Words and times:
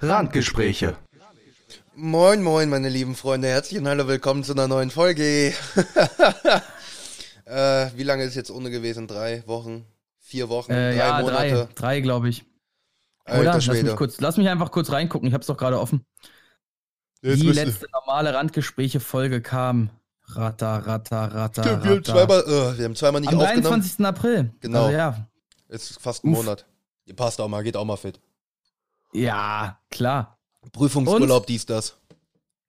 Randgespräche. 0.00 0.96
Moin, 1.96 2.40
moin, 2.40 2.68
meine 2.68 2.88
lieben 2.88 3.16
Freunde. 3.16 3.48
Herzlich 3.48 3.80
und 3.80 3.88
hallo, 3.88 4.06
willkommen 4.06 4.44
zu 4.44 4.52
einer 4.52 4.68
neuen 4.68 4.90
Folge. 4.90 5.52
äh, 7.44 7.86
wie 7.96 8.04
lange 8.04 8.22
ist 8.22 8.30
es 8.30 8.34
jetzt 8.36 8.50
ohne 8.52 8.70
gewesen? 8.70 9.08
Drei 9.08 9.42
Wochen? 9.46 9.84
Vier 10.20 10.48
Wochen? 10.48 10.70
Äh, 10.70 10.94
drei 10.94 10.98
ja, 10.98 11.20
Monate? 11.20 11.50
drei, 11.50 11.68
drei 11.74 12.00
glaube 12.00 12.28
ich. 12.28 12.44
Alter 13.24 13.40
Oder? 13.40 13.52
Lass 13.54 13.82
mich, 13.82 13.96
kurz, 13.96 14.20
lass 14.20 14.36
mich 14.36 14.48
einfach 14.48 14.70
kurz 14.70 14.92
reingucken, 14.92 15.26
ich 15.26 15.34
hab's 15.34 15.48
doch 15.48 15.56
gerade 15.56 15.80
offen. 15.80 16.06
Jetzt 17.20 17.42
Die 17.42 17.50
letzte 17.50 17.88
normale 17.92 18.32
Randgespräche-Folge 18.34 19.42
kam. 19.42 19.90
Ratter, 20.26 20.86
ratter, 20.86 21.34
ratter, 21.34 21.62
Stimmt, 21.64 21.82
wir 21.82 21.90
haben 21.90 21.98
ratter. 21.98 22.12
zweimal, 22.12 22.40
äh, 22.42 22.78
wir 22.78 22.84
haben 22.84 22.94
zweimal 22.94 23.20
nicht 23.20 23.32
Am 23.32 23.40
aufgenommen. 23.40 23.80
23. 23.80 24.06
April. 24.06 24.54
Genau. 24.60 24.84
Also, 24.84 24.96
ja. 24.96 25.28
Ist 25.68 26.00
fast 26.00 26.24
ein 26.24 26.30
Uff. 26.30 26.36
Monat. 26.36 26.66
Ihr 27.04 27.16
passt 27.16 27.40
auch 27.40 27.48
mal, 27.48 27.64
geht 27.64 27.76
auch 27.76 27.84
mal 27.84 27.96
fit. 27.96 28.20
Ja, 29.12 29.78
klar. 29.90 30.38
Prüfungsurlaub, 30.72 31.46
dies, 31.46 31.66
das. 31.66 31.96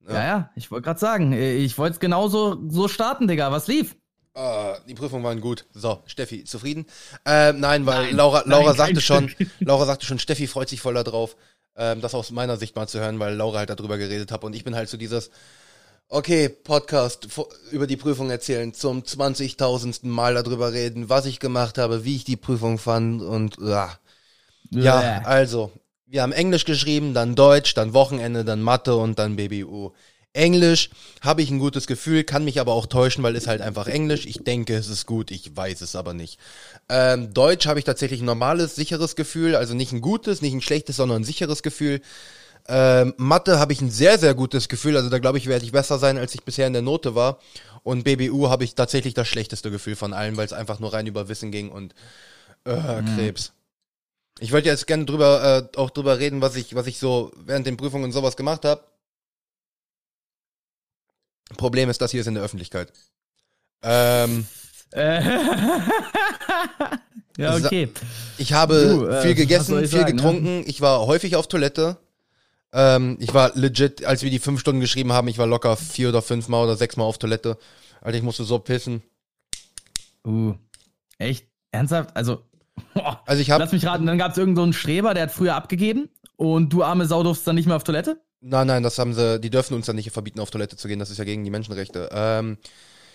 Ja. 0.06 0.14
Ja, 0.14 0.24
ja, 0.24 0.50
ich 0.56 0.70
wollte 0.70 0.84
gerade 0.84 1.00
sagen, 1.00 1.32
äh, 1.32 1.54
ich 1.54 1.76
wollte 1.78 1.94
es 1.94 2.00
genauso 2.00 2.58
so 2.68 2.88
starten, 2.88 3.28
Digga. 3.28 3.52
Was 3.52 3.66
lief? 3.66 3.96
Ah, 4.34 4.78
die 4.88 4.94
Prüfungen 4.94 5.24
waren 5.24 5.40
gut. 5.40 5.66
So, 5.72 6.02
Steffi, 6.06 6.44
zufrieden? 6.44 6.86
Ähm, 7.26 7.60
nein, 7.60 7.84
weil 7.84 8.06
Nein, 8.06 8.16
Laura, 8.16 8.40
nein, 8.40 8.50
Laura 8.50 8.68
kein 8.68 8.76
sagte 8.76 9.00
schon. 9.00 9.34
Laura 9.60 9.86
sagte 9.86 10.06
schon, 10.06 10.18
Steffi 10.18 10.46
freut 10.46 10.68
sich 10.68 10.80
voll 10.80 10.94
darauf, 10.94 11.36
ähm, 11.76 12.00
das 12.00 12.14
aus 12.14 12.30
meiner 12.30 12.56
Sicht 12.56 12.76
mal 12.76 12.86
zu 12.88 13.00
hören, 13.00 13.18
weil 13.18 13.34
Laura 13.34 13.58
halt 13.58 13.70
darüber 13.70 13.98
geredet 13.98 14.30
hat 14.30 14.44
und 14.44 14.54
ich 14.54 14.64
bin 14.64 14.74
halt 14.74 14.88
so 14.88 14.96
dieses, 14.96 15.30
okay, 16.08 16.48
Podcast 16.48 17.28
über 17.72 17.86
die 17.86 17.96
Prüfung 17.96 18.30
erzählen, 18.30 18.72
zum 18.72 19.02
20.000. 19.02 20.06
Mal 20.06 20.34
darüber 20.34 20.72
reden, 20.72 21.08
was 21.08 21.26
ich 21.26 21.40
gemacht 21.40 21.76
habe, 21.78 22.04
wie 22.04 22.16
ich 22.16 22.24
die 22.24 22.36
Prüfung 22.36 22.78
fand 22.78 23.22
und 23.22 23.58
ja. 23.60 23.98
Ja, 24.70 25.00
Bäh. 25.00 25.26
also, 25.26 25.72
wir 26.10 26.22
haben 26.22 26.32
Englisch 26.32 26.64
geschrieben, 26.64 27.14
dann 27.14 27.36
Deutsch, 27.36 27.74
dann 27.74 27.94
Wochenende, 27.94 28.44
dann 28.44 28.62
Mathe 28.62 28.96
und 28.96 29.18
dann 29.18 29.36
BBU. 29.36 29.92
Englisch 30.32 30.90
habe 31.20 31.42
ich 31.42 31.50
ein 31.50 31.58
gutes 31.58 31.86
Gefühl, 31.86 32.24
kann 32.24 32.44
mich 32.44 32.60
aber 32.60 32.72
auch 32.72 32.86
täuschen, 32.86 33.22
weil 33.22 33.36
es 33.36 33.46
halt 33.46 33.60
einfach 33.60 33.86
Englisch. 33.86 34.26
Ich 34.26 34.44
denke, 34.44 34.74
es 34.74 34.88
ist 34.88 35.06
gut, 35.06 35.30
ich 35.30 35.56
weiß 35.56 35.80
es 35.80 35.96
aber 35.96 36.14
nicht. 36.14 36.38
Ähm, 36.88 37.32
Deutsch 37.32 37.66
habe 37.66 37.78
ich 37.78 37.84
tatsächlich 37.84 38.20
ein 38.20 38.26
normales, 38.26 38.76
sicheres 38.76 39.16
Gefühl, 39.16 39.56
also 39.56 39.74
nicht 39.74 39.92
ein 39.92 40.00
gutes, 40.00 40.42
nicht 40.42 40.52
ein 40.52 40.60
schlechtes, 40.60 40.96
sondern 40.96 41.22
ein 41.22 41.24
sicheres 41.24 41.62
Gefühl. 41.62 42.00
Ähm, 42.68 43.14
Mathe 43.16 43.58
habe 43.58 43.72
ich 43.72 43.80
ein 43.80 43.90
sehr, 43.90 44.18
sehr 44.18 44.34
gutes 44.34 44.68
Gefühl, 44.68 44.96
also 44.96 45.10
da 45.10 45.18
glaube 45.18 45.38
ich, 45.38 45.46
werde 45.46 45.64
ich 45.64 45.72
besser 45.72 45.98
sein, 45.98 46.18
als 46.18 46.34
ich 46.34 46.42
bisher 46.42 46.66
in 46.66 46.72
der 46.72 46.82
Note 46.82 47.14
war. 47.14 47.38
Und 47.82 48.04
BBU 48.04 48.50
habe 48.50 48.64
ich 48.64 48.74
tatsächlich 48.74 49.14
das 49.14 49.26
schlechteste 49.26 49.70
Gefühl 49.70 49.96
von 49.96 50.12
allen, 50.12 50.36
weil 50.36 50.46
es 50.46 50.52
einfach 50.52 50.80
nur 50.80 50.92
rein 50.92 51.06
über 51.06 51.28
Wissen 51.28 51.50
ging 51.50 51.70
und 51.70 51.94
äh, 52.64 53.02
Krebs. 53.16 53.52
Ich 54.38 54.52
wollte 54.52 54.68
jetzt 54.68 54.86
gerne 54.86 55.04
drüber, 55.04 55.70
äh, 55.74 55.76
auch 55.76 55.90
drüber 55.90 56.18
reden, 56.18 56.40
was 56.40 56.56
ich, 56.56 56.74
was 56.74 56.86
ich 56.86 56.98
so 56.98 57.32
während 57.36 57.66
den 57.66 57.76
Prüfungen 57.76 58.04
und 58.04 58.12
sowas 58.12 58.36
gemacht 58.36 58.64
habe. 58.64 58.84
Problem 61.56 61.90
ist, 61.90 62.00
das 62.00 62.12
hier 62.12 62.20
ist 62.20 62.26
in 62.26 62.34
der 62.34 62.44
Öffentlichkeit. 62.44 62.92
Ähm, 63.82 64.46
Äh, 64.92 65.22
ja, 67.38 67.54
okay. 67.54 67.88
ich 68.38 68.52
habe 68.52 68.88
Du, 68.88 69.06
äh, 69.06 69.22
viel 69.22 69.34
gegessen, 69.36 69.78
viel 69.78 69.86
sagen, 69.86 70.04
ne? 70.04 70.12
getrunken. 70.14 70.64
Ich 70.66 70.80
war 70.80 71.06
häufig 71.06 71.36
auf 71.36 71.46
Toilette. 71.46 71.96
Ähm, 72.72 73.16
ich 73.20 73.32
war 73.34 73.52
legit, 73.54 74.04
als 74.04 74.22
wir 74.22 74.30
die 74.30 74.38
fünf 74.38 74.60
Stunden 74.60 74.80
geschrieben 74.80 75.12
haben, 75.12 75.28
ich 75.28 75.38
war 75.38 75.46
locker 75.46 75.76
vier 75.76 76.08
oder 76.08 76.22
fünf 76.22 76.48
Mal 76.48 76.64
oder 76.64 76.76
sechs 76.76 76.96
Mal 76.96 77.04
auf 77.04 77.18
Toilette. 77.18 77.56
Alter, 78.00 78.18
ich 78.18 78.24
musste 78.24 78.44
so 78.44 78.58
pissen. 78.58 79.02
Uh, 80.24 80.54
echt? 81.18 81.46
Ernsthaft? 81.72 82.16
Also, 82.16 82.42
boah. 82.94 83.22
Also 83.26 83.40
ich 83.42 83.50
habe, 83.50 83.62
lass 83.62 83.72
mich 83.72 83.84
raten, 83.86 84.06
dann 84.06 84.18
gab 84.18 84.32
es 84.32 84.38
irgendeinen 84.38 84.56
so 84.56 84.62
einen 84.64 84.72
Streber, 84.72 85.14
der 85.14 85.24
hat 85.24 85.32
früher 85.32 85.54
abgegeben 85.54 86.08
und 86.36 86.72
du 86.72 86.82
arme 86.82 87.06
Sau 87.06 87.22
durfst 87.22 87.46
dann 87.46 87.54
nicht 87.56 87.66
mehr 87.66 87.76
auf 87.76 87.84
Toilette? 87.84 88.20
nein, 88.42 88.66
nein, 88.66 88.82
das 88.82 88.98
haben 88.98 89.12
sie, 89.12 89.38
die 89.38 89.50
dürfen 89.50 89.74
uns 89.74 89.86
dann 89.86 89.96
nicht 89.96 90.10
verbieten, 90.10 90.40
auf 90.40 90.50
Toilette 90.50 90.76
zu 90.76 90.88
gehen. 90.88 90.98
Das 90.98 91.10
ist 91.10 91.18
ja 91.18 91.24
gegen 91.24 91.44
die 91.44 91.50
Menschenrechte. 91.50 92.08
Ähm, 92.12 92.58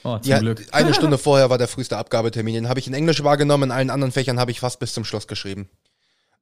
Oh, 0.03 0.19
zum 0.19 0.33
hat, 0.33 0.41
Glück. 0.41 0.63
eine 0.71 0.93
Stunde 0.93 1.17
vorher 1.17 1.49
war 1.49 1.57
der 1.57 1.67
früheste 1.67 1.97
Abgabetermin. 1.97 2.53
Den 2.53 2.69
habe 2.69 2.79
ich 2.79 2.85
in 2.85 2.93
Englisch 2.93 3.23
wahrgenommen, 3.23 3.63
in 3.63 3.71
allen 3.71 3.89
anderen 3.89 4.11
Fächern 4.11 4.39
habe 4.39 4.51
ich 4.51 4.59
fast 4.59 4.77
bis 4.79 4.93
zum 4.93 5.03
Schluss 5.03 5.25
geschrieben. 5.25 5.67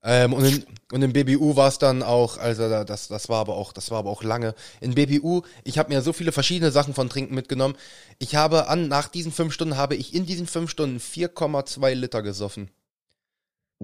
Ähm, 0.04 0.34
und, 0.34 0.44
in, 0.44 0.66
und 0.92 1.02
in 1.02 1.14
BBU 1.14 1.56
war 1.56 1.70
es 1.70 1.78
dann 1.78 2.04
auch, 2.04 2.38
also 2.38 2.68
da- 2.68 2.84
das, 2.84 3.08
das 3.08 3.30
war 3.30 3.40
aber 3.40 3.56
auch, 3.56 3.72
das 3.72 3.90
war 3.90 4.00
aber 4.00 4.10
auch 4.10 4.22
lange. 4.22 4.54
In 4.82 4.96
BBU, 4.96 5.44
ich 5.64 5.78
habe 5.78 5.94
mir 5.94 6.02
so 6.02 6.12
viele 6.12 6.34
verschiedene 6.34 6.72
Sachen 6.72 6.94
von 6.94 7.08
Trinken 7.08 7.36
mitgenommen. 7.36 7.76
Ich 8.20 8.36
habe 8.36 8.68
an, 8.68 8.90
nach 8.90 9.08
diesen 9.08 9.32
fünf 9.32 9.54
Stunden 9.54 9.78
habe 9.78 9.96
ich 9.96 10.14
in 10.14 10.26
diesen 10.26 10.46
fünf 10.46 10.70
Stunden 10.70 10.98
4,2 10.98 11.94
Liter 11.94 12.22
gesoffen. 12.22 12.70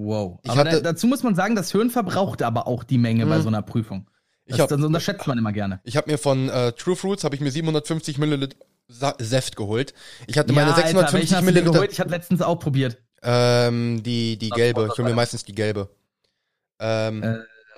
Wow. 0.01 0.39
Ich 0.43 0.49
aber 0.49 0.59
hatte- 0.61 0.81
da, 0.81 0.91
dazu 0.93 1.07
muss 1.07 1.23
man 1.23 1.35
sagen, 1.35 1.55
das 1.55 1.71
Hirn 1.71 1.89
verbraucht 1.89 2.41
aber 2.41 2.67
auch 2.67 2.83
die 2.83 2.97
Menge 2.97 3.25
bei 3.25 3.37
Mhm. 3.37 3.41
so 3.41 3.47
einer 3.49 3.61
Prüfung. 3.61 4.07
Ich 4.45 4.51
Das, 4.53 4.61
hab- 4.61 4.69
das 4.69 4.81
unterschätzt 4.81 5.27
man 5.27 5.37
immer 5.37 5.51
gerne. 5.51 5.79
Ich 5.83 5.97
habe 5.97 6.09
mir 6.09 6.17
von 6.17 6.47
äh, 6.49 6.71
True 6.71 6.95
Fruits 6.95 7.23
habe 7.23 7.35
ich 7.35 7.41
mir 7.41 7.51
750 7.51 8.17
Milliliter 8.17 8.55
Sa 8.87 9.13
Säft 9.19 9.55
geholt. 9.55 9.93
Ich 10.25 10.37
hatte 10.37 10.49
Ja, 10.53 10.55
meine 10.55 10.73
Alter, 10.73 10.83
welchen 10.83 10.97
650 10.97 11.35
hast 11.35 11.41
du 11.41 11.45
dir 11.45 11.51
Milliliter. 11.51 11.71
geholt? 11.73 11.91
Ich 11.91 11.99
hatte 11.99 12.09
letztens 12.09 12.41
auch 12.41 12.55
probiert. 12.55 12.97
Ähm, 13.21 14.01
die 14.01 14.37
die 14.37 14.49
Das 14.49 14.57
gelbe. 14.57 14.87
Ich 14.91 14.97
hole 14.97 15.09
mir 15.09 15.15
meistens 15.15 15.43
die 15.43 15.53
gelbe. 15.53 15.89
Ähm, 16.79 17.23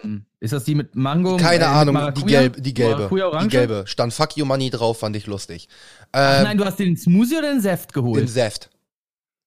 Ähm, 0.04 0.26
ist 0.40 0.54
das 0.54 0.64
die 0.64 0.74
mit 0.76 0.96
Mango? 0.96 1.38
Keine 1.38 1.64
äh, 1.66 1.68
Ahnung, 1.68 2.14
die, 2.16 2.24
gelbe, 2.24 2.62
die 2.62 2.74
gelbe. 2.74 3.10
Die 3.44 3.48
gelbe. 3.50 3.84
Stand 3.88 4.14
Fuck 4.14 4.38
You 4.38 4.46
Money 4.46 4.70
drauf, 4.70 5.00
fand 5.00 5.16
ich 5.16 5.28
lustig. 5.28 5.68
Ach 6.12 6.38
Ähm, 6.40 6.44
nein, 6.44 6.58
du 6.58 6.66
hast 6.66 6.80
den 6.80 6.96
Smoothie 6.98 7.38
oder 7.38 7.52
den 7.52 7.62
Saft 7.62 7.94
geholt? 7.94 8.22
den 8.22 8.28
Saft. 8.28 8.70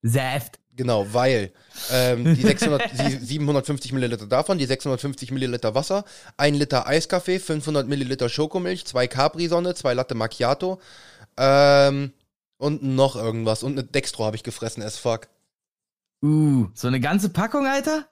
Saft. 0.03 0.61
Genau, 0.77 1.07
weil 1.13 1.53
ähm, 1.93 2.35
die, 2.35 2.43
600, 2.43 2.83
die 2.99 3.25
750 3.25 3.93
Milliliter 3.93 4.27
davon, 4.27 4.59
die 4.59 4.67
650 4.67 5.31
Milliliter 5.31 5.75
Wasser, 5.75 6.05
ein 6.37 6.55
Liter 6.55 6.87
Eiskaffee, 6.87 7.39
500 7.39 7.87
Milliliter 7.87 8.29
Schokomilch, 8.29 8.85
zwei 8.85 9.07
Capri-Sonne, 9.07 9.75
zwei 9.75 9.95
Latte 9.95 10.15
Macchiato 10.15 10.81
ähm, 11.37 12.13
und 12.59 12.83
noch 12.83 13.15
irgendwas. 13.15 13.63
Und 13.63 13.73
eine 13.73 13.85
Dextro 13.85 14.25
habe 14.25 14.37
ich 14.37 14.43
gefressen, 14.43 14.83
as 14.83 14.99
fuck. 14.99 15.29
Uh, 16.23 16.69
so 16.75 16.89
eine 16.89 17.01
ganze 17.01 17.29
Packung, 17.29 17.67
Alter? 17.67 18.09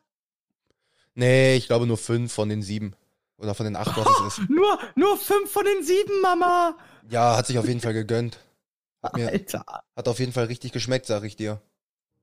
Nee, 1.15 1.57
ich 1.57 1.67
glaube 1.67 1.87
nur 1.87 1.99
fünf 1.99 2.33
von 2.33 2.49
den 2.49 2.63
sieben. 2.63 2.95
Oder 3.39 3.55
von 3.55 3.65
den 3.65 3.75
acht, 3.75 3.97
was 3.97 4.07
es 4.07 4.39
ist. 4.39 4.51
Nur, 4.51 4.79
nur 4.95 5.17
fünf 5.17 5.51
von 5.51 5.65
den 5.65 5.83
sieben, 5.83 6.21
Mama. 6.21 6.77
Ja, 7.11 7.37
hat 7.37 7.47
sich 7.47 7.59
auf 7.59 7.67
jeden 7.67 7.81
Fall 7.81 7.93
gegönnt. 7.93 8.39
Hat, 9.03 9.17
mir, 9.17 9.29
Alter. 9.29 9.65
hat 9.97 10.07
auf 10.07 10.21
jeden 10.21 10.33
Fall 10.33 10.45
richtig 10.45 10.71
geschmeckt, 10.71 11.07
sag 11.07 11.25
ich 11.25 11.35
dir. 11.35 11.61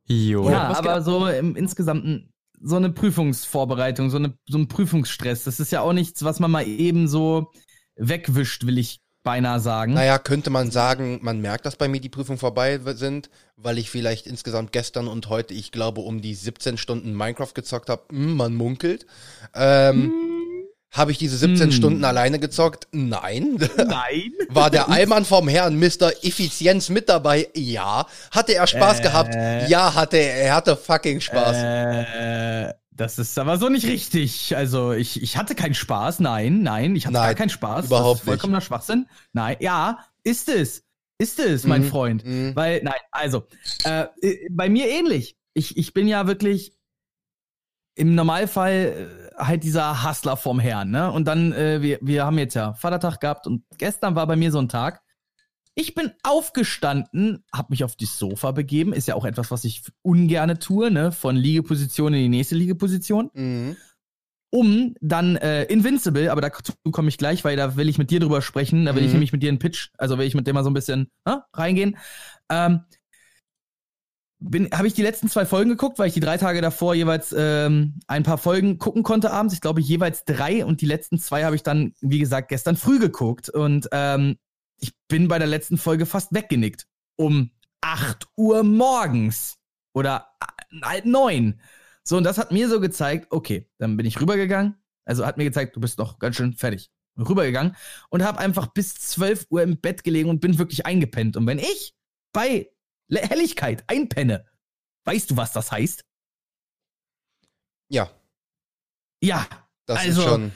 Jo. 0.09 0.49
Ja, 0.49 0.69
Was 0.69 0.77
aber 0.79 1.01
so 1.01 1.27
im 1.27 1.55
Insgesamten 1.55 2.33
so 2.61 2.75
eine 2.75 2.89
Prüfungsvorbereitung, 2.89 4.09
so, 4.09 4.17
eine, 4.17 4.33
so 4.47 4.57
ein 4.57 4.67
Prüfungsstress, 4.67 5.43
das 5.43 5.59
ist 5.59 5.71
ja 5.71 5.81
auch 5.81 5.93
nichts, 5.93 6.23
was 6.23 6.39
man 6.39 6.51
mal 6.51 6.67
eben 6.67 7.07
so 7.07 7.51
wegwischt, 7.95 8.65
will 8.65 8.77
ich 8.77 9.01
beinahe 9.23 9.59
sagen. 9.59 9.93
Naja, 9.93 10.17
könnte 10.17 10.49
man 10.49 10.71
sagen, 10.71 11.19
man 11.21 11.41
merkt, 11.41 11.65
dass 11.65 11.75
bei 11.75 11.87
mir 11.87 11.99
die 11.99 12.09
Prüfungen 12.09 12.39
vorbei 12.39 12.79
sind, 12.93 13.29
weil 13.55 13.77
ich 13.77 13.89
vielleicht 13.89 14.27
insgesamt 14.27 14.71
gestern 14.71 15.07
und 15.07 15.29
heute, 15.29 15.53
ich 15.53 15.71
glaube, 15.71 16.01
um 16.01 16.21
die 16.21 16.33
17 16.33 16.77
Stunden 16.77 17.13
Minecraft 17.13 17.53
gezockt 17.53 17.89
habe. 17.89 18.03
Hm, 18.09 18.37
man 18.37 18.55
munkelt. 18.55 19.05
Ähm, 19.53 20.11
habe 20.91 21.11
ich 21.11 21.17
diese 21.17 21.37
17 21.37 21.67
Hm. 21.67 21.71
Stunden 21.71 22.03
alleine 22.03 22.39
gezockt? 22.39 22.87
Nein. 22.91 23.57
Nein. 23.77 24.31
War 24.49 24.69
der 24.71 24.89
Allmann 24.89 25.25
vom 25.25 25.47
Herrn 25.47 25.77
Mr. 25.79 26.11
Effizienz 26.23 26.89
mit 26.89 27.09
dabei? 27.09 27.47
Ja. 27.55 28.07
Hatte 28.31 28.55
er 28.55 28.65
Spaß 28.67 28.99
Äh. 28.99 29.03
gehabt? 29.03 29.35
Ja, 29.69 29.93
hatte 29.93 30.17
er. 30.17 30.35
Er 30.43 30.55
hatte 30.55 30.75
fucking 30.75 31.21
Spaß. 31.21 31.55
Äh, 31.57 32.73
das 32.91 33.17
ist 33.19 33.37
aber 33.39 33.57
so 33.57 33.69
nicht 33.69 33.85
richtig. 33.85 34.55
Also 34.57 34.91
ich, 34.93 35.21
ich 35.21 35.37
hatte 35.37 35.55
keinen 35.55 35.73
Spaß. 35.75 36.19
Nein, 36.19 36.63
nein, 36.63 36.95
ich 36.95 37.05
hatte 37.05 37.13
Nein, 37.13 37.27
gar 37.27 37.35
keinen 37.35 37.49
Spaß. 37.49 37.85
überhaupt 37.85 38.15
das 38.15 38.19
ist 38.21 38.25
vollkommener 38.25 38.61
Schwachsinn. 38.61 39.05
Nein, 39.31 39.55
ja, 39.59 39.99
ist 40.23 40.49
es. 40.49 40.83
Ist 41.21 41.39
es, 41.39 41.65
mein 41.65 41.81
Mhm, 41.83 41.87
Freund. 41.89 42.25
mhm. 42.25 42.55
Weil, 42.55 42.81
nein, 42.81 42.99
also, 43.11 43.45
äh, 43.83 44.05
äh, 44.21 44.47
bei 44.51 44.69
mir 44.69 44.89
ähnlich. 44.89 45.37
Ich, 45.53 45.77
ich 45.77 45.93
bin 45.93 46.07
ja 46.07 46.27
wirklich 46.27 46.73
im 47.95 48.15
Normalfall 48.15 49.09
äh, 49.11 49.18
halt 49.39 49.63
dieser 49.63 50.03
Hustler 50.07 50.37
vom 50.37 50.59
Herrn, 50.59 50.91
ne? 50.91 51.11
Und 51.11 51.25
dann, 51.25 51.53
äh, 51.53 51.81
wir, 51.81 51.97
wir 52.01 52.25
haben 52.25 52.37
jetzt 52.37 52.53
ja 52.53 52.73
Vatertag 52.73 53.19
gehabt 53.19 53.47
und 53.47 53.63
gestern 53.77 54.15
war 54.15 54.27
bei 54.27 54.35
mir 54.35 54.51
so 54.51 54.59
ein 54.59 54.69
Tag. 54.69 55.01
Ich 55.75 55.95
bin 55.95 56.11
aufgestanden, 56.23 57.45
habe 57.53 57.67
mich 57.69 57.83
auf 57.83 57.95
das 57.95 58.19
Sofa 58.19 58.51
begeben, 58.51 58.91
ist 58.91 59.07
ja 59.07 59.15
auch 59.15 59.23
etwas, 59.25 59.49
was 59.49 59.63
ich 59.63 59.83
ungerne 60.01 60.59
tue, 60.59 60.91
ne? 60.91 61.11
Von 61.11 61.35
Liegeposition 61.37 62.13
in 62.13 62.19
die 62.23 62.29
nächste 62.29 62.55
Liegeposition, 62.55 63.29
Mhm. 63.33 63.77
um 64.51 64.95
dann 64.99 65.35
äh, 65.37 65.63
Invincible, 65.65 66.31
aber 66.31 66.41
dazu 66.41 66.73
komme 66.91 67.07
ich 67.09 67.17
gleich, 67.17 67.45
weil 67.45 67.55
da 67.55 67.75
will 67.77 67.87
ich 67.87 67.97
mit 67.97 68.09
dir 68.11 68.19
drüber 68.19 68.41
sprechen, 68.41 68.85
da 68.85 68.95
will 68.95 69.03
ich 69.03 69.09
Mhm. 69.09 69.13
nämlich 69.13 69.31
mit 69.31 69.43
dir 69.43 69.49
einen 69.49 69.59
Pitch, 69.59 69.89
also 69.97 70.17
will 70.17 70.25
ich 70.27 70.35
mit 70.35 70.47
dem 70.47 70.55
mal 70.55 70.63
so 70.63 70.69
ein 70.69 70.73
bisschen 70.73 71.09
äh, 71.25 71.35
reingehen. 71.53 71.97
Ähm, 72.49 72.81
habe 74.41 74.87
ich 74.87 74.93
die 74.93 75.01
letzten 75.01 75.27
zwei 75.27 75.45
Folgen 75.45 75.69
geguckt, 75.69 75.99
weil 75.99 76.07
ich 76.07 76.13
die 76.13 76.21
drei 76.21 76.37
Tage 76.37 76.61
davor 76.61 76.95
jeweils 76.95 77.35
ähm, 77.37 77.99
ein 78.07 78.23
paar 78.23 78.37
Folgen 78.37 78.77
gucken 78.77 79.03
konnte 79.03 79.31
abends. 79.31 79.53
Ich 79.53 79.61
glaube 79.61 79.81
jeweils 79.81 80.23
drei 80.23 80.63
und 80.63 80.81
die 80.81 80.85
letzten 80.85 81.19
zwei 81.19 81.43
habe 81.43 81.55
ich 81.55 81.63
dann, 81.63 81.93
wie 81.99 82.19
gesagt, 82.19 82.47
gestern 82.47 82.77
früh 82.77 82.99
geguckt. 82.99 83.49
Und 83.49 83.89
ähm, 83.91 84.37
ich 84.77 84.93
bin 85.09 85.27
bei 85.27 85.39
der 85.39 85.47
letzten 85.47 85.77
Folge 85.77 86.05
fast 86.05 86.33
weggenickt. 86.33 86.87
Um 87.17 87.51
8 87.81 88.27
Uhr 88.37 88.63
morgens. 88.63 89.57
Oder 89.93 90.27
äh, 90.41 90.81
halb 90.83 91.05
neun. 91.05 91.59
So, 92.03 92.15
und 92.15 92.23
das 92.23 92.37
hat 92.37 92.51
mir 92.51 92.69
so 92.69 92.79
gezeigt, 92.79 93.27
okay, 93.31 93.69
dann 93.77 93.97
bin 93.97 94.05
ich 94.05 94.21
rübergegangen, 94.21 94.75
Also 95.05 95.25
hat 95.25 95.37
mir 95.37 95.43
gezeigt, 95.43 95.75
du 95.75 95.81
bist 95.81 95.99
noch 95.99 96.17
ganz 96.17 96.37
schön 96.37 96.53
fertig. 96.53 96.89
Rübergegangen 97.17 97.75
und 98.09 98.23
habe 98.23 98.39
einfach 98.39 98.67
bis 98.67 98.95
12 98.95 99.47
Uhr 99.49 99.61
im 99.61 99.81
Bett 99.81 100.05
gelegen 100.05 100.29
und 100.29 100.39
bin 100.39 100.57
wirklich 100.57 100.85
eingepennt. 100.85 101.35
Und 101.35 101.45
wenn 101.47 101.59
ich 101.59 101.93
bei 102.31 102.69
Le- 103.09 103.21
Helligkeit 103.21 103.83
einpenne, 103.87 104.45
weißt 105.05 105.31
du, 105.31 105.37
was 105.37 105.51
das 105.53 105.71
heißt? 105.71 106.03
Ja, 107.91 108.09
Ja, 109.23 109.47
das 109.87 109.99
Also, 109.99 110.21
ist 110.21 110.27
schon. 110.27 110.51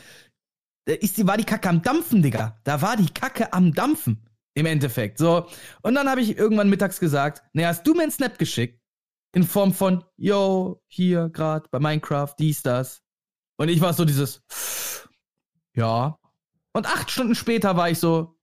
da 0.85 0.93
ist 0.93 1.17
die, 1.17 1.25
war 1.27 1.37
die 1.37 1.43
Kacke 1.45 1.67
am 1.69 1.81
Dampfen, 1.81 2.21
Digga. 2.21 2.59
Da 2.63 2.81
war 2.81 2.95
die 2.95 3.11
Kacke 3.11 3.51
am 3.53 3.73
Dampfen. 3.73 4.29
Im 4.55 4.67
Endeffekt. 4.67 5.17
So. 5.17 5.49
Und 5.81 5.95
dann 5.95 6.07
habe 6.07 6.21
ich 6.21 6.37
irgendwann 6.37 6.69
mittags 6.69 6.99
gesagt, 6.99 7.43
naja, 7.53 7.69
hast 7.69 7.87
du 7.87 7.95
mir 7.95 8.03
einen 8.03 8.11
Snap 8.11 8.37
geschickt? 8.37 8.79
In 9.35 9.43
Form 9.43 9.73
von, 9.73 10.03
yo, 10.15 10.79
hier, 10.87 11.29
grad 11.29 11.71
bei 11.71 11.79
Minecraft, 11.79 12.35
dies, 12.37 12.61
das. 12.61 13.01
Und 13.57 13.69
ich 13.69 13.81
war 13.81 13.93
so 13.95 14.05
dieses, 14.05 14.43
ja. 15.75 16.19
Und 16.73 16.85
acht 16.85 17.09
Stunden 17.09 17.33
später 17.33 17.75
war 17.75 17.89
ich 17.89 17.97
so, 17.99 18.37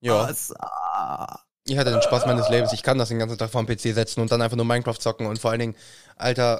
Ja, 0.00 0.28
was? 0.28 0.52
Ah. 0.58 1.42
Ich 1.68 1.78
hatte 1.78 1.90
den 1.90 2.02
Spaß 2.02 2.26
meines 2.26 2.48
Lebens. 2.48 2.72
Ich 2.72 2.82
kann 2.82 2.98
das 2.98 3.08
den 3.08 3.18
ganzen 3.18 3.38
Tag 3.38 3.50
vor 3.50 3.62
dem 3.62 3.66
PC 3.66 3.94
setzen 3.94 4.20
und 4.20 4.30
dann 4.30 4.40
einfach 4.40 4.56
nur 4.56 4.66
Minecraft 4.66 4.98
zocken 4.98 5.26
und 5.26 5.38
vor 5.38 5.50
allen 5.50 5.60
Dingen, 5.60 5.76
Alter, 6.16 6.58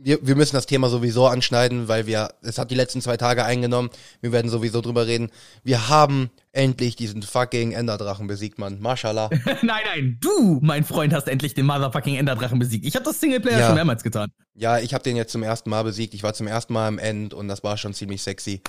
wir, 0.00 0.18
wir 0.22 0.36
müssen 0.36 0.54
das 0.54 0.66
Thema 0.66 0.88
sowieso 0.88 1.26
anschneiden, 1.26 1.88
weil 1.88 2.06
wir, 2.06 2.30
es 2.42 2.58
hat 2.58 2.70
die 2.70 2.74
letzten 2.74 3.00
zwei 3.00 3.16
Tage 3.16 3.44
eingenommen. 3.44 3.90
Wir 4.20 4.32
werden 4.32 4.50
sowieso 4.50 4.80
drüber 4.80 5.06
reden. 5.06 5.30
Wir 5.64 5.88
haben 5.88 6.30
endlich 6.52 6.96
diesen 6.96 7.22
fucking 7.22 7.72
Enderdrachen 7.72 8.26
besiegt, 8.26 8.58
Mann. 8.58 8.80
Mashallah. 8.80 9.28
nein, 9.62 9.82
nein, 9.86 10.18
du, 10.20 10.60
mein 10.62 10.84
Freund, 10.84 11.12
hast 11.12 11.28
endlich 11.28 11.54
den 11.54 11.66
motherfucking 11.66 12.16
Enderdrachen 12.16 12.58
besiegt. 12.58 12.86
Ich 12.86 12.94
habe 12.94 13.04
das 13.04 13.20
Singleplayer 13.20 13.58
Ja. 13.58 13.66
schon 13.66 13.74
mehrmals 13.74 14.02
getan. 14.02 14.30
Ja, 14.54 14.78
ich 14.78 14.92
habe 14.94 15.04
den 15.04 15.16
jetzt 15.16 15.32
zum 15.32 15.42
ersten 15.42 15.70
Mal 15.70 15.84
besiegt. 15.84 16.14
Ich 16.14 16.22
war 16.22 16.34
zum 16.34 16.46
ersten 16.48 16.72
Mal 16.72 16.88
am 16.88 16.98
End 16.98 17.32
und 17.34 17.48
das 17.48 17.62
war 17.62 17.76
schon 17.76 17.94
ziemlich 17.94 18.22
sexy. 18.22 18.60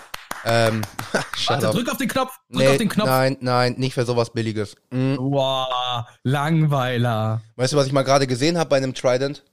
Ähm, 0.45 0.81
Warte, 1.47 1.67
up. 1.67 1.73
drück 1.73 1.89
auf 1.91 1.97
den 1.97 2.07
Knopf, 2.07 2.31
drück 2.49 2.59
Nee, 2.61 2.67
auf 2.69 2.77
den 2.77 2.89
Knopf. 2.89 3.07
Nein, 3.07 3.37
nein, 3.41 3.75
nicht 3.77 3.93
für 3.93 4.05
sowas 4.05 4.31
Billiges. 4.31 4.75
Mhm. 4.91 5.17
Wow, 5.19 6.05
Langweiler. 6.23 7.41
Weißt 7.55 7.73
du, 7.73 7.77
was 7.77 7.87
ich 7.87 7.91
mal 7.93 8.03
gerade 8.03 8.27
gesehen 8.27 8.57
habe 8.57 8.69
bei 8.69 8.77
einem 8.77 8.93
Trident? 8.93 9.43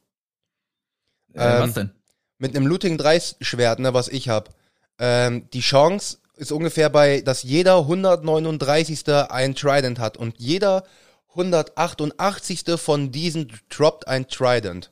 Äh, 1.37 1.57
Ähm, 1.57 1.63
was 1.63 1.75
denn? 1.75 1.91
Mit 2.39 2.57
einem 2.57 2.67
Looting 2.67 2.99
3 2.99 3.21
Schwert, 3.41 3.79
ne, 3.79 3.95
was 3.95 4.09
ich 4.09 4.29
habe. 4.29 4.51
Ähm, 4.99 5.49
die 5.53 5.61
Chance 5.61 6.19
ist 6.37 6.53
ungefähr 6.53 6.91
bei, 6.91 7.21
dass 7.23 7.43
jeder 7.43 7.79
139. 7.79 9.09
ein 9.31 9.55
Trident 9.55 9.99
hat 9.99 10.17
und 10.17 10.39
jeder 10.39 10.85
188. 11.31 12.79
von 12.79 13.11
diesen 13.11 13.53
droppt 13.69 14.09
ein 14.09 14.29
Trident. 14.29 14.91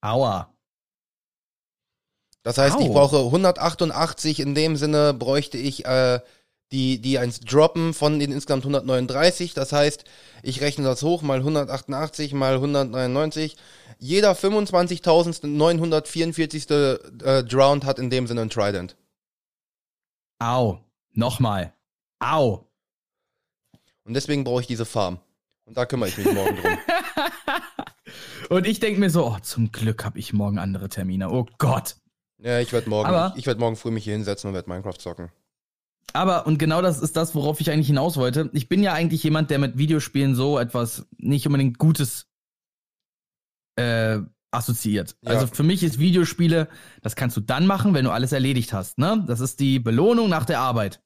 Aua. 0.00 0.52
Das 2.42 2.56
heißt, 2.56 2.80
ich 2.80 2.88
Au. 2.88 2.92
brauche 2.92 3.18
188, 3.18 4.40
in 4.40 4.54
dem 4.54 4.76
Sinne 4.76 5.12
bräuchte 5.12 5.58
ich 5.58 5.84
äh, 5.84 6.20
die, 6.72 7.00
die 7.00 7.18
eins 7.18 7.40
droppen 7.40 7.94
von 7.94 8.18
den 8.18 8.32
insgesamt 8.32 8.64
139. 8.64 9.54
Das 9.54 9.72
heißt, 9.72 10.04
ich 10.42 10.60
rechne 10.60 10.84
das 10.84 11.02
hoch 11.02 11.22
mal 11.22 11.38
188 11.38 12.32
mal 12.32 12.54
199. 12.54 13.56
Jeder 13.98 14.32
25.944. 14.32 17.22
Äh, 17.24 17.44
Drowned 17.44 17.84
hat 17.84 17.98
in 17.98 18.10
dem 18.10 18.26
Sinne 18.26 18.42
ein 18.42 18.50
Trident. 18.50 18.96
Au. 20.38 20.78
Nochmal. 21.12 21.72
Au. 22.20 22.66
Und 24.04 24.14
deswegen 24.14 24.44
brauche 24.44 24.60
ich 24.62 24.66
diese 24.66 24.86
Farm. 24.86 25.18
Und 25.64 25.76
da 25.76 25.86
kümmere 25.86 26.08
ich 26.08 26.18
mich 26.18 26.32
morgen 26.32 26.56
drum. 26.56 26.78
Und 28.48 28.66
ich 28.66 28.80
denke 28.80 28.98
mir 28.98 29.10
so, 29.10 29.26
oh, 29.26 29.36
zum 29.42 29.70
Glück 29.70 30.04
habe 30.04 30.18
ich 30.18 30.32
morgen 30.32 30.58
andere 30.58 30.88
Termine. 30.88 31.30
Oh 31.30 31.46
Gott. 31.58 31.96
Ja, 32.38 32.58
ich 32.58 32.72
werde 32.72 32.88
morgen, 32.90 33.08
Aber- 33.08 33.32
ich, 33.34 33.40
ich 33.40 33.46
werde 33.46 33.60
morgen 33.60 33.76
früh 33.76 33.90
mich 33.90 34.04
hier 34.04 34.14
hinsetzen 34.14 34.48
und 34.48 34.54
werde 34.54 34.68
Minecraft 34.68 34.98
zocken. 34.98 35.30
Aber, 36.12 36.46
und 36.46 36.58
genau 36.58 36.82
das 36.82 37.00
ist 37.00 37.16
das, 37.16 37.34
worauf 37.34 37.60
ich 37.60 37.70
eigentlich 37.70 37.86
hinaus 37.86 38.16
wollte. 38.16 38.50
Ich 38.52 38.68
bin 38.68 38.82
ja 38.82 38.92
eigentlich 38.92 39.22
jemand, 39.22 39.50
der 39.50 39.58
mit 39.58 39.78
Videospielen 39.78 40.34
so 40.34 40.58
etwas 40.58 41.06
nicht 41.18 41.46
unbedingt 41.46 41.78
Gutes 41.78 42.26
äh, 43.76 44.18
assoziiert. 44.50 45.16
Ja. 45.22 45.32
Also 45.32 45.46
für 45.46 45.62
mich 45.62 45.82
ist 45.82 45.98
Videospiele, 45.98 46.68
das 47.02 47.16
kannst 47.16 47.36
du 47.36 47.40
dann 47.40 47.66
machen, 47.66 47.94
wenn 47.94 48.04
du 48.04 48.10
alles 48.10 48.32
erledigt 48.32 48.72
hast. 48.72 48.98
Ne? 48.98 49.24
Das 49.26 49.40
ist 49.40 49.60
die 49.60 49.78
Belohnung 49.78 50.28
nach 50.28 50.44
der 50.44 50.60
Arbeit. 50.60 51.02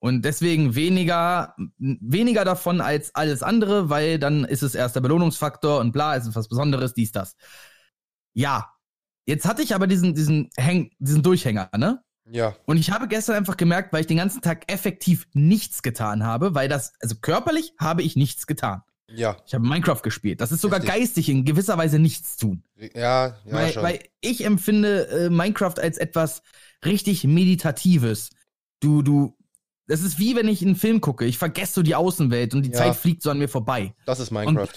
Und 0.00 0.24
deswegen 0.24 0.74
weniger, 0.74 1.54
weniger 1.78 2.44
davon 2.44 2.80
als 2.80 3.14
alles 3.14 3.44
andere, 3.44 3.88
weil 3.88 4.18
dann 4.18 4.44
ist 4.44 4.62
es 4.62 4.74
erst 4.74 4.96
der 4.96 5.00
Belohnungsfaktor 5.00 5.78
und 5.78 5.92
bla, 5.92 6.16
ist 6.16 6.26
es 6.26 6.34
was 6.34 6.48
Besonderes, 6.48 6.92
dies, 6.92 7.12
das. 7.12 7.36
Ja. 8.34 8.72
Jetzt 9.26 9.46
hatte 9.46 9.62
ich 9.62 9.76
aber 9.76 9.86
diesen, 9.86 10.16
diesen, 10.16 10.50
Häng, 10.56 10.90
diesen 10.98 11.22
Durchhänger, 11.22 11.70
ne? 11.76 12.01
Ja, 12.30 12.54
Und 12.66 12.76
ich 12.76 12.90
habe 12.90 13.08
gestern 13.08 13.34
einfach 13.36 13.56
gemerkt, 13.56 13.92
weil 13.92 14.02
ich 14.02 14.06
den 14.06 14.16
ganzen 14.18 14.40
Tag 14.42 14.70
effektiv 14.72 15.26
nichts 15.32 15.82
getan 15.82 16.24
habe, 16.24 16.54
weil 16.54 16.68
das, 16.68 16.92
also 17.00 17.16
körperlich 17.20 17.74
habe 17.78 18.02
ich 18.02 18.14
nichts 18.16 18.46
getan. 18.46 18.82
ja, 19.08 19.36
Ich 19.46 19.54
habe 19.54 19.66
Minecraft 19.66 20.00
gespielt. 20.02 20.40
Das 20.40 20.52
ist 20.52 20.60
sogar 20.60 20.78
Richtig. 20.80 20.94
geistig 21.00 21.28
in 21.28 21.44
gewisser 21.44 21.76
Weise 21.78 21.98
nichts 21.98 22.36
tun. 22.36 22.62
ja, 22.76 22.90
ja, 22.94 23.34
weil, 23.46 23.72
schon. 23.72 23.82
weil 23.82 23.98
ich 24.20 24.44
empfinde 24.44 25.08
äh, 25.08 25.30
Minecraft 25.30 25.74
als 25.78 25.98
etwas 25.98 26.42
richtig 26.84 27.24
Meditatives. 27.24 28.30
Du, 28.80 29.02
du, 29.02 29.36
das 29.88 30.02
ist 30.02 30.18
wie 30.18 30.36
wenn 30.36 30.48
ich 30.48 30.62
einen 30.62 30.76
Film 30.76 31.00
gucke. 31.00 31.24
Ich 31.24 31.38
vergesse 31.38 31.74
so 31.74 31.82
die 31.82 31.94
Außenwelt 31.96 32.54
und 32.54 32.62
die 32.62 32.70
Ja. 32.70 32.78
Zeit 32.78 32.96
fliegt 32.96 33.22
so 33.22 33.30
an 33.30 33.38
mir 33.38 33.48
vorbei. 33.48 33.94
das 34.06 34.20
ist 34.20 34.30
Minecraft. 34.30 34.68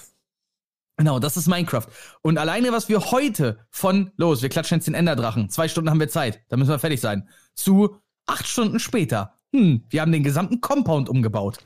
Genau, 0.98 1.20
das 1.20 1.36
ist 1.36 1.48
Minecraft. 1.48 1.88
Und 2.22 2.38
alleine, 2.38 2.72
was 2.72 2.88
wir 2.88 3.12
heute 3.12 3.60
von, 3.70 4.12
los, 4.16 4.42
wir 4.42 4.50
klatschen 4.50 4.78
jetzt 4.78 4.88
den 4.88 4.94
Enderdrachen, 4.94 5.50
zwei 5.50 5.68
Stunden 5.68 5.90
haben 5.90 6.00
wir 6.00 6.08
Zeit, 6.08 6.42
da 6.48 6.56
müssen 6.56 6.70
wir 6.70 6.80
fertig 6.80 7.02
sein, 7.02 7.28
zu 7.54 7.98
acht 8.26 8.48
Stunden 8.48 8.80
später, 8.80 9.34
hm, 9.54 9.84
wir 9.90 10.02
haben 10.02 10.12
den 10.12 10.24
gesamten 10.24 10.62
Compound 10.62 11.10
umgebaut. 11.10 11.60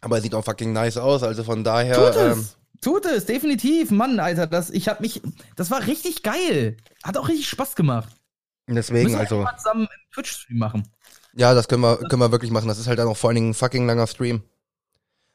Aber 0.00 0.16
er 0.16 0.22
sieht 0.22 0.34
auch 0.34 0.44
fucking 0.44 0.72
nice 0.72 0.96
aus, 0.96 1.22
also 1.22 1.44
von 1.44 1.62
daher. 1.64 1.94
Tut 1.94 2.20
ähm, 2.20 2.38
es, 2.38 2.56
tut 2.80 3.04
es, 3.04 3.26
definitiv, 3.26 3.90
Mann, 3.90 4.18
Alter, 4.18 4.46
das, 4.46 4.70
ich 4.70 4.88
hab 4.88 5.00
mich, 5.00 5.20
das 5.56 5.70
war 5.70 5.86
richtig 5.86 6.22
geil. 6.22 6.78
Hat 7.02 7.18
auch 7.18 7.28
richtig 7.28 7.48
Spaß 7.48 7.76
gemacht. 7.76 8.08
deswegen, 8.66 9.10
wir 9.10 9.18
also. 9.18 9.42
mal 9.42 9.56
zusammen 9.58 9.80
einen 9.80 10.12
Twitch-Stream 10.14 10.58
machen. 10.58 10.88
Ja, 11.34 11.54
das 11.54 11.68
können 11.68 11.82
wir, 11.82 11.98
können 11.98 12.20
wir 12.20 12.32
wirklich 12.32 12.50
machen. 12.50 12.68
Das 12.68 12.78
ist 12.78 12.86
halt 12.86 12.98
dann 12.98 13.06
auch 13.06 13.16
vor 13.16 13.30
allen 13.30 13.36
Dingen 13.36 13.50
ein 13.50 13.54
fucking 13.54 13.86
langer 13.86 14.06
Stream. 14.06 14.42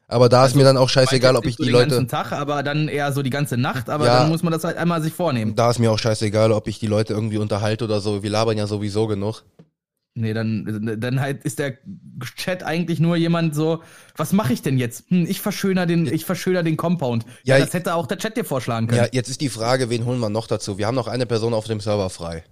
Aber 0.08 0.28
da 0.28 0.46
ist 0.46 0.54
mir 0.54 0.62
dann 0.64 0.76
auch 0.76 0.88
scheißegal, 0.88 1.34
ob 1.34 1.44
ich 1.46 1.50
Nicht 1.50 1.56
so 1.58 1.62
die 1.64 1.70
den 1.70 1.72
Leute. 1.72 1.90
ganzen 1.90 2.08
Tag, 2.08 2.30
aber 2.32 2.62
dann 2.62 2.86
eher 2.88 3.12
so 3.12 3.22
die 3.22 3.30
ganze 3.30 3.56
Nacht, 3.56 3.90
aber 3.90 4.06
Ja. 4.06 4.20
dann 4.20 4.28
muss 4.28 4.42
man 4.44 4.52
das 4.52 4.62
halt 4.62 4.76
einmal 4.76 5.02
sich 5.02 5.12
vornehmen. 5.12 5.54
Da 5.56 5.68
ist 5.70 5.78
mir 5.80 5.90
auch 5.90 5.98
scheißegal, 5.98 6.52
ob 6.52 6.68
ich 6.68 6.78
die 6.78 6.86
Leute 6.86 7.12
irgendwie 7.12 7.38
unterhalte 7.38 7.84
oder 7.84 8.00
so. 8.00 8.22
Wir 8.22 8.30
labern 8.30 8.56
ja 8.56 8.66
sowieso 8.68 9.06
genug. 9.08 9.42
Nee, 10.18 10.32
dann, 10.32 10.96
dann 10.98 11.20
halt 11.20 11.44
ist 11.44 11.58
der 11.58 11.76
Chat 12.36 12.62
eigentlich 12.62 13.00
nur 13.00 13.16
jemand 13.16 13.54
so, 13.54 13.82
was 14.16 14.32
mache 14.32 14.52
ich 14.54 14.62
denn 14.62 14.78
jetzt? 14.78 15.10
Hm, 15.10 15.26
ich 15.28 15.42
verschöner 15.42 15.84
den, 15.84 16.06
ich 16.06 16.24
verschöner 16.24 16.62
den 16.62 16.76
Compound. 16.78 17.26
Ja, 17.44 17.58
Ja, 17.58 17.64
das 17.64 17.74
hätte 17.74 17.94
auch 17.94 18.06
der 18.06 18.16
Chat 18.16 18.34
dir 18.36 18.44
vorschlagen 18.44 18.86
können. 18.86 19.02
Ja, 19.02 19.08
jetzt 19.12 19.28
ist 19.28 19.42
die 19.42 19.50
Frage, 19.50 19.90
wen 19.90 20.06
holen 20.06 20.20
wir 20.20 20.30
noch 20.30 20.46
dazu? 20.46 20.78
Wir 20.78 20.86
haben 20.86 20.94
noch 20.94 21.08
eine 21.08 21.26
Person 21.26 21.52
auf 21.52 21.66
dem 21.66 21.80
Server 21.80 22.08
frei. 22.08 22.44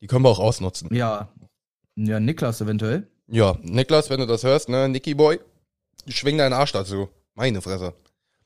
Die 0.00 0.06
können 0.06 0.22
wir 0.24 0.28
auch 0.28 0.38
ausnutzen. 0.38 0.94
Ja. 0.94 1.28
Ja, 1.96 2.20
Niklas 2.20 2.60
eventuell. 2.60 3.08
Ja, 3.26 3.56
Niklas, 3.62 4.10
wenn 4.10 4.20
du 4.20 4.26
das 4.26 4.44
hörst, 4.44 4.68
ne, 4.68 4.88
Nicky 4.88 5.14
Boy, 5.14 5.40
schwing 6.06 6.38
deinen 6.38 6.52
Arsch 6.52 6.72
dazu. 6.72 7.08
Meine 7.34 7.60
Fresse. 7.62 7.94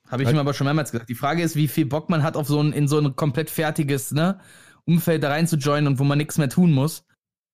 Habe 0.09 0.23
ich 0.23 0.27
Halt- 0.27 0.37
ihm 0.37 0.41
aber 0.41 0.53
schon 0.55 0.67
mehrmals 0.67 0.91
gesagt. 0.93 1.09
Die 1.09 1.15
Frage 1.15 1.43
ist, 1.43 1.57
wie 1.57 1.69
viel 1.69 1.87
Bock 1.87 2.11
man 2.11 2.23
hat, 2.23 2.37
auf 2.37 2.47
so 2.47 2.61
ein, 2.63 2.73
in 2.73 2.89
so 2.89 2.99
ein 2.99 3.17
komplett 3.17 3.51
fertiges, 3.51 4.13
ne, 4.13 4.39
Umfeld 4.85 5.23
da 5.23 5.31
rein 5.31 5.47
zu 5.47 5.57
joinen 5.57 5.87
und 5.87 5.99
wo 5.99 6.05
man 6.05 6.19
nichts 6.19 6.39
mehr 6.39 6.49
tun 6.49 6.73
muss. 6.73 7.05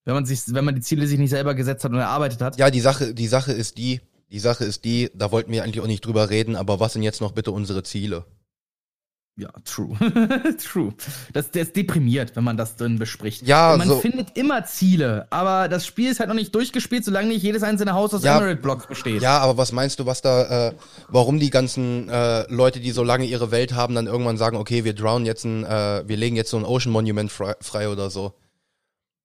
Wenn 0.04 0.14
man 0.14 0.24
sich, 0.24 0.42
wenn 0.54 0.64
man 0.64 0.74
die 0.74 0.80
Ziele 0.80 1.06
sich 1.06 1.18
nicht 1.18 1.30
selber 1.30 1.54
gesetzt 1.54 1.84
hat 1.84 1.92
und 1.92 1.98
erarbeitet 1.98 2.40
hat. 2.40 2.58
Ja, 2.58 2.70
die 2.70 2.80
Sache, 2.80 3.12
die 3.14 3.26
Sache 3.26 3.52
ist 3.52 3.76
die, 3.76 4.00
die 4.30 4.38
Sache 4.38 4.64
ist 4.64 4.84
die, 4.84 5.10
da 5.14 5.30
wollten 5.30 5.52
wir 5.52 5.62
eigentlich 5.62 5.80
auch 5.82 5.86
nicht 5.86 6.04
drüber 6.04 6.30
reden, 6.30 6.56
aber 6.56 6.80
was 6.80 6.94
sind 6.94 7.02
jetzt 7.02 7.20
noch 7.20 7.32
bitte 7.32 7.52
unsere 7.52 7.82
Ziele? 7.82 8.24
Ja, 9.38 9.50
true. 9.64 9.96
true. 10.58 10.92
Das, 11.32 11.52
das 11.52 11.72
deprimiert, 11.72 12.34
wenn 12.34 12.42
man 12.42 12.56
das 12.56 12.74
drin 12.74 12.98
bespricht. 12.98 13.46
Ja, 13.46 13.76
man 13.78 13.86
so- 13.86 14.00
findet 14.00 14.36
immer 14.36 14.64
Ziele, 14.64 15.28
aber 15.30 15.68
das 15.68 15.86
Spiel 15.86 16.10
ist 16.10 16.18
halt 16.18 16.28
noch 16.28 16.34
nicht 16.34 16.52
durchgespielt, 16.56 17.04
solange 17.04 17.28
nicht 17.28 17.42
jedes 17.44 17.62
einzelne 17.62 17.92
Haus 17.92 18.12
aus 18.14 18.24
Ja. 18.24 18.36
Emerald 18.36 18.62
Blocks 18.62 18.88
besteht. 18.88 19.22
Ja, 19.22 19.38
aber 19.38 19.56
was 19.56 19.70
meinst 19.70 20.00
du, 20.00 20.06
was 20.06 20.22
da, 20.22 20.70
äh, 20.70 20.74
warum 21.08 21.38
die 21.38 21.50
ganzen 21.50 22.08
äh, 22.08 22.52
Leute, 22.52 22.80
die 22.80 22.90
so 22.90 23.04
lange 23.04 23.26
ihre 23.26 23.52
Welt 23.52 23.74
haben, 23.74 23.94
dann 23.94 24.08
irgendwann 24.08 24.38
sagen, 24.38 24.56
okay, 24.56 24.82
wir 24.84 24.92
drown 24.94 25.24
jetzt 25.24 25.44
ein, 25.44 25.64
äh, 25.64 26.02
wir 26.08 26.16
legen 26.16 26.34
jetzt 26.34 26.50
so 26.50 26.56
ein 26.56 26.64
Ocean 26.64 26.92
Monument 26.92 27.30
frei, 27.30 27.54
frei 27.60 27.88
oder 27.88 28.10
so. 28.10 28.32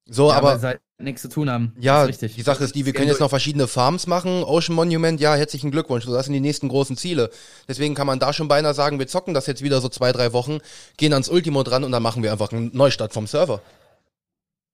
So, 0.05 0.29
Ja, 0.29 0.35
aber 0.37 0.61
halt 0.61 0.81
nichts 0.99 1.21
zu 1.21 1.29
tun 1.29 1.49
haben. 1.49 1.73
ja, 1.79 2.03
richtig. 2.03 2.35
die 2.35 2.41
Sache 2.41 2.63
ist 2.63 2.75
die, 2.75 2.85
wir 2.85 2.93
können 2.93 3.07
jetzt 3.07 3.19
noch 3.19 3.29
verschiedene 3.29 3.67
Farms 3.67 4.05
machen. 4.07 4.43
Ocean 4.43 4.75
Monument, 4.75 5.19
ja, 5.19 5.35
herzlichen 5.35 5.71
Glückwunsch. 5.71 6.05
Das 6.05 6.25
sind 6.25 6.33
die 6.33 6.39
nächsten 6.39 6.67
großen 6.69 6.97
Ziele. 6.97 7.29
Deswegen 7.67 7.95
kann 7.95 8.07
man 8.07 8.19
da 8.19 8.33
schon 8.33 8.47
beinahe 8.47 8.73
sagen, 8.73 8.99
wir 8.99 9.07
zocken 9.07 9.33
das 9.33 9.47
jetzt 9.47 9.63
wieder 9.63 9.79
so 9.81 9.89
zwei, 9.89 10.11
drei 10.11 10.33
Wochen, 10.33 10.59
gehen 10.97 11.13
ans 11.13 11.29
Ultimo 11.29 11.63
dran 11.63 11.83
und 11.83 11.91
dann 11.91 12.03
machen 12.03 12.21
wir 12.23 12.31
einfach 12.31 12.51
einen 12.51 12.71
Neustart 12.75 13.13
vom 13.13 13.27
Server. 13.27 13.61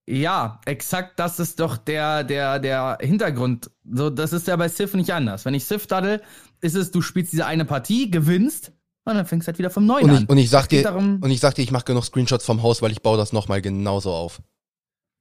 Ja, 0.07 0.59
exakt 0.65 1.19
das 1.19 1.39
ist 1.39 1.59
doch 1.59 1.77
der, 1.77 2.23
der, 2.23 2.57
der 2.59 2.97
Hintergrund. 2.99 3.69
So, 3.91 4.09
das 4.09 4.33
ist 4.33 4.47
ja 4.47 4.55
bei 4.55 4.67
Civ 4.67 4.95
nicht 4.95 5.13
anders. 5.13 5.45
Wenn 5.45 5.53
ich 5.53 5.65
Civ 5.65 5.85
daddel, 5.85 6.21
ist 6.61 6.75
es, 6.75 6.89
du 6.89 7.01
spielst 7.01 7.31
diese 7.33 7.45
eine 7.45 7.65
Partie, 7.65 8.09
gewinnst 8.09 8.71
Und 9.05 9.15
dann 9.15 9.25
fängst 9.27 9.47
du 9.47 9.49
halt 9.49 9.59
wieder 9.59 9.69
vom 9.69 9.85
Neuen 9.85 10.05
Und 10.05 10.09
an. 10.09 10.23
ich, 10.23 10.29
und 10.29 10.37
ich 10.39 10.49
sag 10.49 10.67
dir, 10.69 10.81
darum- 10.81 11.21
und 11.21 11.29
ich 11.29 11.39
sag 11.39 11.53
dir, 11.53 11.61
ich 11.61 11.71
mache 11.71 11.85
genug 11.85 12.03
Screenshots 12.05 12.43
vom 12.45 12.63
Haus, 12.63 12.81
weil 12.81 12.91
ich 12.91 13.03
baue 13.03 13.17
das 13.17 13.33
nochmal 13.33 13.61
genauso 13.61 14.11
auf. 14.11 14.41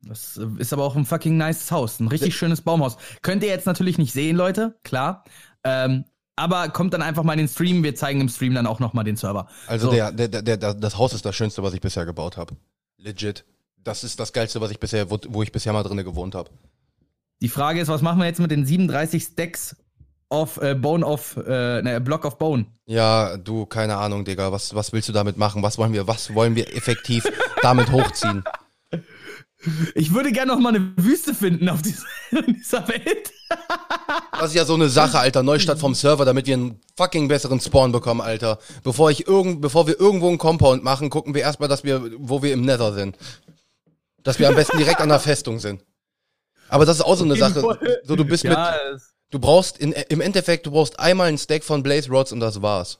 Das 0.08 0.38
äh, 0.38 0.46
ist 0.58 0.72
aber 0.72 0.84
auch 0.84 0.96
ein 0.96 1.04
fucking 1.04 1.36
nice 1.36 1.70
Haus. 1.70 2.00
Ein 2.00 2.08
richtig 2.08 2.36
schönes 2.36 2.62
Baumhaus. 2.62 2.96
Könnt 3.22 3.42
ihr 3.42 3.48
jetzt 3.50 3.66
natürlich 3.66 3.98
nicht 3.98 4.12
sehen, 4.12 4.36
Leute, 4.36 4.78
klar. 4.82 5.24
Ähm, 5.64 6.04
aber 6.36 6.68
kommt 6.68 6.94
dann 6.94 7.02
einfach 7.02 7.24
mal 7.24 7.32
in 7.32 7.40
den 7.40 7.48
Stream. 7.48 7.82
Wir 7.82 7.94
zeigen 7.94 8.20
im 8.20 8.28
Stream 8.28 8.54
dann 8.54 8.66
auch 8.66 8.78
nochmal 8.80 9.04
den 9.04 9.16
Server. 9.16 9.48
Also 9.66 9.86
So. 9.88 9.92
der, 9.92 10.12
der, 10.12 10.28
der, 10.28 10.56
der, 10.56 10.74
das 10.74 10.96
Haus 10.96 11.12
ist 11.12 11.24
das 11.24 11.34
Schönste, 11.34 11.62
was 11.62 11.74
ich 11.74 11.80
bisher 11.80 12.06
gebaut 12.06 12.36
habe. 12.36 12.56
Legit. 12.96 13.44
Das 13.82 14.04
ist 14.04 14.18
das 14.20 14.32
Geilste, 14.32 14.60
was 14.60 14.70
ich 14.70 14.80
bisher, 14.80 15.10
wo, 15.10 15.18
wo 15.28 15.42
ich 15.42 15.52
bisher 15.52 15.72
mal 15.72 15.82
drinne 15.82 16.04
gewohnt 16.04 16.34
habe. 16.34 16.50
Die 17.40 17.48
Frage 17.48 17.80
ist, 17.80 17.88
was 17.88 18.02
machen 18.02 18.18
wir 18.18 18.26
jetzt 18.26 18.40
mit 18.40 18.50
den 18.50 18.66
37 18.66 19.22
Stacks 19.22 19.76
of 20.30 20.60
äh, 20.60 20.74
Bone 20.74 21.04
of, 21.04 21.36
äh, 21.36 21.82
ne, 21.82 22.00
Block 22.00 22.24
of 22.24 22.38
Bone? 22.38 22.66
Ja, 22.86 23.36
du, 23.36 23.66
keine 23.66 23.96
Ahnung, 23.96 24.24
Digga. 24.24 24.52
Was, 24.52 24.74
was 24.74 24.92
willst 24.92 25.08
du 25.08 25.12
damit 25.12 25.36
machen? 25.36 25.62
Was 25.62 25.78
wollen 25.78 25.92
wir, 25.92 26.06
was 26.06 26.34
wollen 26.34 26.54
wir 26.56 26.74
effektiv 26.76 27.24
damit 27.62 27.90
hochziehen? 27.90 28.44
Ich 29.94 30.14
würde 30.14 30.30
gerne 30.30 30.52
noch 30.52 30.60
mal 30.60 30.74
eine 30.74 30.92
Wüste 30.96 31.34
finden 31.34 31.68
auf 31.68 31.82
dieser, 31.82 32.04
Welt. 32.88 33.32
Das 34.32 34.50
ist 34.50 34.54
ja 34.54 34.64
so 34.64 34.74
eine 34.74 34.88
Sache, 34.88 35.18
Alter. 35.18 35.42
Neustart 35.42 35.80
vom 35.80 35.94
Server, 35.94 36.24
damit 36.24 36.46
wir 36.46 36.54
einen 36.54 36.80
fucking 36.96 37.26
besseren 37.26 37.60
Spawn 37.60 37.90
bekommen, 37.90 38.20
Alter. 38.20 38.58
Bevor 38.84 39.10
ich 39.10 39.26
irgend, 39.26 39.60
bevor 39.60 39.88
wir 39.88 39.98
irgendwo 39.98 40.28
einen 40.28 40.38
Compound 40.38 40.84
machen, 40.84 41.10
gucken 41.10 41.34
wir 41.34 41.42
erstmal, 41.42 41.68
dass 41.68 41.82
wir, 41.82 42.08
wo 42.18 42.42
wir 42.42 42.52
im 42.52 42.62
Nether 42.62 42.92
sind. 42.92 43.16
Dass 44.22 44.38
wir 44.38 44.48
am 44.48 44.54
besten 44.54 44.78
direkt 44.78 45.00
an 45.00 45.08
der 45.08 45.20
Festung 45.20 45.58
sind. 45.58 45.84
Aber 46.68 46.86
das 46.86 46.98
ist 46.98 47.02
auch 47.02 47.16
so 47.16 47.24
eine 47.24 47.36
Sache. 47.36 47.60
So, 48.04 48.14
du 48.14 48.24
bist 48.24 48.44
mit, 48.44 48.56
du 49.30 49.38
brauchst 49.40 49.78
in, 49.78 49.92
im 49.92 50.20
Endeffekt, 50.20 50.66
du 50.66 50.70
brauchst 50.70 51.00
einmal 51.00 51.28
einen 51.28 51.38
Stack 51.38 51.64
von 51.64 51.82
Blaze 51.82 52.10
Rods 52.10 52.30
und 52.30 52.40
das 52.40 52.62
war's. 52.62 52.98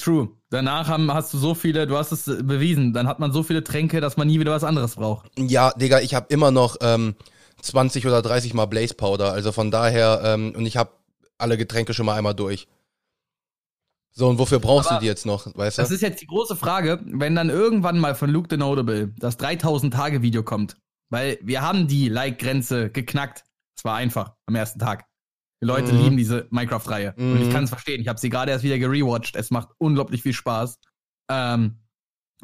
True. 0.00 0.28
Danach 0.50 0.88
haben, 0.88 1.12
hast 1.12 1.32
du 1.34 1.38
so 1.38 1.54
viele, 1.54 1.86
du 1.86 1.96
hast 1.96 2.12
es 2.12 2.24
bewiesen, 2.24 2.92
dann 2.92 3.06
hat 3.06 3.18
man 3.18 3.32
so 3.32 3.42
viele 3.42 3.62
Tränke, 3.62 4.00
dass 4.00 4.16
man 4.16 4.26
nie 4.28 4.40
wieder 4.40 4.52
was 4.52 4.64
anderes 4.64 4.96
braucht. 4.96 5.30
Ja, 5.38 5.72
Digga, 5.72 6.00
ich 6.00 6.14
habe 6.14 6.26
immer 6.30 6.50
noch 6.50 6.76
ähm, 6.80 7.14
20 7.62 8.06
oder 8.06 8.22
30 8.22 8.54
mal 8.54 8.66
Blaze 8.66 8.94
Powder. 8.94 9.32
Also 9.32 9.52
von 9.52 9.70
daher, 9.70 10.22
ähm, 10.24 10.54
und 10.56 10.64
ich 10.66 10.76
habe 10.76 10.92
alle 11.36 11.56
Getränke 11.56 11.94
schon 11.94 12.06
mal 12.06 12.16
einmal 12.16 12.34
durch. 12.34 12.66
So, 14.12 14.28
und 14.28 14.38
wofür 14.38 14.58
brauchst 14.58 14.88
Aber 14.90 14.98
du 14.98 15.02
die 15.02 15.06
jetzt 15.06 15.26
noch, 15.26 15.46
weißt 15.54 15.78
Das 15.78 15.88
du? 15.90 15.94
ist 15.94 16.00
jetzt 16.00 16.20
die 16.20 16.26
große 16.26 16.56
Frage, 16.56 17.00
wenn 17.04 17.34
dann 17.36 17.50
irgendwann 17.50 17.98
mal 17.98 18.14
von 18.14 18.30
Luke 18.30 18.48
the 18.50 18.56
Notable 18.56 19.12
das 19.18 19.38
3000-Tage-Video 19.38 20.42
kommt. 20.42 20.76
Weil 21.10 21.38
wir 21.42 21.62
haben 21.62 21.86
die 21.86 22.08
Like-Grenze 22.08 22.90
geknackt. 22.90 23.44
Es 23.76 23.84
war 23.84 23.94
einfach 23.96 24.34
am 24.46 24.56
ersten 24.56 24.78
Tag. 24.80 25.04
Die 25.60 25.66
Leute 25.66 25.92
Mhm. 25.92 25.98
lieben 26.02 26.16
diese 26.16 26.46
Minecraft-Reihe. 26.50 27.14
Und 27.16 27.34
Mhm. 27.34 27.42
ich 27.42 27.50
kann 27.50 27.64
es 27.64 27.70
verstehen. 27.70 28.00
Ich 28.00 28.08
habe 28.08 28.18
sie 28.20 28.30
gerade 28.30 28.52
erst 28.52 28.64
wieder 28.64 28.78
gerewatcht. 28.78 29.34
Es 29.36 29.50
macht 29.50 29.70
unglaublich 29.78 30.22
viel 30.22 30.32
Spaß. 30.32 30.78
Ähm, 31.30 31.78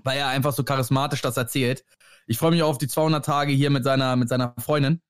weil 0.02 0.18
er 0.18 0.28
einfach 0.28 0.52
so 0.52 0.64
charismatisch 0.64 1.22
das 1.22 1.36
erzählt. 1.36 1.84
Ich 2.26 2.38
freue 2.38 2.50
mich 2.50 2.62
auch 2.64 2.70
auf 2.70 2.78
die 2.78 2.88
200 2.88 3.24
Tage 3.24 3.52
hier 3.52 3.70
mit 3.70 3.84
seiner, 3.84 4.16
mit 4.16 4.28
seiner 4.28 4.54
Freundin, 4.58 5.00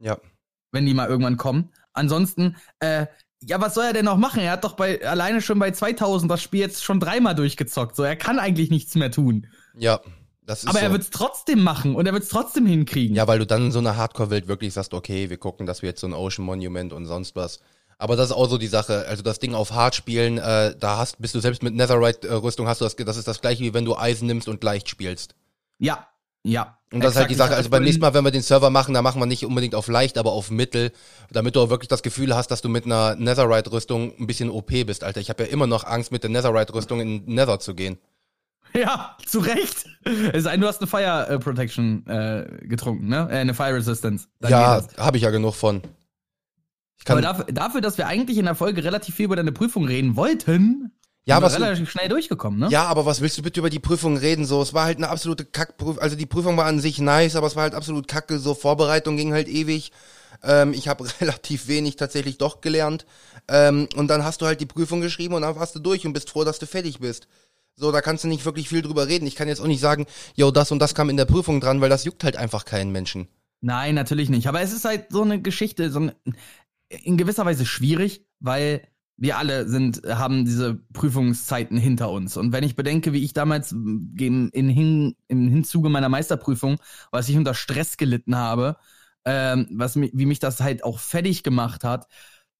Ja. 0.00 0.18
wenn 0.72 0.86
die 0.86 0.94
mal 0.94 1.08
irgendwann 1.08 1.36
kommen. 1.36 1.72
Ansonsten, 1.92 2.56
äh, 2.78 3.06
ja, 3.42 3.60
was 3.60 3.74
soll 3.74 3.86
er 3.86 3.92
denn 3.92 4.04
noch 4.04 4.16
machen? 4.16 4.40
Er 4.40 4.52
hat 4.52 4.62
doch 4.64 4.74
bei, 4.74 5.04
alleine 5.04 5.42
schon 5.42 5.58
bei 5.58 5.70
2000 5.72 6.30
das 6.30 6.40
Spiel 6.42 6.60
jetzt 6.60 6.84
schon 6.84 7.00
dreimal 7.00 7.34
durchgezockt. 7.34 7.96
So, 7.96 8.04
er 8.04 8.14
kann 8.16 8.38
eigentlich 8.38 8.70
nichts 8.70 8.94
mehr 8.94 9.10
tun. 9.10 9.48
Ja, 9.74 10.00
Aber 10.48 10.78
so. 10.78 10.78
er 10.78 10.92
wird 10.92 11.02
es 11.02 11.10
trotzdem 11.10 11.62
machen 11.62 11.94
und 11.94 12.06
er 12.06 12.12
wird 12.12 12.22
es 12.22 12.28
trotzdem 12.28 12.66
hinkriegen. 12.66 13.14
ja, 13.16 13.26
weil 13.26 13.38
du 13.38 13.46
dann 13.46 13.66
in 13.66 13.72
so 13.72 13.78
einer 13.78 13.96
Hardcore-Welt 13.96 14.48
wirklich 14.48 14.72
sagst, 14.72 14.94
okay, 14.94 15.30
wir 15.30 15.36
gucken, 15.36 15.66
dass 15.66 15.82
wir 15.82 15.90
jetzt 15.90 16.00
so 16.00 16.06
ein 16.06 16.12
Ocean 16.14 16.44
Monument 16.44 16.92
und 16.92 17.06
sonst 17.06 17.36
was. 17.36 17.60
Aber 17.98 18.14
das 18.14 18.26
ist 18.26 18.32
auch 18.32 18.48
so 18.48 18.58
die 18.58 18.68
Sache. 18.68 19.06
Also 19.08 19.22
das 19.22 19.40
Ding 19.40 19.54
auf 19.54 19.72
Hard 19.72 19.94
spielen, 19.94 20.38
äh, 20.38 20.74
da 20.78 20.98
hast, 20.98 21.20
bist 21.20 21.34
du 21.34 21.40
selbst 21.40 21.62
mit 21.62 21.74
Netherite-Rüstung 21.74 22.68
hast 22.68 22.80
du 22.80 22.84
das, 22.84 22.94
das 22.94 23.16
ist 23.16 23.26
das 23.26 23.40
gleiche 23.40 23.64
wie 23.64 23.74
wenn 23.74 23.84
du 23.84 23.96
Eisen 23.96 24.26
nimmst 24.26 24.48
und 24.48 24.62
leicht 24.62 24.88
spielst. 24.88 25.34
Ja, 25.78 26.06
ja. 26.44 26.78
Und 26.92 27.04
das 27.04 27.12
ist 27.12 27.18
halt 27.18 27.30
die 27.30 27.34
Sache. 27.34 27.54
Also 27.54 27.68
beim 27.68 27.82
nächsten 27.82 28.00
Mal, 28.00 28.14
wenn 28.14 28.24
wir 28.24 28.30
den 28.30 28.42
Server 28.42 28.70
machen, 28.70 28.94
da 28.94 29.02
machen 29.02 29.20
wir 29.20 29.26
nicht 29.26 29.44
unbedingt 29.44 29.74
auf 29.74 29.88
leicht, 29.88 30.16
aber 30.16 30.32
auf 30.32 30.50
mittel, 30.50 30.92
damit 31.30 31.54
du 31.54 31.60
auch 31.60 31.68
wirklich 31.68 31.88
das 31.88 32.02
Gefühl 32.02 32.34
hast, 32.34 32.50
dass 32.50 32.62
du 32.62 32.70
mit 32.70 32.86
einer 32.86 33.14
Netherite-Rüstung 33.16 34.14
ein 34.18 34.26
bisschen 34.26 34.48
OP 34.48 34.68
bist, 34.86 35.04
Alter. 35.04 35.20
Ich 35.20 35.28
habe 35.28 35.44
ja 35.44 35.50
immer 35.50 35.66
noch 35.66 35.84
Angst, 35.84 36.12
mit 36.12 36.22
der 36.22 36.30
Netherite-Rüstung 36.30 37.00
in 37.00 37.24
Nether 37.26 37.60
zu 37.60 37.74
gehen. 37.74 37.98
Ja, 38.78 39.16
zu 39.26 39.40
Recht. 39.40 39.86
Es 40.32 40.44
sei 40.44 40.52
denn, 40.52 40.60
du 40.60 40.66
hast 40.66 40.80
eine 40.80 40.86
Fire 40.86 41.28
äh, 41.28 41.38
Protection 41.38 42.06
äh, 42.06 42.46
getrunken, 42.62 43.08
ne? 43.08 43.28
Äh, 43.30 43.38
eine 43.38 43.54
Fire 43.54 43.74
Resistance. 43.74 44.28
Dann 44.40 44.50
ja, 44.50 44.82
habe 44.96 45.16
ich 45.16 45.22
ja 45.22 45.30
genug 45.30 45.54
von. 45.54 45.82
Ich 47.00 47.10
Aber 47.10 47.22
dafür, 47.22 47.44
dafür, 47.46 47.80
dass 47.80 47.98
wir 47.98 48.06
eigentlich 48.06 48.38
in 48.38 48.44
der 48.44 48.54
Folge 48.54 48.84
relativ 48.84 49.14
viel 49.14 49.26
über 49.26 49.36
deine 49.36 49.52
Prüfung 49.52 49.86
reden 49.86 50.16
wollten, 50.16 50.92
ja, 51.28 51.42
was, 51.42 51.56
relativ 51.56 51.90
schnell 51.90 52.08
durchgekommen, 52.08 52.58
ne? 52.58 52.68
ja, 52.70 52.86
aber 52.86 53.04
was 53.04 53.20
willst 53.20 53.36
du 53.36 53.42
bitte 53.42 53.60
über 53.60 53.68
die 53.68 53.78
Prüfung 53.78 54.16
reden? 54.16 54.46
So, 54.46 54.62
es 54.62 54.72
war 54.72 54.86
halt 54.86 54.96
eine 54.96 55.10
absolute 55.10 55.44
Kackprüfung. 55.44 55.98
Also 55.98 56.16
die 56.16 56.24
Prüfung 56.24 56.56
war 56.56 56.64
an 56.64 56.80
sich 56.80 57.00
nice, 57.00 57.36
aber 57.36 57.46
es 57.46 57.54
war 57.54 57.64
halt 57.64 57.74
absolut 57.74 58.08
kacke. 58.08 58.38
So, 58.38 58.54
Vorbereitung 58.54 59.18
ging 59.18 59.34
halt 59.34 59.46
ewig. 59.46 59.92
Ähm, 60.42 60.72
ich 60.72 60.88
habe 60.88 61.04
relativ 61.20 61.68
wenig 61.68 61.96
tatsächlich 61.96 62.38
doch 62.38 62.62
gelernt. 62.62 63.04
Ähm, 63.46 63.88
und 63.94 64.08
dann 64.08 64.24
hast 64.24 64.40
du 64.40 64.46
halt 64.46 64.62
die 64.62 64.66
Prüfung 64.66 65.02
geschrieben 65.02 65.34
und 65.34 65.42
dann 65.42 65.54
warst 65.54 65.74
du 65.74 65.80
durch 65.80 66.06
und 66.06 66.14
bist 66.14 66.30
froh, 66.30 66.44
dass 66.44 66.58
du 66.58 66.66
fertig 66.66 66.98
bist. 66.98 67.28
So, 67.78 67.92
da 67.92 68.00
kannst 68.00 68.24
du 68.24 68.28
nicht 68.28 68.44
wirklich 68.44 68.68
viel 68.68 68.82
drüber 68.82 69.06
reden. 69.06 69.26
Ich 69.26 69.36
kann 69.36 69.46
jetzt 69.46 69.60
auch 69.60 69.66
nicht 69.68 69.80
sagen, 69.80 70.06
yo, 70.34 70.50
das 70.50 70.72
und 70.72 70.80
das 70.80 70.96
kam 70.96 71.10
in 71.10 71.16
der 71.16 71.26
Prüfung 71.26 71.60
dran, 71.60 71.80
weil 71.80 71.88
das 71.88 72.04
juckt 72.04 72.24
halt 72.24 72.36
einfach 72.36 72.64
keinen 72.64 72.90
Menschen. 72.90 73.28
Nein, 73.60 73.94
natürlich 73.94 74.30
nicht. 74.30 74.48
Aber 74.48 74.60
es 74.60 74.72
ist 74.72 74.84
halt 74.84 75.06
so 75.10 75.22
eine 75.22 75.40
Geschichte, 75.40 75.90
so 75.90 76.00
eine, 76.00 76.16
in 76.88 77.16
gewisser 77.16 77.46
Weise 77.46 77.64
schwierig, 77.66 78.26
weil 78.40 78.82
wir 79.16 79.38
alle 79.38 79.68
sind, 79.68 80.02
haben 80.08 80.44
diese 80.44 80.74
Prüfungszeiten 80.92 81.76
hinter 81.76 82.10
uns. 82.10 82.36
Und 82.36 82.52
wenn 82.52 82.64
ich 82.64 82.74
bedenke, 82.74 83.12
wie 83.12 83.24
ich 83.24 83.32
damals 83.32 83.70
in, 83.70 84.50
in 84.52 85.14
im 85.28 85.48
Hinzuge 85.48 85.88
meiner 85.88 86.08
Meisterprüfung, 86.08 86.78
was 87.12 87.28
ich 87.28 87.36
unter 87.36 87.54
Stress 87.54 87.96
gelitten 87.96 88.36
habe, 88.36 88.76
ähm, 89.24 89.68
was 89.72 89.96
wie 89.96 90.26
mich 90.26 90.40
das 90.40 90.60
halt 90.60 90.82
auch 90.82 90.98
fertig 90.98 91.44
gemacht 91.44 91.84
hat, 91.84 92.08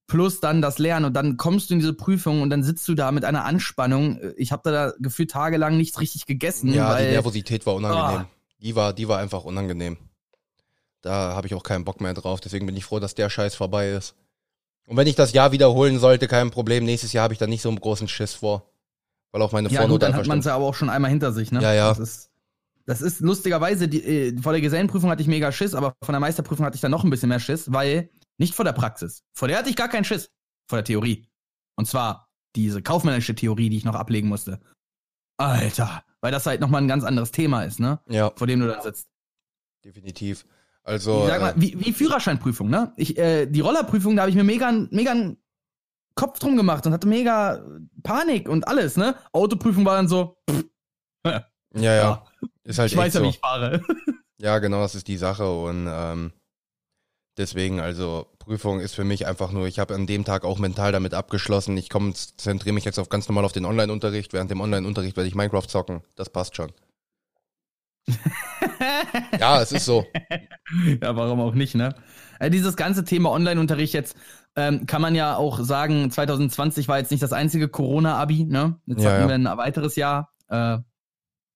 plus 0.09 0.41
dann 0.41 0.61
das 0.61 0.79
Lernen 0.79 1.07
und 1.07 1.13
dann 1.13 1.37
kommst 1.37 1.71
du 1.71 1.75
in 1.75 1.81
diese 1.81 1.93
Prüfung 1.93 2.43
und 2.43 2.51
dann 2.51 2.65
sitzt 2.65 2.89
du 2.89 2.95
da 2.95 3.13
mit 3.13 3.25
einer 3.25 3.45
Anspannung. 3.45 4.19
Ich 4.37 4.51
habe 4.51 4.69
da 4.71 4.93
gefühlt 4.99 5.31
tagelang 5.31 5.77
nichts 5.77 6.01
richtig 6.01 6.27
gegessen, 6.27 6.73
Ja, 6.73 6.89
die 6.89 6.95
weil 6.95 7.11
Nervosität 7.13 7.67
war 7.67 7.75
unangenehm. 7.77 8.23
Ah. 8.23 8.29
Die 8.61 8.75
war, 8.75 8.93
die 8.93 9.07
war 9.07 9.19
einfach 9.19 9.45
unangenehm. 9.45 9.99
Da 11.03 11.35
habe 11.35 11.47
ich 11.47 11.55
auch 11.55 11.63
keinen 11.63 11.85
Bock 11.85 12.01
mehr 12.01 12.15
drauf. 12.15 12.41
Deswegen 12.41 12.67
bin 12.67 12.77
ich 12.77 12.85
froh, 12.85 12.99
dass 12.99 13.15
der 13.15 13.31
Scheiß 13.31 13.55
vorbei 13.55 13.91
ist. 13.91 14.17
Und 14.87 14.97
wenn 14.97 15.07
ich 15.07 15.15
das 15.15 15.33
Jahr 15.33 15.53
wiederholen 15.53 15.99
sollte, 15.99 16.27
kein 16.27 16.51
Problem. 16.51 16.85
Nächstes 16.85 17.13
Jahr 17.13 17.25
habe 17.25 17.35
ich 17.35 17.39
da 17.39 17.47
nicht 17.47 17.63
so 17.63 17.69
einen 17.69 17.79
großen 17.79 18.09
Schiss 18.09 18.35
vor. 18.35 18.71
Weil 19.31 19.43
auch 19.43 19.53
meine 19.53 19.69
Ja, 19.69 19.81
gut, 19.81 19.83
Vornote 19.83 19.99
dann 20.01 20.13
einfach 20.13 20.21
hat 20.23 20.27
man 20.29 20.39
es 20.39 20.47
ja 20.47 20.57
aber 20.57 20.65
auch 20.65 20.75
schon 20.75 20.89
einmal 20.89 21.11
hinter 21.11 21.33
sich, 21.33 21.53
ne? 21.53 21.63
Ja, 21.63 21.75
ja. 21.75 21.89
Das 21.91 21.99
ist, 21.99 22.31
das 22.87 23.03
ist 23.03 23.21
lustigerweise, 23.21 23.87
die, 23.87 24.03
äh, 24.03 24.39
vor 24.41 24.53
der 24.53 24.63
Gesellenprüfung 24.63 25.11
hatte 25.11 25.21
ich 25.21 25.29
mega 25.29 25.53
Schiss, 25.53 25.75
aber 25.75 25.93
von 26.03 26.15
der 26.15 26.21
Meisterprüfung 26.21 26.65
hatte 26.65 26.77
ich 26.77 26.81
dann 26.81 26.91
noch 26.91 27.05
ein 27.05 27.11
bisschen 27.11 27.29
mehr 27.29 27.39
Schiss, 27.39 27.71
weil 27.71 28.09
nicht 28.39 28.55
vor 28.55 28.65
der 28.65 28.73
Praxis. 28.73 29.25
Vor 29.35 29.49
der 29.49 29.59
hatte 29.59 29.71
ich 29.71 29.77
gar 29.77 29.89
keinen 29.89 30.05
Schiss. 30.05 30.31
Vor 30.69 30.79
der 30.79 30.85
Theorie. 30.85 31.29
Und 31.77 31.87
zwar 31.87 32.29
diese 32.57 32.83
kaufmännische 32.83 33.35
Theorie, 33.35 33.69
die 33.71 33.77
ich 33.77 33.85
noch 33.85 33.95
ablegen 33.95 34.29
musste. 34.29 34.61
Alter, 35.37 36.03
weil 36.21 36.33
das 36.33 36.47
halt 36.47 36.61
nochmal 36.61 36.83
ein 36.83 36.89
ganz 36.89 37.05
anderes 37.05 37.31
Thema 37.31 37.63
ist, 37.63 37.79
ne? 37.79 38.01
Ja, 38.09 38.33
Vor 38.35 38.47
dem 38.47 38.61
du 38.61 38.67
da 38.67 38.83
sitzt. 38.83 39.09
definitiv. 39.85 40.45
Also, 40.83 41.27
sag 41.27 41.41
mal, 41.41 41.51
äh, 41.51 41.55
wie, 41.57 41.79
wie 41.79 41.93
Führerscheinprüfung, 41.93 42.69
ne? 42.69 42.93
Ich, 42.97 43.19
äh, 43.19 43.47
die 43.47 43.61
Rollerprüfung, 43.61 44.17
da 44.17 44.23
habe 44.23 44.31
ich 44.31 44.37
mir 44.37 44.45
mega, 44.45 44.73
mega 44.91 45.11
einen 45.13 45.37
Kopf 46.15 46.39
drum 46.39 46.57
gemacht 46.57 46.87
und 46.87 46.93
hatte 46.93 47.07
mega 47.07 47.63
Panik 48.03 48.49
und 48.49 48.67
alles, 48.67 48.97
ne? 48.97 49.15
Autoprüfung 49.33 49.85
war 49.85 49.97
dann 49.97 50.09
so, 50.09 50.37
pff, 50.51 50.65
ja, 51.75 51.95
ja, 51.95 52.25
ist 52.65 52.79
halt 52.79 52.91
ich 52.91 52.97
weiß 52.97 53.15
ja, 53.15 53.21
so. 53.21 53.27
wie 53.27 53.31
ich 53.31 53.39
fahre. 53.39 53.83
Ja, 54.41 54.59
genau, 54.59 54.81
das 54.81 54.95
ist 54.95 55.09
die 55.09 55.17
Sache. 55.17 55.51
Und 55.51 55.87
ähm, 55.89 56.33
deswegen, 57.39 57.81
also 57.81 58.27
Prüfung 58.39 58.81
ist 58.81 58.95
für 58.95 59.05
mich 59.05 59.27
einfach 59.27 59.53
nur, 59.53 59.67
ich 59.67 59.79
habe 59.79 59.95
an 59.95 60.07
dem 60.07 60.25
Tag 60.25 60.45
auch 60.45 60.59
mental 60.59 60.93
damit 60.93 61.15
abgeschlossen. 61.15 61.77
Ich 61.77 61.91
konzentriere 61.91 62.75
mich 62.75 62.85
jetzt 62.85 62.99
auf 62.99 63.09
ganz 63.09 63.29
normal 63.29 63.45
auf 63.45 63.53
den 63.53 63.65
Online-Unterricht. 63.65 64.33
Während 64.33 64.51
dem 64.51 64.61
Online-Unterricht 64.61 65.17
werde 65.17 65.29
ich 65.29 65.35
Minecraft 65.35 65.67
zocken. 65.67 66.03
Das 66.17 66.31
passt 66.31 66.57
schon. 66.57 66.73
Ja, 69.39 69.61
es 69.61 69.73
ist 69.73 69.85
so. 69.85 70.05
ja, 71.03 71.17
warum 71.17 71.41
auch 71.41 71.55
nicht, 71.55 71.75
ne? 71.75 71.95
Äh, 72.39 72.51
dieses 72.51 72.77
ganze 72.77 73.05
Thema 73.05 73.31
Online-Unterricht 73.31 73.93
jetzt, 73.95 74.17
ähm, 74.57 74.87
kann 74.87 75.03
man 75.03 75.15
ja 75.15 75.37
auch 75.37 75.61
sagen, 75.61 76.11
2020 76.11 76.89
war 76.89 76.99
jetzt 76.99 77.11
nicht 77.11 77.23
das 77.23 77.33
einzige 77.33 77.69
Corona-Abi, 77.69 78.45
ne? 78.45 78.77
Jetzt 78.87 79.03
Ja, 79.03 79.11
hatten 79.11 79.23
ja. 79.23 79.29
wir 79.29 79.35
ein 79.35 79.59
weiteres 79.59 79.97
Jahr. 79.97 80.33
Äh, 80.49 80.79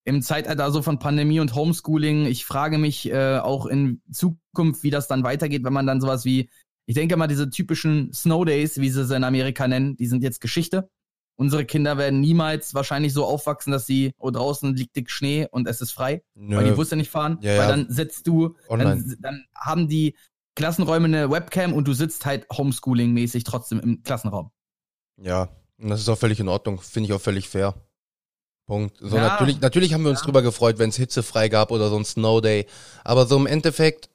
Im 0.04 0.22
Zeitalter 0.22 0.70
so 0.72 0.82
von 0.82 0.98
Pandemie 0.98 1.40
und 1.40 1.54
Homeschooling. 1.54 2.26
Ich 2.26 2.44
frage 2.44 2.78
mich 2.78 3.10
äh, 3.10 3.38
auch 3.38 3.66
in 3.66 4.02
Zukunft, 4.10 4.82
wie 4.82 4.90
das 4.90 5.06
dann 5.06 5.22
weitergeht, 5.22 5.64
wenn 5.64 5.72
man 5.72 5.86
dann 5.86 6.00
sowas 6.00 6.24
wie, 6.24 6.50
ich 6.86 6.94
denke 6.94 7.16
mal, 7.16 7.28
diese 7.28 7.50
typischen 7.50 8.12
Snow 8.12 8.44
Days, 8.44 8.78
wie 8.78 8.90
sie 8.90 9.04
sie 9.04 9.16
in 9.16 9.24
Amerika 9.24 9.68
nennen, 9.68 9.96
die 9.96 10.06
sind 10.06 10.22
jetzt 10.22 10.40
Geschichte. 10.40 10.90
Unsere 11.36 11.64
Kinder 11.64 11.98
werden 11.98 12.20
niemals 12.20 12.74
wahrscheinlich 12.74 13.12
so 13.12 13.24
aufwachsen, 13.24 13.72
dass 13.72 13.86
sie, 13.86 14.12
oh, 14.18 14.30
draußen 14.30 14.74
liegt 14.76 14.96
dick 14.96 15.10
Schnee 15.10 15.46
und 15.50 15.66
es 15.66 15.80
ist 15.80 15.92
frei 15.92 16.22
weil 16.34 16.64
die 16.64 16.70
Nö. 16.70 16.76
Busse 16.76 16.96
nicht 16.96 17.10
fahren. 17.10 17.38
Ja, 17.40 17.52
weil 17.52 17.56
ja. 17.56 17.68
dann 17.68 17.86
setzt 17.90 18.26
du, 18.26 18.56
dann, 18.68 19.16
dann 19.20 19.44
haben 19.56 19.88
die 19.88 20.14
Klassenräume 20.54 21.06
eine 21.06 21.30
Webcam 21.30 21.72
und 21.72 21.88
du 21.88 21.94
sitzt 21.94 22.26
halt 22.26 22.46
Homeschooling-mäßig 22.50 23.44
trotzdem 23.44 23.80
im 23.80 24.02
Klassenraum. 24.02 24.50
Ja. 25.16 25.48
Und 25.78 25.88
das 25.88 26.00
ist 26.00 26.08
auch 26.08 26.18
völlig 26.18 26.38
in 26.38 26.48
Ordnung, 26.48 26.80
finde 26.80 27.08
ich 27.08 27.12
auch 27.12 27.20
völlig 27.20 27.48
fair. 27.48 27.74
Punkt. 28.72 28.96
So, 29.00 29.16
Ja. 29.16 29.28
natürlich, 29.28 29.60
natürlich 29.60 29.92
haben 29.92 30.02
wir 30.02 30.10
uns 30.10 30.22
drüber 30.22 30.40
gefreut, 30.40 30.78
wenn 30.78 30.88
es 30.88 30.96
hitzefrei 30.96 31.50
gab 31.50 31.70
oder 31.70 31.90
so 31.90 31.96
ein 31.96 32.06
Snow 32.06 32.40
Day. 32.40 32.64
Aber 33.04 33.26
so 33.26 33.36
im 33.36 33.46
Endeffekt, 33.46 34.08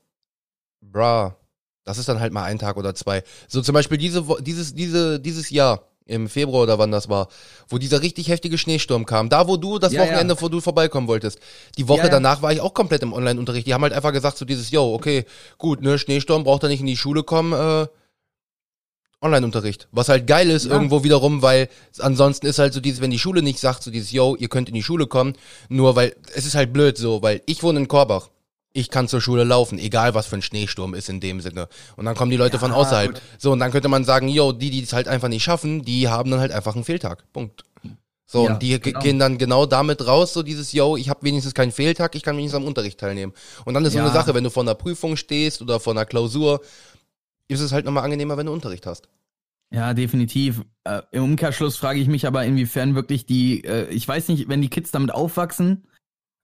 bra, 0.82 1.36
das 1.84 2.00
ist 2.00 2.10
dann 2.10 2.20
halt 2.20 2.34
mal 2.34 2.44
ein 2.44 2.58
Tag 2.58 2.76
oder 2.76 2.96
zwei. 2.96 3.24
So 3.48 3.62
zum 3.62 3.74
Beispiel 3.74 4.00
diese, 4.00 4.26
dieses, 4.42 4.74
diese, 4.74 5.20
dieses 5.20 5.52
Jahr, 5.52 5.84
im 6.08 6.30
Februar 6.30 6.64
oder 6.64 6.80
wann 6.80 6.90
das 6.90 7.10
war, 7.10 7.28
wo 7.68 7.78
dieser 7.78 8.02
richtig 8.02 8.30
heftige 8.30 8.58
Schneesturm 8.58 9.06
kam. 9.06 9.30
Da, 9.30 9.48
wo 9.48 9.58
du, 9.58 9.78
das 9.78 9.92
Ja, 9.92 10.02
Wochenende, 10.04 10.34
ja. 10.36 10.42
wo 10.42 10.48
du 10.50 10.62
vorbeikommen 10.62 11.08
wolltest. 11.08 11.38
Die 11.78 11.88
Woche 11.88 12.00
Ja, 12.00 12.06
ja. 12.06 12.12
danach 12.12 12.42
war 12.42 12.52
ich 12.54 12.62
auch 12.62 12.74
komplett 12.74 13.04
im 13.04 13.12
Online-Unterricht. 13.14 13.68
Die 13.68 13.74
haben 13.74 13.82
halt 13.84 13.92
einfach 13.94 14.14
gesagt, 14.14 14.38
so 14.38 14.46
dieses, 14.46 14.72
yo, 14.72 14.94
okay, 14.94 15.26
gut, 15.58 15.82
ne, 15.82 16.00
Schneesturm, 16.00 16.46
braucht 16.46 16.64
er 16.64 16.70
nicht 16.70 16.80
in 16.80 16.88
die 16.88 16.98
Schule 16.98 17.24
kommen, 17.24 17.52
äh, 17.54 17.88
Online-Unterricht. 19.22 19.88
Was 19.92 20.10
halt 20.10 20.28
geil 20.28 20.50
ist 20.50 20.66
Ja. 20.66 20.72
irgendwo 20.74 21.04
wiederum, 21.04 21.42
weil 21.42 21.70
ansonsten 22.00 22.46
ist 22.46 22.60
halt 22.60 22.74
so 22.74 22.80
dieses, 22.80 23.02
wenn 23.02 23.10
die 23.12 23.20
Schule 23.20 23.42
nicht 23.42 23.60
sagt, 23.60 23.84
so 23.84 23.90
dieses, 23.92 24.12
yo, 24.12 24.36
ihr 24.36 24.48
könnt 24.48 24.70
in 24.70 24.76
die 24.76 24.84
Schule 24.84 25.08
kommen, 25.08 25.34
nur 25.70 25.96
weil, 25.96 26.16
es 26.36 26.46
ist 26.46 26.56
halt 26.56 26.72
blöd 26.74 26.98
so, 26.98 27.22
weil 27.22 27.42
ich 27.46 27.64
wohne 27.64 27.80
in 27.80 27.88
Korbach. 27.88 28.30
Ich 28.74 28.92
kann 28.92 29.08
zur 29.08 29.22
Schule 29.22 29.44
laufen, 29.44 29.80
egal 29.80 30.14
was 30.14 30.28
für 30.28 30.36
ein 30.36 30.44
Schneesturm 30.44 30.94
ist 30.94 31.10
in 31.10 31.20
dem 31.20 31.42
Sinne. 31.42 31.68
Und 31.96 32.06
dann 32.06 32.14
kommen 32.16 32.30
die 32.30 32.38
Leute 32.38 32.60
von 32.60 32.72
außerhalb. 32.72 33.14
gut. 33.14 33.22
So, 33.40 33.52
und 33.54 33.60
dann 33.60 33.72
könnte 33.72 33.88
man 33.88 34.04
sagen, 34.04 34.28
yo, 34.28 34.52
die, 34.52 34.70
die 34.70 34.84
es 34.84 34.94
halt 34.94 35.08
einfach 35.08 35.30
nicht 35.30 35.44
schaffen, 35.44 35.82
die 35.84 36.08
haben 36.10 36.30
dann 36.30 36.40
halt 36.40 36.52
einfach 36.52 36.76
einen 36.76 36.84
Fehltag. 36.84 37.24
Punkt. 37.34 37.64
So, 38.30 38.46
Ja, 38.46 38.54
und 38.54 38.62
die 38.62 38.68
ge- 38.72 38.80
genau. 38.80 39.00
gehen 39.00 39.18
dann 39.20 39.38
genau 39.40 39.66
damit 39.66 40.06
raus, 40.06 40.34
so 40.34 40.44
dieses, 40.44 40.74
yo, 40.74 40.96
ich 40.98 41.10
habe 41.10 41.24
wenigstens 41.24 41.56
keinen 41.56 41.72
Fehltag, 41.72 42.14
ich 42.14 42.22
kann 42.24 42.36
wenigstens 42.38 42.62
am 42.62 42.68
Unterricht 42.68 43.00
teilnehmen. 43.00 43.34
Und 43.66 43.74
dann 43.74 43.84
ist 43.86 43.94
so 43.94 44.00
Ja. 44.00 44.04
eine 44.06 44.14
Sache, 44.14 44.36
wenn 44.36 44.44
du 44.44 44.52
vor 44.52 44.62
einer 44.64 44.76
Prüfung 44.76 45.16
stehst 45.16 45.62
oder 45.62 45.80
vor 45.80 45.94
einer 45.94 46.06
Klausur, 46.06 46.60
ist 47.48 47.62
es 47.62 47.72
halt 47.72 47.86
nochmal 47.86 48.04
angenehmer, 48.04 48.38
wenn 48.38 48.46
du 48.46 48.54
Unterricht 48.54 48.86
hast. 48.86 49.10
Ja, 49.70 49.94
definitiv. 49.94 50.64
Äh, 50.86 51.02
Im 51.12 51.24
Umkehrschluss 51.24 51.78
frage 51.78 52.00
ich 52.00 52.08
mich 52.08 52.26
aber, 52.26 52.46
inwiefern 52.46 52.96
wirklich 52.96 53.26
die, 53.26 53.64
äh, 53.66 53.90
ich 53.90 54.08
weiß 54.08 54.30
nicht, 54.30 54.48
wenn 54.48 54.62
die 54.62 54.70
Kids 54.70 54.92
damit 54.92 55.14
aufwachsen, 55.14 55.88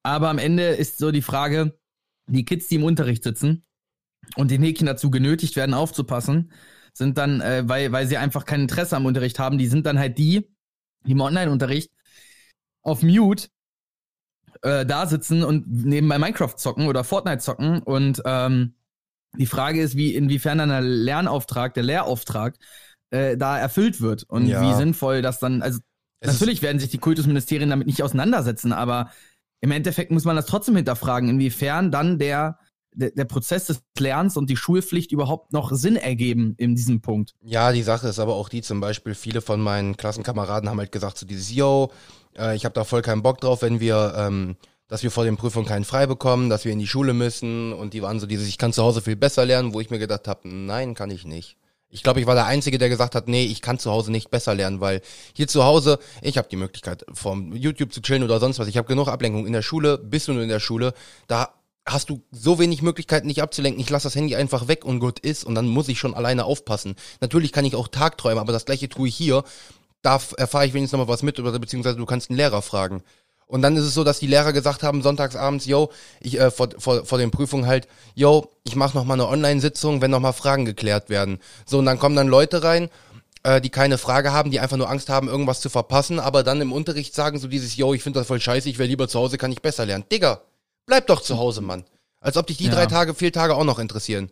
aber 0.03 0.29
am 0.29 0.38
Ende 0.38 0.63
ist 0.67 0.98
so 0.98 1.12
die 1.12 1.22
Frage, 1.22 1.77
die 2.27 2.45
Kids, 2.45 2.67
die 2.67 2.75
im 2.75 2.83
Unterricht 2.83 3.24
sitzen 3.24 3.63
und 4.36 4.51
den 4.51 4.62
Häkchen 4.62 4.88
dazu 4.88 5.10
genötigt 5.10 5.55
werden, 5.55 5.74
aufzupassen, 5.74 6.51
sind 6.93 7.17
dann, 7.17 7.41
äh, 7.41 7.63
weil, 7.65 7.91
weil 7.91 8.07
sie 8.07 8.17
einfach 8.17 8.45
kein 8.45 8.62
Interesse 8.62 8.98
am 8.98 9.05
Unterricht 9.05 9.39
haben, 9.39 9.57
die 9.57 9.67
sind 9.67 9.86
dann 9.86 10.00
halt 10.00 10.17
die, 10.17 10.50
die 11.05 11.12
im 11.12 11.22
Online-Unterricht 11.22 11.91
auf 12.81 13.01
Mute 13.01 13.48
äh, 14.62 14.86
da 14.86 15.07
sitzen 15.07 15.43
und 15.43 15.67
nebenbei 15.67 16.19
Minecraft 16.19 16.55
zocken 16.57 16.88
oder 16.88 17.03
Fortnite 17.03 17.39
zocken 17.39 17.81
und 17.81 18.22
ähm, 18.25 18.75
die 19.38 19.46
Frage 19.46 19.82
ist, 19.82 19.96
wie 19.96 20.16
inwiefern 20.16 20.60
dann 20.60 20.70
der 20.70 20.82
Lernauftrag, 20.82 21.74
der 21.74 21.84
Lehrauftrag 21.84 22.56
äh, 23.10 23.38
da 23.38 23.58
erfüllt 23.58 24.02
wird 24.02 24.24
und 24.24 24.48
Ja. 24.48 24.62
wie 24.62 24.74
sinnvoll 24.74 25.22
das 25.22 25.40
dann, 25.40 25.62
also 25.62 25.80
Es 26.20 26.32
natürlich 26.32 26.62
werden 26.62 26.80
sich 26.80 26.90
die 26.90 26.98
Kultusministerien 27.00 27.70
damit 27.70 27.88
nicht 27.88 28.04
auseinandersetzen, 28.04 28.74
aber 28.74 29.12
im 29.62 29.72
Endeffekt 29.72 30.12
muss 30.12 30.25
man 30.25 30.36
das 30.36 30.46
trotzdem 30.46 30.75
hinterfragen, 30.75 31.30
inwiefern 31.30 31.92
dann 31.92 32.20
der, 32.20 32.60
der, 32.94 33.12
der 33.12 33.25
Prozess 33.25 33.66
des 33.66 33.82
Lernens 33.98 34.38
und 34.38 34.50
die 34.50 34.58
Schulpflicht 34.58 35.12
überhaupt 35.12 35.54
noch 35.54 35.72
Sinn 35.72 35.96
ergeben 35.96 36.54
in 36.58 36.75
diesem 36.75 37.02
Punkt. 37.02 37.34
Ja, 37.42 37.72
die 37.72 37.84
Sache 37.84 38.08
ist 38.08 38.20
aber 38.20 38.36
auch 38.36 38.50
die, 38.50 38.62
zum 38.62 38.82
Beispiel, 38.82 39.16
viele 39.16 39.42
von 39.42 39.62
meinen 39.62 39.98
Klassenkameraden 39.98 40.70
haben 40.70 40.80
halt 40.80 40.92
gesagt, 40.92 41.18
so 41.18 41.25
dieses, 41.25 41.54
yo, 41.54 41.92
äh, 42.38 42.56
ich 42.56 42.66
habe 42.66 42.74
da 42.74 42.84
voll 42.84 43.02
keinen 43.02 43.24
Bock 43.24 43.40
drauf, 43.42 43.62
wenn 43.62 43.80
wir, 43.80 44.13
ähm, 44.18 44.58
dass 44.88 45.04
wir 45.04 45.12
vor 45.12 45.24
den 45.24 45.38
Prüfungen 45.38 45.68
keinen 45.68 45.86
frei 45.86 46.06
bekommen, 46.06 46.50
dass 46.50 46.66
wir 46.66 46.72
in 46.72 46.80
die 46.80 46.88
Schule 46.88 47.13
müssen 47.13 47.74
und 47.74 47.94
die 47.94 48.02
waren 48.02 48.20
so 48.20 48.28
dieses, 48.28 48.48
ich 48.48 48.58
kann 48.58 48.74
zu 48.74 48.84
Hause 48.84 49.02
viel 49.02 49.16
besser 49.16 49.46
lernen, 49.46 49.74
wo 49.74 49.80
ich 49.80 49.90
mir 49.90 50.00
gedacht 50.00 50.28
habe, 50.28 50.48
nein, 50.48 50.94
kann 50.94 51.10
ich 51.10 51.25
nicht. 51.25 51.58
Ich 51.90 52.02
glaube, 52.02 52.20
ich 52.20 52.25
war 52.25 52.34
der 52.34 52.48
Einzige, 52.48 52.80
der 52.80 52.90
gesagt 52.90 53.13
hat, 53.13 53.28
nee, 53.28 53.46
ich 53.46 53.62
kann 53.62 53.78
zu 53.78 53.92
Hause 53.92 54.12
nicht 54.12 54.32
besser 54.32 54.56
lernen, 54.56 54.82
weil 54.82 55.02
hier 55.36 55.48
zu 55.48 55.63
Hause, 55.63 56.00
ich 56.24 56.40
habe 56.40 56.48
die 56.50 56.56
Möglichkeit, 56.56 57.06
vom 57.13 57.54
YouTube 57.54 57.94
zu 57.94 58.02
chillen 58.02 58.24
oder 58.24 58.40
sonst 58.40 58.58
was. 58.58 58.68
Ich 58.68 58.78
habe 58.78 58.88
genug 58.88 59.10
Ablenkung. 59.10 59.46
In 59.46 59.54
der 59.54 59.62
Schule, 59.62 60.00
bist 60.00 60.27
du 60.27 60.34
nur 60.34 60.42
in 60.42 60.50
der 60.50 60.60
Schule, 60.60 60.96
da 61.27 61.53
hast 61.86 62.10
du 62.10 62.24
so 62.31 62.57
wenig 62.57 62.81
Möglichkeiten, 62.81 63.27
nicht 63.27 63.44
abzulenken. 63.44 63.79
Ich 63.79 63.92
lasse 63.92 64.07
das 64.07 64.16
Handy 64.16 64.36
einfach 64.36 64.68
weg 64.68 64.86
und 64.86 65.00
gut 65.00 65.20
ist 65.20 65.44
und 65.44 65.53
dann 65.53 65.68
muss 65.68 65.88
ich 65.88 66.00
schon 66.00 66.16
alleine 66.16 66.46
aufpassen. 66.46 66.96
Natürlich 67.22 67.51
kann 67.51 67.66
ich 67.66 67.75
auch 67.75 67.88
tagträumen, 67.88 68.40
aber 68.40 68.53
das 68.53 68.66
gleiche 68.66 68.90
tue 68.90 69.07
ich 69.07 69.16
hier. 69.16 69.44
Da 70.01 70.20
erfahre 70.38 70.66
ich 70.66 70.74
wenigstens 70.74 70.98
noch 70.98 71.05
mal 71.05 71.14
was 71.14 71.24
mit, 71.24 71.40
oder 71.40 71.57
beziehungsweise 71.60 71.98
du 71.98 72.05
kannst 72.05 72.29
einen 72.29 72.38
Lehrer 72.38 72.62
fragen. 72.62 73.03
Und 73.48 73.62
dann 73.62 73.75
ist 73.77 73.84
es 73.84 73.94
so, 73.94 74.03
dass 74.03 74.20
die 74.20 74.27
Lehrer 74.27 74.53
gesagt 74.53 74.84
haben, 74.84 75.01
sonntagsabends, 75.01 75.66
yo, 75.66 75.92
ich, 76.20 76.40
äh, 76.40 76.50
vor, 76.51 76.70
vor, 76.77 77.06
vor 77.06 77.18
den 77.18 77.32
Prüfungen 77.32 77.68
halt, 77.68 77.88
yo, 78.16 78.50
ich 78.64 78.75
mache 78.75 78.98
noch 78.98 79.06
mal 79.06 79.14
eine 79.14 79.27
Online-Sitzung, 79.27 80.01
wenn 80.01 80.12
noch 80.12 80.20
mal 80.20 80.32
Fragen 80.34 80.66
geklärt 80.66 81.10
werden. 81.10 81.40
So, 81.66 81.79
und 81.79 81.86
dann 81.86 82.00
kommen 82.00 82.16
dann 82.16 82.27
Leute 82.27 82.64
rein, 82.64 82.90
äh, 83.44 83.62
die 83.62 83.70
keine 83.70 83.98
Frage 83.98 84.32
haben, 84.34 84.50
die 84.51 84.60
einfach 84.60 84.77
nur 84.77 84.90
Angst 84.90 85.10
haben, 85.10 85.27
irgendwas 85.27 85.62
zu 85.62 85.70
verpassen, 85.70 86.20
aber 86.20 86.44
dann 86.44 86.62
im 86.62 86.72
Unterricht 86.72 87.14
sagen 87.14 87.38
so 87.40 87.48
dieses, 87.48 87.75
yo, 87.75 87.94
ich 87.94 88.01
finde 88.01 88.20
das 88.20 88.27
voll 88.27 88.40
scheiße, 88.40 88.70
ich 88.70 88.77
wäre 88.79 88.88
lieber 88.88 89.08
zu 89.08 89.20
Hause, 89.20 89.38
kann 89.38 89.51
ich 89.51 89.62
besser 89.62 89.86
lernen. 89.86 90.06
Digga, 90.12 90.42
bleib 90.86 91.08
doch 91.08 91.22
zu 91.22 91.38
Hause, 91.38 91.62
Mann. 91.62 91.84
Als 92.22 92.38
ob 92.38 92.48
dich 92.48 92.58
die 92.58 92.66
Ja. 92.66 92.72
drei 92.74 92.86
Tage, 92.86 93.14
vier 93.14 93.34
Tage 93.34 93.56
auch 93.56 93.66
noch 93.66 93.79
interessieren. 93.79 94.32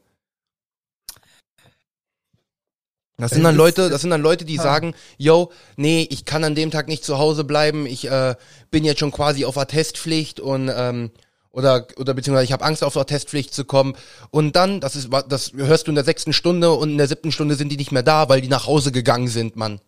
Das 3.17 3.31
Es 3.31 3.35
sind 3.35 3.43
dann 3.43 3.55
Leute, 3.55 3.89
das 3.89 4.01
sind 4.01 4.09
dann 4.09 4.21
Leute, 4.21 4.45
die 4.45 4.55
Ja. 4.55 4.63
sagen, 4.63 4.95
yo, 5.17 5.51
nee, 5.75 6.07
ich 6.09 6.25
kann 6.25 6.43
an 6.43 6.55
dem 6.55 6.71
Tag 6.71 6.87
nicht 6.87 7.03
zu 7.03 7.17
Hause 7.19 7.43
bleiben, 7.43 7.85
ich 7.85 8.09
äh, 8.09 8.35
bin 8.71 8.83
jetzt 8.83 8.99
schon 8.99 9.11
quasi 9.11 9.45
auf 9.45 9.57
Attestpflicht 9.57 10.39
und 10.39 10.71
ähm, 10.73 11.11
oder 11.51 11.85
oder 11.97 12.13
beziehungsweise 12.13 12.45
ich 12.45 12.53
habe 12.53 12.63
Angst 12.63 12.83
auf 12.83 12.95
Attestpflicht 12.97 13.53
zu 13.53 13.65
kommen 13.65 13.95
und 14.31 14.55
dann, 14.55 14.79
das 14.79 14.95
ist 14.95 15.09
das 15.27 15.51
hörst 15.53 15.87
du 15.87 15.91
in 15.91 15.95
der 15.95 16.05
sechsten 16.05 16.31
Stunde 16.33 16.71
und 16.71 16.89
in 16.91 16.97
der 16.97 17.07
siebten 17.07 17.31
Stunde 17.31 17.55
sind 17.55 17.69
die 17.69 17.77
nicht 17.77 17.91
mehr 17.91 18.03
da, 18.03 18.29
weil 18.29 18.41
die 18.41 18.47
nach 18.47 18.65
Hause 18.67 18.91
gegangen 18.91 19.27
sind, 19.27 19.55
Mann. 19.55 19.81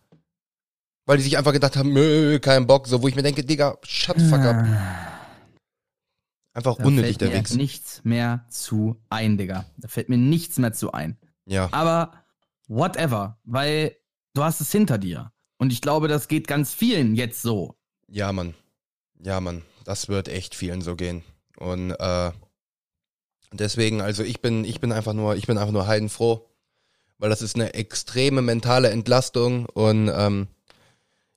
Weil 1.06 1.18
die 1.18 1.24
sich 1.24 1.38
einfach 1.38 1.54
gedacht 1.54 1.76
haben, 1.76 1.92
nö, 1.94 2.40
kein 2.40 2.68
Bock, 2.68 2.88
so 2.88 3.02
wo 3.02 3.08
ich 3.08 3.16
mir 3.16 3.24
denke, 3.24 3.44
Digga, 3.44 3.78
shut 3.84 4.20
the 4.20 4.28
fuck 4.30 4.40
up. 4.42 4.66
Einfach 6.54 6.78
Da 6.78 6.84
unnötig 6.86 7.18
fällt 7.18 7.22
der 7.22 7.30
mir 7.30 7.40
Wichs. 7.40 7.56
nichts 7.56 8.02
mehr 8.04 8.46
zu 8.50 8.98
ein, 9.10 9.38
Digga. 9.38 9.66
Da 9.78 9.88
fällt 9.88 10.10
mir 10.10 10.18
nichts 10.18 10.58
mehr 10.60 10.72
zu 10.74 10.92
ein. 10.92 11.18
Ja. 11.46 11.68
Aber 11.72 12.12
whatever, 12.74 13.38
weil 13.44 13.96
du 14.34 14.44
hast 14.44 14.62
es 14.62 14.72
hinter 14.72 14.98
dir. 14.98 15.32
Und 15.58 15.72
ich 15.72 15.82
glaube, 15.82 16.08
das 16.08 16.28
geht 16.28 16.48
ganz 16.48 16.74
vielen 16.74 17.16
jetzt 17.16 17.42
so. 17.42 17.76
Ja, 18.08 18.32
Mann. 18.32 18.54
Ja, 19.20 19.40
Mann. 19.40 19.64
Das 19.86 20.10
wird 20.10 20.28
echt 20.28 20.56
vielen 20.56 20.82
so 20.82 20.96
gehen. 20.96 21.24
Und 21.58 21.92
äh, 21.92 22.32
deswegen, 23.52 24.02
also 24.02 24.24
ich 24.24 24.42
bin, 24.42 24.66
ich 24.66 24.80
bin 24.80 24.92
einfach 24.92 25.14
nur, 25.14 25.36
ich 25.36 25.48
bin 25.48 25.58
einfach 25.58 25.74
nur 25.74 25.88
heidenfroh, 25.88 26.50
weil 27.20 27.30
das 27.30 27.42
ist 27.42 27.56
eine 27.56 27.74
extreme 27.74 28.42
mentale 28.42 28.90
Entlastung 28.90 29.66
und 29.68 30.12
ähm, 30.14 30.48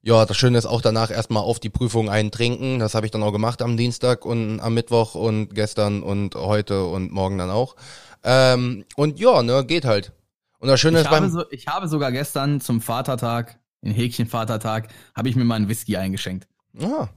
ja, 0.03 0.25
das 0.25 0.37
Schöne 0.37 0.57
ist 0.57 0.67
auch 0.67 0.83
danach 0.83 1.11
erstmal 1.11 1.43
auf 1.43 1.59
die 1.59 1.69
Prüfung 1.69 2.09
eintrinken. 2.09 2.79
Das 2.79 2.95
habe 2.95 3.07
ich 3.07 3.13
dann 3.13 3.25
auch 3.25 3.33
gemacht 3.33 3.61
am 3.61 3.77
Dienstag 3.77 4.25
und 4.25 4.61
am 4.61 4.75
Mittwoch 4.75 5.17
und 5.17 5.53
gestern 5.53 6.05
und 6.05 6.37
heute 6.37 6.85
und 6.85 7.11
morgen 7.11 7.39
dann 7.39 7.51
auch. 7.51 7.75
Ähm, 8.23 8.85
und 8.95 9.19
ja, 9.19 9.43
ne, 9.43 9.65
geht 9.67 9.85
halt. 9.85 10.13
Und 10.59 10.69
das 10.69 10.81
Schöne 10.81 10.99
Ich 10.99 11.05
ist 11.05 11.11
habe, 11.11 11.21
beim. 11.23 11.31
so, 11.31 11.45
ich 11.51 11.67
habe 11.67 11.89
sogar 11.89 12.13
gestern 12.13 12.61
zum 12.61 12.81
Vatertag, 12.81 13.59
den 13.83 13.93
Häkchen-Vatertag, 13.93 14.89
habe 15.15 15.29
ich 15.29 15.37
mir 15.37 15.45
mal 15.45 15.57
einen 15.57 15.69
Whisky 15.69 15.97
eingeschenkt. 15.97 16.49
Ah. 16.81 17.09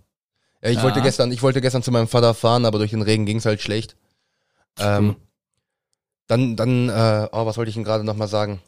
Ja, 0.62 0.70
ich 0.70 0.78
Ja. 0.78 0.84
wollte 0.84 1.02
gestern, 1.02 1.32
ich 1.32 1.42
wollte 1.42 1.62
gestern 1.62 1.84
zu 1.84 1.92
meinem 1.92 2.08
Vater 2.08 2.34
fahren, 2.34 2.66
aber 2.66 2.78
durch 2.80 2.92
den 2.92 3.02
Regen 3.02 3.26
ging's 3.26 3.46
halt 3.46 3.62
schlecht. 3.62 3.96
Ähm, 4.78 5.16
dann, 6.28 6.56
dann, 6.56 6.90
äh, 6.90 7.28
oh, 7.32 7.46
was 7.46 7.58
wollte 7.58 7.70
ich 7.70 7.76
denn 7.76 7.84
gerade 7.84 8.04
nochmal 8.04 8.28
sagen? 8.28 8.62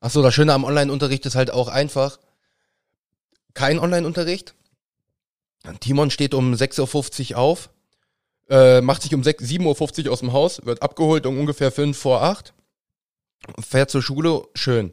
Ach 0.00 0.10
so, 0.10 0.22
das 0.22 0.34
Schöne 0.34 0.52
am 0.52 0.64
Online-Unterricht 0.64 1.24
ist 1.26 1.34
halt 1.34 1.50
auch 1.50 1.68
einfach 1.68 2.18
kein 3.54 3.78
Online-Unterricht. 3.78 4.54
Timon 5.80 6.10
steht 6.10 6.34
um 6.34 6.52
6.50 6.54 7.32
Uhr 7.32 7.38
auf, 7.38 7.70
äh, 8.50 8.80
macht 8.82 9.02
sich 9.02 9.14
um 9.14 9.24
6 9.24 9.42
7.50 9.42 10.06
Uhr 10.06 10.12
aus 10.12 10.20
dem 10.20 10.32
Haus, 10.32 10.64
wird 10.64 10.82
abgeholt 10.82 11.26
um 11.26 11.38
ungefähr 11.40 11.72
5 11.72 11.98
vor 11.98 12.22
8, 12.22 12.52
fährt 13.60 13.90
zur 13.90 14.02
Schule, 14.02 14.42
schön. 14.54 14.92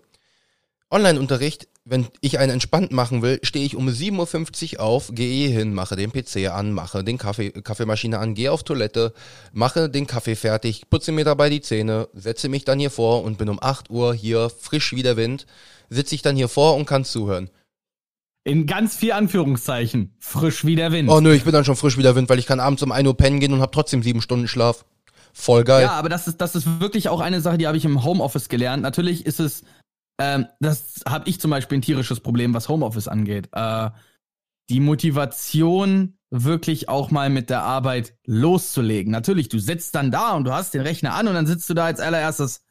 Online-Unterricht, 0.90 1.68
wenn 1.86 2.08
ich 2.22 2.40
einen 2.40 2.52
entspannt 2.52 2.92
machen 2.92 3.22
will, 3.22 3.40
stehe 3.44 3.66
ich 3.66 3.76
um 3.76 3.90
7.50 3.90 4.76
Uhr 4.76 4.82
auf, 4.82 5.10
gehe 5.12 5.50
hin, 5.50 5.74
mache 5.74 5.96
den 5.96 6.12
PC 6.12 6.50
an, 6.50 6.72
mache 6.72 7.04
den 7.04 7.18
Kaffee, 7.18 7.52
Kaffeemaschine 7.52 8.20
an, 8.20 8.36
gehe 8.36 8.52
auf 8.52 8.64
Toilette, 8.64 9.14
mache 9.52 9.90
den 9.90 10.08
Kaffee 10.08 10.36
fertig, 10.36 10.90
putze 10.90 11.12
mir 11.12 11.26
dabei 11.26 11.50
die 11.50 11.62
Zähne, 11.62 12.08
setze 12.14 12.48
mich 12.48 12.64
dann 12.64 12.80
hier 12.80 12.92
vor 12.92 13.24
und 13.24 13.38
bin 13.38 13.50
um 13.50 13.60
8 13.62 13.90
Uhr 13.90 14.14
hier, 14.14 14.50
frisch 14.50 14.94
wie 14.94 15.04
der 15.04 15.18
Wind, 15.18 15.46
sitze 15.90 16.16
ich 16.16 16.22
dann 16.22 16.36
hier 16.36 16.48
vor 16.48 16.76
und 16.76 16.86
kann 16.86 17.06
zuhören. 17.06 17.50
In 18.46 18.66
ganz 18.66 18.96
vier 18.96 19.16
Anführungszeichen. 19.16 20.16
Frisch 20.20 20.66
wie 20.66 20.76
der 20.76 20.92
Wind. 20.92 21.10
Oh 21.10 21.22
nö, 21.22 21.34
ich 21.34 21.44
bin 21.44 21.54
dann 21.54 21.66
schon 21.66 21.78
frisch 21.78 21.98
wie 21.98 22.04
der 22.04 22.16
Wind, 22.16 22.30
weil 22.30 22.40
ich 22.40 22.46
kann 22.46 22.60
abends 22.60 22.84
um 22.84 22.92
1 22.92 23.08
Uhr 23.08 23.18
pennen 23.18 23.40
gehen 23.40 23.54
und 23.54 23.62
habe 23.62 23.72
trotzdem 23.72 24.04
sieben 24.04 24.22
Stunden 24.22 24.48
Schlaf. 24.48 24.86
Voll 25.34 25.64
geil. 25.64 25.84
Ja, 25.84 25.94
aber 25.94 26.10
das 26.10 26.28
ist, 26.28 26.40
das 26.42 26.56
ist 26.56 26.80
wirklich 26.80 27.10
auch 27.10 27.20
eine 27.20 27.42
Sache, 27.42 27.58
die 27.58 27.68
habe 27.68 27.78
ich 27.78 27.86
im 27.86 28.04
Homeoffice 28.04 28.50
gelernt. 28.50 28.84
Natürlich 28.84 29.26
ist 29.26 29.40
es, 29.40 29.64
ähm, 30.20 30.46
das 30.60 31.02
habe 31.08 31.28
ich 31.28 31.42
zum 31.42 31.52
Beispiel 31.52 31.80
ein 31.80 31.82
tierisches 31.82 32.20
Problem, 32.20 32.54
was 32.54 32.70
Homeoffice 32.70 33.08
angeht. 33.08 33.50
Äh, 33.52 33.90
die 34.70 34.80
Motivation, 34.80 36.18
wirklich 36.30 36.90
auch 36.90 37.12
mal 37.12 37.30
mit 37.30 37.50
der 37.50 37.62
Arbeit 37.62 38.16
loszulegen. 38.26 39.12
Natürlich, 39.12 39.50
du 39.50 39.60
sitzt 39.60 39.94
dann 39.96 40.10
da 40.10 40.32
und 40.32 40.46
du 40.46 40.54
hast 40.54 40.74
den 40.74 40.82
Rechner 40.82 41.14
an 41.14 41.28
und 41.28 41.36
dann 41.36 41.46
sitzt 41.46 41.70
du 41.70 41.74
da 41.74 41.86
als 41.86 42.00
allererstes. 42.00 42.66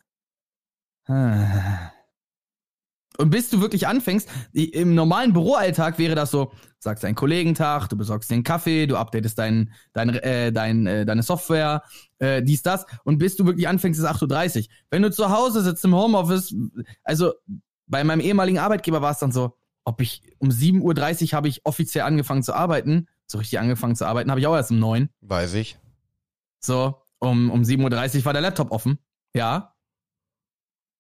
Und 3.18 3.31
bis 3.31 3.51
du 3.51 3.61
wirklich 3.61 3.87
anfängst, 3.87 4.29
im 4.53 4.94
normalen 4.94 5.33
Büroalltag 5.33 5.98
wäre 5.98 6.14
das 6.16 6.31
so, 6.31 6.53
sagst 6.83 7.05
einen 7.05 7.14
Kollegentag, 7.14 7.88
du 7.88 7.97
besorgst 7.97 8.31
den 8.31 8.42
Kaffee, 8.42 8.87
du 8.87 8.97
updatest 8.97 9.38
dein, 9.38 9.73
dein, 9.92 10.11
äh, 10.11 10.53
dein, 10.53 10.87
äh, 10.87 11.05
deine 11.05 11.23
Software, 11.23 11.83
äh, 12.18 12.42
dies, 12.42 12.62
das. 12.62 12.87
Und 13.05 13.18
bis 13.18 13.37
du 13.37 13.47
wirklich 13.47 13.68
anfängst, 13.68 14.01
ist 14.01 14.07
8.30 14.07 14.62
Uhr. 14.62 14.66
Wenn 14.90 15.03
du 15.03 15.11
zu 15.11 15.31
Hause 15.31 15.62
sitzt 15.62 15.85
im 15.85 15.95
Homeoffice, 15.95 16.55
also 17.05 17.35
bei 17.87 18.05
meinem 18.05 18.21
ehemaligen 18.21 18.59
Arbeitgeber 18.59 19.03
war 19.03 19.12
es 19.12 19.18
dann 19.18 19.33
so, 19.33 19.57
ob 19.85 20.01
ich 20.01 20.23
um 20.38 20.51
7.30 20.51 21.33
Uhr 21.33 21.37
habe 21.37 21.49
ich 21.49 21.64
offiziell 21.64 22.05
angefangen 22.05 22.42
zu 22.42 22.55
arbeiten, 22.55 23.09
so 23.27 23.38
richtig 23.38 23.59
angefangen 23.59 23.97
zu 23.97 24.07
arbeiten, 24.07 24.31
habe 24.31 24.40
ich 24.40 24.47
auch 24.47 24.55
erst 24.55 24.71
um 24.71 24.79
9. 24.79 25.09
Weiß 25.21 25.55
ich. 25.55 25.79
So, 26.61 27.03
um, 27.18 27.51
um 27.51 27.62
7.30 27.62 28.18
Uhr 28.18 28.25
war 28.25 28.33
der 28.33 28.42
Laptop 28.42 28.71
offen. 28.71 28.99
Ja. 29.35 29.75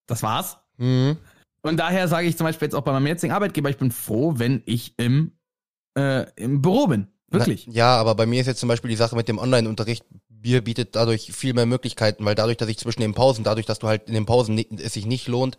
Das 0.06 0.22
war's. 0.22 0.58
Mhm. 0.78 1.16
Und 1.62 1.76
daher 1.76 2.08
sage 2.08 2.26
ich 2.26 2.36
zum 2.36 2.44
Beispiel 2.44 2.66
jetzt 2.66 2.74
auch 2.74 2.82
bei 2.82 2.92
meinem 2.92 3.06
jetzigen 3.06 3.32
Arbeitgeber, 3.32 3.70
ich 3.70 3.78
bin 3.78 3.92
froh, 3.92 4.34
wenn 4.36 4.62
ich 4.66 4.98
im, 4.98 5.32
äh, 5.96 6.26
im 6.36 6.62
Büro 6.62 6.86
bin. 6.86 7.08
Wirklich. 7.28 7.66
Na, 7.66 7.72
ja, 7.72 7.96
aber 7.96 8.14
bei 8.14 8.26
mir 8.26 8.40
ist 8.40 8.46
jetzt 8.46 8.60
zum 8.60 8.68
Beispiel 8.68 8.90
die 8.90 8.96
Sache 8.96 9.16
mit 9.16 9.28
dem 9.28 9.38
Online-Unterricht. 9.38 10.04
Bier 10.28 10.60
bietet 10.60 10.96
dadurch 10.96 11.32
viel 11.32 11.54
mehr 11.54 11.66
Möglichkeiten, 11.66 12.24
weil 12.24 12.34
dadurch, 12.34 12.56
dass 12.56 12.68
ich 12.68 12.76
zwischen 12.76 13.00
den 13.00 13.14
Pausen, 13.14 13.44
dadurch, 13.44 13.64
dass 13.64 13.78
du 13.78 13.86
halt 13.86 14.08
in 14.08 14.14
den 14.14 14.26
Pausen 14.26 14.56
ni- 14.56 14.66
es 14.82 14.92
sich 14.92 15.06
nicht 15.06 15.28
lohnt, 15.28 15.56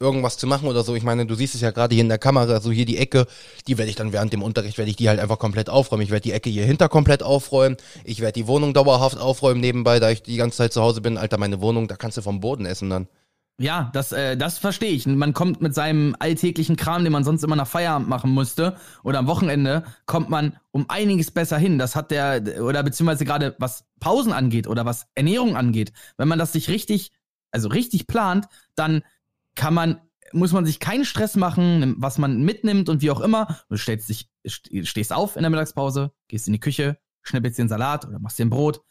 irgendwas 0.00 0.38
zu 0.38 0.46
machen 0.46 0.68
oder 0.68 0.82
so. 0.82 0.94
Ich 0.94 1.02
meine, 1.02 1.26
du 1.26 1.34
siehst 1.34 1.54
es 1.54 1.60
ja 1.60 1.70
gerade 1.70 1.94
hier 1.94 2.02
in 2.02 2.08
der 2.08 2.18
Kamera, 2.18 2.60
so 2.60 2.72
hier 2.72 2.86
die 2.86 2.96
Ecke, 2.96 3.26
die 3.68 3.76
werde 3.76 3.90
ich 3.90 3.94
dann 3.94 4.12
während 4.12 4.32
dem 4.32 4.42
Unterricht, 4.42 4.78
werde 4.78 4.90
ich 4.90 4.96
die 4.96 5.08
halt 5.10 5.20
einfach 5.20 5.38
komplett 5.38 5.68
aufräumen. 5.68 6.02
Ich 6.02 6.10
werde 6.10 6.22
die 6.22 6.32
Ecke 6.32 6.48
hier 6.48 6.64
hinter 6.64 6.88
komplett 6.88 7.22
aufräumen. 7.22 7.76
Ich 8.04 8.20
werde 8.20 8.32
die 8.32 8.46
Wohnung 8.46 8.72
dauerhaft 8.72 9.18
aufräumen 9.18 9.60
nebenbei, 9.60 10.00
da 10.00 10.10
ich 10.10 10.22
die 10.22 10.36
ganze 10.36 10.56
Zeit 10.56 10.72
zu 10.72 10.82
Hause 10.82 11.02
bin. 11.02 11.18
Alter, 11.18 11.38
meine 11.38 11.60
Wohnung, 11.60 11.86
da 11.86 11.96
kannst 11.96 12.16
du 12.16 12.22
vom 12.22 12.40
Boden 12.40 12.64
essen 12.64 12.88
dann. 12.88 13.08
Ja, 13.58 13.90
das, 13.92 14.12
äh, 14.12 14.36
das 14.36 14.58
verstehe 14.58 14.90
ich. 14.90 15.06
Man 15.06 15.34
kommt 15.34 15.60
mit 15.60 15.74
seinem 15.74 16.16
alltäglichen 16.18 16.74
Kram, 16.76 17.04
den 17.04 17.12
man 17.12 17.22
sonst 17.22 17.44
immer 17.44 17.54
nach 17.54 17.66
Feierabend 17.68 18.08
machen 18.08 18.30
musste 18.30 18.76
oder 19.04 19.20
am 19.20 19.26
Wochenende, 19.28 19.84
kommt 20.06 20.30
man 20.30 20.56
um 20.72 20.86
einiges 20.88 21.30
besser 21.30 21.58
hin. 21.58 21.78
Das 21.78 21.94
hat 21.94 22.10
der, 22.10 22.42
oder 22.64 22.82
beziehungsweise 22.82 23.24
gerade 23.24 23.54
was 23.58 23.84
Pausen 24.00 24.32
angeht 24.32 24.66
oder 24.66 24.84
was 24.84 25.06
Ernährung 25.14 25.54
angeht. 25.56 25.92
Wenn 26.16 26.28
man 26.28 26.38
das 26.38 26.52
sich 26.52 26.68
richtig, 26.70 27.12
also 27.52 27.68
richtig 27.68 28.06
plant, 28.06 28.46
dann 28.74 29.02
kann 29.54 29.74
man, 29.74 30.00
muss 30.32 30.52
man 30.52 30.66
sich 30.66 30.80
keinen 30.80 31.04
Stress 31.04 31.36
machen, 31.36 31.94
was 31.98 32.18
man 32.18 32.42
mitnimmt 32.42 32.88
und 32.88 33.02
wie 33.02 33.10
auch 33.10 33.20
immer. 33.20 33.60
Du 33.68 33.76
stellst 33.76 34.08
dich, 34.08 34.28
st- 34.46 34.86
stehst 34.86 35.12
auf 35.12 35.36
in 35.36 35.42
der 35.42 35.50
Mittagspause, 35.50 36.10
gehst 36.26 36.46
in 36.48 36.54
die 36.54 36.60
Küche, 36.60 36.98
schnippelst 37.22 37.58
dir 37.58 37.62
einen 37.62 37.68
Salat 37.68 38.08
oder 38.08 38.18
machst 38.18 38.38
dir 38.38 38.46
ein 38.46 38.50
Brot. 38.50 38.82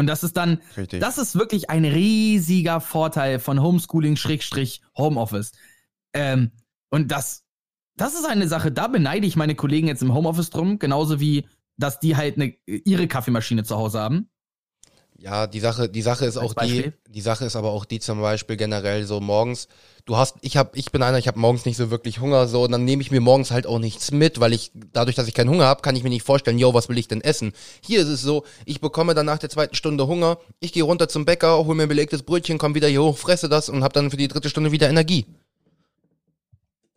Und 0.00 0.06
das 0.06 0.24
ist 0.24 0.38
dann, 0.38 0.62
Richtig. 0.78 0.98
das 1.00 1.18
ist 1.18 1.34
wirklich 1.34 1.68
ein 1.68 1.84
riesiger 1.84 2.80
Vorteil 2.80 3.38
von 3.38 3.60
Homeschooling 3.60 4.16
Schrägstrich 4.16 4.80
Homeoffice. 4.96 5.52
Ähm, 6.14 6.52
und 6.88 7.12
das, 7.12 7.44
das 7.96 8.14
ist 8.14 8.24
eine 8.24 8.48
Sache, 8.48 8.72
da 8.72 8.88
beneide 8.88 9.26
ich 9.26 9.36
meine 9.36 9.54
Kollegen 9.54 9.88
jetzt 9.88 10.00
im 10.00 10.14
Homeoffice 10.14 10.48
drum, 10.48 10.78
genauso 10.78 11.20
wie, 11.20 11.46
dass 11.76 12.00
die 12.00 12.16
halt 12.16 12.36
eine, 12.36 12.54
ihre 12.64 13.08
Kaffeemaschine 13.08 13.62
zu 13.62 13.76
Hause 13.76 14.00
haben. 14.00 14.30
Ja, 15.22 15.46
die 15.46 15.60
Sache, 15.60 15.90
die 15.90 16.00
Sache 16.00 16.24
ist 16.24 16.38
auch 16.38 16.54
die, 16.54 16.92
die 17.06 17.20
Sache 17.20 17.44
ist 17.44 17.54
aber 17.54 17.72
auch 17.72 17.84
die 17.84 18.00
zum 18.00 18.22
Beispiel 18.22 18.56
generell 18.56 19.04
so 19.04 19.20
morgens. 19.20 19.68
Du 20.06 20.16
hast, 20.16 20.36
ich 20.40 20.56
hab, 20.56 20.74
ich 20.74 20.92
bin 20.92 21.02
einer, 21.02 21.18
ich 21.18 21.28
habe 21.28 21.38
morgens 21.38 21.66
nicht 21.66 21.76
so 21.76 21.90
wirklich 21.90 22.20
Hunger, 22.20 22.48
so, 22.48 22.64
und 22.64 22.72
dann 22.72 22.86
nehme 22.86 23.02
ich 23.02 23.10
mir 23.10 23.20
morgens 23.20 23.50
halt 23.50 23.66
auch 23.66 23.78
nichts 23.78 24.12
mit, 24.12 24.40
weil 24.40 24.54
ich, 24.54 24.72
dadurch, 24.94 25.16
dass 25.16 25.28
ich 25.28 25.34
keinen 25.34 25.50
Hunger 25.50 25.66
habe, 25.66 25.82
kann 25.82 25.94
ich 25.94 26.02
mir 26.02 26.08
nicht 26.08 26.24
vorstellen, 26.24 26.58
yo, 26.58 26.72
was 26.72 26.88
will 26.88 26.96
ich 26.96 27.06
denn 27.06 27.20
essen? 27.20 27.52
Hier 27.82 28.00
ist 28.00 28.08
es 28.08 28.22
so, 28.22 28.44
ich 28.64 28.80
bekomme 28.80 29.12
dann 29.12 29.26
nach 29.26 29.36
der 29.36 29.50
zweiten 29.50 29.74
Stunde 29.74 30.06
Hunger, 30.06 30.38
ich 30.58 30.72
gehe 30.72 30.84
runter 30.84 31.06
zum 31.06 31.26
Bäcker, 31.26 31.66
hol 31.66 31.74
mir 31.74 31.82
ein 31.82 31.90
belegtes 31.90 32.22
Brötchen, 32.22 32.56
komm 32.56 32.74
wieder 32.74 32.88
hier 32.88 33.02
hoch, 33.02 33.18
fresse 33.18 33.50
das 33.50 33.68
und 33.68 33.84
habe 33.84 33.92
dann 33.92 34.10
für 34.10 34.16
die 34.16 34.28
dritte 34.28 34.48
Stunde 34.48 34.72
wieder 34.72 34.88
Energie. 34.88 35.26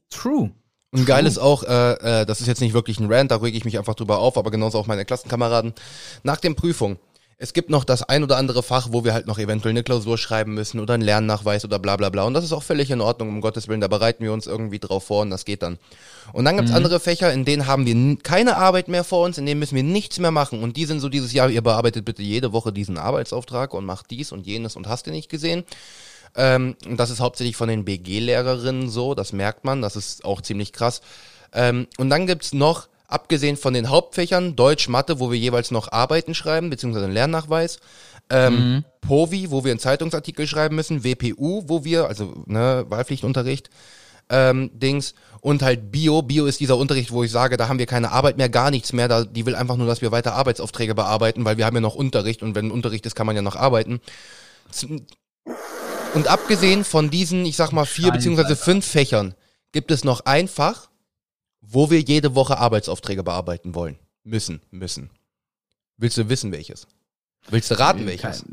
True. 0.09 0.51
Und 0.91 1.05
geil 1.05 1.25
ist 1.25 1.39
auch, 1.39 1.63
äh, 1.63 2.21
äh, 2.21 2.25
das 2.25 2.39
ist 2.39 2.47
jetzt 2.47 2.61
nicht 2.61 2.73
wirklich 2.73 2.99
ein 3.01 3.11
Rant, 3.11 3.31
da 3.31 3.35
rege 3.35 3.57
ich 3.57 3.65
mich 3.65 3.77
einfach 3.77 3.95
drüber 3.95 4.19
auf, 4.19 4.37
aber 4.37 4.49
genauso 4.49 4.79
auch 4.79 4.87
meine 4.87 5.03
Klassenkameraden. 5.03 5.73
Nach 6.23 6.37
den 6.37 6.55
Prüfungen. 6.55 6.99
Es 7.43 7.51
gibt 7.51 7.69
noch 7.69 7.83
das 7.83 8.03
ein 8.03 8.23
oder 8.23 8.37
andere 8.37 8.63
Fach, 8.63 8.87
wo 8.91 9.03
wir 9.03 9.13
halt 9.13 9.27
noch 9.27 9.37
eventuell 9.37 9.71
eine 9.71 9.83
Klausur 9.83 10.17
schreiben 10.17 10.53
müssen 10.53 10.79
oder 10.79 10.93
einen 10.93 11.03
Lernnachweis 11.03 11.65
oder 11.65 11.77
bla 11.77 11.97
bla 11.97 12.07
bla. 12.07 12.23
Und 12.23 12.33
das 12.33 12.45
ist 12.45 12.53
auch 12.53 12.63
völlig 12.63 12.89
in 12.89 13.01
Ordnung, 13.01 13.27
um 13.27 13.41
Gottes 13.41 13.67
Willen, 13.67 13.81
da 13.81 13.89
bereiten 13.89 14.23
wir 14.23 14.31
uns 14.31 14.47
irgendwie 14.47 14.79
drauf 14.79 15.07
vor 15.07 15.23
und 15.23 15.29
das 15.29 15.43
geht 15.43 15.61
dann. 15.61 15.77
Und 16.31 16.45
dann 16.45 16.55
gibt's 16.55 16.71
andere 16.71 17.01
Fächer, 17.01 17.33
in 17.33 17.43
denen 17.43 17.67
haben 17.67 17.85
wir 17.85 18.15
keine 18.23 18.55
Arbeit 18.55 18.87
mehr 18.87 19.03
vor 19.03 19.25
uns, 19.25 19.37
in 19.37 19.45
denen 19.45 19.59
müssen 19.59 19.75
wir 19.75 19.83
nichts 19.83 20.19
mehr 20.19 20.31
machen. 20.31 20.63
Und 20.63 20.77
die 20.77 20.85
sind 20.85 21.01
so 21.01 21.09
dieses 21.09 21.33
Jahr, 21.33 21.49
ihr 21.49 21.61
bearbeitet 21.61 22.05
bitte 22.05 22.21
jede 22.21 22.53
Woche 22.53 22.71
diesen 22.71 22.97
Arbeitsauftrag 22.97 23.73
und 23.73 23.83
macht 23.83 24.09
dies 24.09 24.31
und 24.31 24.47
jenes 24.47 24.77
und 24.77 24.87
hast 24.87 25.07
du 25.07 25.11
nicht 25.11 25.27
gesehen. 25.27 25.65
Ähm, 26.37 26.77
und 26.85 26.97
das 26.97 27.09
ist 27.09 27.19
hauptsächlich 27.19 27.57
von 27.57 27.67
den 27.67 27.83
BG-Lehrerinnen 27.83 28.89
so, 28.89 29.15
das 29.15 29.33
merkt 29.33 29.65
man, 29.65 29.81
das 29.81 29.97
ist 29.97 30.23
auch 30.23 30.39
ziemlich 30.39 30.71
krass. 30.71 31.01
Ähm, 31.51 31.87
und 31.97 32.09
dann 32.09 32.25
gibt's 32.25 32.53
noch, 32.53 32.87
abgesehen 33.07 33.57
von 33.57 33.73
den 33.73 33.89
Hauptfächern, 33.89 34.55
Deutsch, 34.55 34.87
Mathe, 34.87 35.19
wo 35.19 35.31
wir 35.31 35.37
jeweils 35.37 35.71
noch 35.71 35.91
Arbeiten 35.91 36.35
schreiben, 36.35 36.69
beziehungsweise 36.69 37.05
einen 37.05 37.13
Lernnachweis, 37.13 37.79
ähm, 38.29 38.83
POVI, 39.01 39.51
wo 39.51 39.63
wir 39.63 39.71
einen 39.71 39.79
Zeitungsartikel 39.79 40.47
schreiben 40.47 40.75
müssen, 40.75 41.03
WPU, 41.03 41.63
wo 41.67 41.83
wir, 41.83 42.07
also 42.07 42.43
ne, 42.45 42.85
Wahlpflichtunterricht, 42.87 43.69
ähm, 44.29 44.71
Dings, 44.73 45.13
und 45.41 45.61
halt 45.61 45.91
Bio. 45.91 46.21
Bio 46.21 46.45
ist 46.45 46.61
dieser 46.61 46.77
Unterricht, 46.77 47.11
wo 47.11 47.23
ich 47.23 47.31
sage, 47.31 47.57
da 47.57 47.67
haben 47.67 47.77
wir 47.77 47.85
keine 47.85 48.11
Arbeit 48.11 48.37
mehr, 48.37 48.47
gar 48.47 48.71
nichts 48.71 48.93
mehr. 48.93 49.09
Da, 49.09 49.25
die 49.25 49.45
will 49.45 49.55
einfach 49.55 49.75
nur, 49.75 49.87
dass 49.87 50.01
wir 50.01 50.13
weiter 50.13 50.35
Arbeitsaufträge 50.35 50.95
bearbeiten, 50.95 51.43
weil 51.43 51.57
wir 51.57 51.65
haben 51.65 51.75
ja 51.75 51.81
noch 51.81 51.95
Unterricht 51.95 52.41
und 52.41 52.55
wenn 52.55 52.71
Unterricht 52.71 53.05
ist, 53.05 53.15
kann 53.15 53.27
man 53.27 53.35
ja 53.35 53.41
noch 53.41 53.57
arbeiten. 53.57 53.99
Und 56.13 56.27
abgesehen 56.27 56.85
von 56.85 57.09
diesen, 57.09 57.45
ich 57.45 57.57
sag 57.57 57.73
mal, 57.73 57.85
vier 57.85 58.05
Scheiße, 58.05 58.13
beziehungsweise 58.13 58.55
fünf 58.55 58.85
Fächern, 58.85 59.35
gibt 59.73 59.91
es 59.91 60.05
noch 60.05 60.21
ein 60.21 60.47
Fach, 60.47 60.87
wo 61.65 61.89
wir 61.89 62.01
jede 62.01 62.35
Woche 62.35 62.57
Arbeitsaufträge 62.57 63.23
bearbeiten 63.23 63.73
wollen. 63.73 63.97
Müssen, 64.23 64.61
müssen. 64.71 65.09
Willst 65.97 66.17
du 66.17 66.29
wissen, 66.29 66.51
welches? 66.51 66.87
Willst 67.49 67.71
du 67.71 67.79
raten, 67.79 68.05
welches? 68.05 68.45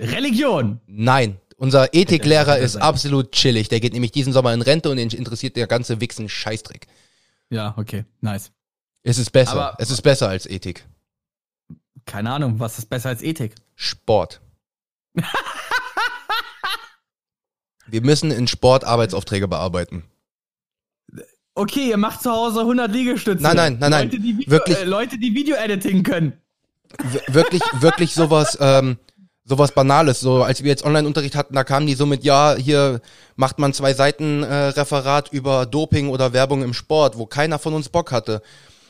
Religion. 0.00 0.80
Nein. 0.86 1.40
Unser 1.56 1.92
Ethiklehrer 1.92 2.58
ist 2.58 2.76
absolut 2.76 3.32
chillig. 3.32 3.68
Der 3.68 3.80
geht 3.80 3.92
nämlich 3.92 4.12
diesen 4.12 4.32
Sommer 4.32 4.54
in 4.54 4.62
Rente 4.62 4.90
und 4.90 4.98
ihn 4.98 5.10
interessiert 5.10 5.56
der 5.56 5.66
ganze 5.66 6.00
Wichsen 6.00 6.28
Scheißdreck. 6.28 6.86
Ja, 7.50 7.74
okay, 7.76 8.04
nice. 8.20 8.52
Es 9.02 9.18
ist 9.18 9.30
besser. 9.32 9.52
Aber- 9.52 9.76
es 9.78 9.90
ist 9.90 10.02
besser 10.02 10.28
als 10.28 10.46
Ethik. 10.46 10.86
Keine 12.04 12.30
Ahnung, 12.32 12.60
was 12.60 12.78
ist 12.78 12.88
besser 12.88 13.08
als 13.08 13.22
Ethik? 13.22 13.54
Sport. 13.74 14.40
Wir 17.86 18.02
müssen 18.02 18.30
in 18.30 18.46
Sport 18.46 18.84
Arbeitsaufträge 18.84 19.48
bearbeiten. 19.48 20.04
Okay, 21.58 21.88
ihr 21.88 21.96
macht 21.96 22.22
zu 22.22 22.30
Hause 22.30 22.60
100 22.60 22.92
Liegestütze. 22.92 23.42
Nein, 23.42 23.56
nein, 23.56 23.76
nein, 23.80 23.90
nein. 23.90 24.04
Leute, 24.04 24.20
die 24.20 24.38
Video, 24.38 24.50
Wirklich. 24.52 24.78
Äh, 24.78 24.84
Leute, 24.84 25.18
die 25.18 25.34
Video-Editing 25.34 26.04
können. 26.04 26.34
W 27.02 27.18
wirklich, 27.34 27.62
wirklich 27.80 28.14
sowas, 28.14 28.56
ähm, 28.60 28.96
sowas 29.44 29.72
Banales. 29.72 30.20
So, 30.20 30.44
als 30.44 30.62
wir 30.62 30.70
jetzt 30.70 30.84
Online-Unterricht 30.84 31.34
hatten, 31.34 31.54
da 31.56 31.64
kamen 31.64 31.88
die 31.88 31.94
so 31.94 32.06
mit, 32.06 32.22
ja, 32.22 32.54
hier 32.54 33.00
macht 33.34 33.58
man 33.58 33.72
zwei 33.72 33.92
Seiten 33.92 34.44
äh, 34.44 34.68
Referat 34.68 35.32
über 35.32 35.66
Doping 35.66 36.10
oder 36.10 36.32
Werbung 36.32 36.62
im 36.62 36.74
Sport, 36.74 37.18
wo 37.18 37.26
keiner 37.26 37.58
von 37.58 37.74
uns 37.74 37.88
Bock 37.88 38.12
hatte. 38.12 38.40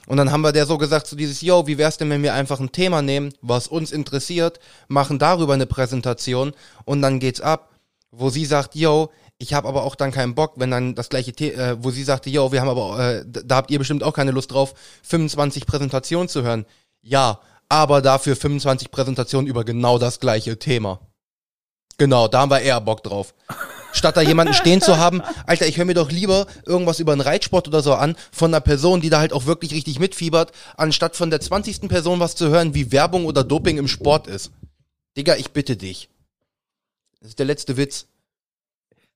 Und 0.07 0.19
dann 0.19 0.31
haben 0.31 0.43
wir 0.43 0.53
der 0.53 0.67
so 0.67 0.77
gesagt, 0.77 1.07
so 1.07 1.17
dieses, 1.17 1.41
yo, 1.41 1.67
wie 1.67 1.79
wär's 1.79 1.97
denn, 1.97 2.11
wenn 2.11 2.23
wir 2.23 2.35
einfach 2.35 2.61
ein 2.61 2.71
Thema 2.71 3.01
nehmen, 3.01 3.33
was 3.41 3.67
uns 3.67 3.93
interessiert, 3.93 4.61
machen 4.89 5.19
darüber 5.19 5.55
eine 5.55 5.67
Präsentation 5.67 6.53
und 6.85 7.01
dann 7.01 7.19
geht's 7.19 7.41
ab, 7.41 7.71
wo 8.11 8.29
sie 8.29 8.45
sagt, 8.45 8.75
yo, 8.75 9.11
ich 9.39 9.55
habe 9.55 9.69
aber 9.69 9.85
auch 9.85 9.95
dann 9.95 10.11
keinen 10.11 10.35
Bock, 10.35 10.55
wenn 10.57 10.71
dann 10.71 10.95
das 10.95 11.09
gleiche, 11.09 11.33
The 11.37 11.53
äh, 11.53 11.77
wo 11.81 11.91
sie 11.91 12.03
sagte, 12.03 12.29
yo, 12.29 12.51
wir 12.51 12.61
haben 12.61 12.69
aber, 12.69 12.99
äh, 12.99 13.25
da 13.27 13.41
da 13.43 13.57
habt 13.57 13.71
ihr 13.71 13.79
bestimmt 13.79 14.03
auch 14.03 14.13
keine 14.13 14.33
Lust 14.33 14.51
drauf, 14.53 14.75
25 15.05 15.65
Präsentationen 15.65 16.29
zu 16.29 16.43
hören. 16.43 16.67
Ja, 17.03 17.41
aber 17.69 18.03
dafür 18.03 18.35
25 18.35 18.91
Präsentationen 18.91 19.49
über 19.49 19.65
genau 19.65 19.99
das 19.99 20.19
gleiche 20.19 20.59
Thema. 20.59 21.01
Genau, 21.99 22.29
da 22.29 22.41
haben 22.41 22.51
wir 22.51 22.61
eher 22.61 22.81
Bock 22.81 23.03
drauf. 23.03 23.35
Statt 23.93 24.17
da 24.17 24.21
jemanden 24.21 24.55
stehen 24.55 24.81
zu 24.81 24.99
haben, 24.99 25.23
Alter, 25.47 25.67
ich 25.67 25.77
höre 25.77 25.85
mir 25.85 25.95
doch 25.95 26.11
lieber 26.11 26.47
irgendwas 26.67 27.01
über 27.01 27.13
einen 27.13 27.21
Reitsport 27.21 27.69
oder 27.69 27.83
so 27.83 27.95
an, 27.95 28.17
von 28.33 28.53
einer 28.53 28.61
Person, 28.61 29.01
die 29.01 29.11
da 29.11 29.19
halt 29.19 29.33
auch 29.33 29.47
wirklich 29.47 29.73
richtig 29.73 29.99
mitfiebert, 29.99 30.53
anstatt 30.77 31.17
von 31.17 31.31
der 31.31 31.41
20. 31.41 31.89
Person 31.89 32.21
was 32.21 32.35
zu 32.35 32.49
hören, 32.49 32.75
wie 32.75 32.93
Werbung 32.93 33.25
oder 33.25 33.45
Doping 33.45 33.79
im 33.79 33.89
Sport 33.89 34.27
ist. 34.27 34.51
Digga, 35.17 35.37
ich 35.37 35.51
bitte 35.51 35.77
dich. 35.77 36.09
Das 37.21 37.31
ist 37.31 37.39
der 37.39 37.47
letzte 37.47 37.77
Witz. 37.77 38.07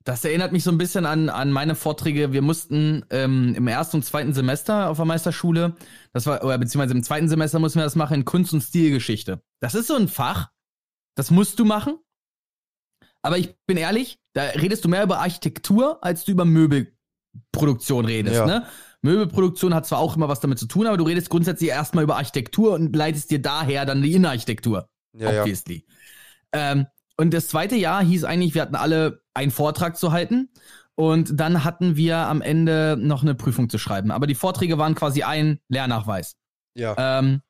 Das 0.04 0.24
erinnert 0.24 0.52
mich 0.52 0.64
so 0.64 0.70
ein 0.70 0.78
bisschen 0.78 1.06
an, 1.06 1.28
an 1.28 1.52
meine 1.52 1.74
Vorträge. 1.74 2.32
Wir 2.32 2.42
mussten 2.42 3.04
ähm, 3.10 3.54
im 3.54 3.68
ersten 3.68 3.98
und 3.98 4.02
zweiten 4.04 4.32
Semester 4.34 4.90
auf 4.90 4.96
der 4.96 5.06
Meisterschule, 5.06 5.76
das 6.12 6.26
war, 6.26 6.42
oder 6.44 6.58
beziehungsweise 6.58 6.94
im 6.94 7.04
zweiten 7.04 7.28
Semester 7.28 7.58
mussten 7.58 7.78
wir 7.78 7.84
das 7.84 7.96
machen 7.96 8.14
in 8.14 8.24
Kunst- 8.24 8.52
und 8.52 8.62
Stilgeschichte. 8.62 9.42
Das 9.60 9.74
ist 9.74 9.86
so 9.86 9.94
ein 9.94 10.08
Fach, 10.08 10.50
das 11.14 11.30
musst 11.30 11.58
du 11.58 11.64
machen. 11.64 11.98
Aber 13.22 13.38
ich 13.38 13.54
bin 13.66 13.76
ehrlich, 13.76 14.18
da 14.32 14.42
redest 14.42 14.84
du 14.84 14.88
mehr 14.88 15.04
über 15.04 15.20
Architektur, 15.20 16.02
als 16.02 16.24
du 16.24 16.32
über 16.32 16.44
Möbelproduktion 16.44 18.04
redest, 18.04 18.36
Ja. 18.36 18.46
ne? 18.46 18.66
Möbelproduktion 19.02 19.74
hat 19.74 19.86
zwar 19.86 19.98
auch 19.98 20.16
immer 20.16 20.28
was 20.28 20.40
damit 20.40 20.58
zu 20.60 20.66
tun, 20.66 20.86
aber 20.86 20.96
du 20.96 21.04
redest 21.04 21.28
grundsätzlich 21.28 21.70
erstmal 21.70 22.04
über 22.04 22.16
Architektur 22.16 22.74
und 22.74 22.94
leitest 22.94 23.30
dir 23.32 23.40
daher 23.42 23.84
dann 23.84 24.00
die 24.02 24.12
Innenarchitektur 24.12 24.88
obviously. 25.14 25.84
Ähm, 26.52 26.86
und 27.16 27.34
das 27.34 27.48
zweite 27.48 27.76
Jahr 27.76 28.02
hieß 28.02 28.24
eigentlich, 28.24 28.54
wir 28.54 28.62
hatten 28.62 28.74
alle 28.74 29.22
einen 29.34 29.50
Vortrag 29.50 29.96
zu 29.96 30.12
halten 30.12 30.50
Und 30.94 31.40
dann 31.40 31.64
hatten 31.64 31.96
wir 31.96 32.18
am 32.18 32.42
Ende 32.42 32.96
noch 32.98 33.22
eine 33.22 33.34
Prüfung 33.34 33.68
zu 33.68 33.78
schreiben. 33.78 34.10
Aber 34.10 34.26
die 34.26 34.34
Vorträge 34.34 34.78
waren 34.78 34.94
quasi 34.94 35.22
ein 35.22 35.58
Lehrnachweis. 35.68 36.36
Ja. 36.74 36.94
Ähm, 36.98 37.40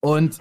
und 0.00 0.38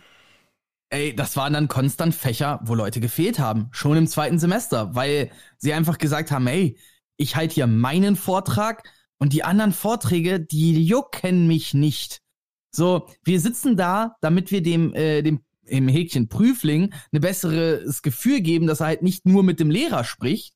ey, 0.89 1.15
das 1.15 1.35
waren 1.37 1.53
dann 1.53 1.67
konstant 1.67 2.13
Fächer, 2.13 2.59
wo 2.63 2.75
Leute 2.75 2.99
gefehlt 2.99 3.39
haben. 3.39 3.69
Schon 3.71 3.97
im 3.97 4.07
zweiten 4.07 4.39
Semester, 4.39 4.93
weil 4.95 5.31
sie 5.57 5.73
einfach 5.73 5.97
gesagt 5.97 6.31
haben, 6.31 6.47
ey, 6.47 6.77
ich 7.17 7.35
halte 7.35 7.55
hier 7.55 7.67
meinen 7.67 8.15
Vortrag 8.15 8.87
und 9.17 9.33
die 9.33 9.43
anderen 9.43 9.73
Vorträge, 9.73 10.39
die 10.39 10.85
jucken 10.85 11.47
mich 11.47 11.73
nicht. 11.73 12.21
So, 12.71 13.07
wir 13.23 13.39
sitzen 13.39 13.77
da, 13.77 14.17
damit 14.21 14.51
wir 14.51 14.61
dem, 14.61 14.93
äh, 14.93 15.21
dem 15.21 15.44
im 15.67 15.87
Häkchen 15.87 16.27
Prüfling 16.27 16.93
ein 17.11 17.21
besseres 17.21 18.01
Gefühl 18.01 18.41
geben, 18.41 18.67
dass 18.67 18.79
er 18.79 18.87
halt 18.87 19.01
nicht 19.01 19.25
nur 19.25 19.43
mit 19.43 19.59
dem 19.59 19.69
Lehrer 19.69 20.03
spricht. 20.03 20.55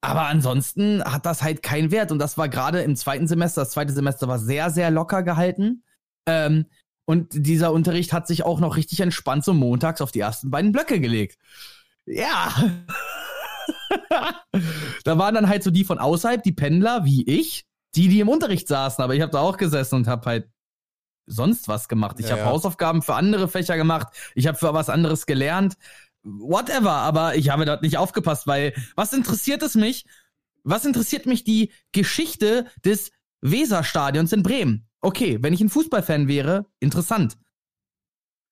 Aber 0.00 0.26
ansonsten 0.26 1.02
hat 1.02 1.26
das 1.26 1.42
halt 1.42 1.62
keinen 1.62 1.90
Wert. 1.90 2.12
Und 2.12 2.18
das 2.18 2.38
war 2.38 2.48
gerade 2.48 2.82
im 2.82 2.96
zweiten 2.96 3.26
Semester. 3.26 3.62
Das 3.62 3.70
zweite 3.70 3.92
Semester 3.92 4.28
war 4.28 4.38
sehr, 4.38 4.70
sehr 4.70 4.90
locker 4.90 5.22
gehalten. 5.22 5.82
Ähm, 6.26 6.66
und 7.04 7.28
dieser 7.32 7.72
Unterricht 7.72 8.12
hat 8.12 8.26
sich 8.26 8.44
auch 8.44 8.60
noch 8.60 8.76
richtig 8.76 9.00
entspannt 9.00 9.44
so 9.44 9.54
montags 9.54 10.00
auf 10.00 10.12
die 10.12 10.20
ersten 10.20 10.50
beiden 10.50 10.72
Blöcke 10.72 11.00
gelegt. 11.00 11.38
Ja. 12.06 12.54
da 15.04 15.18
waren 15.18 15.34
dann 15.34 15.48
halt 15.48 15.62
so 15.62 15.70
die 15.70 15.84
von 15.84 15.98
außerhalb, 15.98 16.42
die 16.42 16.52
Pendler 16.52 17.04
wie 17.04 17.24
ich, 17.26 17.64
die, 17.94 18.08
die 18.08 18.20
im 18.20 18.28
Unterricht 18.28 18.68
saßen. 18.68 19.02
Aber 19.02 19.14
ich 19.14 19.22
habe 19.22 19.32
da 19.32 19.40
auch 19.40 19.56
gesessen 19.56 19.96
und 19.96 20.06
habe 20.06 20.26
halt 20.26 20.48
sonst 21.28 21.68
was 21.68 21.88
gemacht. 21.88 22.16
Ich 22.20 22.26
Ja, 22.26 22.32
habe 22.32 22.42
ja. 22.42 22.46
Hausaufgaben 22.46 23.02
für 23.02 23.14
andere 23.14 23.48
Fächer 23.48 23.76
gemacht. 23.76 24.08
Ich 24.34 24.46
habe 24.46 24.58
für 24.58 24.74
was 24.74 24.88
anderes 24.90 25.26
gelernt. 25.26 25.76
Whatever. 26.22 26.92
Aber 26.92 27.36
ich 27.36 27.50
habe 27.50 27.64
dort 27.64 27.82
nicht 27.82 27.96
aufgepasst, 27.98 28.46
weil 28.46 28.74
was 28.96 29.12
interessiert 29.12 29.62
es 29.62 29.74
mich? 29.74 30.06
Was 30.64 30.84
interessiert 30.84 31.26
mich 31.26 31.44
die 31.44 31.72
Geschichte 31.92 32.66
des 32.84 33.10
Weserstadions 33.40 34.32
in 34.32 34.42
Bremen? 34.42 34.88
Okay, 35.00 35.38
wenn 35.40 35.52
ich 35.52 35.60
ein 35.60 35.70
Fußballfan 35.70 36.28
wäre, 36.28 36.66
interessant. 36.80 37.38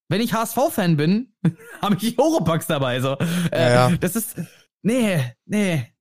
Wenn 0.08 0.20
ich 0.20 0.32
HSV-Fan 0.32 0.96
bin, 0.96 1.34
habe 1.82 1.96
ich 2.00 2.18
Oropax 2.18 2.66
dabei. 2.68 3.00
So. 3.00 3.16
Äh, 3.50 3.72
Ja, 3.72 3.90
ja. 3.90 3.96
Das 3.96 4.16
ist. 4.16 4.36
Nee, 4.82 5.34
nee. 5.46 5.92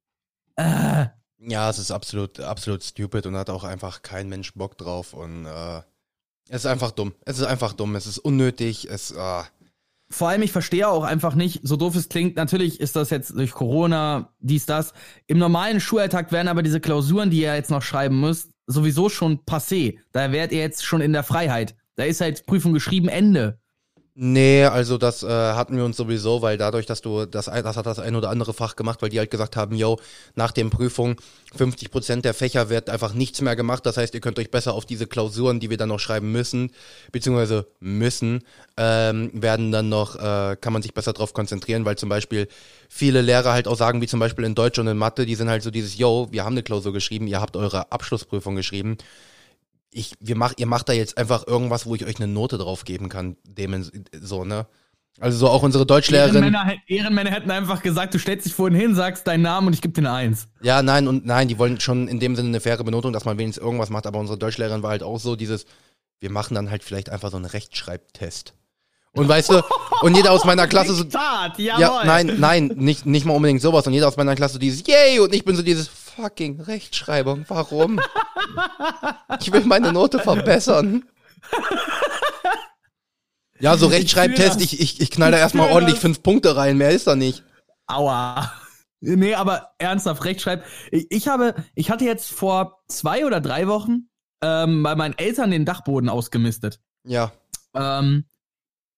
Äh, 0.57 1.07
Ja, 1.37 1.69
es 1.69 1.79
ist 1.79 1.91
absolut, 1.91 2.39
absolut 2.39 2.83
stupid 2.83 3.25
und 3.25 3.35
hat 3.35 3.49
auch 3.49 3.63
einfach 3.63 4.01
kein 4.01 4.29
Mensch 4.29 4.53
Bock 4.53 4.77
drauf 4.77 5.13
und 5.13 5.45
äh, 5.45 5.81
es 6.49 6.63
ist 6.63 6.65
einfach 6.65 6.91
dumm. 6.91 7.13
Es 7.25 7.39
ist 7.39 7.45
einfach 7.45 7.73
dumm. 7.73 7.95
Es 7.95 8.05
ist 8.05 8.19
unnötig. 8.19 8.87
Es, 8.89 9.11
äh, 9.11 9.43
vor 10.09 10.29
allem, 10.29 10.43
ich 10.43 10.51
verstehe 10.51 10.87
auch 10.87 11.03
einfach 11.03 11.35
nicht, 11.35 11.61
so 11.63 11.75
doof 11.75 11.95
es 11.95 12.09
klingt, 12.09 12.35
natürlich 12.35 12.79
ist 12.79 12.95
das 12.95 13.09
jetzt 13.09 13.35
durch 13.35 13.51
Corona, 13.51 14.29
dies, 14.39 14.65
das. 14.65 14.93
Im 15.25 15.39
normalen 15.39 15.79
Schulalltag 15.79 16.31
werden 16.31 16.47
aber 16.47 16.61
diese 16.61 16.79
Klausuren, 16.79 17.31
die 17.31 17.41
ihr 17.41 17.55
jetzt 17.55 17.71
noch 17.71 17.81
schreiben 17.81 18.19
müsst, 18.19 18.51
sowieso 18.67 19.09
schon 19.09 19.39
passé. 19.39 19.97
Da 20.11 20.31
wärt 20.31 20.51
ihr 20.51 20.59
jetzt 20.59 20.85
schon 20.85 21.01
in 21.01 21.13
der 21.13 21.23
Freiheit. 21.23 21.75
Da 21.95 22.03
ist 22.03 22.21
halt 22.21 22.45
Prüfung 22.45 22.73
geschrieben, 22.73 23.09
Ende. 23.09 23.59
Nee, 24.17 24.63
also 24.63 24.97
das 24.97 25.23
äh, 25.23 25.27
hatten 25.27 25.75
wir 25.75 25.83
uns 25.83 25.97
sowieso, 25.97 26.41
weil 26.41 26.57
dadurch, 26.57 26.85
dass 26.85 27.01
du 27.01 27.25
das, 27.25 27.47
das 27.47 27.75
hat 27.75 27.85
das 27.85 27.99
ein 27.99 28.15
oder 28.15 28.29
andere 28.29 28.53
Fach 28.53 28.77
gemacht, 28.77 29.01
weil 29.01 29.09
die 29.09 29.19
halt 29.19 29.29
gesagt 29.29 29.57
haben, 29.57 29.75
yo, 29.75 29.99
nach 30.35 30.53
den 30.53 30.69
Prüfungen 30.69 31.17
50 31.53 31.91
Prozent 31.91 32.23
der 32.23 32.33
Fächer 32.33 32.69
wird 32.69 32.89
einfach 32.89 33.13
nichts 33.13 33.41
mehr 33.41 33.57
gemacht. 33.57 33.85
Das 33.85 33.97
heißt, 33.97 34.13
ihr 34.13 34.21
könnt 34.21 34.39
euch 34.39 34.51
besser 34.51 34.73
auf 34.73 34.85
diese 34.85 35.05
Klausuren, 35.05 35.59
die 35.59 35.69
wir 35.69 35.75
dann 35.75 35.89
noch 35.89 35.99
schreiben 35.99 36.31
müssen, 36.31 36.71
beziehungsweise 37.11 37.67
müssen, 37.81 38.45
ähm, 38.77 39.31
werden 39.33 39.73
dann 39.73 39.89
noch, 39.89 40.15
äh, 40.15 40.55
kann 40.61 40.71
man 40.71 40.81
sich 40.81 40.93
besser 40.93 41.11
drauf 41.11 41.33
konzentrieren, 41.33 41.83
weil 41.83 41.97
zum 41.97 42.07
Beispiel 42.07 42.47
viele 42.87 43.21
Lehrer 43.21 43.51
halt 43.51 43.67
auch 43.67 43.75
sagen, 43.75 43.99
wie 43.99 44.07
zum 44.07 44.21
Beispiel 44.21 44.45
in 44.45 44.55
Deutsch 44.55 44.79
und 44.79 44.87
in 44.87 44.97
Mathe, 44.97 45.25
die 45.25 45.35
sind 45.35 45.49
halt 45.49 45.61
so 45.61 45.71
dieses, 45.71 45.97
yo, 45.97 46.29
wir 46.31 46.45
haben 46.45 46.53
eine 46.53 46.63
Klausur 46.63 46.93
geschrieben, 46.93 47.27
ihr 47.27 47.41
habt 47.41 47.57
eure 47.57 47.91
Abschlussprüfung 47.91 48.55
geschrieben 48.55 48.97
ich, 49.95 50.13
wir 50.19 50.35
mach, 50.35 50.53
ihr 50.57 50.65
macht 50.65 50.89
da 50.89 50.93
jetzt 50.93 51.17
einfach 51.17 51.47
irgendwas, 51.47 51.85
wo 51.85 51.95
ich 51.95 52.05
euch 52.05 52.17
eine 52.17 52.27
Note 52.27 52.57
drauf 52.57 52.83
geben 52.83 53.07
kann, 53.07 53.37
dem 53.45 53.89
so, 54.19 54.43
ne? 54.43 54.67
Also 55.21 55.37
so 55.37 55.49
auch 55.49 55.63
unsere 55.63 55.85
Deutschlehrerin. 55.85 56.35
Ehrenmänner, 56.35 56.73
Ehrenmänner 56.87 57.31
hätten 57.31 57.49
einfach 57.49 57.81
gesagt, 57.81 58.13
du 58.13 58.19
stellst 58.19 58.45
dich 58.45 58.53
vorhin 58.53 58.77
hin, 58.77 58.93
sagst 58.93 59.25
deinen 59.25 59.43
Namen 59.43 59.67
und 59.67 59.73
ich 59.73 59.81
gebe 59.81 59.93
dir 59.93 60.01
eine 60.01 60.11
Eins. 60.11 60.49
Ja, 60.61 60.83
nein 60.83 61.07
und 61.07 61.25
nein, 61.25 61.47
die 61.47 61.57
wollen 61.57 61.79
schon 61.79 62.09
in 62.09 62.19
dem 62.19 62.35
Sinne 62.35 62.49
eine 62.49 62.59
faire 62.59 62.83
Benotung, 62.83 63.13
dass 63.13 63.23
man 63.23 63.37
wenigstens 63.37 63.63
irgendwas 63.63 63.89
macht, 63.89 64.05
aber 64.05 64.19
unsere 64.19 64.37
Deutschlehrerin 64.37 64.83
war 64.83 64.89
halt 64.89 65.03
auch 65.03 65.17
so 65.17 65.37
dieses, 65.37 65.65
wir 66.19 66.29
machen 66.29 66.55
dann 66.55 66.69
halt 66.69 66.83
vielleicht 66.83 67.09
einfach 67.09 67.31
so 67.31 67.37
einen 67.37 67.45
Rechtschreibtest. 67.45 68.53
Und 69.13 69.29
weißt 69.29 69.51
du, 69.51 69.63
und 70.01 70.17
jeder 70.17 70.33
aus 70.33 70.43
meiner 70.43 70.67
Klasse 70.67 70.93
so, 70.93 71.05
jawohl. 71.57 71.65
ja, 71.79 72.03
nein, 72.03 72.35
nein, 72.37 72.71
nicht, 72.75 73.05
nicht 73.05 73.25
mal 73.25 73.33
unbedingt 73.33 73.61
sowas. 73.61 73.87
Und 73.87 73.93
jeder 73.93 74.09
aus 74.09 74.17
meiner 74.17 74.35
Klasse 74.35 74.55
so 74.55 74.59
dieses 74.59 74.85
Yay 74.85 75.19
und 75.19 75.33
ich 75.33 75.45
bin 75.45 75.55
so 75.55 75.61
dieses 75.61 75.89
fucking 76.15 76.61
Rechtschreibung. 76.61 77.45
Warum? 77.47 77.99
Ich 79.39 79.51
will 79.51 79.65
meine 79.65 79.91
Note 79.91 80.19
verbessern. 80.19 81.05
Ja, 83.59 83.77
so 83.77 83.87
Rechtschreibtest, 83.87 84.61
ich, 84.61 84.79
ich, 84.81 84.99
ich 85.01 85.11
knall 85.11 85.31
da 85.31 85.37
erstmal 85.37 85.71
ordentlich 85.71 85.99
fünf 85.99 86.21
Punkte 86.21 86.55
rein, 86.55 86.77
mehr 86.77 86.91
ist 86.91 87.07
da 87.07 87.15
nicht. 87.15 87.43
Aua. 87.87 88.51
Nee, 88.99 89.35
aber 89.35 89.73
ernsthaft, 89.77 90.25
Rechtschreib. 90.25 90.65
Ich, 90.91 91.07
ich 91.09 91.27
habe, 91.27 91.55
ich 91.75 91.91
hatte 91.91 92.05
jetzt 92.05 92.31
vor 92.31 92.81
zwei 92.87 93.25
oder 93.25 93.39
drei 93.39 93.67
Wochen 93.67 94.09
ähm, 94.41 94.83
bei 94.83 94.95
meinen 94.95 95.17
Eltern 95.17 95.51
den 95.51 95.65
Dachboden 95.65 96.09
ausgemistet. 96.09 96.81
Ja, 97.03 97.31
Ähm, 97.75 98.25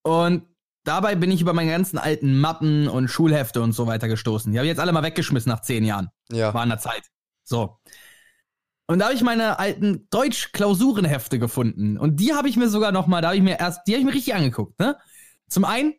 und 0.03 0.47
dabei 0.87 1.15
bin 1.15 1.31
ich 1.31 1.41
über 1.41 1.53
meine 1.53 1.71
ganzen 1.71 1.97
alten 1.97 2.39
Mappen 2.39 2.87
und 2.87 3.07
Schulhefte 3.07 3.61
und 3.61 3.73
so 3.73 3.87
weiter 3.87 4.07
gestoßen. 4.07 4.51
Die 4.51 4.57
habe 4.57 4.65
ich 4.65 4.69
jetzt 4.69 4.79
alle 4.79 4.91
mal 4.91 5.03
weggeschmissen 5.03 5.49
nach 5.49 5.61
zehn 5.61 5.83
Jahren. 5.83 6.09
ja. 6.31 6.53
War 6.53 6.61
an 6.61 6.69
der 6.69 6.79
Zeit. 6.79 7.03
So. 7.43 7.79
Und 8.87 8.99
da 8.99 9.05
habe 9.05 9.15
ich 9.15 9.21
meine 9.21 9.59
alten 9.59 10.07
Deutsch-Klausurenhefte 10.09 11.39
gefunden. 11.39 11.97
Und 11.97 12.19
die 12.21 12.33
habe 12.33 12.47
ich 12.47 12.55
mir 12.55 12.69
sogar 12.69 12.91
noch 12.91 13.07
mal, 13.07 13.21
da 13.21 13.29
habe 13.29 13.37
ich 13.37 13.43
mir 13.43 13.59
erst, 13.59 13.81
die 13.85 13.93
habe 13.93 13.99
ich 13.99 14.05
mir 14.05 14.13
richtig 14.13 14.33
angeguckt, 14.33 14.79
ne? 14.79 14.97
Zum 15.49 15.65
einen, 15.65 15.93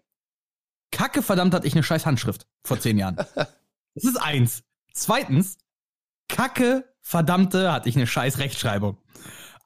Kacke 0.90 1.22
verdammt 1.22 1.54
hatte 1.54 1.66
ich 1.66 1.74
eine 1.74 1.82
scheiß 1.82 2.06
Handschrift 2.06 2.46
vor 2.64 2.80
zehn 2.80 2.98
Jahren. 2.98 3.16
Das 3.94 4.04
ist 4.04 4.16
eins. 4.22 4.62
Zweitens, 4.92 5.58
Kacke 6.28 6.84
verdammte 7.00 7.72
hatte 7.72 7.88
ich 7.88 7.96
eine 7.96 8.06
scheiß 8.06 8.38
Rechtschreibung. 8.38 8.98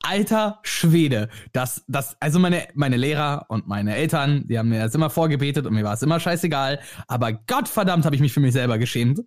Alter 0.02 0.58
Schwede, 0.62 1.28
das, 1.52 1.84
das, 1.88 2.16
also 2.20 2.38
meine, 2.38 2.68
meine 2.74 2.96
Lehrer 2.96 3.46
und 3.48 3.66
meine 3.68 3.94
Eltern, 3.94 4.46
die 4.48 4.58
haben 4.58 4.68
mir 4.68 4.80
das 4.80 4.94
immer 4.94 5.10
vorgebetet 5.10 5.66
und 5.66 5.74
mir 5.74 5.84
war 5.84 5.94
es 5.94 6.02
immer 6.02 6.20
scheißegal. 6.20 6.80
Aber 7.08 7.32
Gottverdammt 7.32 8.04
habe 8.04 8.14
ich 8.14 8.20
mich 8.20 8.32
für 8.32 8.40
mich 8.40 8.52
selber 8.52 8.78
geschämt. 8.78 9.20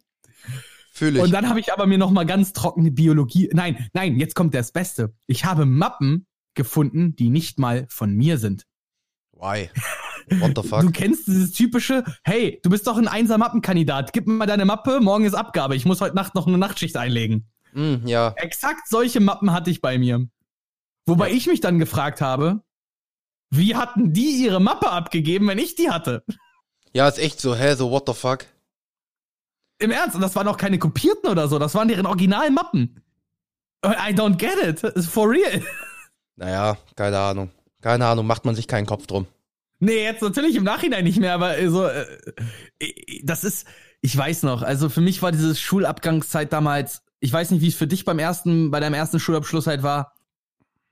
Fühle 0.91 1.17
ich. 1.19 1.23
Und 1.23 1.31
dann 1.31 1.49
habe 1.49 1.59
ich 1.59 1.73
aber 1.73 1.87
mir 1.87 1.97
noch 1.97 2.11
mal 2.11 2.25
ganz 2.25 2.53
trockene 2.53 2.91
Biologie. 2.91 3.49
Nein, 3.53 3.89
nein, 3.93 4.17
jetzt 4.17 4.35
kommt 4.35 4.53
das 4.53 4.71
Beste. 4.71 5.13
Ich 5.27 5.43
habe 5.45 5.65
Mappen 5.65 6.25
gefunden, 6.53 7.15
die 7.15 7.29
nicht 7.29 7.59
mal 7.59 7.85
von 7.89 8.13
mir 8.13 8.37
sind. 8.37 8.63
Why? 9.33 9.69
What 10.39 10.53
the 10.55 10.61
Du 10.61 10.63
fuck? 10.63 10.93
kennst 10.93 11.27
dieses 11.27 11.51
typische, 11.51 12.03
hey, 12.23 12.59
du 12.63 12.69
bist 12.69 12.87
doch 12.87 12.97
ein 12.97 13.07
einser 13.09 13.37
Mappenkandidat. 13.37 14.13
Gib 14.13 14.27
mir 14.27 14.33
mal 14.33 14.45
deine 14.45 14.65
Mappe, 14.65 14.99
morgen 15.01 15.25
ist 15.25 15.33
Abgabe. 15.33 15.75
Ich 15.75 15.85
muss 15.85 15.99
heute 16.01 16.15
Nacht 16.15 16.33
noch 16.33 16.47
eine 16.47 16.57
Nachtschicht 16.57 16.95
einlegen. 16.95 17.49
Hm, 17.73 18.03
ja. 18.05 18.33
Exakt 18.37 18.87
solche 18.87 19.19
Mappen 19.19 19.51
hatte 19.51 19.69
ich 19.69 19.81
bei 19.81 19.97
mir. 19.97 20.25
Wobei 21.05 21.31
ich 21.31 21.47
mich 21.47 21.61
dann 21.61 21.79
gefragt 21.79 22.21
habe, 22.21 22.61
wie 23.51 23.75
hatten 23.75 24.13
die 24.13 24.43
ihre 24.43 24.59
Mappe 24.59 24.89
abgegeben, 24.89 25.47
wenn 25.47 25.59
ich 25.59 25.75
die 25.75 25.89
hatte? 25.89 26.23
Ja, 26.93 27.07
ist 27.07 27.19
echt 27.19 27.39
so, 27.39 27.55
hä, 27.55 27.75
so 27.75 27.91
what 27.91 28.03
the 28.07 28.13
fuck? 28.13 28.45
Im 29.79 29.91
Ernst, 29.91 30.15
und 30.15 30.21
das 30.21 30.35
waren 30.35 30.47
auch 30.47 30.57
keine 30.57 30.79
kopierten 30.79 31.29
oder 31.29 31.47
so, 31.47 31.59
das 31.59 31.75
waren 31.75 31.87
deren 31.87 32.05
originalen 32.05 32.53
Mappen. 32.53 33.01
I 33.85 34.13
don't 34.13 34.37
get 34.37 34.57
it. 34.63 34.83
It's 34.83 35.05
for 35.05 35.29
real. 35.29 35.61
Naja, 36.37 36.77
keine 36.95 37.19
Ahnung. 37.19 37.51
Keine 37.81 38.07
Ahnung, 38.07 38.25
macht 38.25 38.45
man 38.45 38.55
sich 38.55 38.67
keinen 38.67 38.87
Kopf 38.87 39.05
drum. 39.05 39.27
Nee, 39.79 40.03
jetzt 40.03 40.21
natürlich 40.21 40.55
im 40.55 40.63
Nachhinein 40.63 41.03
nicht 41.03 41.19
mehr, 41.19 41.33
aber 41.33 41.57
äh, 41.57 41.69
so, 41.69 41.85
äh, 41.85 42.05
äh, 42.79 43.21
das 43.23 43.43
ist, 43.43 43.67
ich 44.01 44.15
weiß 44.17 44.43
noch, 44.43 44.63
also 44.63 44.89
für 44.89 45.01
mich 45.01 45.21
war 45.21 45.31
diese 45.31 45.55
Schulabgangszeit 45.55 46.51
damals, 46.51 47.03
ich 47.19 47.31
weiß 47.31 47.51
nicht, 47.51 47.61
wie 47.61 47.67
es 47.67 47.75
für 47.75 47.87
dich 47.87 48.05
beim 48.05 48.17
ersten, 48.17 48.71
bei 48.71 48.79
deinem 48.79 48.93
ersten 48.93 49.19
Schulabschluss 49.19 49.67
halt 49.67 49.83
war. 49.83 50.14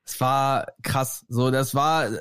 Es 0.05 0.19
war 0.19 0.67
krass. 0.81 1.25
So, 1.29 1.51
das 1.51 1.75
war, 1.75 2.07
äh, 2.07 2.19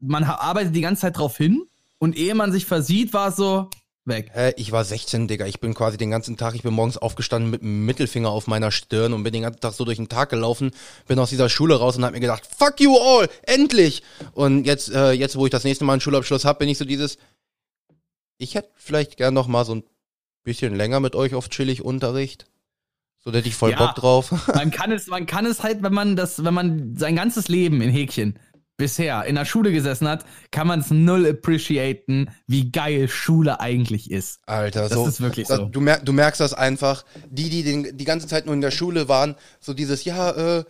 man 0.00 0.24
arbeitet 0.24 0.74
die 0.74 0.80
ganze 0.80 1.02
Zeit 1.02 1.18
drauf 1.18 1.36
hin 1.36 1.66
und 1.98 2.16
ehe 2.16 2.34
man 2.34 2.52
sich 2.52 2.66
versieht, 2.66 3.12
war 3.12 3.28
es 3.28 3.36
so 3.36 3.70
weg. 4.06 4.30
Hä, 4.32 4.52
ich 4.56 4.72
war 4.72 4.84
16, 4.84 5.28
Digga. 5.28 5.46
Ich 5.46 5.60
bin 5.60 5.74
quasi 5.74 5.96
den 5.96 6.10
ganzen 6.10 6.36
Tag, 6.36 6.54
ich 6.54 6.62
bin 6.62 6.74
morgens 6.74 6.96
aufgestanden 6.96 7.50
mit 7.50 7.62
dem 7.62 7.84
Mittelfinger 7.84 8.30
auf 8.30 8.46
meiner 8.46 8.70
Stirn 8.70 9.12
und 9.12 9.22
bin 9.24 9.32
den 9.32 9.42
ganzen 9.42 9.60
Tag 9.60 9.74
so 9.74 9.84
durch 9.84 9.96
den 9.96 10.08
Tag 10.08 10.30
gelaufen, 10.30 10.70
bin 11.06 11.18
aus 11.18 11.30
dieser 11.30 11.48
Schule 11.48 11.76
raus 11.76 11.96
und 11.96 12.04
hab 12.04 12.12
mir 12.12 12.20
gedacht, 12.20 12.46
fuck 12.46 12.80
you 12.80 12.96
all, 12.96 13.28
endlich! 13.42 14.02
Und 14.32 14.64
jetzt, 14.64 14.90
äh, 14.90 15.12
jetzt, 15.12 15.36
wo 15.36 15.46
ich 15.46 15.50
das 15.50 15.64
nächste 15.64 15.84
Mal 15.84 15.94
einen 15.94 16.00
Schulabschluss 16.00 16.44
hab, 16.44 16.58
bin 16.58 16.68
ich 16.68 16.78
so 16.78 16.84
dieses, 16.84 17.18
ich 18.38 18.54
hätte 18.54 18.70
vielleicht 18.76 19.16
gern 19.16 19.34
noch 19.34 19.48
mal 19.48 19.64
so 19.64 19.74
ein 19.74 19.84
bisschen 20.44 20.76
länger 20.76 21.00
mit 21.00 21.16
euch 21.16 21.34
auf 21.34 21.48
chillig 21.48 21.82
Unterricht. 21.82 22.46
So, 23.26 23.32
da 23.32 23.38
hätte 23.38 23.48
ich 23.48 23.56
voll 23.56 23.72
Ja. 23.72 23.78
Bock 23.78 23.96
drauf. 23.96 24.30
Man 24.54 24.70
kann 24.70 24.92
es, 24.92 25.08
man 25.08 25.26
kann 25.26 25.46
es 25.46 25.64
halt, 25.64 25.82
wenn 25.82 25.92
man 25.92 26.14
das, 26.14 26.44
wenn 26.44 26.54
man 26.54 26.94
sein 26.96 27.16
ganzes 27.16 27.48
Leben 27.48 27.80
in 27.82 27.90
Häkchen 27.90 28.38
bisher 28.76 29.24
in 29.24 29.34
der 29.34 29.44
Schule 29.44 29.72
gesessen 29.72 30.06
hat, 30.06 30.24
kann 30.52 30.68
man 30.68 30.78
es 30.78 30.92
null 30.92 31.26
appreciaten, 31.26 32.30
wie 32.46 32.70
geil 32.70 33.08
Schule 33.08 33.58
eigentlich 33.58 34.12
ist. 34.12 34.38
Alter, 34.46 34.82
Das 34.82 34.92
so. 34.92 35.08
ist 35.08 35.20
wirklich 35.20 35.48
das, 35.48 35.56
so. 35.56 35.64
Du, 35.64 35.80
mer 35.80 35.98
du 35.98 36.12
merkst 36.12 36.40
das 36.40 36.54
einfach. 36.54 37.04
Die, 37.28 37.50
die 37.50 37.64
den, 37.64 37.96
die 37.96 38.04
ganze 38.04 38.28
Zeit 38.28 38.46
nur 38.46 38.54
in 38.54 38.60
der 38.60 38.70
Schule 38.70 39.08
waren, 39.08 39.34
so 39.58 39.74
dieses, 39.74 40.04
ja, 40.04 40.58
äh, 40.58 40.64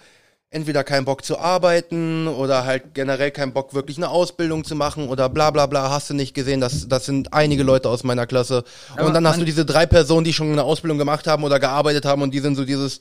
entweder 0.50 0.84
keinen 0.84 1.04
Bock 1.04 1.24
zu 1.24 1.38
arbeiten 1.38 2.28
oder 2.28 2.64
halt 2.64 2.94
generell 2.94 3.30
keinen 3.30 3.52
Bock, 3.52 3.74
wirklich 3.74 3.96
eine 3.96 4.08
Ausbildung 4.08 4.64
zu 4.64 4.74
machen 4.74 5.08
oder 5.08 5.28
bla 5.28 5.50
bla 5.50 5.66
bla, 5.66 5.90
hast 5.90 6.10
du 6.10 6.14
nicht 6.14 6.34
gesehen. 6.34 6.60
Das, 6.60 6.88
das 6.88 7.06
sind 7.06 7.32
einige 7.32 7.62
Leute 7.62 7.88
aus 7.88 8.04
meiner 8.04 8.26
Klasse. 8.26 8.64
Aber 8.94 9.06
und 9.06 9.14
dann 9.14 9.26
hast 9.26 9.40
du 9.40 9.44
diese 9.44 9.64
drei 9.64 9.86
Personen, 9.86 10.24
die 10.24 10.32
schon 10.32 10.52
eine 10.52 10.62
Ausbildung 10.62 10.98
gemacht 10.98 11.26
haben 11.26 11.44
oder 11.44 11.58
gearbeitet 11.58 12.04
haben 12.04 12.22
und 12.22 12.32
die 12.32 12.40
sind 12.40 12.54
so 12.54 12.64
dieses 12.64 13.00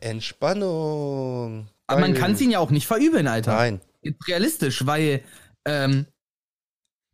Entspannung. 0.00 1.68
Aber 1.86 2.00
man 2.00 2.14
kann 2.14 2.32
es 2.32 2.40
ihnen 2.40 2.52
ja 2.52 2.58
auch 2.58 2.70
nicht 2.70 2.86
verübeln, 2.86 3.28
Alter. 3.28 3.54
Nein. 3.54 3.80
Jetzt 4.00 4.26
realistisch, 4.26 4.86
weil 4.86 5.22
ähm, 5.64 6.06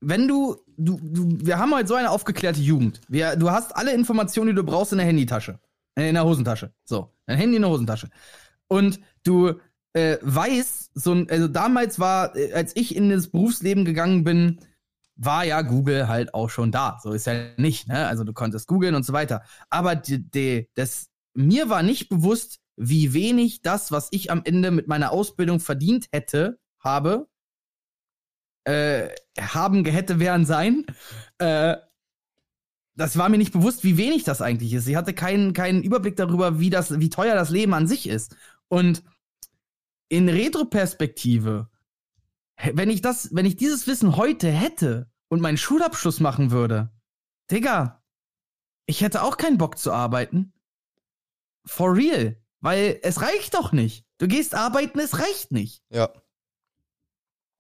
wenn 0.01 0.29
du, 0.29 0.57
du, 0.77 0.99
du, 1.03 1.29
wir 1.45 1.59
haben 1.59 1.75
heute 1.75 1.89
so 1.89 1.95
eine 1.95 2.11
aufgeklärte 2.11 2.61
Jugend. 2.61 3.01
Wir, 3.09 3.37
du 3.37 3.51
hast 3.51 3.77
alle 3.77 3.93
Informationen, 3.93 4.51
die 4.51 4.55
du 4.55 4.63
brauchst 4.63 4.93
in 4.93 4.99
der 4.99 5.07
Handytasche, 5.07 5.59
äh, 5.97 6.09
in 6.09 6.15
der 6.15 6.25
Hosentasche. 6.25 6.73
So, 6.85 7.11
dein 7.29 7.39
Handy 7.39 7.57
in 7.57 7.63
der 7.63 7.71
Hosentasche. 7.71 8.09
Und 8.67 9.01
du 9.23 9.61
äh, 9.93 10.19
weißt, 10.23 10.91
so 10.95 11.13
ein, 11.13 11.31
also 11.31 11.49
damals 11.49 11.99
war, 11.99 12.35
äh, 12.37 12.53
als 12.53 12.75
ich 12.75 12.97
in 12.97 13.11
das 13.11 13.29
Berufsleben 13.29 13.85
gegangen 13.85 14.25
bin, 14.25 14.61
war 15.17 15.45
ja 15.45 15.63
Google 15.63 16.09
halt 16.09 16.35
auch 16.35 16.51
schon 16.51 16.71
da. 16.71 16.99
So 17.03 17.13
ist 17.13 17.27
ja 17.27 17.49
nicht, 17.57 17.89
ne? 17.89 18.07
Also 18.07 18.25
du 18.25 18.33
konntest 18.33 18.69
googeln 18.69 18.95
und 18.95 19.05
so 19.05 19.13
weiter. 19.13 19.43
Aber 19.69 19.97
die, 19.97 20.31
die, 20.31 20.69
das, 20.75 21.09
mir 21.35 21.69
war 21.69 21.83
nicht 21.83 22.09
bewusst, 22.09 22.61
wie 22.77 23.13
wenig 23.13 23.63
das, 23.63 23.91
was 23.91 24.09
ich 24.13 24.31
am 24.31 24.43
Ende 24.45 24.71
mit 24.71 24.87
meiner 24.87 25.11
Ausbildung 25.11 25.59
verdient 25.59 26.07
hätte, 26.13 26.59
habe, 26.79 27.27
äh, 28.65 29.09
haben 29.41 29.85
hätte 29.85 30.21
werden 30.21 30.47
sein, 30.47 30.87
äh, 31.39 31.77
das 32.99 33.17
war 33.17 33.29
mir 33.29 33.39
nicht 33.39 33.53
bewusst, 33.53 33.85
wie 33.85 33.97
wenig 33.97 34.25
das 34.25 34.43
eigentlich 34.43 34.73
ist. 34.73 34.89
Ich 34.89 34.97
hatte 34.97 35.15
keinen, 35.15 35.53
keinen 35.53 35.83
Überblick 35.85 36.17
darüber, 36.17 36.59
wie 36.59 36.69
das, 36.69 36.99
wie 36.99 37.09
teuer 37.11 37.37
das 37.37 37.51
Leben 37.51 37.73
an 37.73 37.87
sich 37.87 38.09
ist. 38.09 38.35
Und 38.67 39.05
in 40.09 40.29
Retroperspektive, 40.29 41.71
wenn 42.73 42.91
ich 42.91 43.01
das, 43.01 43.33
wenn 43.33 43.47
ich 43.47 43.57
dieses 43.57 43.87
Wissen 43.87 44.17
heute 44.17 44.51
hätte 44.51 45.09
und 45.29 45.41
meinen 45.41 45.59
Schulabschluss 45.59 46.19
machen 46.19 46.51
würde, 46.51 46.91
Digga, 47.53 48.03
ich 48.87 49.01
hätte 49.01 49.23
auch 49.23 49.37
keinen 49.37 49.59
Bock 49.59 49.79
zu 49.79 49.93
arbeiten. 49.93 50.53
For 51.67 51.95
real. 51.95 52.37
Weil 52.61 52.99
es 53.03 53.23
reicht 53.23 53.55
doch 53.55 53.71
nicht. 53.71 54.07
Du 54.19 54.27
gehst 54.27 54.57
arbeiten, 54.57 54.99
es 54.99 55.21
reicht 55.21 55.53
nicht. 55.53 55.85
Ja. 55.91 56.11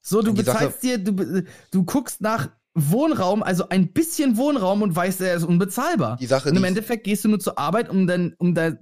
So, 0.03 0.20
du 0.20 0.31
Sache- 0.31 0.42
bezahlst 0.42 0.83
dir, 0.83 0.98
du, 0.98 1.44
du 1.70 1.85
guckst 1.85 2.20
nach 2.20 2.51
Wohnraum, 2.74 3.42
also 3.42 3.68
ein 3.68 3.92
bisschen 3.92 4.37
Wohnraum 4.37 4.83
und 4.83 4.94
weißt, 4.94 5.20
er 5.20 5.35
ist 5.35 5.44
unbezahlbar. 5.44 6.16
Die 6.16 6.26
Sache, 6.26 6.50
und 6.50 6.57
im 6.57 6.64
Endeffekt 6.64 7.04
gehst 7.04 7.24
du 7.24 7.28
nur 7.28 7.40
zur 7.40 7.59
Arbeit, 7.59 7.88
um 7.88 8.07
dann, 8.07 8.35
um 8.38 8.54
da, 8.54 8.72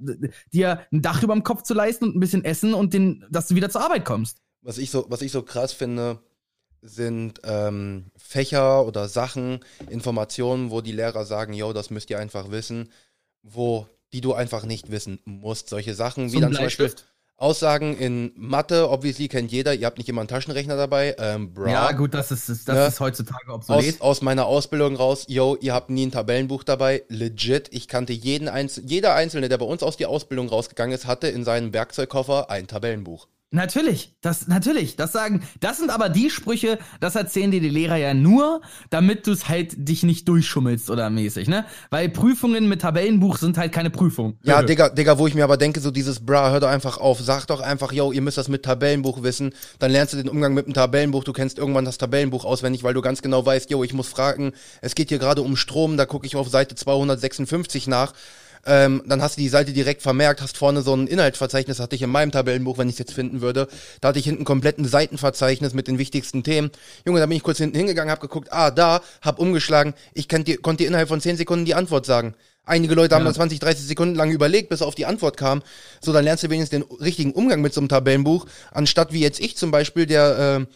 dir 0.53 0.81
ein 0.93 1.03
Dach 1.03 1.23
über 1.23 1.35
dem 1.35 1.45
Kopf 1.45 1.63
zu 1.63 1.75
leisten 1.75 2.05
und 2.05 2.17
ein 2.17 2.21
bisschen 2.21 2.45
Essen 2.45 2.75
und 2.75 2.93
den, 2.93 3.25
dass 3.31 3.49
du 3.49 3.55
wieder 3.55 3.71
zur 3.71 3.83
Arbeit 3.83 4.05
kommst. 4.05 4.43
Was 4.61 4.79
ich 4.79 4.91
so, 4.91 5.07
was 5.09 5.23
ich 5.23 5.33
so 5.33 5.43
krass 5.43 5.73
finde, 5.73 6.19
sind 6.83 7.41
ähm, 7.45 8.11
Fächer 8.17 8.87
oder 8.87 9.09
Sachen, 9.09 9.61
Informationen, 9.89 10.71
wo 10.71 10.81
die 10.81 10.93
Lehrer 10.93 11.25
sagen, 11.25 11.53
yo, 11.53 11.73
das 11.73 11.91
müsst 11.91 12.11
ihr 12.11 12.19
einfach 12.19 12.51
wissen, 12.51 12.91
wo 13.43 13.89
die 14.13 14.21
du 14.21 14.35
einfach 14.35 14.65
nicht 14.65 14.91
wissen 14.91 15.21
musst. 15.25 15.69
Solche 15.69 15.95
Sachen 15.95 16.33
wie 16.33 16.41
dann 16.41 16.53
zum 16.53 16.65
Beispiel 16.65 16.87
Bleistift. 16.87 17.16
Aussagen 17.39 17.97
in 17.99 18.33
Mathe, 18.37 18.89
obviously 18.89 19.29
kennt 19.29 19.53
jeder, 19.53 19.75
ihr 19.75 19.85
habt 19.87 19.99
nicht 19.99 20.09
immer 20.09 20.23
einen 20.23 20.29
Taschenrechner 20.29 20.77
dabei. 20.77 21.15
Ähm, 21.19 21.53
bra. 21.53 21.71
Ja, 21.71 21.93
gut, 21.93 22.15
das 22.15 22.31
ist, 22.31 22.49
das 22.49 22.65
Ne? 22.67 22.87
ist 22.87 23.01
heutzutage 23.01 23.47
Aus, 23.49 23.69
obsolet. 23.69 24.01
aus 24.01 24.23
meiner 24.23 24.47
Ausbildung 24.47 24.97
raus, 24.97 25.27
yo, 25.29 25.57
ihr 25.61 25.75
habt 25.75 25.91
nie 25.91 26.07
ein 26.07 26.13
Tabellenbuch 26.13 26.65
dabei. 26.65 27.03
Legit, 27.09 27.69
ich 27.73 27.89
kannte 27.89 28.15
jeden 28.15 28.49
Einzel 28.49 28.85
jeder 28.87 29.15
Einzelne, 29.15 29.49
der 29.51 29.59
bei 29.59 29.67
uns 29.67 29.83
aus 29.83 29.97
die 29.99 30.07
Ausbildung 30.07 30.49
rausgegangen 30.49 30.95
ist, 30.95 31.07
hatte 31.07 31.29
in 31.29 31.45
seinem 31.45 31.73
Werkzeugkoffer 31.75 32.49
ein 32.51 32.67
Tabellenbuch. 32.69 33.29
Natürlich, 33.53 34.17
das 34.23 34.49
natürlich, 34.49 34.97
das 34.97 35.13
sagen, 35.13 35.41
das 35.61 35.79
sind 35.79 35.91
aber 35.91 36.09
die 36.09 36.31
Sprüche, 36.31 36.81
das 36.99 37.15
erzählen 37.15 37.53
dir 37.53 37.61
die 37.61 37.69
Lehrer 37.69 37.97
ja 37.97 38.13
nur, 38.13 38.61
damit 38.91 39.29
du 39.29 39.31
es 39.31 39.49
halt 39.49 39.73
dich 39.77 40.03
nicht 40.03 40.27
durchschummelst 40.27 40.91
oder 40.91 41.11
mäßig, 41.11 41.47
ne? 41.47 41.65
Weil 41.91 42.09
Prüfungen 42.09 42.69
mit 42.69 42.83
Tabellenbuch 42.83 43.39
sind 43.39 43.57
halt 43.57 43.71
keine 43.71 43.91
Prüfung. 43.91 44.37
Ja, 44.43 44.65
Digga, 44.65 44.89
Digga, 44.89 45.17
wo 45.19 45.29
ich 45.29 45.35
mir 45.35 45.45
aber 45.45 45.57
denke, 45.59 45.79
so 45.79 45.93
dieses 45.93 46.27
Bra, 46.27 46.51
hör 46.51 46.59
doch 46.59 46.69
einfach 46.69 46.99
auf, 46.99 47.21
sag 47.21 47.47
doch 47.47 47.61
einfach, 47.61 47.93
yo, 47.93 48.11
ihr 48.11 48.21
müsst 48.21 48.37
das 48.37 48.49
mit 48.49 48.65
Tabellenbuch 48.65 49.23
wissen, 49.23 49.55
dann 49.79 49.93
lernst 49.93 50.13
du 50.13 50.17
den 50.17 50.29
Umgang 50.29 50.53
mit 50.53 50.67
dem 50.67 50.75
Tabellenbuch, 50.75 51.23
du 51.23 51.33
kennst 51.33 51.57
irgendwann 51.57 51.85
das 51.85 51.99
Tabellenbuch 51.99 52.45
auswendig, 52.45 52.83
weil 52.83 52.95
du 52.95 53.01
ganz 53.01 53.23
genau 53.23 53.47
weißt, 53.47 53.71
yo, 53.71 53.85
ich 53.85 53.95
muss 53.95 54.09
fragen, 54.09 54.55
es 54.83 54.97
geht 54.97 55.09
hier 55.11 55.21
gerade 55.21 55.43
um 55.43 55.57
Strom, 55.57 55.97
da 55.97 56.05
gucke 56.05 56.27
ich 56.27 56.35
auf 56.35 56.49
Seite 56.49 56.75
256 56.75 57.87
nach. 57.87 58.13
Ähm, 58.65 59.03
dann 59.07 59.23
hast 59.23 59.37
du 59.37 59.41
die 59.41 59.49
Seite 59.49 59.73
direkt 59.73 60.03
vermerkt, 60.03 60.41
hast 60.41 60.57
vorne 60.57 60.83
so 60.83 60.95
ein 60.95 61.07
Inhaltsverzeichnis, 61.07 61.81
hatte 61.81 61.97
ich 61.97 62.03
in 62.03 62.11
meinem 62.11 62.33
Tabellenbuch, 62.33 62.79
wenn 62.79 62.89
ich 62.89 62.95
es 62.95 62.99
jetzt 62.99 63.13
finden 63.13 63.41
würde. 63.41 63.69
Da 64.01 64.09
hatte 64.09 64.19
ich 64.19 64.25
hinten 64.25 64.45
komplett 64.45 64.79
ein 64.79 64.87
Seitenverzeichnis 64.87 65.75
mit 65.75 65.89
den 65.89 65.99
wichtigsten 65.99 66.43
Themen. 66.43 66.71
Junge, 67.05 67.21
da 67.21 67.27
bin 67.27 67.37
ich 67.37 67.43
kurz 67.43 67.59
hinten 67.59 67.77
hingegangen, 67.77 68.11
hab 68.11 68.21
geguckt, 68.21 68.53
ah, 68.53 68.71
da, 68.71 69.01
hab 69.23 69.39
umgeschlagen. 69.39 69.95
Ich 70.15 70.29
dir, 70.29 70.59
konnte 70.59 70.83
dir 70.85 70.89
innerhalb 70.89 71.09
von 71.09 71.21
10 71.21 71.37
Sekunden 71.37 71.65
die 71.65 71.75
Antwort 71.75 72.07
sagen. 72.07 72.35
Einige 72.65 72.95
Leute 72.95 73.15
haben 73.15 73.23
Ja. 73.23 73.27
dann 73.27 73.35
20, 73.35 73.61
30 73.61 73.87
Sekunden 73.87 74.17
lang 74.17 74.33
überlegt, 74.33 74.69
bis 74.69 74.83
auf 74.83 74.97
die 74.97 75.07
Antwort 75.07 75.37
kam. 75.37 75.63
So, 76.01 76.13
dann 76.13 76.25
lernst 76.25 76.43
du 76.43 76.51
wenigstens 76.51 76.81
den 76.81 76.99
richtigen 76.99 77.33
Umgang 77.33 77.61
mit 77.61 77.73
so 77.73 77.81
einem 77.81 77.89
Tabellenbuch, 77.89 78.47
anstatt 78.73 79.13
wie 79.13 79.21
jetzt 79.21 79.39
ich 79.39 79.57
zum 79.57 79.71
Beispiel, 79.71 80.07
der, 80.07 80.59
äh, 80.63 80.67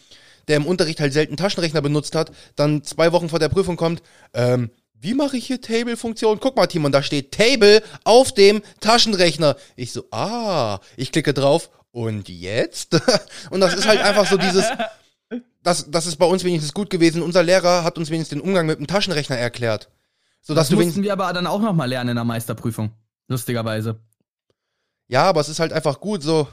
der 0.46 0.56
im 0.56 0.66
Unterricht 0.66 1.00
halt 1.00 1.12
selten 1.12 1.36
Taschenrechner 1.36 1.82
benutzt 1.82 2.14
hat, 2.14 2.30
dann 2.54 2.84
zwei 2.84 3.10
Wochen 3.12 3.28
vor 3.28 3.40
der 3.40 3.48
Prüfung 3.48 3.76
kommt, 3.76 4.02
ähm, 4.34 4.70
wie 5.00 5.14
mache 5.14 5.36
ich 5.38 5.46
hier 5.46 5.60
Table-Funktion? 5.60 6.40
Guck 6.40 6.56
mal, 6.56 6.66
Timon, 6.66 6.92
da 6.92 7.02
steht 7.02 7.32
Table 7.32 7.82
auf 8.04 8.32
dem 8.32 8.62
Taschenrechner. 8.80 9.56
Ich 9.74 9.92
so, 9.92 10.04
ah, 10.10 10.78
ich 10.96 11.10
klicke 11.10 11.32
drauf 11.32 11.70
und 11.90 12.28
jetzt? 12.28 13.00
und 13.50 13.60
das 13.60 13.74
ist 13.74 13.88
halt 13.88 14.00
einfach 14.00 14.26
so 14.26 14.36
dieses, 14.36 14.66
das, 15.62 15.90
das 15.90 16.06
ist 16.06 16.16
bei 16.16 16.26
uns 16.26 16.44
wenigstens 16.44 16.74
gut 16.74 16.90
gewesen. 16.90 17.22
Unser 17.22 17.42
Lehrer 17.42 17.82
hat 17.82 17.96
uns 17.96 18.10
wenigstens 18.10 18.38
den 18.38 18.46
Umgang 18.46 18.66
mit 18.66 18.78
dem 18.78 18.86
Taschenrechner 18.86 19.38
erklärt. 19.38 19.88
So 20.42 20.54
dass 20.54 20.68
Das 20.68 20.76
du 20.76 20.84
mussten 20.84 21.02
wir 21.02 21.12
aber 21.12 21.32
dann 21.32 21.46
auch 21.46 21.60
noch 21.60 21.74
mal 21.74 21.86
lernen 21.86 22.10
in 22.10 22.16
der 22.16 22.24
Meisterprüfung. 22.24 22.90
Lustigerweise. 23.28 24.00
ja, 25.08 25.24
aber 25.24 25.40
es 25.40 25.48
ist 25.48 25.60
halt 25.60 25.72
einfach 25.72 26.00
gut, 26.00 26.22
so, 26.22 26.48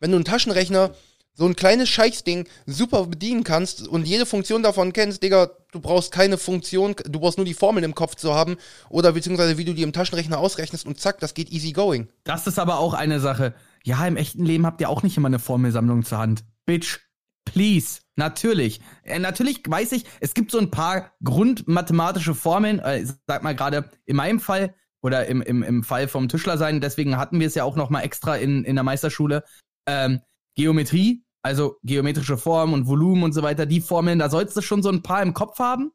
wenn 0.00 0.10
du 0.10 0.16
einen 0.16 0.24
Taschenrechner, 0.24 0.94
so 1.34 1.46
ein 1.46 1.56
kleines 1.56 1.88
Scheißding 1.88 2.48
super 2.66 3.06
bedienen 3.06 3.44
kannst 3.44 3.86
und 3.86 4.06
jede 4.06 4.24
Funktion 4.24 4.62
davon 4.62 4.92
kennst, 4.92 5.22
Digga, 5.22 5.50
du 5.72 5.80
brauchst 5.80 6.12
keine 6.12 6.38
Funktion, 6.38 6.94
du 7.04 7.20
brauchst 7.20 7.38
nur 7.38 7.44
die 7.44 7.54
Formeln 7.54 7.84
im 7.84 7.94
Kopf 7.94 8.14
zu 8.14 8.34
haben 8.34 8.56
oder 8.88 9.12
beziehungsweise 9.12 9.58
wie 9.58 9.64
du 9.64 9.74
die 9.74 9.82
im 9.82 9.92
Taschenrechner 9.92 10.38
ausrechnest 10.38 10.86
und 10.86 11.00
zack, 11.00 11.18
das 11.18 11.34
geht 11.34 11.50
easy 11.50 11.72
going. 11.72 12.08
Das 12.22 12.46
ist 12.46 12.58
aber 12.58 12.78
auch 12.78 12.94
eine 12.94 13.20
Sache. 13.20 13.54
Ja, 13.82 14.06
im 14.06 14.16
echten 14.16 14.44
Leben 14.44 14.64
habt 14.64 14.80
ihr 14.80 14.88
auch 14.88 15.02
nicht 15.02 15.16
immer 15.16 15.28
eine 15.28 15.38
Formelsammlung 15.38 16.04
zur 16.04 16.18
Hand. 16.18 16.44
Bitch, 16.66 17.00
please. 17.44 18.00
Natürlich. 18.16 18.80
Äh, 19.02 19.18
natürlich 19.18 19.62
weiß 19.66 19.92
ich, 19.92 20.04
es 20.20 20.34
gibt 20.34 20.52
so 20.52 20.58
ein 20.58 20.70
paar 20.70 21.12
grundmathematische 21.24 22.34
Formeln. 22.34 22.78
Äh, 22.78 23.04
sag 23.26 23.42
mal 23.42 23.56
gerade 23.56 23.90
in 24.06 24.16
meinem 24.16 24.38
Fall 24.38 24.74
oder 25.02 25.26
im, 25.26 25.42
im, 25.42 25.62
im 25.62 25.82
Fall 25.82 26.08
vom 26.08 26.28
Tischler 26.28 26.56
sein, 26.56 26.80
deswegen 26.80 27.18
hatten 27.18 27.40
wir 27.40 27.46
es 27.46 27.54
ja 27.54 27.64
auch 27.64 27.76
noch 27.76 27.90
mal 27.90 28.00
extra 28.02 28.36
in, 28.36 28.64
in 28.64 28.76
der 28.76 28.84
Meisterschule. 28.84 29.44
Ähm, 29.86 30.20
Geometrie, 30.54 31.22
also 31.42 31.76
geometrische 31.82 32.36
Formen 32.36 32.74
und 32.74 32.86
Volumen 32.86 33.22
und 33.22 33.32
so 33.32 33.42
weiter, 33.42 33.66
die 33.66 33.80
Formeln, 33.80 34.18
da 34.18 34.30
sollst 34.30 34.56
du 34.56 34.62
schon 34.62 34.82
so 34.82 34.88
ein 34.88 35.02
paar 35.02 35.22
im 35.22 35.34
Kopf 35.34 35.58
haben. 35.58 35.92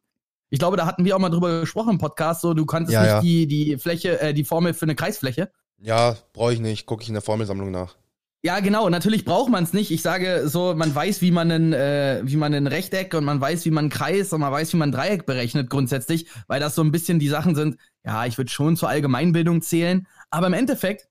Ich 0.50 0.60
glaube, 0.60 0.78
da 0.78 0.86
hatten 0.86 1.06
wir 1.06 1.16
auch 1.16 1.20
mal 1.20 1.30
drüber 1.30 1.62
gesprochen 1.62 1.92
im 1.92 1.98
Podcast, 1.98 2.42
so 2.42 2.54
du 2.54 2.66
kanntest 2.66 2.94
Ja, 2.94 3.02
nicht 3.02 3.12
ja. 3.12 3.22
Die, 3.22 3.48
die 3.48 3.78
Fläche, 3.78 4.20
äh, 4.20 4.34
die 4.34 4.44
Formel 4.44 4.74
für 4.74 4.84
eine 4.84 4.96
Kreisfläche. 4.96 5.52
Ja, 5.80 6.18
brauche 6.34 6.54
ich 6.54 6.60
nicht, 6.60 6.86
gucke 6.86 7.04
ich 7.04 7.08
in 7.10 7.14
der 7.14 7.22
Formelsammlung 7.22 7.72
nach. 7.72 7.96
Ja, 8.42 8.62
genau. 8.62 8.88
Natürlich 8.90 9.26
braucht 9.26 9.50
man 9.50 9.66
es 9.66 9.74
nicht. 9.74 9.92
Ich 9.92 10.02
sage 10.02 10.48
so, 10.48 10.74
man 10.74 10.96
weiß, 10.96 11.22
wie 11.22 11.32
man 11.32 11.52
ein, 11.52 11.74
äh, 11.74 12.22
wie 12.24 12.38
man 12.38 12.54
ein 12.54 12.68
Rechteck 12.68 13.14
und 13.14 13.26
man 13.26 13.42
weiß, 13.42 13.66
wie 13.66 13.72
man 13.72 13.86
einen 13.86 13.90
Kreis 13.90 14.32
und 14.32 14.40
man 14.40 14.52
weiß, 14.52 14.72
wie 14.74 14.78
man 14.78 14.90
ein 14.90 14.94
Dreieck 14.94 15.26
berechnet 15.26 15.70
grundsätzlich, 15.70 16.28
weil 16.48 16.62
das 16.62 16.74
so 16.74 16.82
ein 16.82 16.92
bisschen 16.92 17.20
die 17.20 17.28
Sachen 17.28 17.54
sind. 17.54 17.78
Ja, 18.06 18.26
ich 18.26 18.38
würde 18.38 18.50
schon 18.50 18.78
zur 18.78 18.88
Allgemeinbildung 18.88 19.62
zählen, 19.62 20.08
aber 20.30 20.48
im 20.48 20.54
Endeffekt 20.54 21.10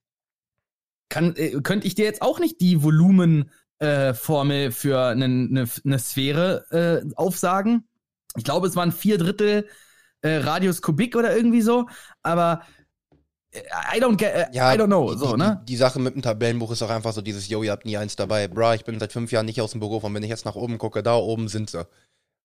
kann, 1.09 1.35
äh, 1.35 1.59
könnte 1.61 1.87
ich 1.87 1.95
dir 1.95 2.05
jetzt 2.05 2.21
auch 2.21 2.39
nicht 2.39 2.61
die 2.61 2.81
Volumenformel 2.83 4.67
äh, 4.67 4.71
für 4.71 5.01
eine 5.01 5.27
ne, 5.27 5.67
ne 5.83 5.99
Sphäre 5.99 7.03
äh, 7.05 7.13
aufsagen. 7.15 7.87
Ich 8.35 8.43
glaube, 8.43 8.67
es 8.67 8.75
waren 8.75 8.91
vier 8.91 9.17
Drittel 9.17 9.67
äh, 10.21 10.37
Radius 10.37 10.81
Kubik 10.81 11.15
oder 11.15 11.35
irgendwie 11.35 11.61
so, 11.61 11.87
aber 12.21 12.61
äh, 13.51 13.61
I 13.95 14.01
don't 14.01 14.17
get, 14.17 14.33
äh, 14.33 14.47
I 14.53 14.77
don't 14.77 14.87
know, 14.87 15.13
die, 15.13 15.19
so, 15.19 15.31
die, 15.31 15.41
ne? 15.41 15.61
Die, 15.61 15.73
die 15.73 15.77
Sache 15.77 15.99
mit 15.99 16.15
dem 16.15 16.21
Tabellenbuch 16.21 16.71
ist 16.71 16.81
auch 16.83 16.89
einfach 16.89 17.13
so 17.13 17.21
dieses, 17.21 17.47
yo, 17.49 17.63
ihr 17.63 17.71
habt 17.71 17.85
nie 17.85 17.97
eins 17.97 18.15
dabei. 18.15 18.47
Bra, 18.47 18.75
ich 18.75 18.85
bin 18.85 18.99
seit 18.99 19.11
fünf 19.13 19.31
Jahren 19.31 19.45
nicht 19.45 19.61
aus 19.61 19.71
dem 19.71 19.79
Büro, 19.79 19.99
von 19.99 20.13
wenn 20.13 20.23
ich 20.23 20.29
jetzt 20.29 20.45
nach 20.45 20.55
oben 20.55 20.77
gucke, 20.77 21.03
da 21.03 21.15
oben 21.15 21.47
sind 21.47 21.69
sie. 21.69 21.87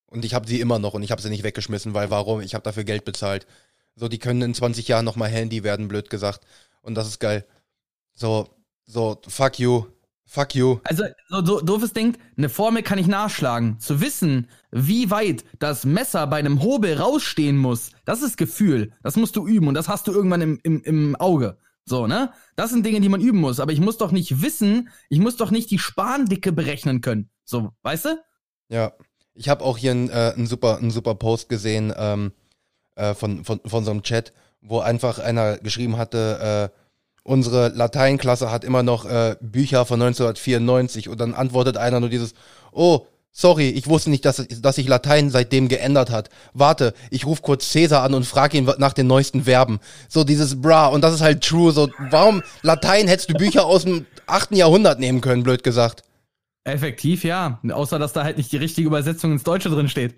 Und 0.07 0.25
ich 0.25 0.33
habe 0.33 0.47
sie 0.47 0.61
immer 0.61 0.79
noch 0.79 0.93
und 0.93 1.03
ich 1.03 1.11
habe 1.11 1.21
sie 1.21 1.29
nicht 1.29 1.43
weggeschmissen, 1.43 1.93
weil 1.93 2.09
warum? 2.09 2.41
Ich 2.41 2.53
habe 2.53 2.63
dafür 2.63 2.83
Geld 2.83 3.05
bezahlt. 3.05 3.47
So, 3.95 4.07
die 4.07 4.19
können 4.19 4.41
in 4.41 4.53
20 4.53 4.87
Jahren 4.87 5.05
noch 5.05 5.15
mal 5.15 5.29
Handy 5.29 5.63
werden, 5.63 5.87
blöd 5.87 6.09
gesagt. 6.09 6.41
Und 6.81 6.95
das 6.95 7.07
ist 7.07 7.19
geil. 7.19 7.45
So, 8.15 8.49
so, 8.85 9.21
fuck 9.27 9.59
you. 9.59 9.85
Fuck 10.27 10.55
you. 10.55 10.79
Also, 10.83 11.03
so, 11.29 11.45
so 11.45 11.61
doofes 11.61 11.93
Ding, 11.93 12.17
eine 12.35 12.49
Formel 12.49 12.81
kann 12.81 12.97
ich 12.97 13.07
nachschlagen. 13.07 13.79
Zu 13.79 14.01
wissen, 14.01 14.49
wie 14.71 15.11
weit 15.11 15.45
das 15.59 15.85
Messer 15.85 16.25
bei 16.27 16.37
einem 16.37 16.63
Hobel 16.63 16.97
rausstehen 16.97 17.57
muss, 17.57 17.91
das 18.05 18.21
ist 18.21 18.37
Gefühl. 18.37 18.91
Das 19.03 19.17
musst 19.17 19.35
du 19.35 19.47
üben 19.47 19.67
und 19.67 19.75
das 19.75 19.87
hast 19.87 20.07
du 20.07 20.11
irgendwann 20.11 20.41
im, 20.41 20.59
im, 20.63 20.81
im 20.83 21.15
Auge. 21.17 21.57
So, 21.85 22.07
ne? 22.07 22.33
Das 22.55 22.71
sind 22.71 22.85
Dinge, 22.85 23.01
die 23.01 23.09
man 23.09 23.21
üben 23.21 23.39
muss. 23.39 23.59
Aber 23.59 23.71
ich 23.71 23.79
muss 23.79 23.97
doch 23.97 24.11
nicht 24.11 24.41
wissen, 24.41 24.89
ich 25.09 25.19
muss 25.19 25.37
doch 25.37 25.51
nicht 25.51 25.69
die 25.69 25.77
Spandicke 25.77 26.51
berechnen 26.51 27.01
können. 27.01 27.29
So, 27.43 27.71
weißt 27.83 28.05
du? 28.05 28.23
Ja. 28.69 28.93
Ich 29.35 29.49
habe 29.49 29.63
auch 29.63 29.77
hier 29.77 29.91
einen 29.91 30.09
äh, 30.09 30.33
einen 30.35 30.47
super, 30.47 30.77
einen 30.77 30.91
super 30.91 31.13
Post 31.13 31.49
gesehen 31.49 31.93
ähm, 31.95 32.31
äh, 32.95 33.13
von, 33.13 33.43
von, 33.43 33.59
von 33.65 33.83
so 33.83 33.91
einem 33.91 34.01
Chat, 34.01 34.33
wo 34.61 34.79
einfach 34.79 35.19
einer 35.19 35.57
geschrieben 35.57 35.97
hatte, 35.97 36.71
äh, 36.73 36.84
unsere 37.25 37.69
Lateinklasse 37.69 38.51
hat 38.51 38.63
immer 38.63 38.83
noch 38.83 39.05
äh, 39.05 39.35
Bücher 39.41 39.85
von 39.85 40.01
1994 40.01 41.09
und 41.09 41.19
dann 41.19 41.33
antwortet 41.33 41.75
einer 41.75 41.99
nur 41.99 42.09
dieses, 42.09 42.35
oh, 42.71 43.07
sorry, 43.31 43.69
ich 43.69 43.87
wusste 43.87 44.11
nicht, 44.11 44.23
dass, 44.25 44.47
dass 44.47 44.75
sich 44.75 44.87
Latein 44.87 45.31
seitdem 45.31 45.67
geändert 45.67 46.11
hat. 46.11 46.29
Warte, 46.53 46.93
ich 47.09 47.25
rufe 47.25 47.41
kurz 47.41 47.71
Cäsar 47.71 48.03
an 48.03 48.13
und 48.13 48.25
frage 48.25 48.57
ihn 48.57 48.71
nach 48.77 48.93
den 48.93 49.07
neuesten 49.07 49.43
Verben. 49.43 49.79
So 50.07 50.23
dieses 50.23 50.61
bra 50.61 50.87
und 50.87 51.01
das 51.01 51.15
ist 51.15 51.21
halt 51.21 51.43
true, 51.43 51.71
so 51.71 51.89
warum 52.11 52.43
Latein 52.61 53.07
hättest 53.07 53.31
du 53.31 53.33
Bücher 53.33 53.65
aus 53.65 53.83
dem 53.83 54.05
8. 54.27 54.55
Jahrhundert 54.55 54.99
nehmen 54.99 55.21
können, 55.21 55.43
blöd 55.43 55.63
gesagt. 55.63 56.03
Effektiv, 56.63 57.23
ja. 57.23 57.59
Außer, 57.69 57.99
dass 57.99 58.13
da 58.13 58.23
halt 58.23 58.37
nicht 58.37 58.51
die 58.51 58.57
richtige 58.57 58.87
Übersetzung 58.87 59.31
ins 59.31 59.43
Deutsche 59.43 59.69
drin 59.69 59.89
steht. 59.89 60.15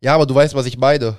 Ja, 0.00 0.14
aber 0.14 0.26
du 0.26 0.34
weißt, 0.34 0.54
was 0.54 0.66
ich 0.66 0.78
meine. 0.78 1.18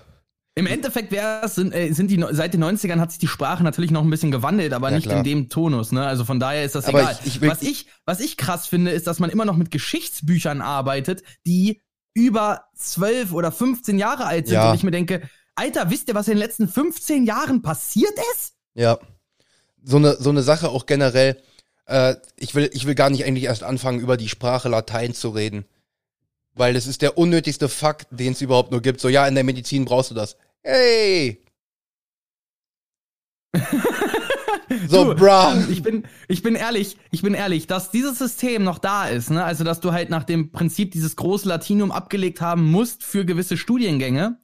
Im 0.58 0.68
Endeffekt 0.68 1.12
wär's, 1.12 1.56
sind, 1.56 1.72
äh, 1.74 1.92
sind 1.94 2.10
die, 2.10 2.24
seit 2.32 2.54
den 2.54 2.64
90ern 2.64 3.00
hat 3.00 3.12
sich 3.12 3.20
die 3.20 3.28
Sprache 3.28 3.64
natürlich 3.64 3.92
noch 3.92 4.04
ein 4.04 4.10
bisschen 4.10 4.32
gewandelt, 4.32 4.74
aber 4.74 4.90
Ja, 4.90 4.96
nicht 4.96 5.06
klar. 5.06 5.18
in 5.20 5.24
dem 5.24 5.50
Tonus, 5.50 5.92
ne? 5.92 6.06
Also 6.06 6.26
von 6.26 6.40
daher 6.40 6.64
ist 6.66 6.76
das 6.76 6.86
Aber 6.86 7.02
egal. 7.02 7.20
ich- 7.26 7.36
ich 7.36 7.42
was, 7.48 7.62
ich, 7.62 7.86
was 8.06 8.20
ich 8.20 8.38
krass 8.38 8.68
finde, 8.68 8.92
ist, 8.92 9.06
dass 9.08 9.20
man 9.20 9.30
immer 9.30 9.46
noch 9.46 9.56
mit 9.56 9.70
Geschichtsbüchern 9.72 10.62
arbeitet, 10.62 11.22
die 11.46 11.82
über 12.14 12.64
12 12.76 13.34
oder 13.34 13.52
15 13.52 14.00
Jahre 14.00 14.26
alt 14.26 14.48
sind. 14.48 14.56
Ja. 14.56 14.70
Und 14.72 14.76
ich 14.76 14.84
mir 14.84 14.92
denke, 14.92 15.30
Alter, 15.56 15.90
wisst 15.92 16.08
ihr, 16.10 16.16
was 16.16 16.28
in 16.28 16.34
den 16.34 16.40
letzten 16.40 16.68
15 16.68 17.26
Jahren 17.26 17.62
passiert 17.62 18.14
ist? 18.34 18.54
Ja. 18.74 18.98
So 19.84 19.98
eine, 19.98 20.16
so 20.20 20.32
eine 20.32 20.42
Sache 20.42 20.70
auch 20.70 20.86
generell, 20.88 21.38
äh, 21.86 22.16
ich, 22.36 22.56
will, 22.56 22.70
ich 22.74 22.86
will 22.88 22.96
gar 22.96 23.10
nicht 23.12 23.26
eigentlich 23.26 23.46
erst 23.46 23.64
anfangen, 23.64 24.00
über 24.00 24.18
die 24.18 24.30
Sprache 24.30 24.70
Latein 24.70 25.14
zu 25.14 25.30
reden. 25.30 25.66
Weil 26.56 26.74
das 26.74 26.88
ist 26.88 27.04
der 27.04 27.20
unnötigste 27.20 27.70
Fakt, 27.70 28.08
den 28.10 28.34
es 28.34 28.42
überhaupt 28.42 28.72
nur 28.72 28.82
gibt. 28.82 29.00
So, 29.00 29.10
ja, 29.10 29.28
in 29.28 29.36
der 29.36 29.44
Medizin 29.44 29.86
brauchst 29.86 30.10
du 30.10 30.16
das. 30.16 30.38
Hey! 30.64 31.44
so, 34.88 35.16
bra. 35.16 35.58
Ich 35.70 35.82
bin, 35.82 36.08
ich 36.28 36.44
bin 36.44 36.56
ehrlich, 36.56 36.98
ich 37.12 37.22
bin 37.22 37.34
ehrlich, 37.34 37.68
dass 37.68 37.92
dieses 37.92 38.18
System 38.18 38.64
noch 38.64 38.80
da 38.80 39.08
ist, 39.08 39.30
ne? 39.30 39.44
Also, 39.44 39.64
dass 39.64 39.80
du 39.80 39.92
halt 39.92 40.10
nach 40.10 40.24
dem 40.24 40.52
Prinzip 40.52 40.92
dieses 40.92 41.16
große 41.16 41.48
Latinum 41.48 41.92
abgelegt 41.92 42.42
haben 42.42 42.70
musst 42.70 43.04
für 43.04 43.26
gewisse 43.26 43.58
Studiengänge, 43.58 44.42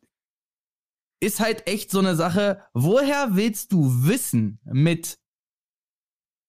ist 1.20 1.39
halt 1.39 1.68
echt 1.68 1.91
so 1.91 1.99
eine 1.99 2.16
Sache. 2.16 2.64
Woher 2.74 3.36
willst 3.36 3.72
du 3.72 4.05
wissen 4.05 4.59
mit, 4.66 5.20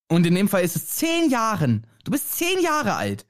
und 0.09 0.25
in 0.25 0.35
dem 0.35 0.49
Fall 0.49 0.63
ist 0.63 0.75
es 0.75 0.87
zehn 0.89 1.29
Jahren, 1.29 1.87
du 2.03 2.11
bist 2.11 2.33
zehn 2.37 2.61
Jahre 2.61 2.95
alt 2.95 3.25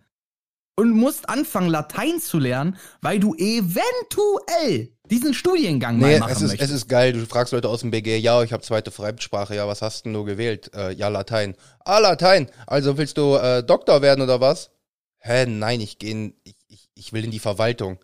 und 0.77 0.91
musst 0.91 1.29
anfangen, 1.29 1.69
Latein 1.69 2.19
zu 2.19 2.39
lernen, 2.39 2.77
weil 3.01 3.19
du 3.19 3.33
eventuell 3.35 4.94
diesen 5.09 5.33
Studiengang 5.33 5.97
Nee, 5.97 6.13
mal 6.13 6.19
machen 6.19 6.31
es 6.33 6.41
ist, 6.41 6.49
möchtest. 6.49 6.71
es 6.71 6.75
ist 6.77 6.87
geil. 6.89 7.13
Du 7.13 7.25
fragst 7.25 7.53
Leute 7.53 7.69
aus 7.69 7.81
dem 7.81 7.91
BG, 7.91 8.17
ja, 8.17 8.41
ich 8.43 8.53
habe 8.53 8.63
zweite 8.63 8.91
Fremdsprache. 8.91 9.55
Ja, 9.55 9.67
was 9.67 9.81
hast 9.81 10.05
denn 10.05 10.13
du 10.13 10.23
gewählt? 10.23 10.71
Äh, 10.75 10.93
ja, 10.93 11.07
Latein. 11.07 11.55
Ah, 11.83 11.99
Latein. 11.99 12.49
Also 12.67 12.97
willst 12.97 13.17
du 13.17 13.35
äh, 13.35 13.63
Doktor 13.63 14.01
werden 14.01 14.21
oder 14.21 14.41
was? 14.41 14.71
Hä, 15.19 15.45
nein, 15.45 15.81
ich 15.81 15.97
gehe 15.99 16.11
in, 16.11 16.33
ich, 16.43 16.55
ich, 16.67 16.89
ich 16.95 17.13
will 17.13 17.23
in 17.23 17.31
die 17.31 17.39
Verwaltung. 17.39 17.99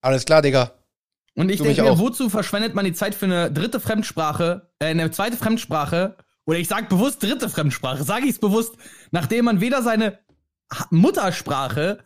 Alles 0.00 0.24
klar, 0.24 0.42
Digga. 0.42 0.72
Und 1.34 1.50
ich 1.50 1.58
Du 1.58 1.64
denke 1.64 1.82
mir, 1.82 1.98
wozu 1.98 2.28
verschwendet 2.30 2.74
man 2.74 2.84
die 2.84 2.92
Zeit 2.92 3.14
für 3.14 3.26
eine 3.26 3.50
dritte 3.50 3.80
Fremdsprache, 3.80 4.70
äh, 4.78 4.86
eine 4.86 5.10
zweite 5.10 5.36
Fremdsprache, 5.36 6.16
oder 6.46 6.58
ich 6.58 6.68
sag 6.68 6.88
bewusst 6.88 7.22
dritte 7.22 7.48
Fremdsprache, 7.48 8.04
sage 8.04 8.24
ich 8.24 8.32
es 8.32 8.38
bewusst, 8.38 8.74
nachdem 9.10 9.44
man 9.44 9.60
weder 9.60 9.82
seine 9.82 10.18
Muttersprache 10.90 11.98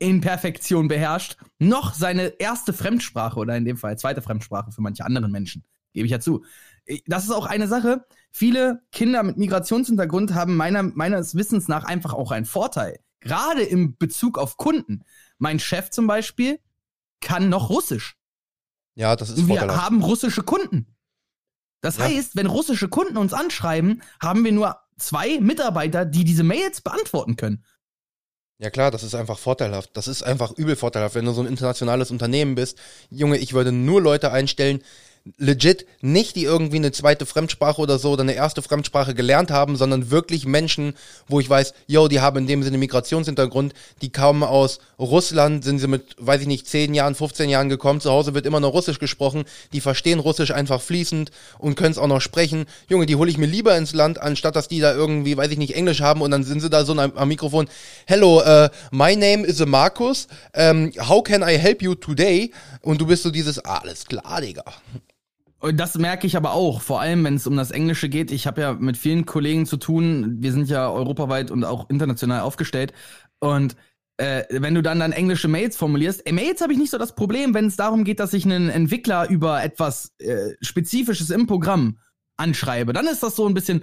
in 0.00 0.20
Perfektion 0.20 0.88
beherrscht, 0.88 1.36
noch 1.58 1.94
seine 1.94 2.28
erste 2.40 2.72
Fremdsprache 2.72 3.38
oder 3.38 3.56
in 3.56 3.64
dem 3.64 3.76
Fall 3.76 3.98
zweite 3.98 4.22
Fremdsprache 4.22 4.72
für 4.72 4.80
manche 4.82 5.04
anderen 5.04 5.30
Menschen. 5.30 5.64
Gebe 5.92 6.06
ich 6.06 6.12
ja 6.12 6.20
zu. 6.20 6.44
Das 7.06 7.24
ist 7.24 7.30
auch 7.30 7.46
eine 7.46 7.68
Sache. 7.68 8.06
Viele 8.32 8.82
Kinder 8.92 9.22
mit 9.22 9.36
Migrationshintergrund 9.36 10.34
haben 10.34 10.56
meiner, 10.56 10.82
meines 10.82 11.34
Wissens 11.34 11.68
nach 11.68 11.84
einfach 11.84 12.14
auch 12.14 12.30
einen 12.30 12.46
Vorteil. 12.46 12.98
Gerade 13.20 13.62
im 13.62 13.96
Bezug 13.96 14.38
auf 14.38 14.56
Kunden. 14.56 15.02
Mein 15.38 15.58
Chef 15.58 15.90
zum 15.90 16.06
Beispiel 16.06 16.58
kann 17.20 17.48
noch 17.48 17.68
Russisch. 17.68 18.16
Ja, 18.94 19.14
das 19.16 19.30
ist 19.30 19.38
Und 19.38 19.48
wir 19.48 19.60
haben 19.60 20.02
russische 20.02 20.42
Kunden. 20.42 20.86
Das 21.80 21.98
Ja. 21.98 22.04
heißt, 22.04 22.36
wenn 22.36 22.46
russische 22.46 22.88
Kunden 22.88 23.16
uns 23.16 23.32
anschreiben, 23.32 24.02
haben 24.22 24.44
wir 24.44 24.52
nur 24.52 24.76
zwei 24.98 25.40
Mitarbeiter, 25.40 26.04
die 26.04 26.24
diese 26.24 26.42
Mails 26.44 26.80
beantworten 26.80 27.36
können. 27.36 27.64
Ja 28.62 28.68
klar, 28.68 28.90
das 28.90 29.02
ist 29.02 29.14
einfach 29.14 29.38
vorteilhaft. 29.38 29.88
Das 29.94 30.06
ist 30.06 30.22
einfach 30.22 30.52
übel 30.52 30.76
vorteilhaft, 30.76 31.14
wenn 31.14 31.24
du 31.24 31.32
so 31.32 31.40
ein 31.40 31.46
internationales 31.46 32.10
Unternehmen 32.10 32.56
bist. 32.56 32.76
Junge, 33.08 33.38
ich 33.38 33.54
würde 33.54 33.72
nur 33.72 34.02
Leute 34.02 34.32
einstellen, 34.32 34.82
legit 35.36 35.86
nicht 36.00 36.36
die 36.36 36.44
irgendwie 36.44 36.76
eine 36.76 36.92
zweite 36.92 37.26
Fremdsprache 37.26 37.80
oder 37.80 37.98
so 37.98 38.10
oder 38.12 38.22
eine 38.22 38.32
erste 38.32 38.62
Fremdsprache 38.62 39.14
gelernt 39.14 39.50
haben, 39.50 39.76
sondern 39.76 40.10
wirklich 40.10 40.46
Menschen, 40.46 40.94
wo 41.28 41.40
ich 41.40 41.50
weiß, 41.50 41.74
yo, 41.86 42.08
die 42.08 42.20
haben 42.20 42.38
in 42.38 42.46
dem 42.46 42.62
Sinne 42.62 42.78
Migrationshintergrund, 42.78 43.74
die 44.00 44.10
kamen 44.10 44.42
aus 44.42 44.80
Russland, 44.98 45.62
sind 45.62 45.78
sie 45.78 45.88
mit, 45.88 46.16
weiß 46.18 46.40
ich 46.40 46.46
nicht, 46.46 46.66
10 46.66 46.94
Jahren, 46.94 47.14
15 47.14 47.50
Jahren 47.50 47.68
gekommen, 47.68 48.00
zu 48.00 48.10
Hause 48.10 48.34
wird 48.34 48.46
immer 48.46 48.60
noch 48.60 48.72
Russisch 48.72 48.98
gesprochen, 48.98 49.44
die 49.72 49.80
verstehen 49.80 50.20
Russisch 50.20 50.52
einfach 50.52 50.80
fließend 50.80 51.30
und 51.58 51.74
können 51.74 51.92
es 51.92 51.98
auch 51.98 52.06
noch 52.06 52.20
sprechen. 52.20 52.64
Junge, 52.88 53.06
die 53.06 53.16
hole 53.16 53.30
ich 53.30 53.38
mir 53.38 53.46
lieber 53.46 53.76
ins 53.76 53.92
Land, 53.92 54.20
anstatt 54.20 54.56
dass 54.56 54.68
die 54.68 54.80
da 54.80 54.94
irgendwie, 54.94 55.36
weiß 55.36 55.50
ich 55.50 55.58
nicht, 55.58 55.74
Englisch 55.74 56.00
haben 56.00 56.22
und 56.22 56.30
dann 56.30 56.44
sind 56.44 56.60
sie 56.60 56.70
da 56.70 56.84
so 56.84 56.94
am, 56.94 57.28
Mikrofon, 57.28 57.68
hello, 58.06 58.40
uh, 58.40 58.68
my 58.90 59.14
name 59.14 59.44
is 59.44 59.64
Markus, 59.64 60.28
um, 60.56 60.90
how 60.98 61.22
can 61.22 61.42
I 61.42 61.58
help 61.58 61.82
you 61.82 61.94
today? 61.94 62.50
Und 62.82 63.00
du 63.00 63.06
bist 63.06 63.22
so 63.22 63.30
dieses, 63.30 63.58
alles 63.58 64.06
klar, 64.06 64.40
Digga. 64.40 64.64
Das 65.60 65.98
merke 65.98 66.26
ich 66.26 66.36
aber 66.36 66.52
auch, 66.52 66.80
vor 66.80 67.00
allem 67.00 67.22
wenn 67.24 67.34
es 67.34 67.46
um 67.46 67.56
das 67.56 67.70
Englische 67.70 68.08
geht. 68.08 68.30
Ich 68.30 68.46
habe 68.46 68.62
ja 68.62 68.72
mit 68.72 68.96
vielen 68.96 69.26
Kollegen 69.26 69.66
zu 69.66 69.76
tun. 69.76 70.36
Wir 70.40 70.52
sind 70.52 70.70
ja 70.70 70.90
europaweit 70.90 71.50
und 71.50 71.64
auch 71.64 71.90
international 71.90 72.40
aufgestellt. 72.40 72.94
Und 73.40 73.76
äh, 74.16 74.44
wenn 74.50 74.74
du 74.74 74.82
dann 74.82 75.00
dann 75.00 75.12
englische 75.12 75.48
Mails 75.48 75.76
formulierst, 75.76 76.26
äh, 76.26 76.32
Mails 76.32 76.62
habe 76.62 76.72
ich 76.72 76.78
nicht 76.78 76.90
so 76.90 76.98
das 76.98 77.14
Problem, 77.14 77.52
wenn 77.52 77.66
es 77.66 77.76
darum 77.76 78.04
geht, 78.04 78.20
dass 78.20 78.32
ich 78.32 78.44
einen 78.44 78.70
Entwickler 78.70 79.28
über 79.28 79.62
etwas 79.62 80.12
äh, 80.18 80.54
Spezifisches 80.62 81.30
im 81.30 81.46
Programm 81.46 81.98
anschreibe. 82.36 82.92
Dann 82.92 83.06
ist 83.06 83.22
das 83.22 83.36
so 83.36 83.46
ein 83.46 83.54
bisschen, 83.54 83.82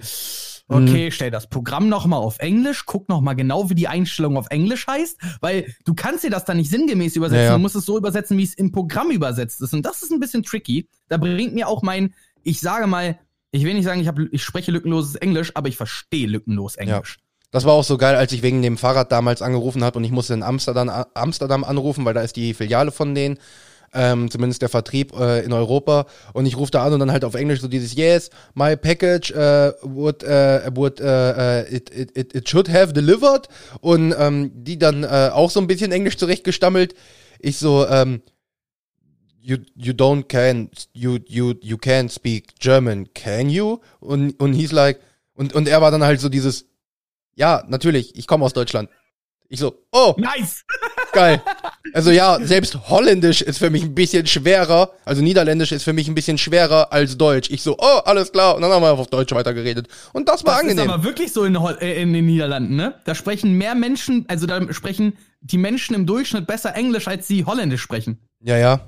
okay, 0.68 1.11
stell 1.11 1.32
das 1.32 1.47
Programm 1.47 1.89
noch 1.89 2.05
mal 2.05 2.18
auf 2.18 2.39
Englisch, 2.39 2.86
guck 2.86 3.07
noch 3.09 3.22
mal 3.22 3.34
genau, 3.34 3.70
wie 3.70 3.76
die 3.76 3.88
Einstellung 3.88 4.38
auf 4.38 4.47
Englisch 4.49 4.88
heißt, 4.88 5.18
weil 5.41 5.74
du 5.86 5.93
kannst 5.93 6.24
dir 6.24 6.30
das 6.30 6.45
dann 6.45 6.57
nicht 6.57 6.70
sinngemäß 6.70 7.15
übersetzen. 7.15 7.43
Ja, 7.43 7.49
ja. 7.51 7.53
Du 7.53 7.59
musst 7.59 7.76
es 7.76 7.86
so 7.86 7.97
übersetzen, 7.97 8.38
wie 8.38 8.43
es 8.43 8.53
im 8.53 8.72
Programm 8.72 9.11
übersetzt 9.11 9.61
ist. 9.61 9.74
Und 9.74 9.86
das 9.86 10.03
ist 10.03 10.11
ein 10.11 10.20
bisschen 10.20 10.43
tricky. 10.43 10.88
Da 11.07 11.18
bringt 11.18 11.53
mir 11.53 11.68
auch 11.68 11.82
mein, 11.82 12.13
ich 12.43 12.59
sage 12.59 12.88
mal, 12.88 13.18
ich 13.51 13.63
will 13.63 13.74
nicht 13.74 13.86
sagen, 13.86 14.01
ich, 14.01 14.07
hab, 14.07 14.20
ich 14.20 14.43
spreche 14.43 14.72
lückenloses 14.72 15.15
Englisch, 15.15 15.51
aber 15.55 15.70
ich 15.70 15.78
verstehe 15.78 16.28
lückenlos 16.28 16.76
Englisch. 16.76 17.20
Das 17.51 17.63
war 17.63 17.74
auch 17.74 17.84
so 17.84 17.97
geil, 17.97 18.15
als 18.15 18.34
ich 18.34 18.41
wegen 18.41 18.61
dem 18.61 18.78
Fahrrad 18.78 19.11
damals 19.11 19.41
angerufen 19.41 19.84
habe 19.84 19.97
und 19.97 20.03
ich 20.03 20.11
musste 20.11 20.34
in 20.34 20.43
Amsterdam, 20.43 20.89
Amsterdam 21.13 21.63
anrufen, 21.63 22.03
weil 22.03 22.13
da 22.13 22.22
ist 22.22 22.36
die 22.36 22.53
Filiale 22.53 22.91
von 22.91 23.15
denen. 23.15 23.39
Ähm, 23.93 24.29
zumindest 24.29 24.61
der 24.61 24.69
Vertrieb 24.69 25.17
äh, 25.17 25.43
in 25.45 25.53
Europa 25.53 26.07
und 26.33 26.45
ich 26.45 26.57
rufe 26.57 26.71
da 26.71 26.85
an 26.85 26.93
und 26.93 26.99
dann 26.99 27.11
halt 27.11 27.23
auf 27.23 27.35
Englisch 27.35 27.61
so 27.61 27.69
dieses 27.69 27.95
Yes, 27.95 28.29
my 28.53 28.75
package 28.75 29.31
äh, 29.31 29.71
would, 29.81 30.23
äh, 30.23 30.69
would 30.73 30.99
äh, 30.99 31.61
äh, 31.61 31.75
it, 31.75 31.89
it, 31.95 32.35
it, 32.35 32.49
should 32.49 32.67
have 32.69 32.91
delivered 32.91 33.47
und 33.79 34.13
ähm, 34.19 34.51
die 34.53 34.77
dann 34.77 35.03
äh, 35.03 35.29
auch 35.31 35.49
so 35.49 35.61
ein 35.61 35.67
bisschen 35.67 35.93
Englisch 35.93 36.17
zurechtgestammelt. 36.17 36.95
Ich 37.39 37.57
so 37.57 37.88
ähm, 37.88 38.21
you 39.39 39.57
you 39.75 39.93
don't 39.93 40.23
can 40.27 40.69
you 40.93 41.19
you 41.25 41.53
you 41.61 41.77
can 41.77 42.09
speak 42.09 42.59
German, 42.59 43.07
can 43.13 43.49
you? 43.49 43.79
Und 44.01 44.38
und 44.39 44.53
he's 44.53 44.73
like 44.73 44.99
und 45.33 45.55
und 45.55 45.67
er 45.67 45.81
war 45.81 45.91
dann 45.91 46.03
halt 46.03 46.19
so 46.19 46.27
dieses 46.27 46.65
ja, 47.38 47.63
natürlich, 47.67 48.15
ich 48.17 48.27
komme 48.27 48.43
aus 48.43 48.53
Deutschland. 48.53 48.89
Ich 49.50 49.60
so, 49.60 49.76
oh, 49.93 50.14
Nice! 50.18 50.66
geil. 51.14 51.41
Also 51.93 52.12
ja, 52.12 52.38
selbst 52.41 52.89
Holländisch 52.89 53.41
ist 53.41 53.60
für 53.60 53.70
mich 53.70 53.82
ein 53.84 53.95
bisschen 53.95 54.28
schwerer, 54.28 54.91
also 55.06 55.22
Niederländisch 55.22 55.72
ist 55.72 55.84
für 55.84 55.93
mich 55.93 56.10
ein 56.10 56.16
bisschen 56.16 56.38
schwerer 56.38 56.91
als 56.91 57.18
Deutsch. 57.18 57.50
Ich 57.50 57.64
so, 57.64 57.78
oh, 57.80 58.00
alles 58.04 58.34
klar. 58.34 58.56
Und 58.56 58.62
dann 58.62 58.72
haben 58.72 58.82
wir 58.84 58.91
auf 58.91 59.08
Deutsch 59.08 59.32
weitergeredet. 59.34 59.88
Und 60.12 60.28
das 60.28 60.43
war 60.45 60.56
Das 60.56 60.62
angenehm. 60.64 60.86
ist 60.88 60.91
aber 60.93 61.04
wirklich 61.06 61.32
so 61.32 61.45
in, 61.45 61.56
äh, 61.56 62.02
in 62.02 62.12
den 62.12 62.26
Niederlanden, 62.26 62.76
ne? 62.76 62.95
Da 63.06 63.16
sprechen 63.16 63.54
mehr 63.54 63.74
Menschen, 63.74 64.26
also 64.28 64.45
da 64.48 64.72
sprechen 64.74 65.18
die 65.39 65.58
Menschen 65.58 65.95
im 65.95 66.06
Durchschnitt 66.06 66.45
besser 66.45 66.76
Englisch, 66.76 67.08
als 67.08 67.26
sie 67.28 67.45
Holländisch 67.45 67.82
sprechen. 67.82 68.20
ja, 68.41 68.58
ja. 68.58 68.82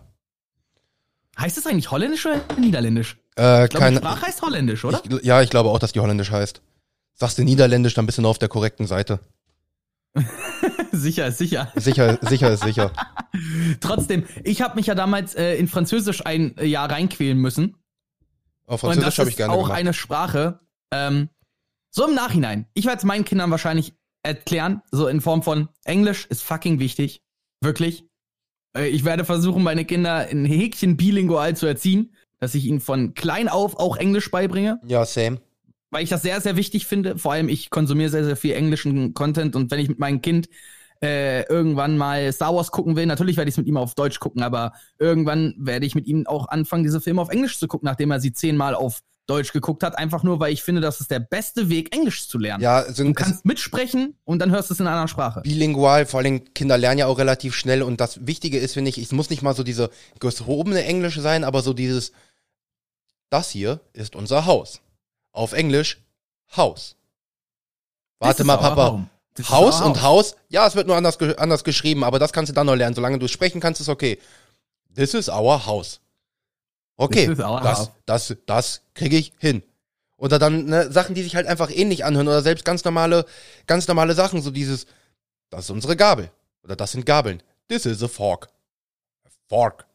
Heißt 1.40 1.58
es 1.58 1.66
eigentlich 1.66 1.90
Holländisch 1.90 2.26
oder 2.26 2.42
Niederländisch? 2.60 3.18
Äh, 3.38 3.64
Ich 3.64 3.70
glaube, 3.70 3.70
die 3.70 3.78
keine, 3.78 3.98
Sprache 4.00 4.26
heißt 4.28 4.42
Holländisch, 4.42 4.84
oder? 4.84 5.02
ich, 5.10 5.24
ja, 5.26 5.42
ich 5.42 5.50
glaube 5.50 5.70
auch, 5.70 5.80
dass 5.80 5.94
die 5.94 6.02
Holländisch 6.02 6.32
heißt. 6.32 6.62
Sagst 7.14 7.38
du 7.38 7.44
Niederländisch, 7.44 7.94
dann 7.94 8.06
bist 8.06 8.18
du 8.18 8.22
noch 8.22 8.32
auf 8.32 8.40
der 8.40 8.50
korrekten 8.50 8.88
Seite. 8.88 9.20
sicher 10.92 11.28
ist 11.28 11.38
sicher. 11.38 11.72
Sicher, 11.76 12.18
sicher 12.22 12.52
ist 12.52 12.64
sicher. 12.64 12.92
Trotzdem, 13.80 14.26
ich 14.44 14.62
habe 14.62 14.76
mich 14.76 14.88
ja 14.88 14.96
damals 14.96 15.36
äh, 15.36 15.56
in 15.56 15.68
Französisch 15.68 16.26
ein 16.26 16.56
Jahr 16.62 16.90
reinquälen 16.92 17.38
müssen. 17.38 17.76
Auf 18.66 18.84
Und 18.84 18.94
Französisch 18.94 19.06
das 19.06 19.18
habe 19.20 19.30
ist 19.30 19.34
ich 19.34 19.38
gerne 19.38 19.54
auch 19.54 19.64
gemacht. 19.64 19.80
eine 19.80 19.94
Sprache. 19.94 20.60
Ähm, 20.92 21.30
so 21.92 22.08
im 22.08 22.16
Nachhinein. 22.16 22.68
Ich 22.74 22.86
werde 22.86 22.98
es 22.98 23.04
meinen 23.04 23.26
Kindern 23.26 23.52
wahrscheinlich 23.52 23.94
erklären, 24.24 24.82
so 24.92 25.08
in 25.08 25.22
Form 25.22 25.44
von 25.44 25.70
Englisch 25.86 26.26
ist 26.28 26.44
fucking 26.44 26.80
wichtig. 26.80 27.24
Wirklich. 27.62 28.06
Äh, 28.76 28.88
ich 28.90 29.06
werde 29.06 29.26
versuchen, 29.26 29.64
meine 29.64 29.86
Kinder 29.86 30.28
in 30.28 30.46
Häkchen 30.46 30.98
bilingual 30.98 31.56
zu 31.56 31.66
erziehen, 31.66 32.14
dass 32.40 32.56
ich 32.56 32.66
ihnen 32.66 32.80
von 32.80 33.14
klein 33.14 33.50
auf 33.50 33.78
auch 33.78 33.98
Englisch 33.98 34.32
beibringe, 34.32 34.80
ja, 34.86 35.06
same. 35.06 35.42
Weil 35.92 36.04
ich 36.04 36.10
das 36.10 36.22
sehr, 36.22 36.40
sehr 36.42 36.56
wichtig 36.56 36.86
finde. 36.86 37.18
Vor 37.18 37.34
allem, 37.34 37.50
ich 37.50 37.70
konsumiere 37.70 38.10
sehr, 38.10 38.26
sehr 38.26 38.36
viel 38.36 38.54
englischen 38.54 39.14
Content 39.14 39.56
und 39.56 39.72
wenn 39.72 39.80
ich 39.80 39.90
mit 39.90 40.00
meinem 40.00 40.22
Kind 40.22 40.50
äh, 41.02 41.44
irgendwann 41.44 41.98
mal 41.98 42.32
Star 42.34 42.54
Wars 42.54 42.72
gucken 42.72 42.96
will, 42.96 43.06
natürlich 43.06 43.38
werde 43.38 43.50
ich 43.50 43.54
es 43.54 43.58
mit 43.58 43.68
ihm 43.68 43.78
auf 43.78 43.96
Deutsch 43.96 44.20
gucken, 44.20 44.44
aber 44.44 44.74
irgendwann 44.98 45.56
werde 45.58 45.86
ich 45.86 45.96
mit 45.96 46.08
ihm 46.08 46.28
auch 46.28 46.50
anfangen, 46.50 46.84
diese 46.84 47.02
Filme 47.02 47.22
auf 47.22 47.30
Englisch 47.30 47.58
zu 47.58 47.68
gucken, 47.68 47.86
nachdem 47.86 48.12
er 48.12 48.20
sie 48.20 48.34
zehnmal 48.34 48.76
auf 48.76 49.00
Deutsch 49.26 49.54
geguckt 49.54 49.84
hat, 49.84 49.98
einfach 49.98 50.24
nur, 50.24 50.40
weil 50.40 50.52
ich 50.52 50.64
finde, 50.64 50.82
das 50.82 51.00
ist 51.02 51.12
der 51.12 51.20
beste 51.20 51.70
Weg, 51.70 51.96
Englisch 51.96 52.28
zu 52.28 52.40
lernen. 52.40 52.64
Ja, 52.64 52.84
Du 52.84 52.94
sind 52.94 53.14
kannst 53.16 53.46
mitsprechen 53.46 54.16
und 54.26 54.40
dann 54.40 54.50
hörst 54.50 54.72
du 54.72 54.74
es 54.74 54.80
in 54.80 54.88
einer 54.88 54.96
anderen 54.96 55.08
Sprache. 55.08 55.42
bilingual, 55.42 56.08
vor 56.08 56.20
allem 56.20 56.52
Kinder 56.56 56.78
lernen 56.78 56.98
ja 56.98 57.06
auch 57.06 57.20
relativ 57.20 57.54
schnell 57.56 57.84
und 57.84 58.02
das 58.02 58.26
Wichtige 58.26 58.58
ist, 58.58 58.74
finde 58.74 58.90
ich, 58.90 58.98
es 58.98 59.12
muss 59.12 59.30
nicht 59.30 59.44
mal 59.44 59.54
so 59.54 59.64
diese 59.64 59.92
gehobene 60.20 60.84
Englisch 60.84 61.20
sein, 61.20 61.44
aber 61.44 61.62
so 61.62 61.74
dieses, 61.74 62.12
das 63.30 63.52
hier 63.52 63.82
ist 63.94 64.16
unser 64.16 64.48
Haus. 64.48 64.82
Auf 65.32 65.54
Englisch, 65.54 66.02
Haus. 66.56 66.96
Warte 68.20 68.44
mal, 68.44 68.58
Papa. 68.58 69.06
Haus 69.48 69.82
und 69.82 70.02
Haus, 70.02 70.36
ja, 70.50 70.68
es 70.68 70.76
wird 70.76 70.88
nur 70.88 70.98
anders, 70.98 71.18
ge 71.18 71.36
anders 71.38 71.64
geschrieben, 71.64 72.04
aber 72.04 72.20
das 72.20 72.34
kannst 72.34 72.50
du 72.50 72.54
dann 72.54 72.66
noch 72.66 72.76
lernen. 72.76 72.96
Solange 72.96 73.20
du 73.20 73.28
sprechen 73.28 73.62
kannst, 73.62 73.80
ist 73.80 73.88
okay. 73.88 74.20
This 74.94 75.14
is 75.14 75.30
our 75.30 75.66
house. 75.66 76.02
Okay, 76.98 77.30
our 77.30 77.62
das, 77.62 77.80
house. 77.80 77.92
das, 78.06 78.36
das 78.46 78.82
kriege 78.94 79.18
ich 79.18 79.32
hin. 79.40 79.64
Oder 80.18 80.38
dann 80.38 80.66
ne, 80.66 80.92
Sachen, 80.92 81.16
die 81.16 81.24
sich 81.24 81.36
halt 81.38 81.48
einfach 81.48 81.72
ähnlich 81.72 82.04
anhören 82.04 82.28
oder 82.28 82.42
selbst 82.42 82.66
ganz 82.66 82.84
normale, 82.84 83.26
ganz 83.68 83.88
normale 83.88 84.14
Sachen, 84.14 84.42
so 84.42 84.52
dieses, 84.52 84.86
das 85.50 85.66
ist 85.66 85.70
unsere 85.70 85.96
Gabel 85.96 86.30
oder 86.64 86.76
das 86.76 86.92
sind 86.92 87.06
Gabeln. 87.06 87.42
This 87.70 87.86
is 87.86 88.04
a 88.04 88.10
fork. 88.10 88.50
A 89.24 89.30
fork. 89.48 89.86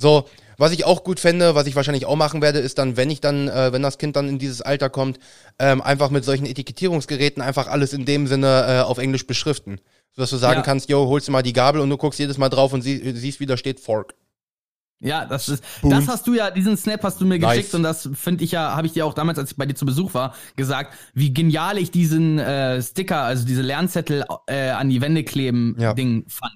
So, 0.00 0.24
was 0.56 0.72
ich 0.72 0.84
auch 0.84 1.04
gut 1.04 1.20
fände, 1.20 1.54
was 1.54 1.66
ich 1.66 1.76
wahrscheinlich 1.76 2.06
auch 2.06 2.16
machen 2.16 2.42
werde, 2.42 2.58
ist 2.58 2.78
dann, 2.78 2.96
wenn 2.96 3.10
ich 3.10 3.20
dann, 3.20 3.48
äh, 3.48 3.72
wenn 3.72 3.82
das 3.82 3.98
Kind 3.98 4.16
dann 4.16 4.28
in 4.28 4.38
dieses 4.38 4.60
Alter 4.62 4.90
kommt, 4.90 5.18
ähm, 5.58 5.80
einfach 5.82 6.10
mit 6.10 6.24
solchen 6.24 6.46
Etikettierungsgeräten 6.46 7.42
einfach 7.42 7.68
alles 7.68 7.92
in 7.92 8.04
dem 8.04 8.26
Sinne 8.26 8.64
äh, 8.68 8.80
auf 8.80 8.98
Englisch 8.98 9.26
beschriften. 9.26 9.80
Sodass 10.14 10.30
du 10.30 10.36
sagen 10.36 10.60
Ja. 10.60 10.62
kannst, 10.62 10.88
yo, 10.88 11.06
holst 11.06 11.28
du 11.28 11.32
mal 11.32 11.42
die 11.42 11.52
Gabel 11.52 11.80
und 11.80 11.90
du 11.90 11.96
guckst 11.96 12.18
jedes 12.18 12.38
Mal 12.38 12.48
drauf 12.48 12.72
und 12.72 12.82
sie, 12.82 13.12
siehst, 13.14 13.38
wie 13.40 13.46
da 13.46 13.56
steht 13.56 13.78
Fork. 13.80 14.14
Ja, 15.00 15.26
das 15.26 15.48
ist, 15.48 15.62
Boom. 15.80 15.90
das 15.92 16.08
hast 16.08 16.26
du 16.26 16.34
ja, 16.34 16.50
diesen 16.50 16.76
Snap 16.76 17.04
hast 17.04 17.20
du 17.20 17.24
mir 17.26 17.38
Nice. 17.38 17.56
geschickt 17.56 17.74
und 17.76 17.84
das 17.84 18.08
finde 18.14 18.42
ich 18.42 18.50
ja, 18.50 18.74
habe 18.74 18.88
ich 18.88 18.94
dir 18.94 19.06
auch 19.06 19.14
damals, 19.14 19.38
als 19.38 19.52
ich 19.52 19.56
bei 19.56 19.64
dir 19.64 19.74
zu 19.76 19.86
Besuch 19.86 20.12
war, 20.14 20.34
gesagt, 20.56 20.92
wie 21.14 21.32
genial 21.32 21.78
ich 21.78 21.92
diesen 21.92 22.40
äh, 22.40 22.82
Sticker, 22.82 23.22
also 23.22 23.46
diese 23.46 23.62
Lernzettel 23.62 24.24
äh, 24.48 24.70
an 24.70 24.88
die 24.88 25.00
Wände 25.00 25.22
kleben 25.22 25.76
Ja. 25.78 25.94
Ding 25.94 26.24
fand. 26.28 26.52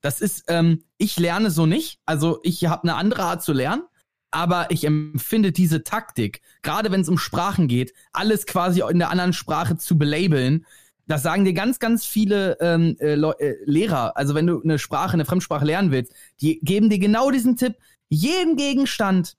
Das 0.00 0.20
ist, 0.20 0.44
ähm, 0.48 0.84
ich 0.98 1.18
lerne 1.18 1.50
so 1.50 1.66
nicht, 1.66 2.00
also 2.06 2.40
ich 2.42 2.64
habe 2.66 2.84
eine 2.84 2.94
andere 2.94 3.22
Art 3.22 3.42
zu 3.42 3.52
lernen, 3.52 3.82
aber 4.30 4.70
ich 4.70 4.84
empfinde 4.84 5.52
diese 5.52 5.82
Taktik, 5.82 6.40
gerade 6.62 6.90
wenn 6.90 7.00
es 7.00 7.08
um 7.08 7.18
Sprachen 7.18 7.68
geht, 7.68 7.92
alles 8.12 8.46
quasi 8.46 8.82
in 8.88 8.98
der 8.98 9.10
anderen 9.10 9.32
Sprache 9.32 9.76
zu 9.76 9.96
belabeln, 9.96 10.66
das 11.06 11.22
sagen 11.22 11.44
dir 11.44 11.52
ganz, 11.52 11.78
ganz 11.78 12.04
viele 12.04 12.58
ähm, 12.60 12.96
äh, 12.98 13.14
äh, 13.14 13.56
Lehrer. 13.64 14.16
Also 14.16 14.34
wenn 14.34 14.46
du 14.46 14.60
eine 14.62 14.78
Sprache, 14.78 15.14
eine 15.14 15.24
Fremdsprache 15.24 15.64
lernen 15.64 15.92
willst, 15.92 16.12
die 16.40 16.58
geben 16.60 16.90
dir 16.90 16.98
genau 16.98 17.30
diesen 17.30 17.56
Tipp. 17.56 17.76
Jeden 18.08 18.56
Gegenstand 18.56 19.36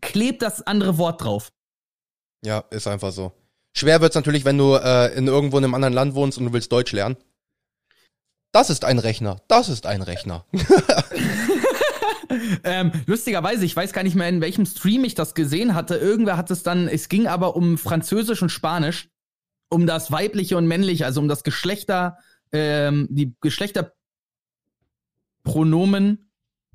klebt 0.00 0.42
das 0.42 0.62
andere 0.66 0.98
Wort 0.98 1.22
drauf. 1.22 1.50
Ja, 2.44 2.64
ist 2.70 2.86
einfach 2.86 3.12
so. 3.12 3.32
Schwer 3.74 4.00
wird's 4.00 4.14
natürlich, 4.14 4.44
wenn 4.44 4.58
du 4.58 4.74
äh, 4.74 5.16
in 5.16 5.26
irgendwo 5.26 5.58
in 5.58 5.64
einem 5.64 5.74
anderen 5.74 5.94
Land 5.94 6.14
wohnst 6.14 6.38
und 6.38 6.46
du 6.46 6.52
willst 6.52 6.70
Deutsch 6.70 6.92
lernen. 6.92 7.16
Das 8.52 8.70
ist 8.70 8.84
ein 8.84 8.98
Rechner. 8.98 9.40
Das 9.48 9.68
ist 9.68 9.86
ein 9.86 10.02
Rechner. 10.02 10.46
Ähm, 12.64 12.92
lustigerweise, 13.06 13.66
ich 13.66 13.76
weiß 13.76 13.92
gar 13.92 14.02
nicht 14.02 14.14
mehr, 14.14 14.26
in 14.28 14.40
welchem 14.40 14.64
Stream 14.64 15.04
ich 15.04 15.14
das 15.14 15.34
gesehen 15.34 15.74
hatte. 15.74 15.96
Irgendwer 15.96 16.38
hat 16.38 16.50
es 16.50 16.62
dann, 16.62 16.88
es 16.88 17.10
ging 17.10 17.26
aber 17.26 17.56
um 17.56 17.76
Französisch 17.76 18.40
und 18.40 18.48
Spanisch, 18.48 19.10
um 19.68 19.86
das 19.86 20.10
weibliche 20.10 20.56
und 20.56 20.66
männliche, 20.66 21.04
also 21.04 21.20
um 21.20 21.28
das 21.28 21.42
Geschlechter, 21.44 22.16
ähm, 22.50 23.06
die 23.10 23.34
Geschlechterpronomen, 23.42 26.30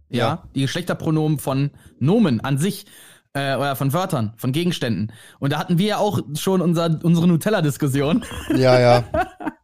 ja, 0.10 0.18
Ja. 0.18 0.48
die 0.54 0.62
Geschlechterpronomen 0.62 1.40
von 1.40 1.72
Nomen 2.00 2.40
an 2.42 2.60
sich. 2.60 2.86
Äh, 3.38 3.56
oder 3.56 3.76
von 3.76 3.94
Wörtern, 3.94 4.34
von 4.38 4.52
Gegenständen. 4.52 5.12
Und 5.40 5.54
da 5.54 5.60
hatten 5.60 5.78
wir 5.78 5.86
ja 5.88 5.98
auch 5.98 6.20
schon 6.36 6.62
unser, 6.62 7.00
unsere 7.04 7.28
Nutella-Diskussion. 7.28 8.26
Ja, 8.56 8.80
ja. 8.80 9.04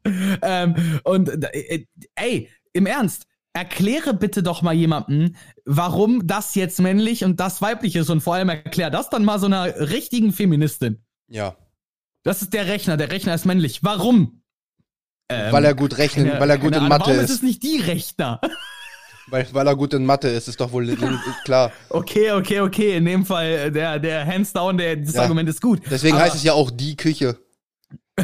ähm, 0.42 0.76
und 1.04 1.30
äh, 1.44 1.86
ey, 2.16 2.50
im 2.74 2.86
Ernst, 2.86 3.26
erkläre 3.54 4.14
bitte 4.14 4.42
doch 4.44 4.62
mal 4.62 4.74
jemandem, 4.74 5.36
warum 5.66 6.26
das 6.28 6.56
jetzt 6.56 6.80
männlich 6.80 7.24
und 7.24 7.40
das 7.40 7.62
weiblich 7.62 7.96
ist 7.96 8.10
und 8.10 8.22
vor 8.22 8.36
allem 8.36 8.50
erklär 8.50 8.90
das 8.90 9.10
dann 9.10 9.24
mal 9.26 9.40
so 9.40 9.46
einer 9.46 9.66
richtigen 9.90 10.32
Feministin. 10.34 11.04
Ja. 11.28 11.56
Das 12.24 12.42
ist 12.42 12.54
der 12.54 12.68
Rechner, 12.68 12.98
der 12.98 13.12
Rechner 13.12 13.34
ist 13.36 13.46
männlich. 13.46 13.84
Warum? 13.84 14.42
Ähm, 15.30 15.52
weil 15.52 15.66
er 15.66 15.76
gut 15.76 15.98
rechnen, 15.98 16.28
keine- 16.28 16.40
weil 16.40 16.50
er 16.50 16.58
gut 16.58 16.70
in 16.72 16.76
Ahnung, 16.76 16.90
Mathe 16.90 17.06
warum 17.08 17.18
ist. 17.18 17.30
ist 17.30 17.36
es 17.38 17.42
nicht 17.44 17.64
die 17.64 17.80
Rechner? 17.80 18.40
Weil, 19.28 19.48
weil 19.54 19.68
er 19.68 19.76
gut 19.76 19.94
in 19.94 20.06
Mathe 20.06 20.28
ist, 20.28 20.48
ist 20.48 20.60
doch 20.60 20.72
wohl 20.72 20.96
klar. 21.46 21.72
Okay, 21.90 22.32
okay, 22.32 22.60
okay. 22.60 22.98
In 22.98 23.06
dem 23.06 23.26
Fall, 23.26 23.46
äh, 23.46 23.72
der, 23.72 24.00
der 24.00 24.26
hands 24.26 24.52
down, 24.54 24.78
der, 24.78 24.98
das 24.98 25.14
Ja. 25.14 25.22
Argument 25.24 25.48
ist 25.50 25.62
gut. 25.62 25.82
Deswegen 25.90 26.16
Aber- 26.16 26.26
heißt 26.26 26.36
es 26.36 26.44
ja 26.44 26.54
auch 26.54 26.70
die 26.72 26.96
Küche. 26.98 27.38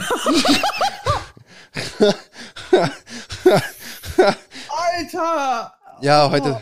Alter! 4.68 5.74
Ja, 6.02 6.30
heute. 6.30 6.62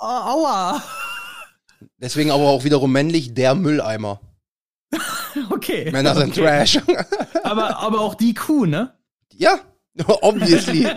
Aua! 0.00 0.82
Deswegen 1.98 2.30
aber 2.30 2.44
auch 2.44 2.64
wiederum 2.64 2.92
männlich 2.92 3.34
der 3.34 3.54
Mülleimer. 3.54 4.20
Okay. 5.50 5.90
Männer 5.92 6.16
sind 6.16 6.30
okay. 6.30 6.40
Trash. 6.40 6.78
Aber, 7.44 7.78
aber 7.78 8.00
auch 8.00 8.14
die 8.16 8.34
Kuh, 8.34 8.64
ne? 8.66 8.92
ja, 9.34 9.58
obviously. 10.22 10.88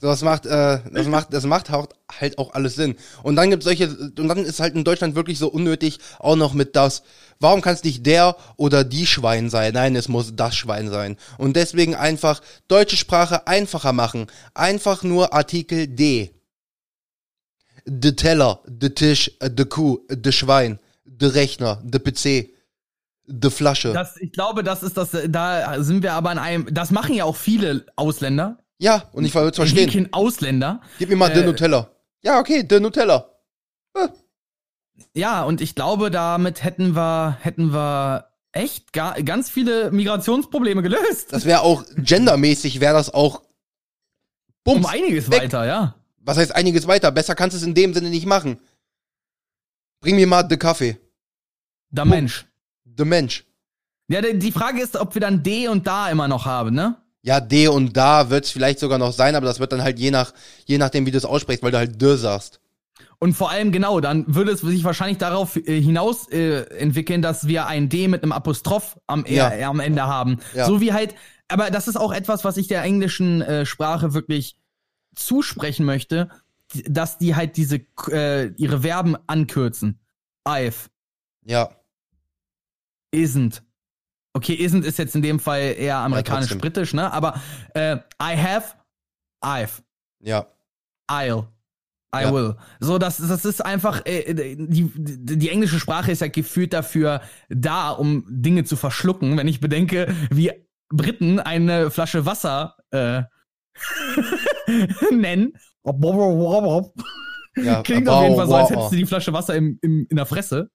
So, 0.00 0.08
das 0.08 0.22
macht, 0.22 0.46
äh, 0.46 0.80
das 0.92 1.06
macht, 1.06 1.32
das 1.32 1.44
macht 1.44 1.70
halt 1.70 2.38
auch 2.38 2.52
alles 2.52 2.74
Sinn. 2.74 2.96
Und 3.22 3.36
dann 3.36 3.50
gibt's 3.50 3.64
solche, 3.64 3.88
und 3.88 4.28
dann 4.28 4.44
ist 4.44 4.60
halt 4.60 4.74
in 4.74 4.84
Deutschland 4.84 5.14
wirklich 5.14 5.38
so 5.38 5.48
unnötig 5.48 5.98
auch 6.18 6.36
noch 6.36 6.52
mit 6.52 6.76
das, 6.76 7.02
warum 7.40 7.62
kann 7.62 7.74
es 7.74 7.84
nicht 7.84 8.04
der 8.04 8.36
oder 8.56 8.84
die 8.84 9.06
Schwein 9.06 9.48
sein? 9.48 9.72
Nein, 9.74 9.96
es 9.96 10.08
muss 10.08 10.36
das 10.36 10.54
Schwein 10.54 10.90
sein. 10.90 11.16
Und 11.38 11.56
deswegen 11.56 11.94
einfach 11.94 12.42
deutsche 12.68 12.96
Sprache 12.96 13.46
einfacher 13.46 13.92
machen. 13.92 14.26
Einfach 14.54 15.02
nur 15.02 15.32
Artikel 15.32 15.86
D. 15.86 16.32
De 17.88 18.12
Teller, 18.12 18.60
de 18.66 18.90
Tisch, 18.90 19.30
de 19.40 19.64
Kuh, 19.64 20.00
de 20.10 20.32
Schwein, 20.32 20.80
de 21.04 21.28
Rechner, 21.28 21.80
de 21.84 22.00
PC, 22.00 22.50
de 23.28 23.50
Flasche. 23.50 23.92
Das, 23.92 24.16
ich 24.16 24.32
glaube, 24.32 24.64
das 24.64 24.82
ist 24.82 24.96
das, 24.96 25.10
da 25.28 25.82
sind 25.82 26.02
wir 26.02 26.14
aber 26.14 26.32
in 26.32 26.38
einem, 26.38 26.74
das 26.74 26.90
machen 26.90 27.14
ja 27.14 27.24
auch 27.24 27.36
viele 27.36 27.86
Ausländer. 27.94 28.58
Ja, 28.78 29.08
und 29.12 29.24
ich 29.24 29.34
würde 29.34 29.54
verstehen. 29.54 29.88
Häkchen 29.88 30.12
Ausländer. 30.12 30.80
Gib 30.98 31.08
mir 31.08 31.16
mal 31.16 31.30
Äh, 31.30 31.44
Nutella. 31.44 31.90
Ja, 32.22 32.38
okay, 32.38 32.62
de 32.62 32.80
Nutella. 32.80 33.30
Ja, 35.14 35.44
und 35.44 35.60
ich 35.60 35.74
glaube, 35.74 36.10
damit 36.10 36.62
hätten 36.62 36.94
wir, 36.94 37.38
hätten 37.40 37.72
wir 37.72 38.28
echt 38.52 38.92
ga, 38.92 39.14
ganz 39.24 39.50
viele 39.50 39.90
Migrationsprobleme 39.90 40.82
gelöst. 40.82 41.32
Das 41.32 41.44
wäre 41.44 41.60
auch 41.60 41.84
gendermäßig, 41.96 42.80
wäre 42.80 42.94
das 42.94 43.12
auch 43.12 43.42
Bums. 44.64 44.78
um 44.84 44.86
einiges 44.86 45.30
weg. 45.30 45.42
weiter, 45.42 45.64
ja. 45.66 45.94
Was 46.18 46.38
heißt 46.38 46.54
einiges 46.54 46.86
weiter? 46.86 47.10
Besser 47.12 47.34
kannst 47.34 47.54
du 47.54 47.58
es 47.58 47.64
in 47.66 47.74
dem 47.74 47.94
Sinne 47.94 48.10
nicht 48.10 48.26
machen. 48.26 48.58
Bring 50.00 50.16
mir 50.16 50.26
mal 50.26 50.42
de 50.42 50.58
Kaffee. 50.58 50.98
Der 51.90 52.04
Mensch. 52.04 52.46
De 52.84 53.06
Mensch. 53.06 53.44
Ja, 54.08 54.20
die 54.20 54.38
die 54.38 54.52
Frage 54.52 54.80
ist, 54.82 54.96
ob 54.96 55.14
wir 55.14 55.20
dann 55.20 55.42
D 55.42 55.68
und 55.68 55.86
da 55.86 56.10
immer 56.10 56.28
noch 56.28 56.44
haben, 56.46 56.74
ne? 56.74 56.96
Ja, 57.26 57.40
de 57.40 57.66
und 57.68 57.96
da 57.96 58.30
wird's 58.30 58.50
vielleicht 58.50 58.78
sogar 58.78 58.98
noch 58.98 59.12
sein, 59.12 59.34
aber 59.34 59.46
das 59.46 59.58
wird 59.58 59.72
dann 59.72 59.82
halt 59.82 59.98
je 59.98 60.10
nach, 60.12 60.32
je 60.64 60.78
nachdem, 60.78 61.06
wie 61.06 61.10
du 61.10 61.18
es 61.18 61.24
aussprichst, 61.24 61.62
weil 61.62 61.72
du 61.72 61.78
halt 61.78 62.00
de 62.00 62.16
sagst. 62.16 62.60
Und 63.18 63.34
vor 63.34 63.50
allem 63.50 63.72
genau, 63.72 63.98
dann 64.00 64.24
würde 64.32 64.52
es 64.52 64.60
sich 64.60 64.84
wahrscheinlich 64.84 65.18
darauf 65.18 65.56
äh, 65.56 65.80
hinaus 65.80 66.28
äh, 66.30 66.60
entwickeln, 66.78 67.22
dass 67.22 67.46
wir 67.48 67.66
ein 67.66 67.88
D 67.88 68.06
mit 68.08 68.22
einem 68.22 68.30
Apostroph 68.32 68.96
am, 69.08 69.24
Ja. 69.26 69.50
äh, 69.52 69.64
am 69.64 69.80
Ende 69.80 70.02
haben. 70.06 70.38
Ja. 70.54 70.66
So 70.66 70.80
wie 70.80 70.92
halt, 70.92 71.14
aber 71.48 71.70
das 71.70 71.88
ist 71.88 71.96
auch 71.96 72.12
etwas, 72.12 72.44
was 72.44 72.56
ich 72.58 72.68
der 72.68 72.82
englischen 72.82 73.42
äh, 73.42 73.66
Sprache 73.66 74.14
wirklich 74.14 74.56
zusprechen 75.16 75.84
möchte, 75.86 76.28
d- 76.74 76.84
dass 76.88 77.18
die 77.18 77.34
halt 77.34 77.56
diese 77.56 77.80
äh, 78.10 78.52
ihre 78.56 78.82
Verben 78.82 79.16
ankürzen. 79.26 79.98
I've, 80.46 80.88
Ja. 81.44 81.70
isn't, 83.12 83.62
Okay, 84.36 84.52
isn't 84.52 84.84
ist 84.84 84.98
jetzt 84.98 85.14
in 85.14 85.22
dem 85.22 85.40
Fall 85.40 85.74
eher 85.78 85.96
amerikanisch-britisch, 85.96 86.92
ne? 86.92 87.10
Aber 87.10 87.40
äh, 87.72 87.96
I 88.22 88.36
have, 88.36 88.74
I've, 89.42 89.80
Ja. 90.20 90.46
I'll. 91.10 91.46
I 92.14 92.22
Ja. 92.24 92.32
will. 92.34 92.56
So, 92.78 92.98
das, 92.98 93.16
das 93.16 93.46
ist 93.46 93.64
einfach, 93.64 94.04
äh, 94.04 94.34
die, 94.34 94.92
die, 94.94 95.38
die 95.38 95.48
englische 95.48 95.80
Sprache 95.80 96.12
ist 96.12 96.20
ja 96.20 96.28
gefühlt 96.28 96.74
dafür 96.74 97.22
da, 97.48 97.90
um 97.92 98.26
Dinge 98.28 98.64
zu 98.64 98.76
verschlucken. 98.76 99.38
Wenn 99.38 99.48
ich 99.48 99.60
bedenke, 99.60 100.14
wie 100.30 100.52
Briten 100.90 101.40
eine 101.40 101.90
Flasche 101.90 102.26
Wasser 102.26 102.76
äh, 102.90 103.22
nennen. 105.12 105.54
ja. 107.56 107.82
Klingt 107.82 108.06
auf 108.06 108.22
jeden 108.22 108.36
Fall 108.36 108.48
so, 108.48 108.54
als 108.54 108.68
hättest 108.70 108.92
du 108.92 108.96
die 108.96 109.06
Flasche 109.06 109.32
Wasser 109.32 109.54
im, 109.54 109.78
im, 109.80 110.06
in 110.10 110.16
der 110.16 110.26
Fresse. 110.26 110.68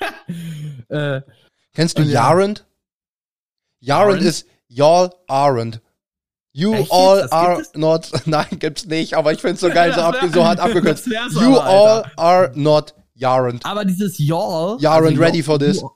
äh, 0.88 1.20
Kennst 1.74 1.98
du 1.98 2.02
Ja. 2.02 2.28
Yarend? 2.30 2.66
Yarend 3.80 4.20
Yarend? 4.22 4.22
ist 4.22 4.46
Y'all 4.68 5.10
aren't. 5.28 5.80
You 6.52 6.74
Echt 6.74 6.92
all 6.92 7.22
Das 7.22 7.32
are 7.32 7.62
not. 7.74 8.10
Nein, 8.26 8.46
gibt's 8.58 8.84
nicht, 8.86 9.14
aber 9.14 9.32
ich 9.32 9.40
find's 9.40 9.60
so 9.60 9.68
geil, 9.68 9.90
so, 9.94 10.00
Das 10.00 10.14
ab, 10.14 10.22
wär- 10.22 10.28
so 10.32 10.44
hart 10.44 10.60
abgekürzt. 10.60 11.06
das 11.06 11.32
You 11.34 11.56
aber, 11.58 11.64
all 11.64 11.88
Alter. 12.02 12.18
are 12.18 12.52
not 12.54 12.94
Yarend. 13.14 13.64
aber 13.66 13.84
dieses 13.84 14.18
y'all. 14.18 14.72
And 14.74 14.80
y'all- 14.82 15.18
ready 15.18 15.42
for 15.42 15.58
this. 15.58 15.80
you- 15.80 15.90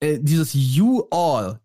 Äh, 0.00 0.18
dieses 0.20 0.52
you 0.54 1.02
all. 1.10 1.60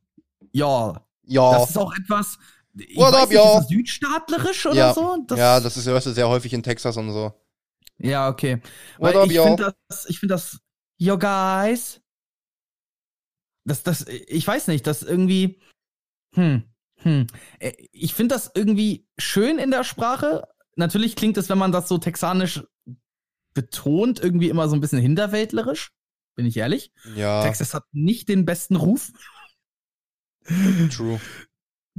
Y'all. 0.51 0.99
Ja. 1.23 1.51
Das 1.59 1.69
ist 1.71 1.77
auch 1.77 1.93
etwas. 1.95 2.37
Ich 2.75 2.95
What 2.97 3.13
weiß 3.13 3.23
up, 3.23 3.29
nicht, 3.29 3.37
ist 3.37 3.43
y'all? 3.45 3.55
das 3.59 3.67
südstaatlerisch 3.67 4.65
oder 4.65 4.75
ja. 4.75 4.93
so? 4.93 5.25
ja, 5.35 5.59
das 5.59 5.75
ist, 5.77 5.85
hörst 5.87 6.07
du 6.07 6.11
sehr 6.11 6.27
häufig 6.29 6.53
in 6.53 6.63
Texas 6.63 6.95
und 6.97 7.11
so. 7.11 7.33
Ja, 7.97 8.29
okay. 8.29 8.61
What 8.97 9.13
Weil 9.15 9.23
up, 9.23 9.29
ich 9.29 9.37
y'all? 9.37 9.43
finde 9.47 9.75
das, 9.89 10.05
ich 10.09 10.19
finde 10.19 10.35
das, 10.35 10.57
yo 10.97 11.17
guys. 11.17 11.99
Das, 13.69 13.83
das, 13.83 14.05
ich 14.07 14.45
weiß 14.45 14.67
nicht, 14.67 14.85
das 14.87 15.03
irgendwie, 15.03 15.59
hm, 16.35 16.63
hm. 17.01 17.27
Äh, 17.59 17.71
Ich 17.91 18.13
finde 18.13 18.35
das 18.35 18.51
irgendwie 18.53 19.07
schön 19.17 19.57
in 19.59 19.71
der 19.71 19.83
Sprache. 19.83 20.47
Natürlich 20.75 21.15
klingt 21.15 21.37
es, 21.37 21.49
wenn 21.49 21.57
man 21.57 21.71
das 21.71 21.87
so 21.87 21.97
texanisch 21.97 22.63
betont, 23.53 24.19
irgendwie 24.21 24.49
immer 24.49 24.67
so 24.69 24.75
ein 24.75 24.81
bisschen 24.81 24.99
hinterwäldlerisch. 24.99 25.91
Bin 26.35 26.45
ich 26.45 26.57
ehrlich. 26.57 26.91
Ja, 27.15 27.43
Texas 27.43 27.73
hat 27.73 27.83
nicht 27.91 28.29
den 28.29 28.45
besten 28.45 28.75
Ruf. 28.75 29.11
true. 30.91 31.19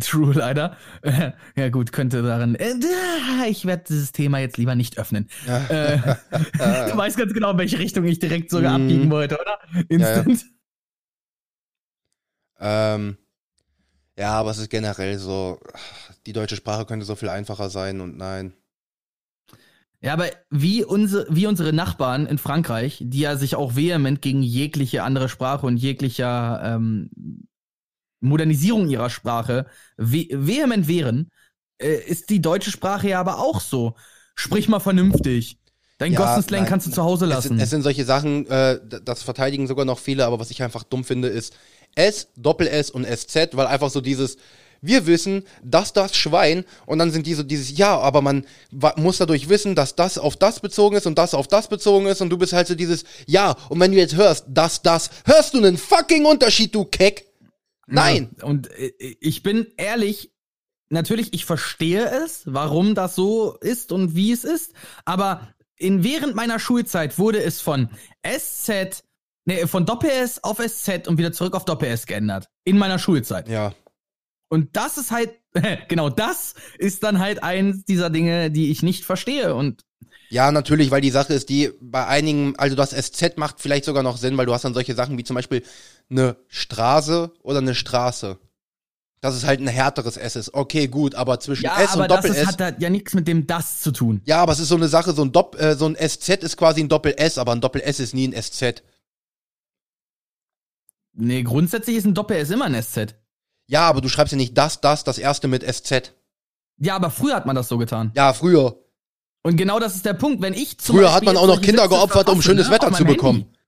True, 0.01 0.33
leider. 0.33 0.77
Ja, 1.57 1.69
gut, 1.69 1.93
könnte 1.93 2.23
darin. 2.23 2.55
Äh, 2.55 2.75
ich 3.49 3.67
werde 3.67 3.85
dieses 3.89 4.13
Thema 4.13 4.39
jetzt 4.39 4.57
lieber 4.57 4.75
nicht 4.75 4.99
öffnen. 4.99 5.29
Äh, 5.47 5.99
du 6.31 6.97
weißt 6.97 7.19
ganz 7.19 7.35
genau, 7.35 7.51
in 7.51 7.59
welche 7.59 7.79
Richtung 7.79 8.05
ich 8.05 8.19
direkt 8.19 8.51
sogar 8.51 8.79
Mhm. 8.79 8.85
abbiegen 8.85 9.11
wollte, 9.11 9.39
oder? 9.39 9.59
ja. 9.75 9.83
Instant. 9.89 10.47
Ähm, 12.61 13.17
ja, 14.19 14.33
aber 14.35 14.51
es 14.51 14.59
ist 14.59 14.71
generell 14.71 15.19
so, 15.19 15.61
die 16.27 16.33
deutsche 16.33 16.57
Sprache 16.57 16.87
könnte 16.87 17.07
so 17.07 17.17
viel 17.17 17.29
einfacher 17.31 17.71
sein 17.71 18.01
und 18.01 18.17
nein. 18.17 18.55
Ja, 20.03 20.15
aber 20.15 20.29
wie, 20.49 20.83
unsere, 20.85 21.27
wie 21.29 21.47
unsere 21.47 21.73
Nachbarn 21.75 22.27
in 22.27 22.39
Frankreich, 22.39 22.99
die 23.05 23.21
ja 23.21 23.37
sich 23.37 23.55
auch 23.55 23.77
vehement 23.77 24.23
gegen 24.23 24.43
jegliche 24.43 25.03
andere 25.03 25.29
Sprache 25.29 25.67
und 25.67 25.77
jeglicher 25.77 26.61
ähm, 26.65 27.11
Modernisierung 28.21 28.89
ihrer 28.89 29.11
Sprache 29.11 29.67
ve 29.97 30.29
vehement 30.33 30.89
wehren, 30.89 31.31
äh, 31.79 31.97
ist 32.07 32.31
die 32.31 32.41
deutsche 32.43 32.71
Sprache 32.71 33.09
ja 33.09 33.21
aber 33.21 33.39
auch 33.39 33.61
so. 33.61 33.95
Sprich 34.35 34.69
mal 34.69 34.81
vernünftig. 34.81 35.59
Dein 35.99 36.13
Ja, 36.13 36.15
Gossenslang 36.15 36.65
kannst 36.67 36.87
du 36.87 36.91
zu 36.91 37.03
Hause 37.03 37.27
Es 37.27 37.29
lassen. 37.29 37.49
sind, 37.49 37.61
es 37.61 37.71
sind 37.71 37.83
solche 37.83 38.05
Sachen, 38.05 38.47
äh, 38.49 38.81
das 39.05 39.23
verteidigen 39.23 39.67
sogar 39.67 39.85
noch 39.85 39.99
viele, 39.99 40.27
aber 40.27 40.41
was 40.41 40.51
ich 40.51 40.63
einfach 40.63 40.83
dumm 40.85 41.05
finde, 41.05 41.29
ist 41.29 41.57
S, 41.95 42.29
Doppel-S 42.37 42.91
und 42.91 43.07
SZ, 43.07 43.51
weil 43.57 43.67
einfach 43.67 43.91
so 43.91 44.01
dieses, 44.01 44.37
wir 44.83 45.07
wissen, 45.07 45.45
dass 45.63 45.93
das 45.93 46.17
Schwein 46.17 46.65
und 46.87 46.99
dann 46.99 47.11
sind 47.11 47.27
die 47.27 47.35
so 47.35 47.43
dieses, 47.43 47.77
ja, 47.77 47.99
aber 47.99 48.23
man 48.23 48.47
muss 48.97 49.19
dadurch 49.19 49.49
wissen, 49.49 49.75
dass 49.75 49.95
das 49.95 50.19
auf 50.19 50.37
das 50.37 50.61
bezogen 50.61 50.97
ist 50.97 51.07
und 51.07 51.19
das 51.19 51.35
auf 51.35 51.49
das 51.49 51.69
bezogen 51.69 52.07
ist 52.07 52.21
und 52.21 52.31
du 52.31 52.39
bist 52.39 52.53
halt 52.53 52.67
so 52.67 52.75
dieses, 52.75 53.05
ja, 53.27 53.57
und 53.69 53.81
wenn 53.81 53.93
du 53.93 53.99
jetzt 53.99 54.17
hörst, 54.17 54.47
dass 54.49 54.83
das, 54.83 55.11
hörst 55.25 55.55
du 55.55 55.59
einen 55.59 55.77
fucking 55.77 56.25
Unterschied, 56.25 56.75
du 56.75 56.85
Keck? 56.85 57.27
Nein. 57.87 58.31
Ja, 58.39 58.45
und 58.45 58.71
äh, 58.71 58.93
ich 59.21 59.43
bin 59.43 59.67
ehrlich, 59.77 60.33
natürlich, 60.89 61.35
ich 61.35 61.45
verstehe 61.45 62.07
es, 62.25 62.43
warum 62.47 62.95
das 62.95 63.15
so 63.15 63.57
ist 63.61 63.93
und 63.93 64.15
wie 64.15 64.33
es 64.33 64.45
ist, 64.45 64.73
aber 65.05 65.55
in 65.77 66.05
während 66.05 66.35
meiner 66.35 66.59
Schulzeit 66.59 67.19
wurde 67.19 67.43
es 67.43 67.61
von 67.61 67.89
SZ, 68.23 69.03
nee, 69.45 69.67
von 69.67 69.87
Doppel-S 69.87 70.43
auf 70.45 70.59
SZ 70.59 71.09
und 71.09 71.19
wieder 71.19 71.33
zurück 71.33 71.55
auf 71.55 71.65
Doppel-S 71.65 72.07
geändert. 72.07 72.49
In 72.65 72.79
meiner 72.79 72.99
Schulzeit. 72.99 73.49
Ja. 73.49 73.73
Und 74.49 74.77
das 74.77 74.99
ist 74.99 75.11
halt, 75.11 75.31
genau 75.89 76.11
das 76.11 76.55
ist 76.79 77.03
dann 77.03 77.19
halt 77.19 77.43
eins 77.43 77.85
dieser 77.85 78.11
Dinge, 78.11 78.51
die 78.51 78.71
ich 78.71 78.83
nicht 78.83 79.05
verstehe. 79.05 79.55
Und 79.55 79.85
Ja, 80.29 80.51
natürlich, 80.53 80.91
weil 80.91 81.01
die 81.01 81.11
Sache 81.11 81.33
ist, 81.35 81.49
die 81.49 81.71
bei 81.81 82.07
einigen, 82.07 82.55
also 82.59 82.77
das 82.77 82.91
SZ 82.91 83.39
macht 83.39 83.61
vielleicht 83.61 83.85
sogar 83.85 84.03
noch 84.03 84.17
Sinn, 84.17 84.37
weil 84.37 84.47
du 84.47 84.53
hast 84.53 84.65
dann 84.65 84.75
solche 84.75 84.95
Sachen 84.95 85.17
wie 85.19 85.25
zum 85.25 85.35
Beispiel 85.35 85.63
eine 86.11 86.37
Straße 86.49 87.33
oder 87.43 87.59
eine 87.59 87.75
Straße. 87.75 88.39
Dass 89.23 89.35
es 89.35 89.45
halt 89.45 89.61
ein 89.61 89.67
härteres 89.67 90.17
S 90.17 90.35
ist. 90.35 90.55
Okay, 90.55 90.89
gut, 90.89 91.15
aber 91.15 91.39
zwischen 91.41 91.65
ja, 91.65 91.79
S 91.79 91.93
aber 91.93 92.05
und 92.05 92.11
das 92.11 92.23
Doppel 92.23 92.31
ist, 92.31 92.39
S. 92.39 92.47
hat 92.47 92.61
halt 92.61 92.81
ja 92.81 92.89
nichts 92.89 93.13
mit 93.13 93.29
dem 93.29 93.47
das 93.47 93.83
zu 93.83 93.93
tun. 93.93 94.23
Ja, 94.25 94.39
aber 94.39 94.53
es 94.53 94.61
ist 94.61 94.69
so 94.69 94.77
eine 94.77 94.89
Sache, 94.89 95.13
so 95.13 95.23
ein, 95.23 95.31
Dopp, 95.31 95.61
äh, 95.61 95.75
so 95.77 95.87
ein 95.87 95.95
SZ 95.95 96.43
ist 96.43 96.57
quasi 96.57 96.81
ein 96.81 96.89
Doppel 96.89 97.13
S, 97.19 97.37
aber 97.37 97.53
ein 97.53 97.61
Doppel 97.61 97.83
S 97.83 98.01
ist 98.01 98.15
nie 98.15 98.27
ein 98.27 98.43
SZ. 98.43 98.83
Nee, 101.21 101.43
grundsätzlich 101.43 101.97
ist 101.97 102.07
ein 102.07 102.15
Doppel-S 102.15 102.51
immer 102.51 102.65
ein 102.65 102.83
SZ. 102.83 103.15
Ja, 103.67 103.83
aber 103.89 104.01
du 104.01 104.09
schreibst 104.09 104.33
ja 104.33 104.37
nicht 104.37 104.57
das, 104.59 104.81
das, 104.81 105.05
das 105.05 105.19
erste 105.19 105.49
mit 105.49 105.63
SZ. 105.63 106.15
Ja, 106.79 106.97
aber 106.97 107.11
früher 107.11 107.37
hat 107.37 107.47
man 107.47 107.55
das 107.55 107.69
so 107.69 107.79
getan. 107.79 108.11
Ja, 108.17 108.33
früher. 108.33 108.83
Und 109.43 109.57
genau 109.57 109.79
das 109.79 109.95
ist 109.97 110.05
der 110.05 110.15
Punkt. 110.15 110.43
Wenn 110.43 110.55
ich 110.55 110.79
zum 110.79 110.97
Früher 110.97 111.05
Beispiel 111.05 111.17
hat 111.17 111.25
man 111.25 111.37
auch 111.37 111.47
noch 111.47 111.61
Kinder 111.63 111.83
Sätze 111.85 111.95
geopfert, 111.95 112.29
um 112.29 112.37
verfasse, 112.37 112.43
schönes 112.43 112.67
ne, 112.69 112.75
Wetter 112.75 112.93
zu 112.93 113.05
bekommen. 113.05 113.41
Handy. 113.41 113.59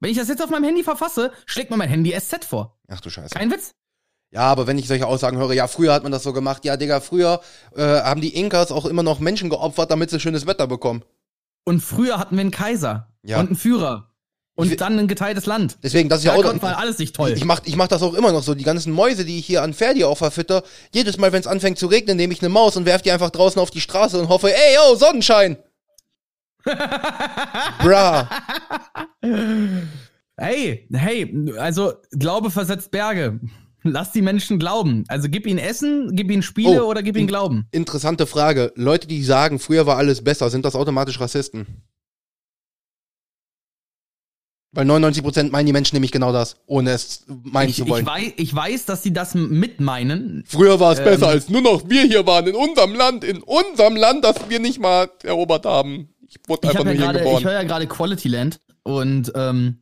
Wenn 0.00 0.10
ich 0.10 0.16
das 0.16 0.28
jetzt 0.28 0.42
auf 0.42 0.50
meinem 0.50 0.64
Handy 0.64 0.82
verfasse, 0.82 1.32
schlägt 1.46 1.70
mir 1.70 1.76
mein 1.76 1.88
Handy 1.88 2.12
SZ 2.18 2.44
vor. 2.44 2.78
Ach 2.88 3.00
du 3.00 3.10
Scheiße. 3.10 3.34
Kein 3.34 3.50
Witz. 3.50 3.74
Ja, 4.32 4.42
aber 4.42 4.66
wenn 4.66 4.78
ich 4.78 4.88
solche 4.88 5.06
Aussagen 5.06 5.36
höre, 5.38 5.52
ja, 5.52 5.68
früher 5.68 5.92
hat 5.92 6.02
man 6.02 6.10
das 6.10 6.24
so 6.24 6.32
gemacht. 6.32 6.64
Ja, 6.64 6.76
Digga, 6.76 7.00
früher 7.00 7.40
äh, 7.76 7.82
haben 7.82 8.20
die 8.20 8.34
Inkas 8.34 8.72
auch 8.72 8.84
immer 8.86 9.02
noch 9.02 9.20
Menschen 9.20 9.50
geopfert, 9.50 9.90
damit 9.90 10.10
sie 10.10 10.18
schönes 10.18 10.46
Wetter 10.46 10.66
bekommen. 10.66 11.04
Und 11.64 11.80
früher 11.80 12.18
hatten 12.18 12.36
wir 12.36 12.40
einen 12.40 12.50
Kaiser 12.50 13.12
Ja. 13.22 13.38
und 13.40 13.46
einen 13.46 13.56
Führer 13.56 14.13
und 14.56 14.80
dann 14.80 14.98
ein 14.98 15.08
geteiltes 15.08 15.46
Land. 15.46 15.78
Deswegen, 15.82 16.08
das 16.08 16.20
ist 16.20 16.26
Da 16.26 16.32
ja 16.32 16.38
auch 16.38 16.44
konnte 16.44 16.62
man 16.64 16.74
alles 16.74 16.98
nicht 16.98 17.14
toll. 17.14 17.32
Ich 17.36 17.44
mach, 17.44 17.60
ich 17.64 17.76
mach 17.76 17.88
das 17.88 18.02
auch 18.02 18.14
immer 18.14 18.30
noch 18.32 18.42
so. 18.42 18.54
Die 18.54 18.64
ganzen 18.64 18.92
Mäuse, 18.92 19.24
die 19.24 19.38
ich 19.38 19.46
hier 19.46 19.62
an 19.62 19.74
Ferdi 19.74 20.04
auch 20.04 20.18
verfütter, 20.18 20.62
jedes 20.92 21.18
Mal, 21.18 21.32
wenn 21.32 21.40
es 21.40 21.46
anfängt 21.46 21.78
zu 21.78 21.86
regnen, 21.86 22.16
nehme 22.16 22.32
ich 22.32 22.40
eine 22.40 22.48
Maus 22.48 22.76
und 22.76 22.86
werf 22.86 23.02
die 23.02 23.10
einfach 23.12 23.30
draußen 23.30 23.60
auf 23.60 23.70
die 23.70 23.80
Straße 23.80 24.18
und 24.18 24.28
hoffe, 24.28 24.54
ey, 24.54 24.74
yo, 24.76 24.94
Sonnenschein. 24.96 25.56
Bra. 27.82 28.28
hey, 30.36 30.88
hey, 30.92 31.52
also 31.58 31.94
Glaube 32.12 32.50
versetzt 32.50 32.90
Berge. 32.90 33.40
Lass 33.86 34.12
die 34.12 34.22
Menschen 34.22 34.58
glauben. 34.58 35.04
Also 35.08 35.28
gib 35.28 35.46
ihnen 35.46 35.58
Essen, 35.58 36.16
gib 36.16 36.30
ihnen 36.30 36.42
Spiele 36.42 36.84
Oh. 36.84 36.88
oder 36.88 37.02
gib 37.02 37.18
ihnen 37.18 37.26
Glauben. 37.26 37.66
Interessante 37.70 38.26
Frage. 38.26 38.72
Leute, 38.76 39.06
die 39.06 39.22
sagen, 39.22 39.58
früher 39.58 39.84
war 39.86 39.98
alles 39.98 40.24
besser, 40.24 40.48
sind 40.48 40.64
das 40.64 40.74
automatisch 40.74 41.20
Rassisten? 41.20 41.82
Weil 44.74 44.86
99% 44.90 45.50
meinen 45.50 45.66
die 45.66 45.72
Menschen 45.72 45.94
nämlich 45.94 46.10
genau 46.12 46.32
das, 46.32 46.56
ohne 46.66 46.90
es 46.90 47.24
meinen 47.44 47.68
Ich, 47.70 47.76
zu 47.76 47.84
ich, 47.84 47.88
wollen. 47.90 48.04
weiß, 48.06 48.32
ich 48.36 48.54
weiß, 48.54 48.86
dass 48.86 49.02
sie 49.02 49.12
das 49.12 49.34
mit 49.34 49.80
meinen. 49.80 50.44
Früher 50.46 50.80
war 50.80 50.92
es 50.92 50.98
Ähm. 50.98 51.04
besser, 51.04 51.28
als 51.28 51.48
nur 51.48 51.62
noch 51.62 51.88
wir 51.88 52.02
hier 52.02 52.26
waren, 52.26 52.46
in 52.46 52.54
unserem 52.56 52.94
Land, 52.94 53.22
in 53.24 53.42
unserem 53.42 53.96
Land, 53.96 54.24
das 54.24 54.36
wir 54.48 54.58
nicht 54.60 54.80
mal 54.80 55.08
erobert 55.22 55.64
haben. 55.64 56.08
Ich 56.26 56.36
wurde 56.48 56.68
Ich, 56.68 56.70
einfach 56.70 56.80
hab 56.80 56.86
ja 56.86 56.92
nur 56.92 56.92
hier 56.94 57.04
gerade, 57.04 57.18
ich 57.20 57.24
geboren. 57.24 57.44
höre 57.44 57.52
ja 57.52 57.62
gerade 57.62 57.86
Quality 57.86 58.28
Land 58.28 58.60
und 58.82 59.32
ähm, 59.36 59.78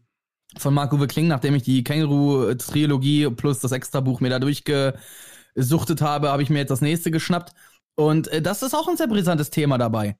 von 0.59 0.74
Marc-Uwe 0.74 1.07
Kling, 1.07 1.28
nachdem 1.28 1.55
ich 1.55 1.62
die 1.62 1.82
Känguru-Trilogie 1.82 3.30
plus 3.30 3.61
das 3.61 3.72
Extrabuch 3.72 4.20
mir 4.20 4.28
da 4.28 4.38
durchgesuchtet 4.38 6.03
habe, 6.03 6.28
habe 6.30 6.43
ich 6.43 6.51
mir 6.51 6.59
jetzt 6.59 6.70
das 6.70 6.80
nächste 6.82 7.11
geschnappt. 7.11 7.53
Und 7.95 8.28
äh, 8.28 8.43
das 8.43 8.62
ist 8.62 8.74
auch 8.74 8.88
ein 8.88 8.97
sehr 8.97 9.07
brisantes 9.09 9.51
Thema 9.51 9.78
dabei. 9.78 10.16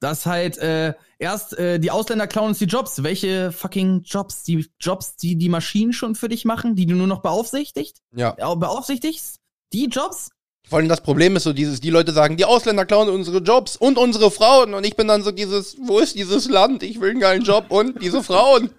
Dass 0.00 0.26
halt 0.26 0.58
äh, 0.58 0.94
erst 1.24 1.58
äh, 1.58 1.80
die 1.80 1.90
Ausländer 1.90 2.26
klauen 2.26 2.48
uns 2.48 2.58
die 2.58 2.66
Jobs. 2.66 3.02
Welche 3.02 3.50
fucking 3.50 4.02
Jobs? 4.04 4.44
Die 4.44 4.66
Jobs, 4.78 5.16
die 5.16 5.36
die 5.36 5.48
Maschinen 5.48 5.92
schon 5.92 6.14
für 6.14 6.28
dich 6.28 6.44
machen, 6.44 6.76
die 6.76 6.86
du 6.86 6.94
nur 6.94 7.06
noch 7.06 7.22
beaufsichtigt? 7.22 7.98
Ja. 8.14 8.32
Beaufsichtigst? 8.32 9.40
Die 9.72 9.86
Jobs? 9.86 10.30
Vor 10.68 10.78
allem 10.78 10.88
das 10.88 11.02
Problem 11.02 11.36
ist 11.36 11.42
so 11.42 11.52
dieses, 11.52 11.80
die 11.80 11.90
Leute 11.90 12.12
sagen, 12.12 12.36
die 12.36 12.44
Ausländer 12.44 12.86
klauen 12.86 13.08
unsere 13.08 13.38
Jobs 13.38 13.76
und 13.76 13.98
unsere 13.98 14.30
Frauen 14.30 14.72
und 14.72 14.86
ich 14.86 14.96
bin 14.96 15.08
dann 15.08 15.22
so 15.22 15.30
dieses, 15.30 15.76
wo 15.78 15.98
ist 15.98 16.14
dieses 16.14 16.48
Land? 16.48 16.82
Ich 16.82 17.00
will 17.00 17.10
einen 17.10 17.20
geilen 17.20 17.42
Job 17.42 17.66
und 17.68 18.00
diese 18.02 18.22
Frauen. 18.22 18.70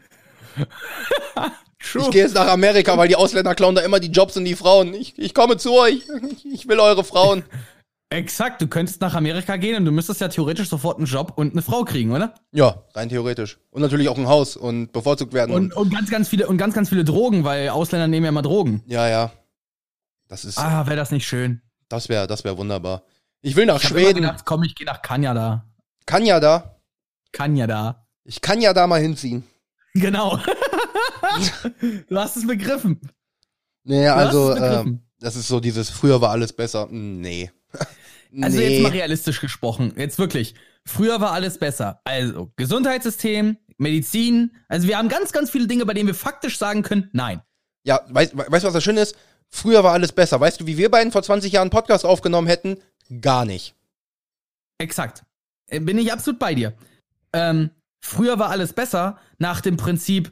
Ich 1.93 2.09
gehe 2.09 2.23
jetzt 2.23 2.33
nach 2.33 2.47
Amerika, 2.47 2.97
weil 2.97 3.07
die 3.07 3.15
Ausländer 3.15 3.53
klauen 3.53 3.75
da 3.75 3.81
immer 3.81 3.99
die 3.99 4.07
Jobs 4.07 4.35
und 4.37 4.45
die 4.45 4.55
Frauen. 4.55 4.95
Ich, 4.95 5.19
ich 5.19 5.35
komme 5.35 5.57
zu 5.57 5.73
euch. 5.73 6.01
Ich, 6.31 6.51
ich 6.51 6.67
will 6.67 6.79
eure 6.79 7.03
Frauen. 7.03 7.43
Exakt, 8.15 8.61
du 8.61 8.67
könntest 8.67 9.01
nach 9.01 9.13
Amerika 9.15 9.57
gehen 9.57 9.75
und 9.77 9.85
du 9.85 9.91
müsstest 9.91 10.21
ja 10.21 10.27
theoretisch 10.29 10.69
sofort 10.69 10.97
einen 10.97 11.05
Job 11.05 11.33
und 11.35 11.51
eine 11.51 11.61
Frau 11.61 11.83
kriegen, 11.83 12.11
oder? 12.11 12.33
Ja, 12.51 12.83
rein 12.93 13.09
theoretisch. 13.09 13.57
Und 13.71 13.81
natürlich 13.81 14.07
auch 14.09 14.17
ein 14.17 14.27
Haus 14.27 14.55
und 14.55 14.91
bevorzugt 14.93 15.33
werden. 15.33 15.53
Und, 15.53 15.73
und 15.75 15.93
ganz, 15.93 16.09
ganz 16.09 16.27
viele 16.29 16.47
und 16.47 16.57
ganz, 16.57 16.73
ganz 16.73 16.89
viele 16.89 17.03
Drogen, 17.03 17.43
weil 17.43 17.69
Ausländer 17.69 18.07
nehmen 18.07 18.23
ja 18.25 18.29
immer 18.29 18.41
Drogen. 18.41 18.83
ja, 18.87 19.07
ja. 19.07 19.31
Das 20.27 20.43
ist, 20.43 20.57
Ah, 20.57 20.85
wäre 20.87 20.95
das 20.95 21.11
nicht 21.11 21.27
schön. 21.27 21.61
das 21.87 22.09
wäre, 22.09 22.25
das 22.25 22.43
wäre 22.43 22.57
wunderbar. 22.57 23.03
Ich 23.41 23.55
will 23.55 23.67
nach 23.67 23.79
Ich 23.81 23.87
Schweden. 23.89 24.21
gedacht, 24.23 24.43
komm, 24.45 24.63
ich 24.63 24.73
gehe 24.73 24.87
nach 24.87 25.01
Kanada. 25.03 25.65
Kann 26.07 26.25
ja 26.25 26.39
da. 26.39 26.79
Kanada. 27.31 28.07
Ich 28.23 28.41
kann 28.41 28.59
ja 28.61 28.73
da 28.73 28.87
mal 28.87 28.99
hinziehen. 29.01 29.43
Genau. 29.93 30.37
du 32.09 32.17
hast 32.17 32.37
es 32.37 32.47
begriffen. 32.47 32.99
Nee, 33.83 34.05
Du 34.05 34.13
also, 34.13 34.55
ähm, 34.55 35.01
das 35.19 35.35
ist 35.35 35.47
so 35.47 35.59
dieses, 35.59 35.89
früher 35.89 36.19
war 36.21 36.31
alles 36.31 36.51
besser. 36.53 36.87
Nee. 36.89 37.51
Also 38.41 38.57
nee. 38.57 38.75
jetzt 38.75 38.83
mal 38.83 38.91
realistisch 38.91 39.41
gesprochen, 39.41 39.93
jetzt 39.97 40.19
wirklich. 40.19 40.55
Früher 40.85 41.21
war 41.21 41.31
alles 41.31 41.57
besser. 41.57 42.01
Also 42.03 42.51
Gesundheitssystem, 42.57 43.57
Medizin. 43.77 44.55
Also 44.67 44.87
wir 44.87 44.97
haben 44.97 45.09
ganz, 45.09 45.31
ganz 45.31 45.49
viele 45.49 45.67
Dinge, 45.67 45.85
bei 45.85 45.93
denen 45.93 46.07
wir 46.07 46.15
faktisch 46.15 46.57
sagen 46.57 46.83
können, 46.83 47.09
nein. 47.13 47.41
Ja, 47.83 48.01
weißt 48.09 48.33
du, 48.33 48.37
was 48.37 48.73
das 48.73 48.83
Schöne 48.83 49.01
ist? 49.01 49.15
Früher 49.49 49.83
war 49.83 49.93
alles 49.93 50.11
besser. 50.11 50.39
Weißt 50.39 50.59
du, 50.59 50.67
wie 50.67 50.77
wir 50.77 50.89
beiden 50.89 51.11
vor 51.11 51.23
20 51.23 51.51
Jahren 51.53 51.65
einen 51.65 51.71
Podcast 51.71 52.05
aufgenommen 52.05 52.47
hätten? 52.47 52.77
Gar 53.21 53.45
nicht. 53.45 53.75
Exakt. 54.79 55.23
Äh, 55.67 55.79
Bin 55.79 55.97
ich 55.97 56.11
absolut 56.11 56.39
bei 56.39 56.55
dir. 56.55 56.73
Ähm, 57.33 57.69
früher 58.01 58.39
war 58.39 58.49
alles 58.49 58.73
besser 58.73 59.19
nach 59.37 59.61
dem 59.61 59.77
Prinzip, 59.77 60.31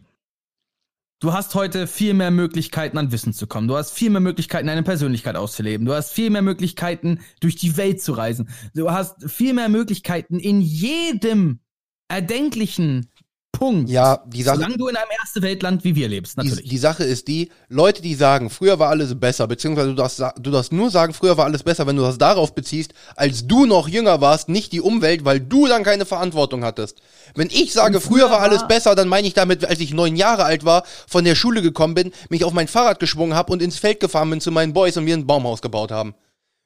du 1.23 1.31
hast 1.31 1.55
heute 1.55 1.87
viel 1.87 2.13
mehr 2.13 2.31
Möglichkeiten 2.31 2.97
an 2.97 3.13
Wissen 3.13 3.31
zu 3.31 3.47
kommen. 3.47 3.69
Du 3.69 3.77
hast 3.77 3.91
viel 3.91 4.09
mehr 4.09 4.19
Möglichkeiten, 4.19 4.67
deine 4.67 4.83
Persönlichkeit 4.83 5.37
auszuleben. 5.37 5.85
Du 5.85 5.93
hast 5.93 6.11
viel 6.11 6.29
mehr 6.29 6.41
Möglichkeiten, 6.41 7.21
durch 7.39 7.55
die 7.55 7.77
Welt 7.77 8.01
zu 8.01 8.11
reisen. 8.11 8.49
Du 8.75 8.91
hast 8.91 9.31
viel 9.31 9.53
mehr 9.53 9.69
Möglichkeiten 9.69 10.37
in 10.37 10.59
jedem 10.59 11.61
erdenklichen 12.09 13.07
Punkt. 13.53 13.89
Ja, 13.89 14.23
die 14.25 14.41
Sache, 14.41 14.57
Solange 14.57 14.77
du 14.77 14.87
in 14.87 14.95
einem 14.95 15.11
erste 15.21 15.41
Weltland 15.41 15.83
wie 15.83 15.95
wir 15.95 16.09
lebst, 16.09 16.33
die, 16.41 16.47
natürlich. 16.47 16.69
die 16.69 16.77
Sache 16.77 17.03
ist 17.03 17.27
die, 17.27 17.49
Leute, 17.69 18.01
die 18.01 18.15
sagen, 18.15 18.49
früher 18.49 18.79
war 18.79 18.89
alles 18.89 19.17
besser, 19.19 19.47
beziehungsweise 19.47 19.89
du 19.89 19.95
darfst, 19.95 20.19
du 20.19 20.51
darfst 20.51 20.73
nur 20.73 20.89
sagen, 20.89 21.13
früher 21.13 21.37
war 21.37 21.45
alles 21.45 21.63
besser, 21.63 21.85
wenn 21.85 21.95
du 21.95 22.01
das 22.01 22.17
darauf 22.17 22.55
beziehst, 22.55 22.93
als 23.15 23.47
du 23.47 23.65
noch 23.65 23.87
jünger 23.87 24.21
warst, 24.21 24.49
nicht 24.49 24.71
die 24.71 24.81
Umwelt, 24.81 25.23
weil 25.23 25.39
du 25.39 25.67
dann 25.67 25.83
keine 25.83 26.05
Verantwortung 26.05 26.65
hattest. 26.65 27.01
Wenn 27.35 27.49
ich 27.49 27.73
sage, 27.73 28.01
früher 28.01 28.23
früher 28.23 28.31
war 28.31 28.41
alles 28.41 28.67
besser, 28.67 28.95
dann 28.95 29.07
meine 29.07 29.27
ich 29.27 29.33
damit, 29.33 29.65
als 29.65 29.79
ich 29.79 29.93
neun 29.93 30.15
Jahre 30.15 30.45
alt 30.45 30.65
war, 30.65 30.83
von 31.07 31.23
der 31.23 31.35
Schule 31.35 31.61
gekommen 31.61 31.93
bin, 31.93 32.11
mich 32.29 32.43
auf 32.43 32.53
mein 32.53 32.67
Fahrrad 32.67 32.99
geschwungen 32.99 33.35
habe 33.35 33.51
und 33.51 33.61
ins 33.61 33.77
Feld 33.77 33.99
gefahren 33.99 34.29
bin 34.29 34.41
zu 34.41 34.51
meinen 34.51 34.73
Boys 34.73 34.97
und 34.97 35.05
wir 35.05 35.15
ein 35.15 35.27
Baumhaus 35.27 35.61
gebaut 35.61 35.91
haben. 35.91 36.15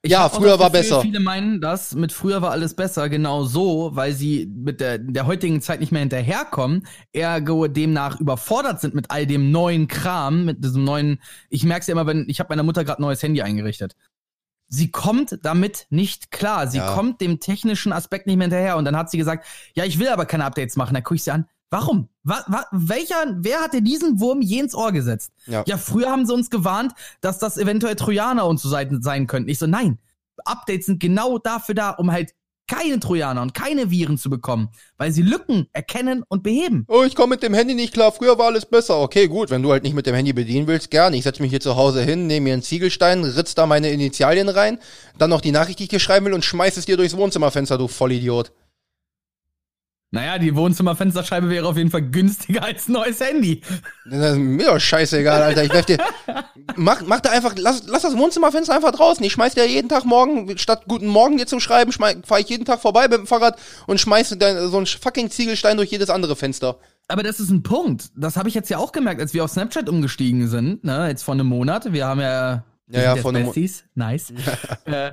Ich 0.03 0.11
ja, 0.11 0.29
früher 0.29 0.51
das 0.51 0.59
war 0.59 0.69
Gefühl, 0.69 0.81
besser. 0.83 1.01
Viele 1.01 1.19
meinen, 1.19 1.59
dass 1.59 1.95
mit 1.95 2.11
früher 2.11 2.41
war 2.41 2.51
alles 2.51 2.75
besser, 2.75 3.09
genau 3.09 3.43
so, 3.43 3.91
weil 3.93 4.13
sie 4.13 4.45
mit 4.55 4.79
der, 4.79 4.99
der 4.99 5.25
heutigen 5.25 5.61
Zeit 5.61 5.79
nicht 5.79 5.91
mehr 5.91 6.01
hinterherkommen, 6.01 6.85
ergo 7.13 7.67
demnach 7.67 8.19
überfordert 8.19 8.79
sind 8.79 8.93
mit 8.93 9.09
all 9.09 9.25
dem 9.25 9.51
neuen 9.51 9.87
Kram, 9.87 10.45
mit 10.45 10.63
diesem 10.63 10.83
neuen, 10.83 11.19
ich 11.49 11.63
merk's 11.63 11.87
ja 11.87 11.93
immer, 11.93 12.05
wenn, 12.05 12.25
ich 12.29 12.39
habe 12.39 12.49
meiner 12.49 12.63
Mutter 12.63 12.85
gerade 12.85 13.01
ein 13.01 13.03
neues 13.03 13.23
Handy 13.23 13.41
eingerichtet. 13.41 13.95
Sie 14.69 14.91
kommt 14.91 15.39
damit 15.43 15.87
nicht 15.89 16.29
klar. 16.29 16.67
Sie 16.67 16.77
Ja. 16.79 16.93
kommt 16.93 17.21
dem 17.21 17.39
technischen 17.39 17.93
Aspekt 17.93 18.27
nicht 18.27 18.35
mehr 18.35 18.45
hinterher. 18.45 18.75
Und 18.75 18.83
dann 18.83 18.97
hat 18.97 19.09
sie 19.09 19.17
gesagt, 19.17 19.45
ja, 19.73 19.85
ich 19.85 19.97
will 19.97 20.09
aber 20.09 20.25
keine 20.25 20.43
Updates 20.43 20.75
machen. 20.75 20.93
Da 20.93 20.99
gucke 20.99 21.15
ich 21.15 21.23
sie 21.23 21.31
an. 21.31 21.45
Warum? 21.69 22.07
Wa 22.23 22.43
wa 22.47 22.65
welcher, 22.71 23.35
wer 23.37 23.59
hat 23.59 23.73
dir 23.73 23.81
diesen 23.81 24.19
Wurm 24.19 24.41
je 24.41 24.59
ins 24.59 24.75
Ohr 24.75 24.91
gesetzt? 24.91 25.31
Ja. 25.45 25.63
Ja, 25.67 25.77
früher 25.77 26.09
haben 26.09 26.25
sie 26.25 26.33
uns 26.33 26.49
gewarnt, 26.49 26.93
dass 27.21 27.39
das 27.39 27.57
eventuell 27.57 27.95
Trojaner 27.95 28.45
und 28.45 28.59
so 28.59 28.69
sein, 28.69 29.01
sein 29.01 29.27
könnten. 29.27 29.49
Ich 29.49 29.59
so, 29.59 29.67
nein. 29.67 29.97
Updates 30.45 30.85
sind 30.85 30.99
genau 30.99 31.39
dafür 31.39 31.75
da, 31.75 31.89
um 31.91 32.11
halt 32.11 32.33
keine 32.67 32.99
Trojaner 32.99 33.41
und 33.41 33.53
keine 33.53 33.89
Viren 33.91 34.17
zu 34.17 34.29
bekommen, 34.29 34.69
weil 34.97 35.11
sie 35.11 35.21
Lücken 35.21 35.67
erkennen 35.71 36.23
und 36.27 36.43
beheben. 36.43 36.85
Oh, 36.89 37.03
ich 37.03 37.15
komme 37.15 37.35
mit 37.35 37.43
dem 37.43 37.53
Handy 37.53 37.73
nicht 37.73 37.93
klar, 37.93 38.11
früher 38.11 38.37
war 38.37 38.47
alles 38.47 38.65
besser. 38.65 38.99
Okay, 38.99 39.27
gut, 39.27 39.49
wenn 39.49 39.63
du 39.63 39.71
halt 39.71 39.83
nicht 39.83 39.95
mit 39.95 40.05
dem 40.05 40.15
Handy 40.15 40.33
bedienen 40.33 40.67
willst, 40.67 40.91
gerne. 40.91 41.15
Ich 41.15 41.23
setze 41.23 41.41
mich 41.41 41.49
hier 41.49 41.61
zu 41.61 41.77
Hause 41.77 42.03
hin, 42.03 42.27
nehme 42.27 42.45
mir 42.45 42.53
einen 42.53 42.63
Ziegelstein, 42.63 43.23
ritz 43.23 43.55
da 43.55 43.65
meine 43.65 43.89
Initialien 43.89 44.49
rein, 44.49 44.79
dann 45.17 45.29
noch 45.29 45.41
die 45.41 45.51
Nachricht, 45.51 45.79
die 45.79 45.83
ich 45.83 45.89
dir 45.89 45.99
schreiben 45.99 46.25
will 46.25 46.33
und 46.33 46.43
schmeiß 46.43 46.75
es 46.77 46.85
dir 46.85 46.97
durchs 46.97 47.15
Wohnzimmerfenster, 47.15 47.77
du 47.77 47.87
Vollidiot. 47.87 48.51
Naja, 50.11 50.37
die 50.39 50.55
Wohnzimmerfensterscheibe 50.55 51.49
wäre 51.49 51.67
auf 51.67 51.75
jeden 51.75 51.91
Fall 51.91 52.01
günstiger 52.03 52.63
als 52.63 52.87
ein 52.87 52.93
neues 52.93 53.19
Handy. 53.19 53.61
Das 54.09 54.31
ist 54.33 54.37
mir 54.37 54.67
doch 54.67 54.79
scheißegal, 54.79 55.41
Alter. 55.41 55.65
Ich 55.65 55.73
werf 55.73 55.85
dir. 55.85 55.97
Mach, 56.77 57.01
mach 57.05 57.19
da 57.19 57.31
einfach, 57.31 57.55
lass, 57.57 57.83
lass 57.87 58.03
das 58.03 58.17
Wohnzimmerfenster 58.17 58.73
einfach 58.73 58.91
draußen. 58.93 59.23
Ich 59.25 59.33
schmeiß 59.33 59.55
dir 59.55 59.67
jeden 59.67 59.89
Tag 59.89 60.05
morgen, 60.05 60.57
statt 60.57 60.83
guten 60.87 61.07
Morgen 61.07 61.37
dir 61.37 61.45
zu 61.45 61.59
schreiben, 61.59 61.91
fahre 61.91 62.39
ich 62.41 62.47
jeden 62.47 62.63
Tag 62.63 62.79
vorbei 62.79 63.09
mit 63.09 63.17
dem 63.19 63.27
Fahrrad 63.27 63.59
und 63.85 63.99
schmeiß 63.99 64.29
dir 64.29 64.69
so 64.69 64.77
einen 64.77 64.85
fucking 64.85 65.29
Ziegelstein 65.29 65.75
durch 65.75 65.91
jedes 65.91 66.09
andere 66.09 66.37
Fenster. 66.37 66.77
Aber 67.09 67.23
das 67.23 67.39
ist 67.41 67.49
ein 67.49 67.63
Punkt. 67.63 68.05
Das 68.15 68.37
habe 68.37 68.47
ich 68.47 68.55
jetzt 68.55 68.69
ja 68.69 68.77
auch 68.77 68.93
gemerkt, 68.93 69.19
als 69.19 69.33
wir 69.33 69.43
auf 69.43 69.51
Snapchat 69.51 69.89
umgestiegen 69.89 70.47
sind, 70.47 70.83
ne, 70.85 71.07
jetzt 71.09 71.23
vor 71.23 71.33
einem 71.33 71.47
Monat. 71.47 71.91
Wir 71.91 72.05
haben 72.05 72.21
ja, 72.21 72.63
wir 72.87 73.01
Ja, 73.01 73.15
ja, 73.15 73.21
Mo- 73.23 73.31
Besties. 73.31 73.83
Nice. 73.95 74.31
äh, 74.85 75.11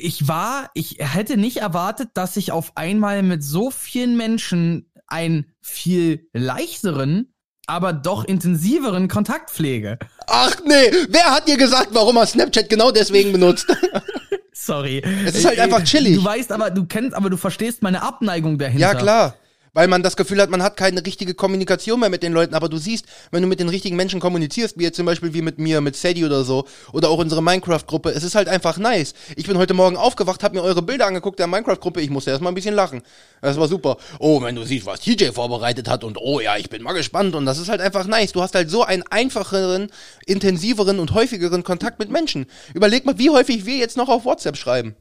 ich 0.00 0.28
war, 0.28 0.70
ich 0.74 0.96
hätte 0.98 1.36
nicht 1.36 1.58
erwartet, 1.58 2.10
dass 2.14 2.36
ich 2.36 2.52
auf 2.52 2.76
einmal 2.76 3.22
mit 3.22 3.42
so 3.42 3.70
vielen 3.70 4.16
Menschen 4.16 4.90
einen 5.06 5.46
viel 5.60 6.28
leichteren, 6.32 7.34
aber 7.66 7.92
doch 7.92 8.24
intensiveren 8.24 9.08
Kontakt 9.08 9.50
pflege. 9.50 9.98
Ach 10.26 10.56
nee, 10.66 10.90
wer 11.08 11.30
hat 11.30 11.48
dir 11.48 11.56
gesagt, 11.56 11.88
warum 11.92 12.16
er 12.16 12.26
Snapchat 12.26 12.68
genau 12.68 12.90
deswegen 12.90 13.32
benutzt? 13.32 13.66
Sorry. 14.52 15.02
Es 15.26 15.34
ist 15.34 15.44
halt 15.44 15.58
einfach 15.58 15.82
chillig. 15.82 16.16
Du 16.16 16.24
weißt 16.24 16.52
aber, 16.52 16.70
du 16.70 16.86
kennst, 16.86 17.14
aber 17.14 17.30
du 17.30 17.36
verstehst 17.36 17.82
meine 17.82 18.02
Abneigung 18.02 18.58
dahinter. 18.58 18.80
Ja, 18.80 18.94
klar. 18.94 19.34
Weil 19.74 19.88
man 19.88 20.02
das 20.02 20.16
Gefühl 20.16 20.40
hat, 20.42 20.50
man 20.50 20.62
hat 20.62 20.76
keine 20.76 21.04
richtige 21.04 21.32
Kommunikation 21.32 21.98
mehr 21.98 22.10
mit 22.10 22.22
den 22.22 22.34
Leuten. 22.34 22.54
Aber 22.54 22.68
du 22.68 22.76
siehst, 22.76 23.06
wenn 23.30 23.40
du 23.40 23.48
mit 23.48 23.58
den 23.58 23.70
richtigen 23.70 23.96
Menschen 23.96 24.20
kommunizierst, 24.20 24.78
wie 24.78 24.82
jetzt 24.82 24.96
zum 24.96 25.06
Beispiel 25.06 25.32
wie 25.32 25.40
mit 25.40 25.58
mir, 25.58 25.80
mit 25.80 25.96
Sadie 25.96 26.26
oder 26.26 26.44
so, 26.44 26.66
oder 26.92 27.08
auch 27.08 27.18
unsere 27.18 27.42
Minecraft-Gruppe, 27.42 28.10
es 28.10 28.22
ist 28.22 28.34
halt 28.34 28.48
einfach 28.48 28.76
nice. 28.76 29.14
Ich 29.34 29.46
bin 29.46 29.56
heute 29.56 29.72
Morgen 29.72 29.96
aufgewacht, 29.96 30.42
hab 30.42 30.52
mir 30.52 30.62
eure 30.62 30.82
Bilder 30.82 31.06
angeguckt 31.06 31.38
der 31.38 31.46
Minecraft-Gruppe, 31.46 32.02
ich 32.02 32.10
musste 32.10 32.30
erstmal 32.30 32.52
ein 32.52 32.54
bisschen 32.54 32.74
lachen. 32.74 33.02
Das 33.40 33.56
war 33.56 33.66
super. 33.66 33.96
Oh, 34.18 34.42
wenn 34.42 34.56
du 34.56 34.64
siehst, 34.64 34.84
was 34.84 35.00
TJ 35.00 35.30
vorbereitet 35.32 35.88
hat 35.88 36.04
und 36.04 36.18
oh 36.18 36.40
ja, 36.40 36.58
ich 36.58 36.68
bin 36.68 36.82
mal 36.82 36.92
gespannt 36.92 37.34
und 37.34 37.46
das 37.46 37.58
ist 37.58 37.70
halt 37.70 37.80
einfach 37.80 38.06
nice. 38.06 38.32
Du 38.32 38.42
hast 38.42 38.54
halt 38.54 38.70
so 38.70 38.84
einen 38.84 39.04
einfacheren, 39.08 39.90
intensiveren 40.26 40.98
und 40.98 41.14
häufigeren 41.14 41.62
Kontakt 41.64 41.98
mit 41.98 42.10
Menschen. 42.10 42.44
Überleg 42.74 43.06
mal, 43.06 43.18
wie 43.18 43.30
häufig 43.30 43.64
wir 43.64 43.76
jetzt 43.76 43.96
noch 43.96 44.10
auf 44.10 44.26
WhatsApp 44.26 44.58
schreiben. 44.58 44.96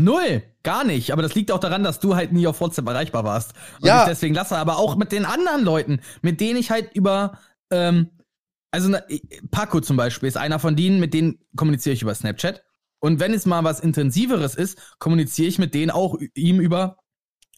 Null, 0.00 0.44
gar 0.62 0.84
nicht. 0.84 1.12
Aber 1.12 1.22
das 1.22 1.34
liegt 1.34 1.50
auch 1.50 1.58
daran, 1.58 1.82
dass 1.82 1.98
du 1.98 2.14
halt 2.14 2.32
nie 2.32 2.46
auf 2.46 2.60
WhatsApp 2.60 2.86
erreichbar 2.86 3.24
warst. 3.24 3.52
Und 3.80 3.88
Ja. 3.88 4.02
ich 4.02 4.08
deswegen 4.08 4.32
lasse. 4.34 4.56
Aber 4.56 4.78
auch 4.78 4.94
mit 4.96 5.10
den 5.10 5.24
anderen 5.24 5.64
Leuten, 5.64 6.00
mit 6.22 6.40
denen 6.40 6.58
ich 6.58 6.70
halt 6.70 6.94
über, 6.94 7.38
ähm, 7.72 8.10
also 8.70 8.88
na, 8.88 9.00
Paco 9.50 9.80
zum 9.80 9.96
Beispiel 9.96 10.28
ist 10.28 10.36
einer 10.36 10.60
von 10.60 10.76
denen, 10.76 11.00
mit 11.00 11.14
denen 11.14 11.38
kommuniziere 11.56 11.94
ich 11.94 12.02
über 12.02 12.14
Snapchat. 12.14 12.62
Und 13.00 13.18
wenn 13.18 13.34
es 13.34 13.44
mal 13.44 13.64
was 13.64 13.80
Intensiveres 13.80 14.54
ist, 14.54 14.78
kommuniziere 15.00 15.48
ich 15.48 15.58
mit 15.58 15.74
denen 15.74 15.90
auch 15.90 16.16
ihm 16.34 16.60
über 16.60 16.98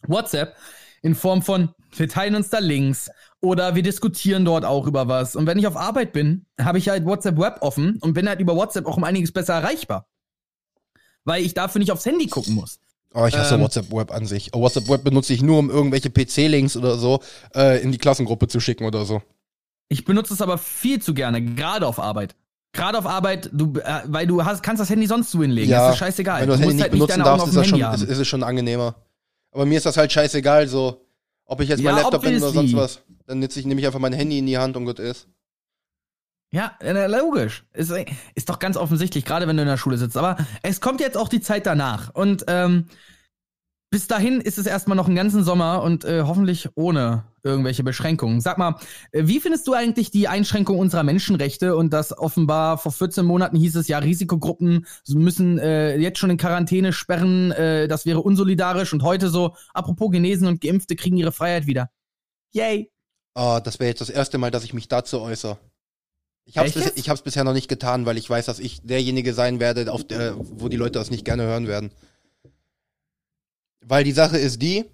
WhatsApp 0.07 0.55
in 1.03 1.13
Form 1.13 1.43
von, 1.43 1.69
wir 1.95 2.09
teilen 2.09 2.35
uns 2.35 2.49
da 2.49 2.57
Links 2.57 3.09
oder 3.39 3.75
wir 3.75 3.83
diskutieren 3.83 4.45
dort 4.45 4.65
auch 4.65 4.87
über 4.87 5.07
was. 5.07 5.35
Und 5.35 5.45
wenn 5.45 5.59
ich 5.59 5.67
auf 5.67 5.77
Arbeit 5.77 6.11
bin, 6.11 6.47
habe 6.59 6.79
ich 6.79 6.89
halt 6.89 7.05
WhatsApp 7.05 7.37
Web 7.37 7.57
offen 7.61 7.97
und 8.01 8.13
bin 8.13 8.27
halt 8.27 8.39
über 8.39 8.55
WhatsApp 8.55 8.87
auch 8.87 8.97
um 8.97 9.03
einiges 9.03 9.31
besser 9.31 9.53
erreichbar. 9.55 10.07
Weil 11.23 11.43
ich 11.43 11.53
dafür 11.53 11.79
nicht 11.79 11.91
aufs 11.91 12.05
Handy 12.05 12.27
gucken 12.27 12.55
muss. 12.55 12.79
Oh, 13.13 13.25
ich 13.25 13.37
hasse 13.37 13.55
Ähm. 13.55 13.61
WhatsApp 13.61 13.91
Web 13.91 14.11
an 14.11 14.25
sich. 14.25 14.51
Oh, 14.53 14.61
WhatsApp 14.61 14.87
Web 14.89 15.03
benutze 15.03 15.33
ich 15.33 15.41
nur, 15.41 15.59
um 15.59 15.69
irgendwelche 15.69 16.09
PC-Links 16.09 16.77
oder 16.77 16.97
so 16.97 17.19
äh, 17.55 17.81
in 17.81 17.91
die 17.91 17.97
Klassengruppe 17.97 18.47
zu 18.47 18.59
schicken 18.59 18.85
oder 18.85 19.05
so. 19.05 19.21
Ich 19.89 20.05
benutze 20.05 20.33
es 20.33 20.41
aber 20.41 20.57
viel 20.57 21.01
zu 21.01 21.13
gerne, 21.13 21.41
gerade 21.43 21.85
auf 21.85 21.99
Arbeit. 21.99 22.35
Gerade 22.73 22.97
auf 22.97 23.05
Arbeit, 23.05 23.49
du, 23.51 23.73
äh, 23.79 24.03
weil 24.05 24.25
du 24.27 24.45
hast, 24.45 24.63
kannst 24.63 24.79
das 24.79 24.89
Handy 24.89 25.05
sonst 25.07 25.31
so 25.31 25.41
hinlegen. 25.41 25.69
das 25.71 25.93
ist 25.93 25.99
scheißegal. 25.99 26.41
Wenn 26.41 26.47
du 26.47 26.53
das 26.53 26.61
du 26.61 26.67
Handy 26.67 26.75
nicht 26.75 26.83
halt 26.83 26.93
nicht 26.93 26.99
benutzen 27.01 27.23
darfst, 27.23 27.47
ist, 27.47 27.55
das 27.57 27.67
schon, 27.67 27.81
ist, 27.81 28.01
ist 28.03 28.17
es 28.17 28.27
schon 28.27 28.43
angenehmer. 28.43 28.95
Aber 29.51 29.65
mir 29.65 29.77
ist 29.77 29.85
das 29.85 29.97
halt 29.97 30.11
scheißegal, 30.11 30.67
so. 30.69 31.05
Ob 31.45 31.59
ich 31.59 31.67
jetzt 31.67 31.83
mein 31.83 31.97
Ja, 31.97 32.03
Laptop 32.03 32.21
bin 32.21 32.37
oder 32.37 32.51
sonst 32.51 32.73
was. 32.73 33.01
Dann 33.27 33.39
nutze 33.39 33.59
ich, 33.59 33.65
nehme 33.65 33.81
ich 33.81 33.85
einfach 33.87 33.99
mein 33.99 34.13
Handy 34.13 34.39
in 34.39 34.45
die 34.45 34.57
Hand 34.57 34.77
und 34.77 34.85
gut 34.85 34.99
ist. 34.99 35.27
Ja, 36.53 36.77
logisch. 36.81 37.63
Ist, 37.73 37.93
ist 38.35 38.49
doch 38.49 38.59
ganz 38.59 38.75
offensichtlich, 38.75 39.23
gerade 39.23 39.47
wenn 39.47 39.55
du 39.55 39.63
in 39.63 39.69
der 39.69 39.77
Schule 39.77 39.97
sitzt. 39.97 40.17
Aber 40.17 40.35
es 40.63 40.81
kommt 40.81 40.99
jetzt 40.99 41.15
auch 41.17 41.29
die 41.29 41.39
Zeit 41.39 41.65
danach. 41.65 42.13
Und 42.13 42.43
ähm, 42.47 42.87
bis 43.89 44.07
dahin 44.07 44.39
ist 44.39 44.57
es 44.57 44.65
erstmal 44.65 44.95
noch 44.95 45.07
einen 45.07 45.17
ganzen 45.17 45.43
Sommer 45.43 45.81
und 45.83 46.05
äh, 46.05 46.23
hoffentlich 46.25 46.69
ohne 46.75 47.25
irgendwelche 47.43 47.83
Beschränkungen. 47.83 48.39
Sag 48.39 48.57
mal, 48.57 48.75
äh, 49.11 49.23
wie 49.27 49.39
findest 49.39 49.67
du 49.67 49.73
eigentlich 49.73 50.11
die 50.11 50.27
Einschränkung 50.27 50.79
unserer 50.79 51.03
Menschenrechte 51.03 51.75
und 51.75 51.91
dass 51.91 52.17
offenbar 52.17 52.77
vor 52.77 52.91
14 52.93 53.25
Monaten 53.25 53.57
hieß 53.57 53.75
es 53.75 53.89
ja, 53.89 53.99
Risikogruppen 53.99 54.85
müssen 55.09 55.57
äh, 55.57 55.97
jetzt 55.97 56.19
schon 56.19 56.29
in 56.29 56.37
Quarantäne 56.37 56.93
sperren, 56.93 57.51
äh, 57.51 57.89
das 57.89 58.05
wäre 58.05 58.21
unsolidarisch 58.21 58.93
und 58.93 59.03
heute 59.03 59.29
so, 59.29 59.55
apropos 59.73 60.11
Genesen 60.11 60.47
und 60.47 60.61
Geimpfte 60.61 60.95
kriegen 60.95 61.17
ihre 61.17 61.33
Freiheit 61.33 61.65
wieder. 61.65 61.89
Yay. 62.53 62.91
Ah, 63.33 63.59
das 63.59 63.79
wäre 63.79 63.89
jetzt 63.89 64.01
das 64.01 64.09
erste 64.09 64.37
Mal, 64.37 64.51
dass 64.51 64.63
ich 64.63 64.73
mich 64.73 64.87
dazu 64.87 65.19
äußere. 65.19 65.57
Ich 66.45 66.55
bis, 66.55 66.75
jetzt? 66.75 66.97
ich 66.97 67.09
hab's 67.09 67.21
bisher 67.21 67.43
noch 67.43 67.53
nicht 67.53 67.67
getan, 67.67 68.05
weil 68.05 68.17
ich 68.17 68.29
weiß, 68.29 68.45
dass 68.45 68.59
ich 68.59 68.81
derjenige 68.81 69.33
sein 69.33 69.59
werde, 69.59 69.91
auf 69.91 70.03
der, 70.03 70.35
wo 70.37 70.69
die 70.69 70.77
Leute 70.77 70.99
das 70.99 71.11
nicht 71.11 71.25
gerne 71.25 71.43
hören 71.43 71.67
werden. 71.67 71.91
Weil 73.81 74.03
die 74.03 74.11
Sache 74.11 74.37
ist 74.37 74.61
die, 74.61 74.85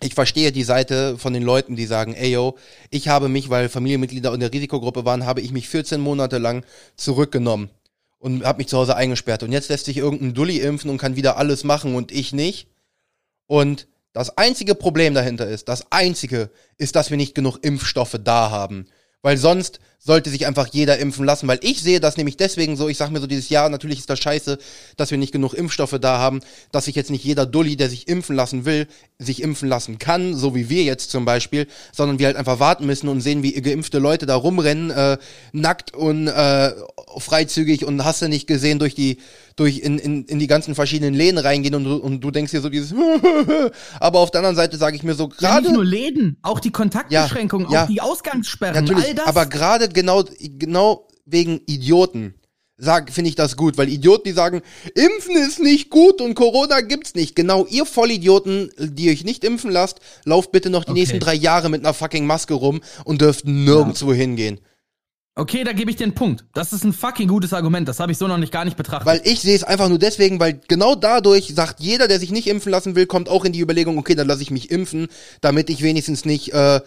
ich 0.00 0.14
verstehe 0.14 0.52
die 0.52 0.62
Seite 0.62 1.18
von 1.18 1.32
den 1.32 1.42
Leuten, 1.42 1.74
die 1.74 1.86
sagen, 1.86 2.14
ey 2.14 2.30
yo, 2.30 2.56
ich 2.90 3.08
habe 3.08 3.28
mich, 3.28 3.50
weil 3.50 3.68
Familienmitglieder 3.68 4.32
in 4.32 4.40
der 4.40 4.52
Risikogruppe 4.52 5.04
waren, 5.04 5.26
habe 5.26 5.40
ich 5.40 5.52
mich 5.52 5.68
14 5.68 6.00
Monate 6.00 6.38
lang 6.38 6.64
zurückgenommen 6.96 7.70
und 8.18 8.44
habe 8.44 8.58
mich 8.58 8.68
zu 8.68 8.78
Hause 8.78 8.96
eingesperrt. 8.96 9.42
Und 9.42 9.52
jetzt 9.52 9.68
lässt 9.68 9.86
sich 9.86 9.96
irgendein 9.96 10.34
Dulli 10.34 10.58
impfen 10.58 10.90
und 10.90 10.98
kann 10.98 11.16
wieder 11.16 11.36
alles 11.36 11.64
machen 11.64 11.94
und 11.94 12.12
ich 12.12 12.32
nicht. 12.32 12.68
Und 13.46 13.88
das 14.12 14.36
einzige 14.36 14.74
Problem 14.74 15.14
dahinter 15.14 15.48
ist, 15.48 15.68
das 15.68 15.90
einzige 15.90 16.50
ist, 16.76 16.96
dass 16.96 17.10
wir 17.10 17.16
nicht 17.16 17.34
genug 17.34 17.58
Impfstoffe 17.62 18.18
da 18.22 18.50
haben. 18.50 18.86
Weil 19.22 19.36
sonst 19.36 19.80
sollte 19.98 20.30
sich 20.30 20.46
einfach 20.46 20.68
jeder 20.68 20.98
impfen 20.98 21.24
lassen, 21.24 21.48
weil 21.48 21.58
ich 21.60 21.82
sehe 21.82 22.00
das 22.00 22.16
nämlich 22.16 22.36
deswegen 22.36 22.76
so, 22.76 22.88
ich 22.88 22.96
sag 22.96 23.10
mir 23.10 23.20
so 23.20 23.26
dieses 23.26 23.48
Jahr, 23.48 23.68
natürlich 23.68 23.98
ist 23.98 24.08
das 24.08 24.20
scheiße, 24.20 24.58
dass 24.96 25.10
wir 25.10 25.18
nicht 25.18 25.32
genug 25.32 25.54
Impfstoffe 25.54 25.98
da 26.00 26.18
haben, 26.18 26.40
dass 26.70 26.84
sich 26.84 26.94
jetzt 26.94 27.10
nicht 27.10 27.24
jeder 27.24 27.46
Dulli, 27.46 27.76
der 27.76 27.90
sich 27.90 28.06
impfen 28.06 28.36
lassen 28.36 28.64
will, 28.64 28.86
sich 29.18 29.42
impfen 29.42 29.68
lassen 29.68 29.98
kann, 29.98 30.36
so 30.36 30.54
wie 30.54 30.68
wir 30.68 30.84
jetzt 30.84 31.10
zum 31.10 31.24
Beispiel, 31.24 31.66
sondern 31.92 32.20
wir 32.20 32.26
halt 32.26 32.36
einfach 32.36 32.60
warten 32.60 32.86
müssen 32.86 33.08
und 33.08 33.20
sehen, 33.20 33.42
wie 33.42 33.52
geimpfte 33.60 33.98
Leute 33.98 34.24
da 34.24 34.36
rumrennen, 34.36 34.90
äh, 34.90 35.18
nackt 35.52 35.94
und 35.94 36.28
äh, 36.28 36.72
freizügig 37.18 37.84
und 37.84 38.04
hast 38.04 38.22
du 38.22 38.28
nicht 38.28 38.46
gesehen, 38.46 38.78
durch 38.78 38.94
die, 38.94 39.18
durch 39.58 39.78
in, 39.78 39.98
in, 39.98 40.24
in 40.24 40.38
die 40.38 40.46
ganzen 40.46 40.74
verschiedenen 40.74 41.14
Läden 41.14 41.38
reingehen 41.38 41.74
und, 41.74 41.84
du- 41.84 41.96
und 41.96 42.20
du 42.20 42.30
denkst 42.30 42.52
dir 42.52 42.60
so 42.60 42.68
dieses 42.68 42.94
aber 44.00 44.18
auf 44.20 44.30
der 44.30 44.40
anderen 44.40 44.56
Seite 44.56 44.76
sage 44.76 44.96
ich 44.96 45.02
mir 45.02 45.14
so, 45.14 45.24
Ja, 45.24 45.28
nicht 45.28 45.38
gerade 45.64 45.72
nur 45.72 45.84
Läden, 45.84 46.36
auch 46.42 46.60
die 46.60 46.70
Kontaktbeschränkungen, 46.70 47.66
Ja, 47.68 47.72
ja. 47.80 47.84
auch 47.84 47.88
die 47.88 48.00
Ausgangssperren, 48.00 48.74
Natürlich, 48.74 49.04
all 49.06 49.14
das. 49.14 49.26
aber 49.26 49.46
gerade 49.46 49.88
genau, 49.88 50.24
genau 50.40 51.08
wegen 51.26 51.60
Idioten 51.66 52.34
sag, 52.80 53.12
finde 53.12 53.28
ich 53.30 53.34
das 53.34 53.56
gut, 53.56 53.76
weil 53.76 53.88
Idioten, 53.88 54.22
die 54.28 54.32
sagen, 54.32 54.62
Impfen 54.94 55.34
ist 55.36 55.58
nicht 55.58 55.90
gut 55.90 56.20
und 56.20 56.34
Corona 56.34 56.80
gibt's 56.80 57.16
nicht. 57.16 57.34
Genau, 57.34 57.66
ihr 57.66 57.84
Vollidioten, 57.84 58.70
die 58.78 59.10
euch 59.10 59.24
nicht 59.24 59.42
impfen 59.42 59.72
lasst, 59.72 59.98
lauft 60.24 60.52
bitte 60.52 60.70
noch 60.70 60.84
die 60.84 60.92
Okay. 60.92 61.00
nächsten 61.00 61.18
drei 61.18 61.34
Jahre 61.34 61.70
mit 61.70 61.80
einer 61.84 61.92
fucking 61.92 62.24
Maske 62.24 62.54
rum 62.54 62.80
und 63.04 63.20
dürft 63.20 63.46
nirgendwo 63.46 64.12
hingehen. 64.12 64.60
Okay, 65.38 65.62
da 65.64 65.72
gebe 65.72 65.90
ich 65.90 65.96
dir 65.96 66.04
einen 66.04 66.14
Punkt. 66.14 66.44
Das 66.52 66.72
ist 66.72 66.84
ein 66.84 66.92
fucking 66.92 67.28
gutes 67.28 67.52
Argument. 67.52 67.88
Das 67.88 68.00
habe 68.00 68.12
ich 68.12 68.18
so 68.18 68.26
noch 68.26 68.38
nicht 68.38 68.52
gar 68.52 68.64
nicht 68.64 68.76
betrachtet. 68.76 69.06
Weil 69.06 69.20
ich 69.24 69.40
sehe 69.40 69.54
es 69.54 69.62
einfach 69.62 69.88
nur 69.88 69.98
deswegen, 69.98 70.40
weil 70.40 70.60
genau 70.68 70.94
dadurch 70.94 71.52
sagt 71.54 71.80
jeder, 71.80 72.08
der 72.08 72.18
sich 72.18 72.32
nicht 72.32 72.48
impfen 72.48 72.72
lassen 72.72 72.96
will, 72.96 73.06
kommt 73.06 73.28
auch 73.28 73.44
in 73.44 73.52
die 73.52 73.60
Überlegung, 73.60 73.98
okay, 73.98 74.14
dann 74.14 74.26
lasse 74.26 74.42
ich 74.42 74.50
mich 74.50 74.70
impfen, 74.70 75.06
damit 75.40 75.70
ich 75.70 75.82
wenigstens 75.82 76.24
nicht, 76.24 76.52
äh, 76.52 76.80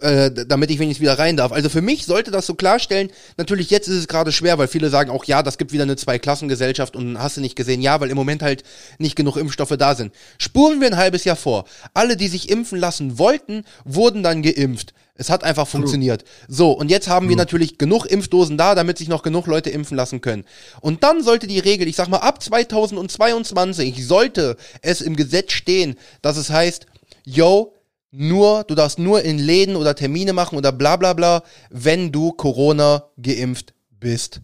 äh, 0.00 0.30
damit 0.46 0.70
ich 0.70 0.78
wenigstens 0.78 1.02
wieder 1.02 1.18
rein 1.18 1.36
darf. 1.36 1.52
Also 1.52 1.68
für 1.68 1.82
mich 1.82 2.06
sollte 2.06 2.30
das 2.30 2.46
so 2.46 2.54
klarstellen, 2.54 3.10
natürlich 3.36 3.70
jetzt 3.70 3.88
ist 3.88 3.96
es 3.96 4.08
gerade 4.08 4.30
schwer, 4.30 4.56
weil 4.58 4.68
viele 4.68 4.88
sagen 4.88 5.10
auch, 5.10 5.24
ja, 5.24 5.42
das 5.42 5.58
gibt 5.58 5.72
wieder 5.72 5.82
eine 5.82 5.96
Zweiklassengesellschaft 5.96 6.94
und 6.94 7.18
hast 7.18 7.36
du 7.36 7.40
nicht 7.40 7.56
gesehen, 7.56 7.82
ja, 7.82 8.00
weil 8.00 8.10
im 8.10 8.16
Moment 8.16 8.42
halt 8.42 8.62
nicht 8.98 9.16
genug 9.16 9.36
Impfstoffe 9.36 9.76
da 9.76 9.94
sind. 9.94 10.12
Spuren 10.38 10.80
wir 10.80 10.86
ein 10.86 10.96
halbes 10.96 11.24
Jahr 11.24 11.36
vor. 11.36 11.64
Alle, 11.92 12.16
die 12.16 12.28
sich 12.28 12.50
impfen 12.50 12.78
lassen 12.78 13.18
wollten, 13.18 13.64
wurden 13.84 14.22
dann 14.22 14.42
geimpft. 14.42 14.94
Es 15.18 15.30
hat 15.30 15.44
einfach 15.44 15.66
funktioniert. 15.66 16.24
So, 16.46 16.72
und 16.72 16.90
jetzt 16.90 17.08
haben 17.08 17.28
wir 17.28 17.36
natürlich 17.36 17.78
genug 17.78 18.04
Impfdosen 18.06 18.58
da, 18.58 18.74
damit 18.74 18.98
sich 18.98 19.08
noch 19.08 19.22
genug 19.22 19.46
Leute 19.46 19.70
impfen 19.70 19.96
lassen 19.96 20.20
können. 20.20 20.44
Und 20.80 21.02
dann 21.02 21.22
sollte 21.22 21.46
die 21.46 21.58
Regel, 21.58 21.88
ich 21.88 21.96
sag 21.96 22.08
mal, 22.08 22.18
ab 22.18 22.42
2022 22.42 24.06
sollte 24.06 24.56
es 24.82 25.00
im 25.00 25.16
Gesetz 25.16 25.52
stehen, 25.52 25.96
dass 26.22 26.36
es 26.36 26.50
heißt, 26.50 26.86
yo, 27.24 27.72
nur, 28.10 28.64
du 28.64 28.74
darfst 28.74 28.98
nur 28.98 29.22
in 29.22 29.38
Läden 29.38 29.76
oder 29.76 29.94
Termine 29.94 30.32
machen 30.32 30.56
oder 30.56 30.72
bla 30.72 30.96
bla 30.96 31.12
bla, 31.12 31.42
wenn 31.70 32.12
du 32.12 32.32
Corona 32.32 33.04
geimpft 33.20 33.74
bist. 33.90 34.40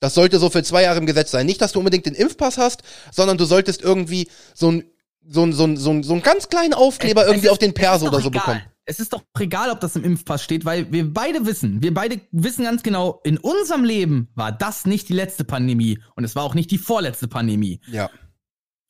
Das 0.00 0.14
sollte 0.14 0.38
so 0.38 0.50
für 0.50 0.62
zwei 0.62 0.82
Jahre 0.82 0.98
im 0.98 1.06
Gesetz 1.06 1.30
sein. 1.30 1.46
Nicht, 1.46 1.60
dass 1.60 1.72
du 1.72 1.78
unbedingt 1.80 2.06
den 2.06 2.14
Impfpass 2.14 2.58
hast, 2.58 2.82
sondern 3.10 3.36
du 3.38 3.44
solltest 3.46 3.82
irgendwie 3.82 4.28
so 4.54 4.70
ein 4.70 4.84
so 5.26 5.42
ein, 5.42 5.54
so 5.54 5.64
ein, 5.64 5.78
so 5.78 5.90
ein, 5.90 6.02
so 6.02 6.12
ein 6.12 6.20
ganz 6.22 6.50
kleinen 6.50 6.74
Aufkleber 6.74 7.22
Es- 7.22 7.28
irgendwie 7.28 7.46
es 7.46 7.52
auf 7.52 7.58
den 7.58 7.70
ist- 7.70 7.76
Perso 7.76 8.04
ist 8.06 8.12
oder 8.12 8.20
so 8.20 8.28
egal. 8.28 8.40
bekommen. 8.42 8.62
Es 8.86 9.00
ist 9.00 9.12
doch 9.14 9.22
egal, 9.38 9.70
ob 9.70 9.80
das 9.80 9.96
im 9.96 10.04
Impfpass 10.04 10.42
steht, 10.42 10.64
weil 10.64 10.92
wir 10.92 11.10
beide 11.12 11.46
wissen, 11.46 11.82
wir 11.82 11.94
beide 11.94 12.20
wissen 12.32 12.64
ganz 12.64 12.82
genau, 12.82 13.20
in 13.24 13.38
unserem 13.38 13.82
Leben 13.82 14.28
war 14.34 14.52
das 14.52 14.84
nicht 14.84 15.08
die 15.08 15.14
letzte 15.14 15.44
Pandemie 15.44 15.98
und 16.16 16.24
es 16.24 16.36
war 16.36 16.42
auch 16.42 16.54
nicht 16.54 16.70
die 16.70 16.78
vorletzte 16.78 17.26
Pandemie. 17.26 17.80
Ja. 17.86 18.10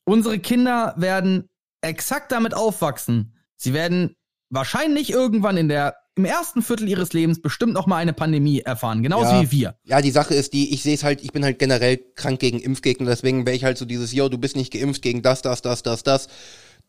Unsere 0.03 0.39
Kinder 0.39 0.93
werden 0.97 1.49
exakt 1.81 2.31
damit 2.31 2.53
aufwachsen. 2.53 3.35
Sie 3.55 3.73
werden 3.73 4.15
wahrscheinlich 4.49 5.11
irgendwann 5.11 5.57
in 5.57 5.69
der 5.69 5.95
im 6.17 6.23
ersten 6.25 6.61
Viertel 6.61 6.87
ihres 6.87 7.11
Lebens 7.11 7.41
bestimmt 7.41 7.73
noch 7.73 7.87
mal 7.87 7.97
eine 7.97 8.13
Pandemie 8.13 8.61
erfahren, 8.61 9.03
genauso 9.03 9.31
Ja. 9.33 9.41
wie 9.41 9.51
wir. 9.51 9.75
Ja, 9.83 10.01
die 10.01 10.11
Sache 10.11 10.33
ist 10.33 10.53
die, 10.53 10.73
ich 10.73 10.81
sehe 10.81 10.95
es 10.95 11.03
halt, 11.03 11.21
ich 11.21 11.33
bin 11.33 11.43
halt 11.43 11.59
generell 11.59 11.97
krank 12.15 12.39
gegen 12.39 12.59
Impfgegner, 12.59 13.07
deswegen 13.09 13.45
wäre 13.45 13.55
ich 13.55 13.65
halt 13.65 13.77
so 13.77 13.83
dieses, 13.83 14.13
yo, 14.13 14.29
du 14.29 14.37
bist 14.37 14.55
nicht 14.55 14.71
geimpft 14.71 15.01
gegen 15.01 15.21
das, 15.21 15.41
das, 15.41 15.61
das, 15.61 15.83
das, 15.83 16.03
das. 16.03 16.27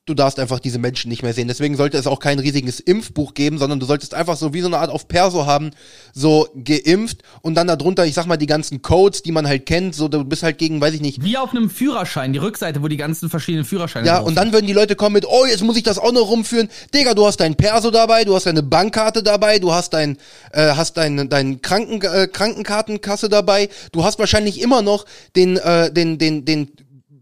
Du 0.06 0.14
darfst 0.14 0.38
einfach 0.38 0.60
diese 0.60 0.78
Menschen 0.78 1.08
nicht 1.08 1.24
mehr 1.24 1.34
sehen. 1.34 1.48
Deswegen 1.48 1.76
sollte 1.76 1.98
es 1.98 2.06
auch 2.06 2.20
kein 2.20 2.38
riesiges 2.38 2.78
Impfbuch 2.78 3.34
geben, 3.34 3.58
sondern 3.58 3.80
du 3.80 3.86
solltest 3.86 4.14
einfach 4.14 4.36
so 4.36 4.54
wie 4.54 4.60
so 4.60 4.68
eine 4.68 4.78
Art 4.78 4.88
auf 4.88 5.08
Perso 5.08 5.46
haben, 5.46 5.72
so 6.14 6.46
geimpft 6.62 7.22
und 7.42 7.56
dann 7.56 7.66
darunter, 7.66 8.06
ich 8.06 8.14
sag 8.14 8.26
mal, 8.26 8.36
die 8.36 8.46
ganzen 8.46 8.82
Codes, 8.82 9.22
die 9.22 9.32
man 9.32 9.48
halt 9.48 9.66
kennt, 9.66 9.96
so 9.96 10.06
du 10.06 10.22
bist 10.22 10.44
halt 10.44 10.58
gegen, 10.58 10.80
weiß 10.80 10.94
ich 10.94 11.00
nicht, 11.00 11.24
Wie 11.24 11.36
auf 11.36 11.50
einem 11.50 11.68
Führerschein, 11.68 12.32
die 12.32 12.38
Rückseite, 12.38 12.84
wo 12.84 12.88
die 12.88 12.96
ganzen 12.96 13.28
verschiedenen 13.28 13.64
Führerscheine 13.64 14.06
Ja, 14.06 14.18
drauf 14.18 14.28
und 14.28 14.36
dann 14.36 14.52
würden 14.52 14.68
die 14.68 14.72
Leute 14.72 14.94
kommen 14.94 15.14
mit, 15.14 15.26
oh, 15.26 15.44
jetzt 15.44 15.64
muss 15.64 15.76
ich 15.76 15.82
das 15.82 15.98
auch 15.98 16.12
noch 16.12 16.30
rumführen. 16.30 16.68
Digga, 16.94 17.14
du 17.14 17.26
hast 17.26 17.38
dein 17.38 17.56
Perso 17.56 17.90
dabei, 17.90 18.22
du 18.22 18.36
hast 18.36 18.46
deine 18.46 18.62
Bankkarte 18.62 19.24
dabei, 19.24 19.58
du 19.58 19.72
hast 19.72 19.92
dein, 19.92 20.18
äh, 20.52 20.68
hast 20.68 20.96
dein, 20.98 21.28
dein 21.28 21.62
Kranken, 21.62 22.00
äh, 22.02 22.28
Krankenkartenkasse 22.28 23.28
dabei, 23.28 23.70
du 23.90 24.04
hast 24.04 24.20
wahrscheinlich 24.20 24.60
immer 24.60 24.82
noch 24.82 25.04
den, 25.34 25.56
äh, 25.56 25.92
den, 25.92 26.18
den, 26.18 26.44
den, 26.44 26.70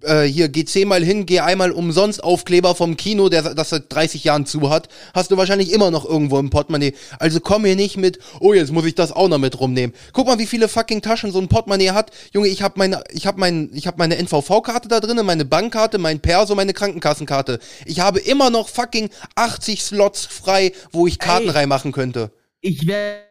äh, 0.04 0.22
hier, 0.24 0.48
geh 0.48 0.64
zehnmal 0.64 1.02
hin, 1.04 1.26
geh 1.26 1.40
einmal 1.40 1.72
umsonst 1.72 2.22
Aufkleber 2.22 2.74
vom 2.74 2.96
Kino, 2.96 3.28
der 3.28 3.54
das 3.54 3.70
seit 3.70 3.92
30 3.92 4.24
Jahren 4.24 4.46
zu 4.46 4.70
hat, 4.70 4.88
hast 5.14 5.30
du 5.30 5.36
wahrscheinlich 5.36 5.72
immer 5.72 5.90
noch 5.90 6.04
irgendwo 6.04 6.38
im 6.38 6.50
Portemonnaie. 6.50 6.94
Also 7.18 7.40
komm 7.40 7.64
hier 7.64 7.76
nicht 7.76 7.96
mit, 7.96 8.18
oh, 8.40 8.52
jetzt 8.54 8.72
muss 8.72 8.84
ich 8.84 8.94
das 8.94 9.12
auch 9.12 9.28
noch 9.28 9.38
mit 9.38 9.58
rumnehmen. 9.58 9.94
Guck 10.12 10.26
mal, 10.26 10.38
wie 10.38 10.46
viele 10.46 10.68
fucking 10.68 11.02
Taschen 11.02 11.32
so 11.32 11.38
ein 11.40 11.48
Portemonnaie 11.48 11.90
hat. 11.90 12.10
Junge, 12.32 12.48
ich 12.48 12.62
hab 12.62 12.76
meine, 12.76 13.02
ich 13.10 13.26
hab 13.26 13.38
mein, 13.38 13.70
ich 13.74 13.86
hab 13.86 13.98
meine 13.98 14.16
NVV-Karte 14.16 14.88
da 14.88 15.00
drinne, 15.00 15.22
meine 15.22 15.44
Bankkarte, 15.44 15.98
mein 15.98 16.20
Perso, 16.20 16.54
meine 16.54 16.72
Krankenkassenkarte. 16.72 17.58
Ich 17.86 18.00
habe 18.00 18.20
immer 18.20 18.50
noch 18.50 18.68
fucking 18.68 19.10
80 19.34 19.82
Slots 19.82 20.24
frei, 20.26 20.72
wo 20.92 21.06
ich 21.06 21.18
Karten 21.18 21.48
Ey. 21.48 21.54
reinmachen 21.54 21.92
könnte. 21.92 22.30
Ich 22.60 22.86
wäre 22.86 23.24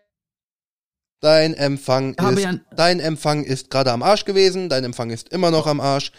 Dein 1.23 1.53
Empfang 1.53 2.17
Habe 2.19 2.33
ist, 2.35 2.43
ja- 2.43 2.59
dein 2.75 2.99
Empfang 2.99 3.45
ist 3.45 3.69
gerade 3.69 3.93
am 3.93 4.03
Arsch 4.03 4.25
gewesen, 4.25 4.67
dein 4.67 4.83
Empfang 4.83 5.09
ist 5.09 5.29
immer 5.29 5.51
noch 5.51 5.67
am 5.67 5.79
Arsch. 5.79 6.11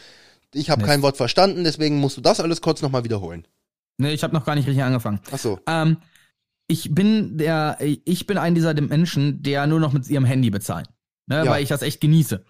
Ich 0.55 0.71
habe 0.71 0.83
Mist. 0.83 0.91
kein 0.91 1.03
Wort 1.03 1.17
verstanden, 1.17 1.65
deswegen 1.65 1.99
musst 1.99 2.17
du 2.17 2.21
das 2.21 2.41
alles 2.41 2.61
kurz 2.61 2.83
nochmal 2.83 3.05
wiederholen. 3.05 3.47
Ne, 3.99 4.13
ich 4.13 4.23
habe 4.23 4.35
noch 4.35 4.45
gar 4.45 4.55
nicht 4.55 4.67
richtig 4.67 4.83
angefangen. 4.83 5.21
Ach 5.31 5.39
so. 5.39 5.61
Ähm, 5.67 5.99
ich 6.67 6.95
bin 6.95 7.37
der, 7.39 7.79
ich 7.81 8.27
bin 8.27 8.39
ein 8.39 8.55
dieser 8.55 8.75
Menschen, 8.81 9.43
der 9.43 9.67
nur 9.67 9.81
noch 9.81 9.93
mit 9.93 10.09
ihrem 10.09 10.25
Handy 10.25 10.51
bezahlt. 10.51 10.89
Ne, 11.27 11.45
Ja. 11.45 11.51
Weil 11.51 11.63
ich 11.63 11.69
das 11.69 11.83
echt 11.83 12.01
genieße. 12.01 12.45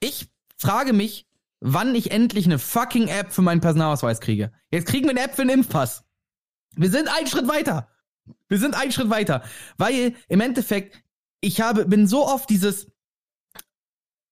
Ich 0.00 0.28
frage 0.58 0.92
mich, 0.92 1.26
wann 1.60 1.94
ich 1.94 2.10
endlich 2.10 2.44
eine 2.46 2.58
fucking 2.58 3.08
App 3.08 3.32
für 3.32 3.42
meinen 3.42 3.60
Personalausweis 3.60 4.20
kriege. 4.20 4.52
Jetzt 4.70 4.86
kriegen 4.86 5.04
wir 5.06 5.10
eine 5.10 5.22
App 5.22 5.34
für 5.34 5.42
den 5.42 5.50
Impfpass. 5.50 6.04
Wir 6.74 6.90
sind 6.90 7.08
einen 7.08 7.26
Schritt 7.26 7.48
weiter. 7.48 7.88
Wir 8.48 8.58
sind 8.58 8.74
einen 8.74 8.92
Schritt 8.92 9.08
weiter. 9.08 9.42
Weil 9.78 10.14
im 10.28 10.40
Endeffekt, 10.40 11.02
ich 11.40 11.60
habe, 11.60 11.86
bin 11.86 12.06
so 12.06 12.26
oft 12.26 12.50
dieses 12.50 12.88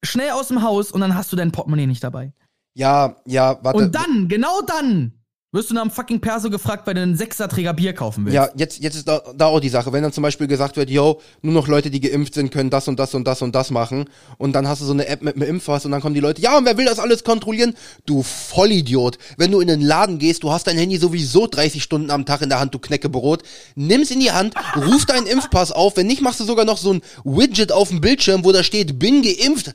schnell 0.04 0.30
aus 0.30 0.48
dem 0.48 0.62
Haus 0.62 0.92
und 0.92 1.00
dann 1.00 1.14
hast 1.14 1.32
du 1.32 1.36
dein 1.36 1.52
Portemonnaie 1.52 1.86
nicht 1.86 2.04
dabei. 2.04 2.34
Ja, 2.74 3.16
ja, 3.24 3.58
warte. 3.62 3.78
Und 3.78 3.94
dann, 3.94 4.28
genau 4.28 4.60
dann, 4.62 5.12
wirst 5.54 5.70
du 5.70 5.74
nach 5.74 5.82
dem 5.82 5.90
fucking 5.90 6.20
Perso 6.20 6.50
gefragt, 6.50 6.86
weil 6.86 6.94
du 6.94 7.00
einen 7.00 7.16
Sechserträger 7.16 7.72
Bier 7.72 7.92
kaufen 7.92 8.24
willst. 8.24 8.34
Ja, 8.34 8.48
jetzt, 8.56 8.80
jetzt 8.80 8.96
ist 8.96 9.06
da, 9.06 9.22
da 9.36 9.46
auch 9.46 9.60
die 9.60 9.68
Sache. 9.68 9.92
Wenn 9.92 10.02
dann 10.02 10.12
zum 10.12 10.22
Beispiel 10.22 10.48
gesagt 10.48 10.76
wird, 10.76 10.90
yo, 10.90 11.20
nur 11.42 11.54
noch 11.54 11.68
Leute, 11.68 11.90
die 11.90 12.00
geimpft 12.00 12.34
sind, 12.34 12.50
können 12.50 12.70
das 12.70 12.88
und 12.88 12.98
das 12.98 13.14
und 13.14 13.24
das 13.24 13.40
und 13.40 13.54
das 13.54 13.70
machen. 13.70 14.06
Und 14.36 14.52
dann 14.52 14.66
hast 14.66 14.82
du 14.82 14.84
so 14.84 14.92
eine 14.92 15.06
App 15.06 15.22
mit 15.22 15.36
einem 15.36 15.48
Impfpass 15.48 15.84
und 15.84 15.92
dann 15.92 16.00
kommen 16.00 16.14
die 16.14 16.20
Leute, 16.20 16.42
ja, 16.42 16.58
und 16.58 16.64
wer 16.64 16.76
will 16.76 16.84
das 16.84 16.98
alles 16.98 17.22
kontrollieren? 17.22 17.74
Du 18.04 18.22
Vollidiot. 18.22 19.18
Wenn 19.36 19.52
du 19.52 19.60
in 19.60 19.68
den 19.68 19.80
Laden 19.80 20.18
gehst, 20.18 20.42
du 20.42 20.50
hast 20.50 20.66
dein 20.66 20.76
Handy 20.76 20.96
sowieso 20.96 21.46
30 21.46 21.82
Stunden 21.82 22.10
am 22.10 22.26
Tag 22.26 22.42
in 22.42 22.48
der 22.48 22.58
Hand, 22.58 22.74
du 22.74 22.80
Knäckebrot. 22.80 23.44
Nimm's 23.76 24.10
in 24.10 24.18
die 24.18 24.32
Hand, 24.32 24.54
ruf 24.76 25.06
deinen 25.06 25.28
Impfpass 25.28 25.70
auf. 25.70 25.96
Wenn 25.96 26.08
nicht, 26.08 26.20
machst 26.20 26.40
du 26.40 26.44
sogar 26.44 26.64
noch 26.64 26.78
so 26.78 26.92
ein 26.92 27.02
Widget 27.22 27.70
auf 27.70 27.90
dem 27.90 28.00
Bildschirm, 28.00 28.44
wo 28.44 28.50
da 28.50 28.64
steht, 28.64 28.98
bin 28.98 29.22
geimpft. 29.22 29.72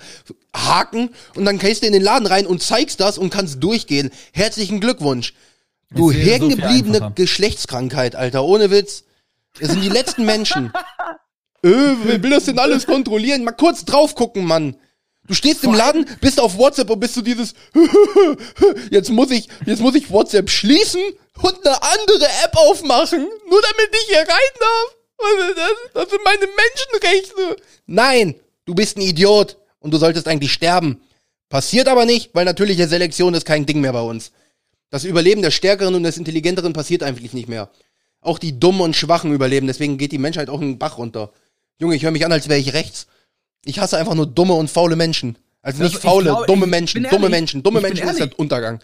Haken. 0.56 1.10
Und 1.36 1.46
dann 1.46 1.60
gehst 1.60 1.84
du 1.84 1.88
in 1.88 1.94
den 1.94 2.02
Laden 2.02 2.26
rein 2.26 2.48
und 2.48 2.62
zeigst 2.62 3.00
das 3.00 3.18
und 3.18 3.30
kannst 3.30 3.64
durchgehen. 3.64 4.10
Herzlichen 4.34 4.80
Glückwunsch. 4.80 5.34
Du 5.92 6.12
so 6.12 6.18
hängengebliebene 6.18 6.98
einfacher. 6.98 7.14
Geschlechtskrankheit, 7.16 8.16
Alter, 8.16 8.44
ohne 8.44 8.70
Witz. 8.70 9.04
Das 9.60 9.72
sind 9.72 9.82
die 9.82 9.90
letzten 9.90 10.26
Menschen. 10.26 10.72
äh, 11.64 11.70
wer 12.04 12.22
will 12.22 12.30
das 12.30 12.46
denn 12.46 12.60
alles 12.60 12.86
kontrollieren? 12.86 13.44
Mal 13.44 13.52
kurz 13.54 13.86
drauf 13.86 14.16
gucken, 14.16 14.46
Mann. 14.46 14.76
Du 15.28 15.36
stehst 15.36 15.64
im 15.64 15.74
Laden, 15.74 16.08
bist 16.22 16.40
auf 16.40 16.58
WhatsApp 16.58 16.90
und 16.90 17.00
bist 17.00 17.14
so 17.14 17.22
dieses, 17.22 17.54
jetzt 18.90 19.12
muss 19.12 19.30
ich, 19.30 19.48
jetzt 19.66 19.80
muss 19.80 19.94
ich 19.94 20.10
WhatsApp 20.10 20.50
schließen 20.50 21.02
und 21.42 21.66
eine 21.66 21.76
andere 21.84 22.26
App 22.44 22.56
aufmachen, 22.56 23.28
nur 23.48 23.62
damit 23.62 23.90
ich 23.92 24.08
hier 24.08 24.20
rein 24.20 24.56
darf. 24.60 24.96
Das? 25.56 25.76
Das 25.94 26.10
sind 26.10 26.22
meine 26.24 26.48
Menschenrechte. 26.48 27.64
Nein, 27.86 28.36
du 28.66 28.74
bist 28.74 28.98
ein 28.98 29.02
Idiot 29.02 29.58
und 29.80 29.94
du 29.94 29.98
solltest 29.98 30.28
eigentlich 30.28 30.54
sterben. 30.54 31.02
Passiert 31.50 31.88
aber 31.88 32.06
nicht, 32.06 32.34
weil 32.34 32.46
natürliche 32.46 32.88
Selektion 32.88 33.36
ist 33.36 33.46
kein 33.46 33.66
Ding 33.66 33.82
mehr 33.82 33.94
bei 33.94 34.02
uns. 34.02 34.32
Das 34.90 35.04
Überleben 35.04 35.42
der 35.42 35.52
Stärkeren 35.52 35.96
und 35.96 36.04
des 36.04 36.18
Intelligenteren 36.18 36.74
passiert 36.74 37.04
eigentlich 37.04 37.34
nicht 37.34 37.48
mehr. 37.48 37.70
Auch 38.22 38.40
die 38.40 38.60
Dummen 38.60 38.82
und 38.82 38.96
Schwachen 38.96 39.34
überleben, 39.34 39.68
deswegen 39.68 39.98
geht 39.98 40.12
die 40.12 40.18
Menschheit 40.18 40.50
auch 40.50 40.62
in 40.62 40.74
den 40.74 40.80
Bach 40.80 40.98
runter. 40.98 41.32
Junge, 41.80 41.96
ich 41.96 42.04
höre 42.04 42.12
mich 42.12 42.26
an, 42.26 42.32
als 42.32 42.50
wäre 42.50 42.60
ich 42.60 42.74
rechts. 42.74 43.08
Ich 43.66 43.80
hasse 43.80 43.98
einfach 43.98 44.16
nur 44.16 44.26
dumme 44.26 44.54
und 44.54 44.70
faule 44.70 44.96
Menschen. 44.96 45.38
Also 45.62 45.84
nicht 45.84 45.96
ich 45.96 46.02
faule, 46.02 46.26
glaub- 46.26 46.48
dumme 46.48 46.68
Menschen, 46.68 47.02
bin 47.04 47.12
dumme 47.12 47.26
ehrlich, 47.26 47.40
Menschen. 47.40 47.64
Dumme 47.64 47.80
ich 47.80 47.84
bin 47.84 47.90
Menschen 47.94 48.10
ist 48.10 48.18
der 48.20 48.26
ehrlich. 48.26 48.40
Untergang. 48.40 48.80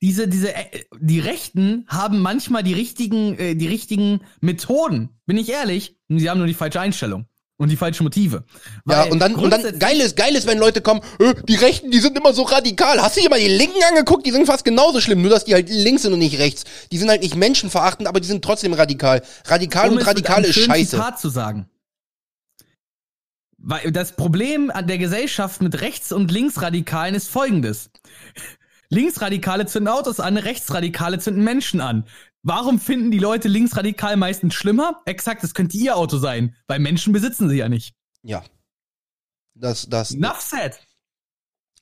Diese, 0.00 0.26
diese, 0.28 0.54
äh, 0.54 0.84
die 1.00 1.20
Rechten 1.20 1.84
haben 1.88 2.20
manchmal 2.20 2.62
die 2.62 2.74
richtigen, 2.74 3.38
äh, 3.38 3.54
die 3.54 3.68
richtigen 3.68 4.20
Methoden. 4.40 5.10
Bin 5.26 5.36
ich 5.36 5.48
ehrlich? 5.48 5.96
Sie 6.08 6.28
haben 6.28 6.38
nur 6.38 6.46
die 6.46 6.54
falsche 6.54 6.80
Einstellung. 6.80 7.26
Und 7.62 7.68
die 7.68 7.76
falschen 7.76 8.02
Motive. 8.02 8.42
Ja, 8.88 9.04
Weil 9.04 9.12
und 9.12 9.20
dann, 9.20 9.36
und 9.36 9.48
dann 9.50 9.78
geil 9.78 10.00
ist, 10.00 10.16
geil 10.16 10.34
ist, 10.34 10.48
wenn 10.48 10.58
Leute 10.58 10.80
kommen, 10.80 11.00
äh, 11.20 11.32
die 11.48 11.54
Rechten, 11.54 11.92
die 11.92 12.00
sind 12.00 12.18
immer 12.18 12.32
so 12.32 12.42
radikal. 12.42 13.00
Hast 13.00 13.16
du 13.16 13.20
dir 13.20 13.30
mal 13.30 13.38
die 13.38 13.46
Linken 13.46 13.80
angeguckt? 13.88 14.26
Die 14.26 14.32
sind 14.32 14.46
fast 14.46 14.64
genauso 14.64 15.00
schlimm, 15.00 15.22
nur 15.22 15.30
dass 15.30 15.44
die 15.44 15.54
halt 15.54 15.68
links 15.70 16.02
sind 16.02 16.12
und 16.12 16.18
nicht 16.18 16.40
rechts. 16.40 16.64
Die 16.90 16.98
sind 16.98 17.08
halt 17.08 17.22
nicht 17.22 17.36
menschenverachtend, 17.36 18.08
aber 18.08 18.18
die 18.18 18.26
sind 18.26 18.44
trotzdem 18.44 18.72
radikal. 18.72 19.22
Radikal 19.46 19.90
um 19.90 19.98
und 19.98 20.02
radikal 20.04 20.44
ist 20.44 20.58
scheiße. 20.58 20.90
Zitat 20.90 21.20
zu 21.20 21.28
sagen. 21.28 21.68
Weil 23.58 23.92
das 23.92 24.16
Problem 24.16 24.72
an 24.72 24.88
der 24.88 24.98
Gesellschaft 24.98 25.62
mit 25.62 25.80
Rechts- 25.80 26.10
und 26.10 26.32
Linksradikalen 26.32 27.14
ist 27.14 27.28
folgendes. 27.28 27.90
Linksradikale 28.88 29.66
zünden 29.66 29.94
Autos 29.94 30.18
an, 30.18 30.36
Rechtsradikale 30.36 31.20
zünden 31.20 31.44
Menschen 31.44 31.80
an. 31.80 32.06
Warum 32.42 32.80
finden 32.80 33.10
die 33.12 33.18
Leute 33.18 33.46
linksradikal 33.48 34.16
meistens 34.16 34.54
schlimmer? 34.54 35.00
Exakt, 35.06 35.44
das 35.44 35.54
könnte 35.54 35.76
ihr 35.76 35.96
Auto 35.96 36.18
sein, 36.18 36.56
weil 36.66 36.80
Menschen 36.80 37.12
besitzen 37.12 37.48
sie 37.48 37.56
ja 37.56 37.68
nicht. 37.68 37.94
Ja. 38.22 38.42
Das, 39.54 39.88
das, 39.88 40.12
Enough 40.12 40.40
said. 40.40 40.80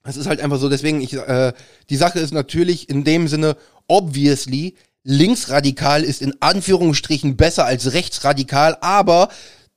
Es 0.02 0.16
ist 0.16 0.26
halt 0.26 0.40
einfach 0.40 0.58
so, 0.58 0.68
deswegen, 0.68 1.00
ich, 1.00 1.14
äh, 1.14 1.52
die 1.88 1.96
Sache 1.96 2.18
ist 2.18 2.32
natürlich 2.32 2.88
in 2.88 3.04
dem 3.04 3.28
Sinne, 3.28 3.56
obviously, 3.86 4.76
linksradikal 5.02 6.02
ist 6.02 6.20
in 6.20 6.34
Anführungsstrichen 6.40 7.36
besser 7.36 7.64
als 7.64 7.92
rechtsradikal, 7.92 8.76
aber 8.80 9.30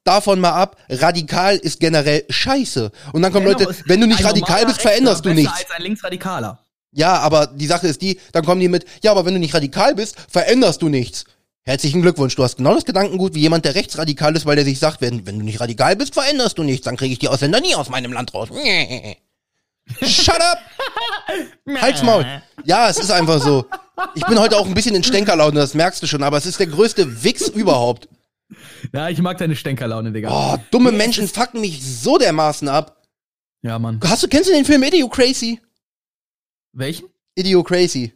davon 0.03 0.39
mal 0.39 0.51
ab, 0.51 0.77
radikal 0.89 1.55
ist 1.55 1.79
generell 1.79 2.25
scheiße. 2.29 2.91
Und 3.13 3.21
dann 3.21 3.31
kommen 3.31 3.45
Leute, 3.45 3.73
wenn 3.86 4.01
du 4.01 4.07
nicht 4.07 4.23
radikal 4.23 4.65
bist, 4.65 4.81
veränderst 4.81 5.23
du 5.23 5.29
besser 5.29 5.41
nichts. 5.41 5.59
als 5.59 5.71
ein 5.71 5.81
Linksradikaler. 5.84 6.62
Ja, 6.93 7.17
aber 7.19 7.47
die 7.47 7.65
Sache 7.65 7.87
ist 7.87 8.01
die, 8.01 8.19
dann 8.31 8.45
kommen 8.45 8.61
die 8.61 8.69
mit, 8.69 8.85
ja, 9.03 9.11
aber 9.11 9.25
wenn 9.25 9.33
du 9.33 9.39
nicht 9.39 9.53
radikal 9.53 9.95
bist, 9.95 10.15
veränderst 10.29 10.81
du 10.81 10.89
nichts. 10.89 11.25
Herzlichen 11.65 12.01
Glückwunsch, 12.01 12.35
du 12.35 12.43
hast 12.43 12.57
genau 12.57 12.75
das 12.75 12.85
Gedankengut 12.85 13.33
wie 13.33 13.39
jemand, 13.39 13.65
der 13.65 13.73
rechtsradikal 13.73 14.35
ist, 14.35 14.45
weil 14.45 14.57
der 14.57 14.65
sich 14.65 14.79
sagt, 14.79 15.01
wenn, 15.01 15.25
wenn 15.25 15.39
du 15.39 15.45
nicht 15.45 15.59
radikal 15.59 15.95
bist, 15.95 16.13
veränderst 16.13 16.57
du 16.57 16.63
nichts, 16.63 16.85
dann 16.85 16.97
kriege 16.97 17.13
ich 17.13 17.19
die 17.19 17.29
Ausländer 17.29 17.61
nie 17.61 17.73
aus 17.73 17.89
meinem 17.89 18.13
Land 18.13 18.33
raus. 18.33 18.49
Shut 20.01 20.39
up! 20.39 20.59
Halt's 21.81 22.03
Maul. 22.03 22.25
Ja, 22.63 22.89
es 22.89 22.99
ist 22.99 23.11
einfach 23.11 23.41
so. 23.41 23.65
Ich 24.15 24.25
bin 24.25 24.39
heute 24.39 24.57
auch 24.57 24.65
ein 24.65 24.73
bisschen 24.73 24.95
in 24.95 25.03
Stänkerlaune, 25.03 25.59
das 25.59 25.73
merkst 25.73 26.03
du 26.03 26.07
schon, 26.07 26.21
aber 26.23 26.37
es 26.37 26.45
ist 26.45 26.59
der 26.59 26.67
größte 26.67 27.23
Wix 27.23 27.47
überhaupt. 27.49 28.07
Ja, 28.91 29.09
ich 29.09 29.19
mag 29.21 29.37
deine 29.37 29.55
Stänkerlaune, 29.55 30.11
Digga. 30.11 30.29
Oh, 30.31 30.57
dumme 30.69 30.91
Menschen 30.91 31.27
fucken 31.27 31.61
mich 31.61 31.83
so 31.83 32.17
dermaßen 32.17 32.67
ab. 32.67 33.01
Ja, 33.61 33.79
Mann. 33.79 33.99
Hast 34.03 34.23
du, 34.23 34.27
kennst 34.27 34.49
du 34.49 34.53
den 34.53 34.65
Film 34.65 34.83
Idiocracy? 34.83 35.59
Welchen? 36.74 37.09
Idiocrazy. 37.36 38.13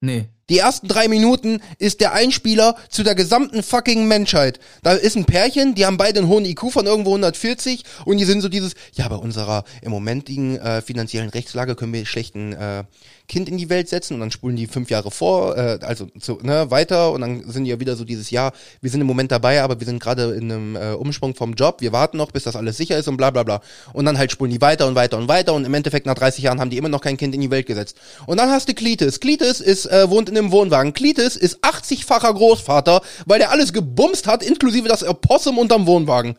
Nee. 0.00 0.28
Die 0.50 0.58
ersten 0.58 0.88
drei 0.88 1.08
Minuten 1.08 1.60
ist 1.78 2.00
der 2.00 2.12
Einspieler 2.12 2.76
zu 2.90 3.02
der 3.02 3.14
gesamten 3.14 3.62
fucking 3.62 4.06
Menschheit. 4.06 4.60
Da 4.82 4.92
ist 4.92 5.16
ein 5.16 5.24
Pärchen, 5.24 5.74
die 5.74 5.86
haben 5.86 5.96
beide 5.96 6.20
einen 6.20 6.28
hohen 6.28 6.44
IQ 6.44 6.70
von 6.70 6.84
irgendwo 6.84 7.10
140 7.10 7.82
und 8.04 8.18
die 8.18 8.24
sind 8.24 8.42
so 8.42 8.48
dieses, 8.48 8.74
ja, 8.92 9.08
bei 9.08 9.16
unserer 9.16 9.64
im 9.80 9.90
momentigen 9.90 10.58
äh, 10.58 10.82
finanziellen 10.82 11.30
Rechtslage 11.30 11.76
können 11.76 11.94
wir 11.94 12.04
schlecht 12.04 12.34
ein 12.34 12.52
äh, 12.52 12.84
Kind 13.26 13.48
in 13.48 13.56
die 13.56 13.70
Welt 13.70 13.88
setzen 13.88 14.14
und 14.14 14.20
dann 14.20 14.30
spulen 14.30 14.54
die 14.54 14.66
fünf 14.66 14.90
Jahre 14.90 15.10
vor, 15.10 15.56
äh, 15.56 15.78
also 15.80 16.08
zu, 16.20 16.38
ne, 16.42 16.70
weiter 16.70 17.12
und 17.12 17.22
dann 17.22 17.50
sind 17.50 17.64
die 17.64 17.70
ja 17.70 17.80
wieder 17.80 17.96
so 17.96 18.04
dieses, 18.04 18.30
ja, 18.30 18.52
wir 18.82 18.90
sind 18.90 19.00
im 19.00 19.06
Moment 19.06 19.32
dabei, 19.32 19.62
aber 19.62 19.80
wir 19.80 19.86
sind 19.86 19.98
gerade 19.98 20.34
in 20.34 20.52
einem 20.52 20.76
äh, 20.76 20.92
Umsprung 20.92 21.34
vom 21.34 21.54
Job, 21.54 21.80
wir 21.80 21.92
warten 21.92 22.18
noch, 22.18 22.32
bis 22.32 22.44
das 22.44 22.54
alles 22.54 22.76
sicher 22.76 22.98
ist 22.98 23.08
und 23.08 23.16
bla 23.16 23.30
bla 23.30 23.42
bla. 23.42 23.62
Und 23.94 24.04
dann 24.04 24.18
halt 24.18 24.30
spulen 24.30 24.50
die 24.50 24.60
weiter 24.60 24.86
und 24.86 24.94
weiter 24.94 25.16
und 25.16 25.28
weiter 25.28 25.54
und 25.54 25.64
im 25.64 25.72
Endeffekt 25.72 26.04
nach 26.04 26.14
30 26.14 26.44
Jahren 26.44 26.60
haben 26.60 26.68
die 26.68 26.76
immer 26.76 26.90
noch 26.90 27.00
kein 27.00 27.16
Kind 27.16 27.34
in 27.34 27.40
die 27.40 27.50
Welt 27.50 27.66
gesetzt. 27.66 27.96
Und 28.26 28.36
dann 28.36 28.50
hast 28.50 28.68
du 28.68 28.74
Klitis. 28.74 29.20
Klitis 29.20 29.60
ist, 29.60 29.86
äh, 29.86 30.10
wohnt 30.10 30.28
in 30.28 30.33
einem 30.36 30.52
Wohnwagen. 30.52 30.92
Klitis 30.92 31.36
ist 31.36 31.58
80-facher 31.64 32.32
Großvater, 32.32 33.02
weil 33.26 33.38
der 33.38 33.50
alles 33.50 33.72
gebumst 33.72 34.26
hat, 34.26 34.42
inklusive 34.42 34.88
das 34.88 35.06
Opossum 35.06 35.58
unterm 35.58 35.86
Wohnwagen. 35.86 36.36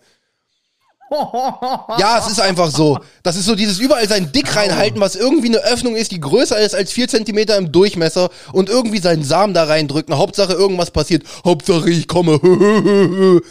Ja, 1.12 2.18
es 2.20 2.28
ist 2.28 2.42
einfach 2.42 2.72
so. 2.72 3.00
Das 3.22 3.36
ist 3.36 3.46
so 3.46 3.56
dieses 3.56 3.80
überall 3.80 4.08
sein 4.08 4.32
Dick 4.32 4.56
reinhalten, 4.56 5.00
was 5.00 5.16
irgendwie 5.16 5.50
eine 5.50 5.60
Öffnung 5.60 5.96
ist, 5.96 6.12
die 6.12 6.20
größer 6.20 6.60
ist 6.60 6.74
als 6.74 6.92
vier 6.92 7.08
Zentimeter 7.08 7.58
im 7.58 7.72
Durchmesser 7.72 8.30
und 8.54 8.70
irgendwie 8.70 9.00
seinen 9.00 9.24
Samen 9.24 9.54
da 9.54 9.66
reindrücken. 9.66 10.18
Hauptsache 10.18 10.54
irgendwas 10.54 10.92
passiert. 10.92 11.24
Hauptsache 11.46 11.90
ich 11.90 12.08
komme. 12.08 12.40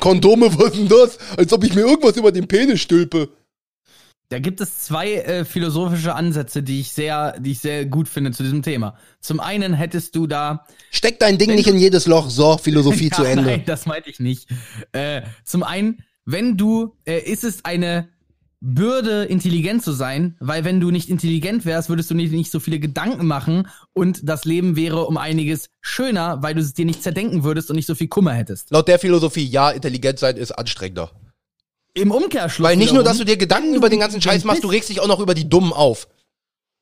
Kondome, 0.00 0.58
was 0.58 0.72
denn 0.72 0.88
das? 0.88 1.18
Als 1.36 1.52
ob 1.52 1.62
ich 1.62 1.74
mir 1.74 1.82
irgendwas 1.82 2.16
über 2.16 2.32
den 2.32 2.48
Penis 2.48 2.80
stülpe. 2.80 3.28
Da 4.34 4.40
gibt 4.40 4.60
es 4.60 4.80
zwei 4.80 5.14
äh, 5.14 5.44
philosophische 5.44 6.16
Ansätze, 6.16 6.64
die 6.64 6.80
ich 6.80 6.90
sehr, 6.90 7.38
die 7.38 7.52
ich 7.52 7.60
sehr 7.60 7.86
gut 7.86 8.08
finde 8.08 8.32
zu 8.32 8.42
diesem 8.42 8.62
Thema. 8.62 8.96
Zum 9.20 9.38
einen 9.38 9.74
hättest 9.74 10.16
du 10.16 10.26
da 10.26 10.66
Steck 10.90 11.20
dein 11.20 11.38
Ding 11.38 11.54
nicht 11.54 11.68
in 11.68 11.78
jedes 11.78 12.08
Loch. 12.08 12.30
So, 12.30 12.58
Philosophie 12.58 13.10
zu 13.14 13.22
Ja, 13.22 13.28
Ende. 13.28 13.44
Nein, 13.44 13.62
das 13.64 13.86
meinte 13.86 14.10
ich 14.10 14.18
nicht. 14.18 14.48
Äh, 14.90 15.22
zum 15.44 15.62
einen, 15.62 16.02
wenn 16.24 16.56
du, 16.56 16.96
äh, 17.04 17.20
ist 17.20 17.44
es 17.44 17.64
eine 17.64 18.08
Bürde, 18.60 19.22
intelligent 19.22 19.84
zu 19.84 19.92
sein, 19.92 20.34
weil 20.40 20.64
wenn 20.64 20.80
du 20.80 20.90
nicht 20.90 21.10
intelligent 21.10 21.64
wärst, 21.64 21.88
würdest 21.88 22.10
du 22.10 22.16
nicht, 22.16 22.32
nicht 22.32 22.50
so 22.50 22.58
viele 22.58 22.80
Gedanken 22.80 23.28
machen 23.28 23.68
und 23.92 24.28
das 24.28 24.44
Leben 24.44 24.74
wäre 24.74 25.06
um 25.06 25.16
einiges 25.16 25.68
schöner, 25.80 26.42
weil 26.42 26.54
du 26.54 26.60
es 26.60 26.74
dir 26.74 26.86
nicht 26.86 27.04
zerdenken 27.04 27.44
würdest 27.44 27.70
und 27.70 27.76
nicht 27.76 27.86
so 27.86 27.94
viel 27.94 28.08
Kummer 28.08 28.32
hättest. 28.32 28.72
Laut 28.72 28.88
der 28.88 28.98
Philosophie, 28.98 29.44
ja, 29.44 29.70
intelligent 29.70 30.18
sein 30.18 30.36
ist 30.36 30.50
anstrengender. 30.50 31.12
Im 31.94 32.10
Umkehrschluss. 32.10 32.68
Weil 32.68 32.76
nicht 32.76 32.92
nur, 32.92 33.04
dass 33.04 33.18
du 33.18 33.24
dir 33.24 33.36
Gedanken 33.36 33.74
über 33.74 33.88
den 33.88 34.00
ganzen 34.00 34.20
Scheiß 34.20 34.44
machst, 34.44 34.64
du 34.64 34.68
regst 34.68 34.88
dich 34.88 35.00
auch 35.00 35.06
noch 35.06 35.20
über 35.20 35.34
die 35.34 35.48
Dummen 35.48 35.72
auf. 35.72 36.08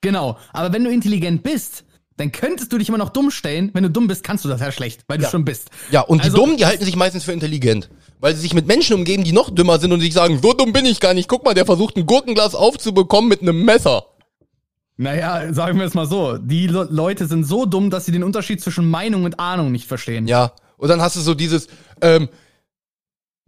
Genau, 0.00 0.38
aber 0.52 0.72
wenn 0.72 0.82
du 0.84 0.90
intelligent 0.90 1.42
bist, 1.42 1.84
dann 2.16 2.32
könntest 2.32 2.72
du 2.72 2.78
dich 2.78 2.88
immer 2.88 2.98
noch 2.98 3.10
dumm 3.10 3.30
stellen. 3.30 3.70
Wenn 3.72 3.84
du 3.84 3.90
dumm 3.90 4.06
bist, 4.08 4.24
kannst 4.24 4.44
du 4.44 4.48
das 4.48 4.60
ja 4.60 4.72
schlecht, 4.72 5.02
weil 5.08 5.18
du 5.18 5.24
Ja. 5.24 5.30
schon 5.30 5.44
bist. 5.44 5.70
Ja, 5.90 6.00
und 6.02 6.20
Also- 6.22 6.34
die 6.36 6.40
Dummen, 6.40 6.56
die 6.56 6.66
halten 6.66 6.84
sich 6.84 6.96
meistens 6.96 7.24
für 7.24 7.32
intelligent. 7.32 7.88
Weil 8.20 8.34
sie 8.34 8.40
sich 8.42 8.54
mit 8.54 8.66
Menschen 8.66 8.94
umgeben, 8.94 9.24
die 9.24 9.32
noch 9.32 9.50
dümmer 9.50 9.78
sind 9.80 9.92
und 9.92 10.00
sich 10.00 10.12
sagen, 10.14 10.38
so 10.42 10.52
dumm 10.52 10.72
bin 10.72 10.86
ich 10.86 11.00
gar 11.00 11.12
nicht. 11.14 11.28
Guck 11.28 11.44
mal, 11.44 11.54
der 11.54 11.66
versucht 11.66 11.96
ein 11.96 12.06
Gurkenglas 12.06 12.54
aufzubekommen 12.54 13.28
mit 13.28 13.42
einem 13.42 13.64
Messer. 13.64 14.04
Naja, 14.96 15.52
sagen 15.52 15.78
wir 15.78 15.86
es 15.86 15.94
mal 15.94 16.06
so. 16.06 16.38
Die 16.38 16.66
Le 16.66 16.86
Leute 16.90 17.26
sind 17.26 17.44
so 17.44 17.66
dumm, 17.66 17.90
dass 17.90 18.04
sie 18.04 18.12
den 18.12 18.22
Unterschied 18.22 18.60
zwischen 18.60 18.88
Meinung 18.88 19.24
und 19.24 19.40
Ahnung 19.40 19.72
nicht 19.72 19.86
verstehen. 19.88 20.26
Ja. 20.28 20.52
Und 20.76 20.88
dann 20.88 21.00
hast 21.00 21.16
du 21.16 21.20
so 21.20 21.34
dieses, 21.34 21.66
ähm, 22.00 22.28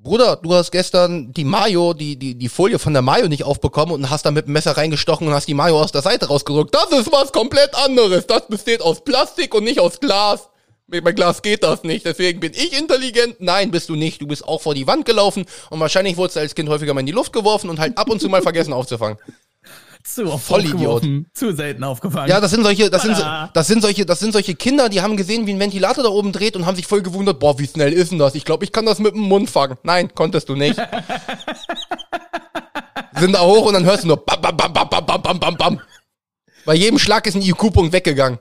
Bruder, 0.04 0.36
du 0.36 0.52
hast 0.52 0.70
gestern 0.70 1.32
die 1.32 1.44
Mayo, 1.44 1.94
die, 1.94 2.16
die, 2.16 2.34
die 2.34 2.48
Folie 2.50 2.78
von 2.78 2.92
der 2.92 3.00
Mayo 3.00 3.26
nicht 3.26 3.42
aufbekommen 3.42 3.94
und 3.94 4.10
hast 4.10 4.26
da 4.26 4.30
mit 4.30 4.44
dem 4.44 4.52
Messer 4.52 4.76
reingestochen 4.76 5.26
und 5.26 5.32
hast 5.32 5.48
die 5.48 5.54
Mayo 5.54 5.80
aus 5.80 5.92
der 5.92 6.02
Seite 6.02 6.26
rausgedrückt. 6.26 6.74
Das 6.74 6.92
ist 6.92 7.10
was 7.10 7.32
komplett 7.32 7.74
anderes. 7.74 8.26
Das 8.26 8.46
besteht 8.46 8.82
aus 8.82 9.02
Plastik 9.02 9.54
und 9.54 9.64
nicht 9.64 9.80
aus 9.80 10.00
Glas. 10.00 10.50
Mit 10.88 11.04
bei 11.04 11.12
Glas 11.12 11.40
geht 11.40 11.64
das 11.64 11.84
nicht. 11.84 12.04
Deswegen 12.04 12.38
bin 12.38 12.52
ich 12.52 12.78
intelligent. 12.78 13.36
Nein, 13.38 13.70
bist 13.70 13.88
du 13.88 13.96
nicht. 13.96 14.20
Du 14.20 14.26
bist 14.26 14.46
auch 14.46 14.60
vor 14.60 14.74
die 14.74 14.86
Wand 14.86 15.06
gelaufen 15.06 15.46
und 15.70 15.80
wahrscheinlich 15.80 16.18
wurdest 16.18 16.36
du 16.36 16.40
als 16.40 16.54
Kind 16.54 16.68
häufiger 16.68 16.92
mal 16.92 17.00
in 17.00 17.06
die 17.06 17.12
Luft 17.12 17.32
geworfen 17.32 17.70
und 17.70 17.80
halt 17.80 17.96
ab 17.96 18.10
und 18.10 18.20
zu 18.20 18.28
mal 18.28 18.42
vergessen 18.42 18.74
aufzufangen. 18.74 19.16
Zu 20.04 20.30
oft 20.30 20.44
Vollidiot. 20.44 21.02
Zu 21.32 21.56
selten 21.56 21.82
aufgefangen. 21.82 22.28
Ja, 22.28 22.38
das 22.40 22.50
sind 22.50 22.62
solche, 22.62 22.90
das 22.90 23.02
sind, 23.02 23.18
das 23.18 23.66
sind 23.66 23.80
solche, 23.80 24.04
das 24.04 24.20
sind 24.20 24.32
solche 24.32 24.54
Kinder, 24.54 24.90
die 24.90 25.00
haben 25.00 25.16
gesehen, 25.16 25.46
wie 25.46 25.54
ein 25.54 25.58
Ventilator 25.58 26.04
da 26.04 26.10
oben 26.10 26.30
dreht 26.30 26.56
und 26.56 26.66
haben 26.66 26.76
sich 26.76 26.86
voll 26.86 27.02
gewundert, 27.02 27.40
boah, 27.40 27.58
wie 27.58 27.66
schnell 27.66 27.92
ist 27.92 28.12
denn 28.12 28.18
das? 28.18 28.34
Ich 28.34 28.44
glaube, 28.44 28.64
ich 28.64 28.72
kann 28.72 28.84
das 28.84 28.98
mit 28.98 29.14
dem 29.14 29.22
Mund 29.22 29.48
fangen. 29.48 29.78
Nein, 29.82 30.14
konntest 30.14 30.50
du 30.50 30.56
nicht. 30.56 30.76
sind 33.18 33.32
da 33.32 33.40
hoch 33.40 33.66
und 33.66 33.74
dann 33.74 33.84
hörst 33.84 34.04
du 34.04 34.08
nur 34.08 34.24
bam, 34.24 34.40
bam, 34.40 34.56
bam, 34.56 34.72
bam, 34.72 34.88
bam, 34.88 35.06
bam, 35.06 35.22
bam, 35.22 35.40
bam, 35.40 35.56
bam. 35.56 35.80
Bei 36.64 36.74
jedem 36.74 36.98
Schlag 36.98 37.26
ist 37.26 37.34
ein 37.34 37.42
IQ-Punkt 37.42 37.92
weggegangen. 37.92 38.38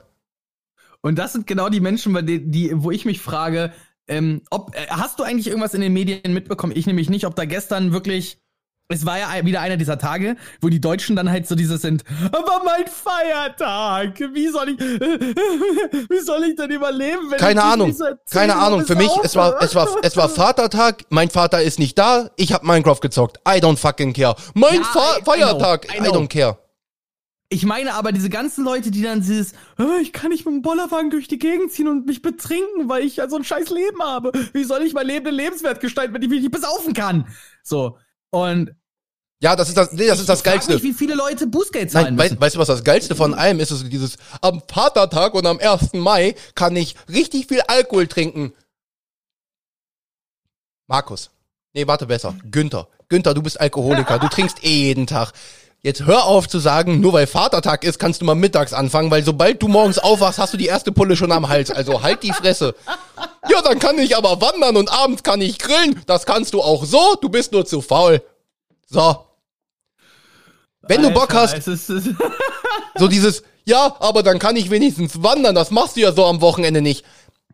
Und 1.00 1.18
das 1.18 1.32
sind 1.32 1.46
genau 1.46 1.68
die 1.68 1.80
Menschen, 1.80 2.14
denen, 2.26 2.50
die, 2.50 2.72
wo 2.74 2.90
ich 2.90 3.04
mich 3.04 3.20
frage, 3.20 3.72
ähm, 4.08 4.42
ob, 4.50 4.74
äh, 4.74 4.86
hast 4.88 5.18
du 5.18 5.22
eigentlich 5.22 5.46
irgendwas 5.46 5.74
in 5.74 5.80
den 5.80 5.92
Medien 5.92 6.32
mitbekommen? 6.32 6.72
Ich 6.76 6.86
nämlich 6.86 7.10
nicht, 7.10 7.26
ob 7.26 7.34
da 7.36 7.44
gestern 7.44 7.92
wirklich, 7.92 8.38
es 8.94 9.04
war 9.04 9.18
ja 9.18 9.44
wieder 9.44 9.60
einer 9.60 9.76
dieser 9.76 9.98
Tage, 9.98 10.36
wo 10.60 10.68
die 10.68 10.80
Deutschen 10.80 11.16
dann 11.16 11.30
halt 11.30 11.46
so 11.48 11.54
dieses 11.54 11.82
sind, 11.82 12.04
aber 12.32 12.62
mein 12.64 12.84
Feiertag, 12.86 14.18
wie 14.32 14.48
soll 14.48 14.70
ich, 14.70 14.78
wie 16.10 16.20
soll 16.20 16.44
ich 16.44 16.56
denn 16.56 16.70
überleben, 16.70 17.30
wenn 17.30 17.38
Keine 17.38 17.60
ich 17.60 17.66
Ahnung. 17.66 17.96
Keine 18.30 18.56
Ahnung. 18.56 18.84
Für 18.86 18.94
mich, 18.96 19.10
es 19.22 19.34
war, 19.36 19.60
es 19.62 19.74
war, 19.74 19.88
es 20.02 20.16
war 20.16 20.28
Vatertag. 20.28 21.04
Mein 21.10 21.30
Vater 21.30 21.62
ist 21.62 21.78
nicht 21.78 21.98
da. 21.98 22.30
Ich 22.36 22.52
hab 22.52 22.62
Minecraft 22.62 23.00
gezockt. 23.00 23.38
I 23.48 23.58
don't 23.60 23.76
fucking 23.76 24.12
care. 24.12 24.36
Mein 24.54 24.76
Ja, 24.76 24.82
Fa 24.84 25.00
I- 25.00 25.18
I 25.18 25.22
know, 25.22 25.24
Feiertag. 25.32 25.86
I 25.92 25.96
I, 25.98 26.00
know. 26.00 26.12
don't 26.12 26.28
care. 26.28 26.58
Ich 27.50 27.64
meine 27.66 27.94
aber 27.94 28.10
diese 28.10 28.30
ganzen 28.30 28.64
Leute, 28.64 28.90
die 28.90 29.02
dann 29.02 29.20
dieses, 29.20 29.52
"Äh, 29.78 30.00
ich 30.00 30.12
kann 30.12 30.30
nicht 30.30 30.44
mit 30.46 30.54
dem 30.54 30.62
Bollerwagen 30.62 31.10
durch 31.10 31.28
die 31.28 31.38
Gegend 31.38 31.70
ziehen 31.70 31.86
und 31.88 32.06
mich 32.06 32.22
betrinken, 32.22 32.88
weil 32.88 33.04
ich 33.04 33.16
ja 33.16 33.28
so 33.28 33.36
ein 33.36 33.44
scheiß 33.44 33.70
Leben 33.70 34.02
habe. 34.02 34.32
Wie 34.52 34.64
soll 34.64 34.82
ich 34.82 34.94
mein 34.94 35.06
Leben 35.06 35.26
denn 35.26 35.34
lebenswert 35.34 35.80
gestalten, 35.80 36.14
wenn 36.14 36.22
ich 36.22 36.28
mich 36.30 36.40
nicht 36.40 36.50
besaufen 36.52 36.94
kann? 36.94 37.26
So. 37.62 37.98
Und 38.30 38.74
Ja, 39.40 39.56
das 39.56 39.68
ist 39.68 39.76
das, 39.76 39.92
nee, 39.92 40.06
das 40.06 40.20
ist 40.20 40.28
das 40.28 40.38
ich 40.38 40.44
frag 40.44 40.54
Geilste. 40.54 40.74
mich, 40.74 40.82
wie 40.82 40.92
viele 40.94 41.14
Leute 41.14 41.46
Bußgeld 41.46 41.90
zahlen 41.90 42.04
Nein, 42.06 42.14
müssen. 42.14 42.30
weißt, 42.32 42.40
weißt 42.40 42.54
du, 42.56 42.58
was 42.60 42.68
das 42.68 42.84
Geilste 42.84 43.14
von 43.14 43.34
allem 43.34 43.60
ist? 43.60 43.70
ist 43.70 43.92
dieses, 43.92 44.16
am 44.40 44.62
Vatertag 44.66 45.34
und 45.34 45.46
am 45.46 45.58
1. 45.58 45.92
Mai 45.94 46.34
kann 46.54 46.74
ich 46.76 46.94
richtig 47.08 47.48
viel 47.48 47.60
Alkohol 47.66 48.06
trinken. 48.06 48.52
Markus. 50.86 51.30
Nee, 51.72 51.86
warte 51.86 52.06
besser. 52.06 52.36
Günther. 52.50 52.88
Günther, 53.08 53.34
du 53.34 53.42
bist 53.42 53.60
Alkoholiker. 53.60 54.18
Du 54.18 54.28
trinkst 54.28 54.64
eh 54.64 54.84
jeden 54.86 55.06
Tag. 55.06 55.32
Jetzt 55.82 56.06
hör 56.06 56.24
auf 56.24 56.48
zu 56.48 56.58
sagen, 56.60 57.00
nur 57.00 57.12
weil 57.12 57.26
Vatertag 57.26 57.84
ist, 57.84 57.98
kannst 57.98 58.22
du 58.22 58.24
mal 58.24 58.34
mittags 58.34 58.72
anfangen, 58.72 59.10
weil 59.10 59.22
sobald 59.22 59.60
du 59.62 59.68
morgens 59.68 59.98
aufwachst, 59.98 60.38
hast 60.38 60.54
du 60.54 60.56
die 60.56 60.64
erste 60.66 60.92
Pulle 60.92 61.14
schon 61.16 61.30
am 61.30 61.48
Hals. 61.48 61.70
Also 61.70 62.02
halt 62.02 62.22
die 62.22 62.32
Fresse. 62.32 62.74
Ja, 63.50 63.60
dann 63.60 63.78
kann 63.78 63.98
ich 63.98 64.16
aber 64.16 64.40
wandern 64.40 64.78
und 64.78 64.90
abends 64.90 65.22
kann 65.22 65.42
ich 65.42 65.58
grillen. 65.58 66.00
Das 66.06 66.24
kannst 66.24 66.54
du 66.54 66.62
auch 66.62 66.84
so. 66.86 67.16
Du 67.20 67.28
bist 67.28 67.52
nur 67.52 67.66
zu 67.66 67.82
faul. 67.82 68.22
So. 68.94 69.16
Wenn 70.82 71.02
du 71.02 71.10
Bock 71.10 71.34
hast, 71.34 71.64
so 72.96 73.08
dieses, 73.08 73.42
ja, 73.64 73.96
aber 73.98 74.22
dann 74.22 74.38
kann 74.38 74.56
ich 74.56 74.70
wenigstens 74.70 75.22
wandern, 75.22 75.54
das 75.54 75.70
machst 75.70 75.96
du 75.96 76.00
ja 76.00 76.12
so 76.12 76.24
am 76.26 76.40
Wochenende 76.40 76.80
nicht. 76.80 77.04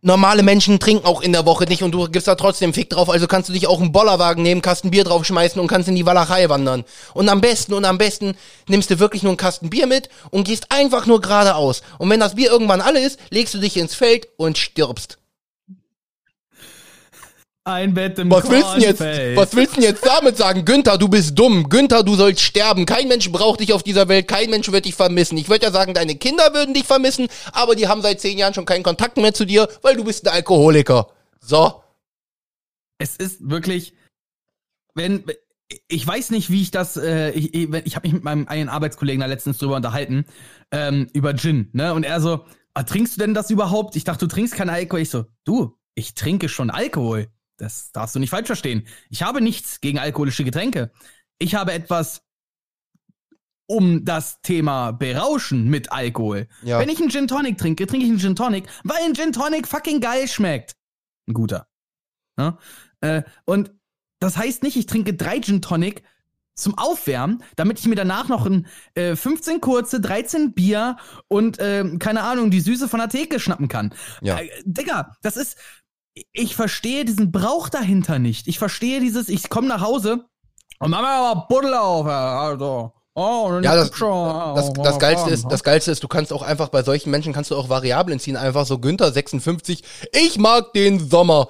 Normale 0.03 0.43
Menschen 0.43 0.81
trinken 0.81 1.07
auch 1.07 1.21
in 1.21 1.33
der 1.33 1.47
Woche 1.47 1.65
nicht 1.65 1.83
und 1.83 1.93
du 1.93 2.09
gibst 2.09 2.27
da 2.27 2.35
trotzdem 2.35 2.73
Fick 2.73 2.91
drauf, 2.91 3.11
also 3.11 3.27
kannst 3.27 3.49
du 3.49 3.53
dich 3.53 3.67
auch 3.67 3.81
einen 3.81 3.93
Bollerwagen 3.93 4.43
nehmen, 4.43 4.63
Kasten 4.63 4.91
Bier 4.91 5.05
draufschmeißen 5.05 5.61
und 5.61 5.69
kannst 5.69 5.89
in 5.89 5.95
die 5.95 6.07
Walachei 6.07 6.49
wandern. 6.49 6.85
Und 7.15 7.29
am 7.29 7.41
besten 7.41 7.75
und 7.75 7.85
am 7.85 7.99
besten 7.99 8.35
nimmst 8.67 8.91
du 8.91 8.99
wirklich 8.99 9.23
nur 9.23 9.31
einen 9.31 9.37
Kasten 9.37 9.71
Bier 9.71 9.87
mit 9.87 10.09
und 10.31 10.45
gehst 10.45 10.67
einfach 10.71 11.07
nur 11.07 11.21
geradeaus. 11.21 11.83
Und 11.99 12.11
wenn 12.11 12.21
das 12.21 12.35
Bier 12.35 12.51
irgendwann 12.51 12.81
alle 12.81 13.01
ist, 13.01 13.19
legst 13.31 13.55
du 13.55 13.59
dich 13.59 13.77
ins 13.77 13.95
Feld 13.95 14.29
und 14.37 14.59
stirbst. 14.59 15.20
Ein 17.73 17.95
Bett 17.95 18.19
im 18.19 18.31
Was 18.31 18.49
willst 18.51 18.75
du 18.75 18.81
denn 18.81 18.89
jetzt, 18.89 19.01
was 19.37 19.55
willst 19.57 19.77
du 19.77 19.81
jetzt 19.81 20.05
damit 20.05 20.37
sagen? 20.37 20.65
Günther, 20.65 20.99
du 20.99 21.09
bist 21.09 21.39
dumm. 21.39 21.69
Günther, 21.69 22.03
du 22.03 22.15
sollst 22.15 22.41
sterben. 22.41 22.87
Kein 22.87 23.09
Mensch 23.09 23.31
braucht 23.31 23.61
dich 23.61 23.73
auf 23.73 23.83
dieser 23.83 24.09
Welt. 24.09 24.29
Kein 24.29 24.51
Mensch 24.51 24.71
wird 24.71 24.85
dich 24.85 24.95
vermissen. 24.95 25.39
Ich 25.39 25.49
würde 25.49 25.67
ja 25.67 25.73
sagen, 25.73 25.95
deine 25.95 26.17
Kinder 26.17 26.55
würden 26.55 26.75
dich 26.75 26.85
vermissen, 26.85 27.29
aber 27.53 27.75
die 27.75 27.89
haben 27.89 28.03
seit 28.03 28.21
zehn 28.21 28.39
Jahren 28.39 28.55
schon 28.55 28.67
keinen 28.67 28.83
Kontakt 28.83 29.17
mehr 29.17 29.35
zu 29.35 29.45
dir, 29.45 29.69
weil 29.83 29.97
du 29.97 30.05
bist 30.05 30.27
ein 30.27 30.35
Alkoholiker. 30.35 31.09
So. 31.41 31.83
es 32.99 33.17
ist 33.17 33.49
wirklich, 33.49 33.95
wenn 34.95 35.25
ich 35.89 36.07
weiß 36.07 36.31
nicht, 36.31 36.51
wie 36.51 36.63
ich 36.63 36.71
das, 36.71 36.97
äh, 36.97 37.31
ich, 37.31 37.55
ich, 37.55 37.73
ich 37.85 37.97
habe 37.97 38.07
mich 38.07 38.15
mit 38.15 38.25
meinem 38.25 38.49
einen 38.49 38.69
Arbeitskollegen 38.69 39.21
da 39.21 39.27
letztens 39.27 39.59
drüber 39.59 39.77
unterhalten, 39.77 40.25
ähm, 40.73 41.09
über 41.13 41.35
Gin, 41.35 41.71
ne? 41.73 41.95
Und 41.95 42.05
er 42.05 42.21
so, 42.21 42.45
ah, 42.75 42.83
trinkst 42.83 43.17
du 43.17 43.21
denn 43.21 43.35
das 43.35 43.51
überhaupt? 43.51 43.97
Ich 43.97 44.05
dachte, 44.05 44.27
du 44.27 44.35
trinkst 44.35 44.55
keinen 44.55 44.71
Alkohol. 44.71 45.01
Ich 45.01 45.11
so, 45.11 45.27
du, 45.45 45.77
ich 45.95 46.15
trinke 46.15 46.49
schon 46.49 46.71
Alkohol. 46.71 47.29
Das 47.61 47.93
darfst 47.93 48.15
du 48.15 48.19
nicht 48.19 48.31
falsch 48.31 48.47
verstehen. 48.47 48.87
Ich 49.11 49.23
habe 49.23 49.41
nichts 49.41 49.81
gegen 49.81 49.99
alkoholische 49.99 50.45
Getränke. 50.45 50.91
Ich 51.39 51.55
habe 51.55 51.73
etwas 51.73 52.23
um 53.67 54.05
das 54.05 54.41
Thema 54.43 54.91
Berauschen 54.91 55.69
mit 55.69 55.93
Alkohol. 55.93 56.49
Ja. 56.63 56.81
Wenn 56.81 56.89
ich 56.89 57.01
einen 57.01 57.11
Gin 57.11 57.29
Tonic 57.29 57.57
trinke, 57.57 57.87
trinke 57.87 58.05
ich 58.05 58.11
einen 58.11 58.19
Gin 58.19 58.35
Tonic, 58.35 58.67
weil 58.83 59.03
ein 59.05 59.15
Gin 59.15 59.33
Tonic 59.33 59.69
fucking 59.69 60.01
geil 60.01 60.27
schmeckt. 60.27 60.75
Ein 61.29 61.35
guter. 61.35 61.69
Ne? 62.37 62.59
Äh, 63.01 63.23
und 63.45 63.73
das 64.19 64.37
heißt 64.37 64.65
nicht, 64.65 64.77
ich 64.77 64.87
trinke 64.87 65.15
drei 65.15 65.41
Gin 65.41 65.63
Tonic 65.63 66.03
zum 66.57 66.77
Aufwärmen, 66.77 67.43
damit 67.57 67.79
ich 67.79 67.87
mir 67.87 67.95
danach 67.95 68.29
noch 68.29 68.45
ein 68.45 68.67
äh, 68.95 69.17
15 69.17 69.61
kurze, 69.61 70.01
13 70.01 70.53
Bier 70.53 70.97
und 71.29 71.57
ähm, 71.61 71.99
keine 71.99 72.23
Ahnung, 72.23 72.51
die 72.51 72.61
Süße 72.61 72.89
von 72.89 73.01
der 73.01 73.09
Theke 73.09 73.41
schnappen 73.41 73.69
kann. 73.69 73.95
Ja. 74.21 74.39
Äh, 74.39 74.49
Digga, 74.65 75.17
das 75.23 75.37
ist. 75.37 75.59
Ich 76.33 76.57
verstehe 76.57 77.05
diesen 77.05 77.33
Brauch 77.33 77.69
dahinter 77.69 78.19
nicht. 78.19 78.49
Ich 78.49 78.59
verstehe 78.59 79.01
dieses, 79.01 79.29
ich 79.29 79.49
komme 79.49 79.69
nach 79.69 79.81
Hause 79.81 80.25
und 80.79 80.91
mach 80.91 81.01
mir 81.03 81.09
aber 81.09 81.47
Buddel 81.49 81.75
auf, 81.75 82.07
also. 82.07 82.93
Oh, 83.15 83.51
Ja, 83.63 83.75
das- 83.75 83.91
Das, 83.91 84.01
oh, 84.03 84.73
das 84.83 84.95
oh, 84.95 84.99
Geilste 84.99 85.31
oh, 85.31 85.33
ist, 85.33 85.47
das 85.51 85.63
Geilste 85.65 85.91
ist, 85.91 86.03
du 86.03 86.09
kannst 86.09 86.33
auch 86.33 86.43
einfach 86.43 86.69
bei 86.69 86.83
solchen 86.83 87.11
Menschen 87.11 87.33
kannst 87.33 87.51
du 87.51 87.57
auch 87.57 87.69
Variablen 87.69 88.21
ziehen. 88.21 88.37
Einfach 88.37 88.65
so 88.67 88.79
Günther 88.79 89.13
56. 89.13 89.83
Ich 90.13 90.39
mag 90.39 90.73
den 90.73 91.11
Sommer. 91.11 91.49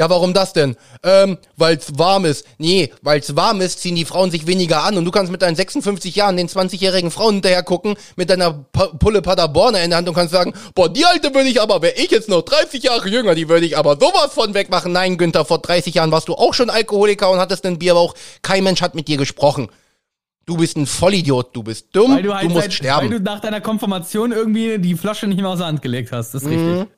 Ja, 0.00 0.08
warum 0.08 0.32
das 0.32 0.54
denn? 0.54 0.76
Ähm, 1.02 1.36
weil's 1.58 1.98
warm 1.98 2.24
ist. 2.24 2.46
Nee, 2.56 2.90
weil's 3.02 3.36
warm 3.36 3.60
ist, 3.60 3.80
ziehen 3.80 3.96
die 3.96 4.06
Frauen 4.06 4.30
sich 4.30 4.46
weniger 4.46 4.82
an 4.82 4.96
und 4.96 5.04
du 5.04 5.10
kannst 5.10 5.30
mit 5.30 5.42
deinen 5.42 5.56
56 5.56 6.16
Jahren 6.16 6.38
den 6.38 6.48
20-jährigen 6.48 7.10
Frauen 7.10 7.34
hinterher 7.34 7.62
gucken, 7.62 7.96
mit 8.16 8.30
deiner 8.30 8.50
pa 8.72 8.86
Pulle 8.98 9.20
Paderborner 9.20 9.82
in 9.82 9.90
der 9.90 9.98
Hand 9.98 10.08
und 10.08 10.14
kannst 10.14 10.32
sagen, 10.32 10.54
boah, 10.74 10.88
die 10.90 11.04
alte 11.04 11.34
würde 11.34 11.50
ich 11.50 11.60
aber, 11.60 11.82
wäre 11.82 11.96
ich 11.96 12.10
jetzt 12.10 12.30
noch 12.30 12.40
30 12.40 12.82
Jahre 12.82 13.06
jünger, 13.10 13.34
die 13.34 13.50
würde 13.50 13.66
ich 13.66 13.76
aber 13.76 13.98
sowas 14.00 14.32
von 14.32 14.54
wegmachen. 14.54 14.90
Nein, 14.92 15.18
Günther, 15.18 15.44
vor 15.44 15.58
30 15.58 15.94
Jahren 15.94 16.10
warst 16.12 16.28
du 16.28 16.34
auch 16.34 16.54
schon 16.54 16.70
Alkoholiker 16.70 17.30
und 17.30 17.38
hattest 17.38 17.66
einen 17.66 17.78
Bierbauch. 17.78 18.14
Kein 18.40 18.64
Mensch 18.64 18.80
hat 18.80 18.94
mit 18.94 19.06
dir 19.06 19.18
gesprochen. 19.18 19.68
Du 20.46 20.56
bist 20.56 20.78
ein 20.78 20.86
Vollidiot, 20.86 21.54
du 21.54 21.62
bist 21.62 21.88
dumm, 21.92 22.16
Weil 22.16 22.22
du, 22.22 22.34
halt 22.34 22.44
du 22.46 22.48
musst 22.48 22.62
seit, 22.62 22.72
sterben. 22.72 23.10
Weil 23.10 23.18
du 23.18 23.22
nach 23.22 23.40
deiner 23.40 23.60
Konfirmation 23.60 24.32
irgendwie 24.32 24.78
die 24.78 24.94
Flasche 24.94 25.26
nicht 25.26 25.42
mehr 25.42 25.50
aus 25.50 25.58
der 25.58 25.66
Hand 25.66 25.82
gelegt 25.82 26.10
hast. 26.10 26.32
Das 26.32 26.42
ist 26.42 26.48
Mhm. 26.48 26.68
richtig. 26.78 26.88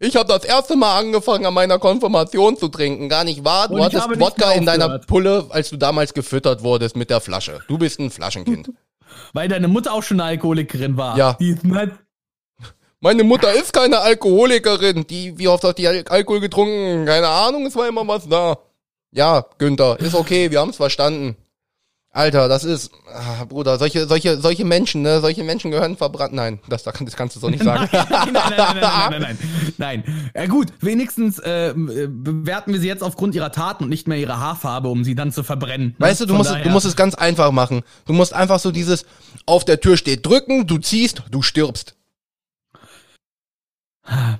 Ich 0.00 0.16
habe 0.16 0.26
das 0.26 0.44
erste 0.44 0.76
Mal 0.76 0.98
angefangen, 0.98 1.46
an 1.46 1.54
meiner 1.54 1.78
Konfirmation 1.78 2.56
zu 2.56 2.68
trinken. 2.68 3.08
Gar 3.08 3.24
nicht 3.24 3.44
wahr? 3.44 3.68
Du 3.68 3.82
hattest 3.82 4.08
nicht 4.08 4.20
Wodka 4.20 4.52
in 4.52 4.66
deiner. 4.66 4.98
Pulle, 4.98 5.46
als 5.50 5.70
du 5.70 5.76
damals 5.76 6.14
gefüttert 6.14 6.62
wurdest 6.62 6.96
mit 6.96 7.10
der 7.10 7.20
Flasche. 7.20 7.60
Du 7.68 7.78
bist 7.78 8.00
ein 8.00 8.10
Flaschenkind. 8.10 8.70
Weil 9.32 9.48
deine 9.48 9.68
Mutter 9.68 9.92
auch 9.92 10.02
schon 10.02 10.20
eine 10.20 10.30
Alkoholikerin 10.30 10.96
war. 10.96 11.16
Ja. 11.16 11.34
Die 11.34 11.50
ist 11.50 11.64
nett. 11.64 11.92
Meine 13.00 13.22
Mutter 13.22 13.52
ist 13.52 13.72
keine 13.72 13.98
Alkoholikerin. 13.98 15.06
Die, 15.06 15.38
wie 15.38 15.46
oft 15.46 15.62
hat 15.62 15.78
die 15.78 15.86
Al 15.86 16.04
Alkohol 16.08 16.40
getrunken? 16.40 17.04
Keine 17.04 17.28
Ahnung, 17.28 17.66
es 17.66 17.76
war 17.76 17.86
immer 17.86 18.06
was 18.08 18.28
da. 18.28 18.58
Ja, 19.12 19.44
Günther, 19.58 20.00
ist 20.00 20.14
okay, 20.14 20.50
wir 20.50 20.58
haben's 20.60 20.76
verstanden. 20.76 21.36
Alter, 22.16 22.48
das 22.48 22.62
ist, 22.62 22.92
ah, 23.12 23.44
Bruder, 23.44 23.76
solche, 23.76 24.06
solche, 24.06 24.38
solche 24.40 24.64
Menschen, 24.64 25.02
ne, 25.02 25.20
solche 25.20 25.42
Menschen 25.42 25.72
gehören 25.72 25.96
verbrannt. 25.96 26.32
Nein, 26.32 26.60
das, 26.68 26.84
das 26.84 26.94
kannst 27.16 27.34
du 27.34 27.40
so 27.40 27.50
nicht 27.50 27.64
sagen. 27.64 27.88
Nein, 27.92 28.06
nein, 28.08 28.32
nein, 28.32 28.32
nein, 28.32 28.76
nein, 28.80 29.10
nein, 29.10 29.20
nein, 29.20 29.38
nein. 30.04 30.30
Ja 30.32 30.46
gut, 30.46 30.68
wenigstens 30.80 31.40
äh, 31.40 31.74
bewerten 31.74 32.72
wir 32.72 32.78
sie 32.80 32.86
jetzt 32.86 33.02
aufgrund 33.02 33.34
ihrer 33.34 33.50
Taten 33.50 33.82
und 33.84 33.90
nicht 33.90 34.06
mehr 34.06 34.16
ihrer 34.18 34.38
Haarfarbe, 34.38 34.88
um 34.88 35.02
sie 35.02 35.16
dann 35.16 35.32
zu 35.32 35.42
verbrennen. 35.42 35.88
ne? 35.88 36.06
Weißt 36.06 36.20
du, 36.20 36.26
du 36.26 36.30
Von 36.34 36.38
musst, 36.38 36.50
daher- 36.52 36.62
du 36.62 36.70
musst 36.70 36.86
es 36.86 36.94
ganz 36.94 37.16
einfach 37.16 37.50
machen. 37.50 37.82
Du 38.06 38.12
musst 38.12 38.32
einfach 38.32 38.60
so 38.60 38.70
dieses, 38.70 39.06
auf 39.44 39.64
der 39.64 39.80
Tür 39.80 39.96
steht 39.96 40.24
drücken, 40.24 40.68
du 40.68 40.78
ziehst, 40.78 41.22
du 41.32 41.42
stirbst. 41.42 41.96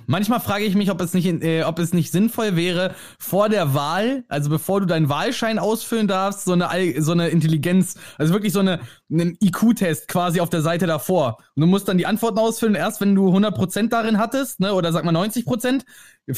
Manchmal 0.05 0.39
frage 0.39 0.65
ich 0.65 0.75
mich, 0.75 0.91
ob 0.91 1.01
es 1.01 1.13
nicht, 1.13 1.25
äh, 1.25 1.63
ob 1.63 1.79
es 1.79 1.91
nicht 1.91 2.11
sinnvoll 2.11 2.55
wäre, 2.55 2.93
vor 3.17 3.49
der 3.49 3.73
Wahl, 3.73 4.23
also 4.27 4.49
bevor 4.49 4.79
du 4.79 4.85
deinen 4.85 5.09
Wahlschein 5.09 5.57
ausfüllen 5.57 6.07
darfst, 6.07 6.45
so 6.45 6.53
eine, 6.53 7.01
so 7.01 7.13
eine 7.13 7.29
Intelligenz, 7.29 7.95
also 8.17 8.31
wirklich 8.31 8.53
so 8.53 8.59
eine, 8.59 8.79
einen 9.11 9.37
IQ-Test 9.41 10.07
quasi 10.07 10.39
auf 10.39 10.49
der 10.49 10.61
Seite 10.61 10.85
davor. 10.85 11.37
Und 11.55 11.61
du 11.61 11.67
musst 11.67 11.87
dann 11.87 11.97
die 11.97 12.05
Antworten 12.05 12.37
ausfüllen, 12.37 12.75
erst 12.75 13.01
wenn 13.01 13.15
du 13.15 13.29
100% 13.29 13.89
darin 13.89 14.19
hattest, 14.19 14.59
ne, 14.59 14.73
oder 14.73 14.91
sag 14.91 15.03
mal 15.03 15.15
90%, 15.15 15.81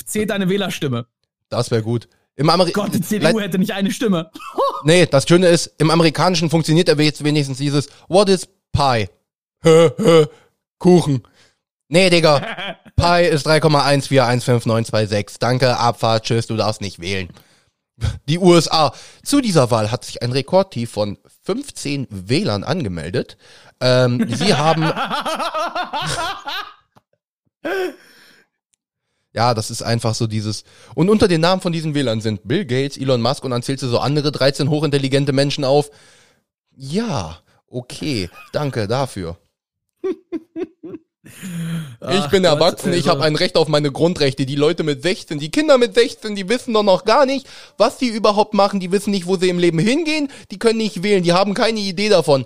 zählt 0.06 0.30
deine 0.30 0.48
Wählerstimme. 0.48 1.08
Das 1.50 1.70
wäre 1.70 1.84
gut. 1.84 2.08
Im 2.36 2.50
Ameri 2.50 2.72
Gott, 2.72 2.94
die 2.94 3.02
CDU 3.02 3.40
hätte 3.42 3.58
nicht 3.58 3.74
eine 3.74 3.92
Stimme. 3.92 4.32
Nee, 4.84 5.08
das 5.08 5.28
Schöne 5.28 5.48
ist, 5.48 5.74
im 5.80 5.90
Amerikanischen 5.90 6.52
funktioniert 6.52 6.88
aber 6.88 7.02
jetzt 7.02 7.24
wenigstens 7.24 7.58
dieses 7.58 7.90
What 8.10 8.30
is 8.30 8.48
Pie? 8.72 9.10
Kuchen. 10.78 11.24
Nee, 11.90 12.10
Digga. 12.10 12.40
Pi 12.96 13.26
ist 13.28 13.48
3,14159226. 13.48 15.38
Danke, 15.40 15.78
Abfahrt, 15.78 16.26
tschüss, 16.26 16.48
du 16.48 16.58
darfst 16.58 16.82
nicht 16.82 17.00
wählen. 17.00 17.30
Die 18.28 18.40
USA. 18.40 18.94
Zu 19.24 19.42
dieser 19.42 19.72
Wahl 19.72 19.92
hat 19.92 20.06
sich 20.06 20.22
ein 20.22 20.32
Rekordtief 20.32 20.92
von 20.92 21.18
15 21.46 22.08
Wählern 22.10 22.64
angemeldet. 22.64 23.38
Ähm, 23.80 24.28
sie 24.36 24.54
haben 24.54 24.84
Ja, 29.38 29.54
das 29.54 29.70
ist 29.70 29.84
einfach 29.84 30.16
so 30.16 30.26
dieses. 30.26 30.64
Und 30.96 31.10
unter 31.10 31.28
den 31.28 31.42
Namen 31.42 31.62
von 31.62 31.72
diesen 31.72 31.94
Wählern 31.94 32.22
sind 32.22 32.48
Bill 32.48 32.66
Gates, 32.66 32.98
Elon 32.98 33.22
Musk 33.22 33.44
und 33.44 33.52
dann 33.52 33.62
zählst 33.62 33.84
du 33.84 33.88
so 33.88 34.00
andere 34.00 34.32
13 34.32 34.68
hochintelligente 34.68 35.32
Menschen 35.32 35.64
auf. 35.64 35.92
Ja, 36.76 37.38
okay, 37.68 38.32
danke 38.52 38.88
dafür. 38.88 39.38
ich 42.10 42.28
bin 42.28 42.44
Gott, 42.44 42.54
erwachsen, 42.54 42.92
ich 42.94 43.00
also- 43.00 43.12
habe 43.12 43.24
ein 43.24 43.36
Recht 43.36 43.56
auf 43.56 43.68
meine 43.68 43.92
Grundrechte. 43.92 44.46
Die 44.46 44.56
Leute 44.56 44.84
mit 44.84 45.02
16, 45.02 45.40
die 45.40 45.50
Kinder 45.52 45.78
mit 45.78 45.94
16, 45.94 46.36
die 46.36 46.48
wissen 46.50 46.74
doch 46.74 46.84
noch 46.84 47.06
gar 47.06 47.26
nicht, 47.26 47.48
was 47.78 48.00
sie 48.00 48.08
überhaupt 48.08 48.54
machen. 48.54 48.80
Die 48.80 48.92
wissen 48.92 49.12
nicht, 49.12 49.28
wo 49.28 49.38
sie 49.38 49.50
im 49.50 49.60
Leben 49.60 49.80
hingehen. 49.80 50.30
Die 50.52 50.60
können 50.60 50.78
nicht 50.78 51.04
wählen. 51.04 51.24
Die 51.24 51.34
haben 51.34 51.54
keine 51.54 51.80
Idee 51.80 52.10
davon. 52.10 52.46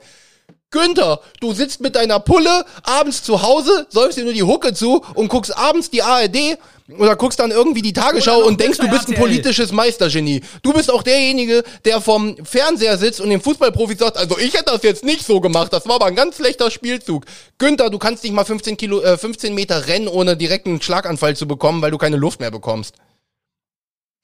Günther, 0.71 1.19
du 1.41 1.53
sitzt 1.53 1.81
mit 1.81 1.95
deiner 1.95 2.19
Pulle 2.19 2.65
abends 2.83 3.21
zu 3.23 3.41
Hause, 3.41 3.85
säufst 3.89 4.17
dir 4.17 4.23
nur 4.23 4.33
die 4.33 4.43
Hucke 4.43 4.73
zu 4.73 5.03
und 5.15 5.27
guckst 5.27 5.55
abends 5.57 5.89
die 5.89 6.01
ARD 6.01 6.57
oder 6.97 7.15
guckst 7.17 7.39
dann 7.39 7.51
irgendwie 7.51 7.81
die 7.81 7.91
Tagesschau 7.93 8.39
und 8.45 8.59
denkst, 8.59 8.77
du 8.79 8.89
bist 8.89 9.07
ein 9.09 9.15
politisches 9.15 9.71
Meistergenie. 9.73 10.41
Du 10.61 10.71
bist 10.73 10.89
auch 10.91 11.03
derjenige, 11.03 11.63
der 11.85 11.99
vom 12.01 12.37
Fernseher 12.45 12.97
sitzt 12.97 13.19
und 13.21 13.29
dem 13.29 13.41
Fußballprofi 13.41 13.95
sagt, 13.95 14.17
also 14.17 14.37
ich 14.37 14.53
hätte 14.53 14.65
das 14.71 14.83
jetzt 14.83 15.03
nicht 15.03 15.25
so 15.25 15.39
gemacht, 15.41 15.71
das 15.73 15.85
war 15.87 15.95
aber 15.95 16.05
ein 16.05 16.15
ganz 16.15 16.37
schlechter 16.37 16.71
Spielzug. 16.71 17.25
Günther, 17.57 17.89
du 17.89 17.99
kannst 17.99 18.23
nicht 18.23 18.33
mal 18.33 18.45
15 18.45 18.77
Kilo, 18.77 19.01
äh, 19.01 19.17
15 19.17 19.53
Meter 19.53 19.87
rennen, 19.87 20.07
ohne 20.07 20.35
direkt 20.37 20.67
einen 20.67 20.81
Schlaganfall 20.81 21.35
zu 21.35 21.47
bekommen, 21.47 21.81
weil 21.81 21.91
du 21.91 21.97
keine 21.97 22.17
Luft 22.17 22.39
mehr 22.39 22.51
bekommst. 22.51 22.95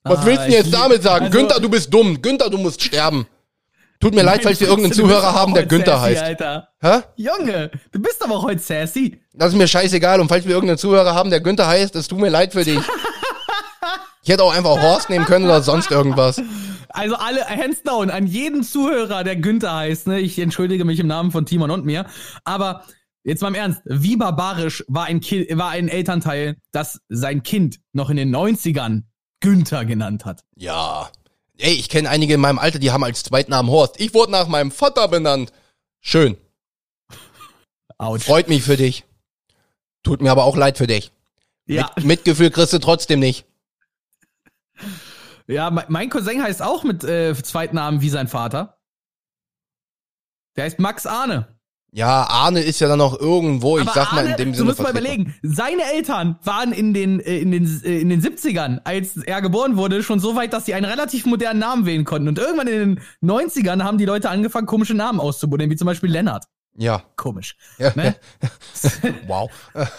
Was 0.04 0.20
Ah, 0.20 0.26
willst 0.26 0.42
du 0.44 0.46
denn 0.46 0.52
jetzt 0.64 0.74
damit 0.74 1.04
sagen? 1.04 1.26
also- 1.26 1.38
Günther, 1.38 1.60
du 1.60 1.68
bist 1.70 1.94
dumm. 1.94 2.22
Günther, 2.22 2.50
du 2.50 2.58
musst 2.58 2.82
sterben. 2.82 3.28
Tut 4.00 4.14
mir 4.14 4.22
leid, 4.24 4.44
falls 4.44 4.60
wir 4.60 4.68
irgendeinen 4.68 4.94
Zuhörer 4.94 5.34
haben, 5.34 5.54
der 5.54 5.66
Günther 5.66 5.98
sassy, 5.98 6.16
heißt. 6.16 6.24
Alter. 6.24 6.68
Hä? 6.82 7.02
Junge, 7.16 7.72
du 7.92 8.00
bist 8.00 8.24
aber 8.24 8.36
auch 8.36 8.44
heute 8.44 8.62
sassy. 8.62 9.20
Das 9.34 9.54
ist 9.54 9.58
mir 9.58 9.68
scheißegal. 9.68 10.20
Und 10.20 10.30
falls 10.30 10.46
wir 10.46 10.54
irgendeinen 10.54 10.78
Zuhörer 10.78 11.16
haben, 11.16 11.30
der 11.30 11.42
Günther 11.42 11.68
heißt, 11.68 11.96
es 11.96 12.08
tut 12.08 12.20
mir 12.20 12.30
leid 12.30 12.54
für 12.54 12.64
dich. 12.64 12.80
Ich 14.24 14.34
hätte 14.34 14.44
auch 14.44 14.54
einfach 14.54 14.82
Horst 14.82 15.10
nehmen 15.10 15.24
können 15.24 15.46
oder 15.46 15.62
sonst 15.62 15.90
irgendwas. 15.90 16.42
Also 16.90 17.16
alle, 17.16 17.48
hands 17.48 17.82
down, 17.84 18.10
an 18.10 18.28
jeden 18.28 18.62
Zuhörer, 18.62 19.24
der 19.24 19.38
Günther 19.38 19.74
heißt, 19.74 20.08
ne? 20.08 20.20
Ich 20.20 20.38
entschuldige 20.38 20.84
mich 20.84 21.00
im 21.00 21.08
Namen 21.08 21.32
von 21.32 21.46
Timon 21.46 21.72
und 21.72 21.86
mir. 21.86 22.06
Aber 22.44 22.84
jetzt 23.24 23.42
mal 23.42 23.48
im 23.48 23.56
Ernst, 23.56 23.82
wie 23.86 24.18
barbarisch 24.18 24.84
war 24.90 25.06
ein, 25.06 25.22
Ki 25.22 25.48
war 25.54 25.70
ein 25.70 25.88
Elternteil, 25.88 26.58
das 26.74 27.00
sein 27.08 27.42
Kind 27.42 27.80
noch 27.94 28.10
in 28.10 28.18
den 28.18 28.36
90ern 28.36 29.04
Günther 29.40 29.86
genannt 29.86 30.26
hat? 30.26 30.44
Ja. 30.58 31.10
Ey, 31.60 31.74
ich 31.74 31.90
kenne 31.90 32.10
einige 32.10 32.36
in 32.36 32.40
meinem 32.42 32.60
Alter, 32.60 32.80
die 32.80 32.92
haben 32.92 33.04
als 33.04 33.24
Zweitnamen 33.24 33.72
Horst. 33.72 34.00
Ich 34.00 34.14
wurde 34.14 34.32
nach 34.32 34.48
meinem 34.48 34.72
Vater 34.72 35.08
benannt. 35.08 35.52
Schön. 36.02 36.38
Autsch. 37.98 38.26
Freut 38.26 38.48
mich 38.48 38.64
für 38.64 38.78
dich. 38.78 39.06
Tut 40.04 40.22
mir 40.22 40.32
aber 40.32 40.44
auch 40.44 40.56
leid 40.56 40.78
für 40.78 40.88
dich. 40.88 41.12
Ja, 41.66 41.92
Mit, 41.98 42.06
Mitgefühl 42.06 42.52
kriegst 42.52 42.74
du 42.74 42.78
trotzdem 42.80 43.20
nicht. 43.20 43.46
ja, 45.48 45.70
me- 45.72 45.86
mein 45.90 46.10
Cousin 46.10 46.42
heißt 46.44 46.62
auch 46.62 46.84
mit 46.84 47.04
äh, 47.04 47.34
Zweitnamen 47.36 48.02
wie 48.02 48.10
sein 48.10 48.28
Vater. 48.28 48.80
Der 50.56 50.66
heißt 50.66 50.80
Max 50.80 51.06
Arne. 51.06 51.57
Ja, 51.98 52.28
Arne 52.30 52.60
ist 52.62 52.80
ja 52.80 52.88
dann 52.88 53.00
noch 53.00 53.20
irgendwo, 53.20 53.80
ich 53.80 53.88
Aber 53.88 53.94
sag 53.96 54.14
mal 54.14 54.22
in 54.22 54.28
Arne, 54.28 54.38
dem 54.38 54.52
du 54.52 54.58
Sinne. 54.60 54.70
musst 54.70 54.80
mal 54.84 54.92
überlegen, 54.92 55.34
seine 55.42 55.82
Eltern 55.82 56.38
waren 56.44 56.72
in 56.72 56.94
den, 56.94 57.20
äh, 57.20 57.40
in, 57.40 57.50
den, 57.50 57.82
äh, 57.84 57.98
in 57.98 58.10
den 58.10 58.22
70ern, 58.22 58.82
als 58.84 59.18
er 59.18 59.42
geboren 59.42 59.78
wurde, 59.78 60.04
schon 60.04 60.20
so 60.20 60.36
weit, 60.36 60.54
dass 60.54 60.68
sie 60.68 60.76
einen 60.76 60.86
relativ 60.86 61.26
modernen 61.26 61.60
Namen 61.60 61.88
wählen 61.88 62.06
konnten. 62.06 62.28
Und 62.28 62.38
irgendwann 62.38 62.68
in 62.68 62.96
den 62.96 63.02
90ern 63.28 63.82
haben 63.84 63.98
die 63.98 64.06
Leute 64.06 64.30
angefangen, 64.30 64.68
komische 64.68 64.94
Namen 64.94 65.20
auszubuddeln, 65.20 65.72
wie 65.72 65.76
zum 65.76 65.88
Beispiel 65.88 66.12
Lennart. 66.12 66.46
Ja. 66.76 67.02
Komisch. 67.16 67.58
ja. 67.80 67.92
Ne? 67.96 68.16
Wow. 69.26 69.50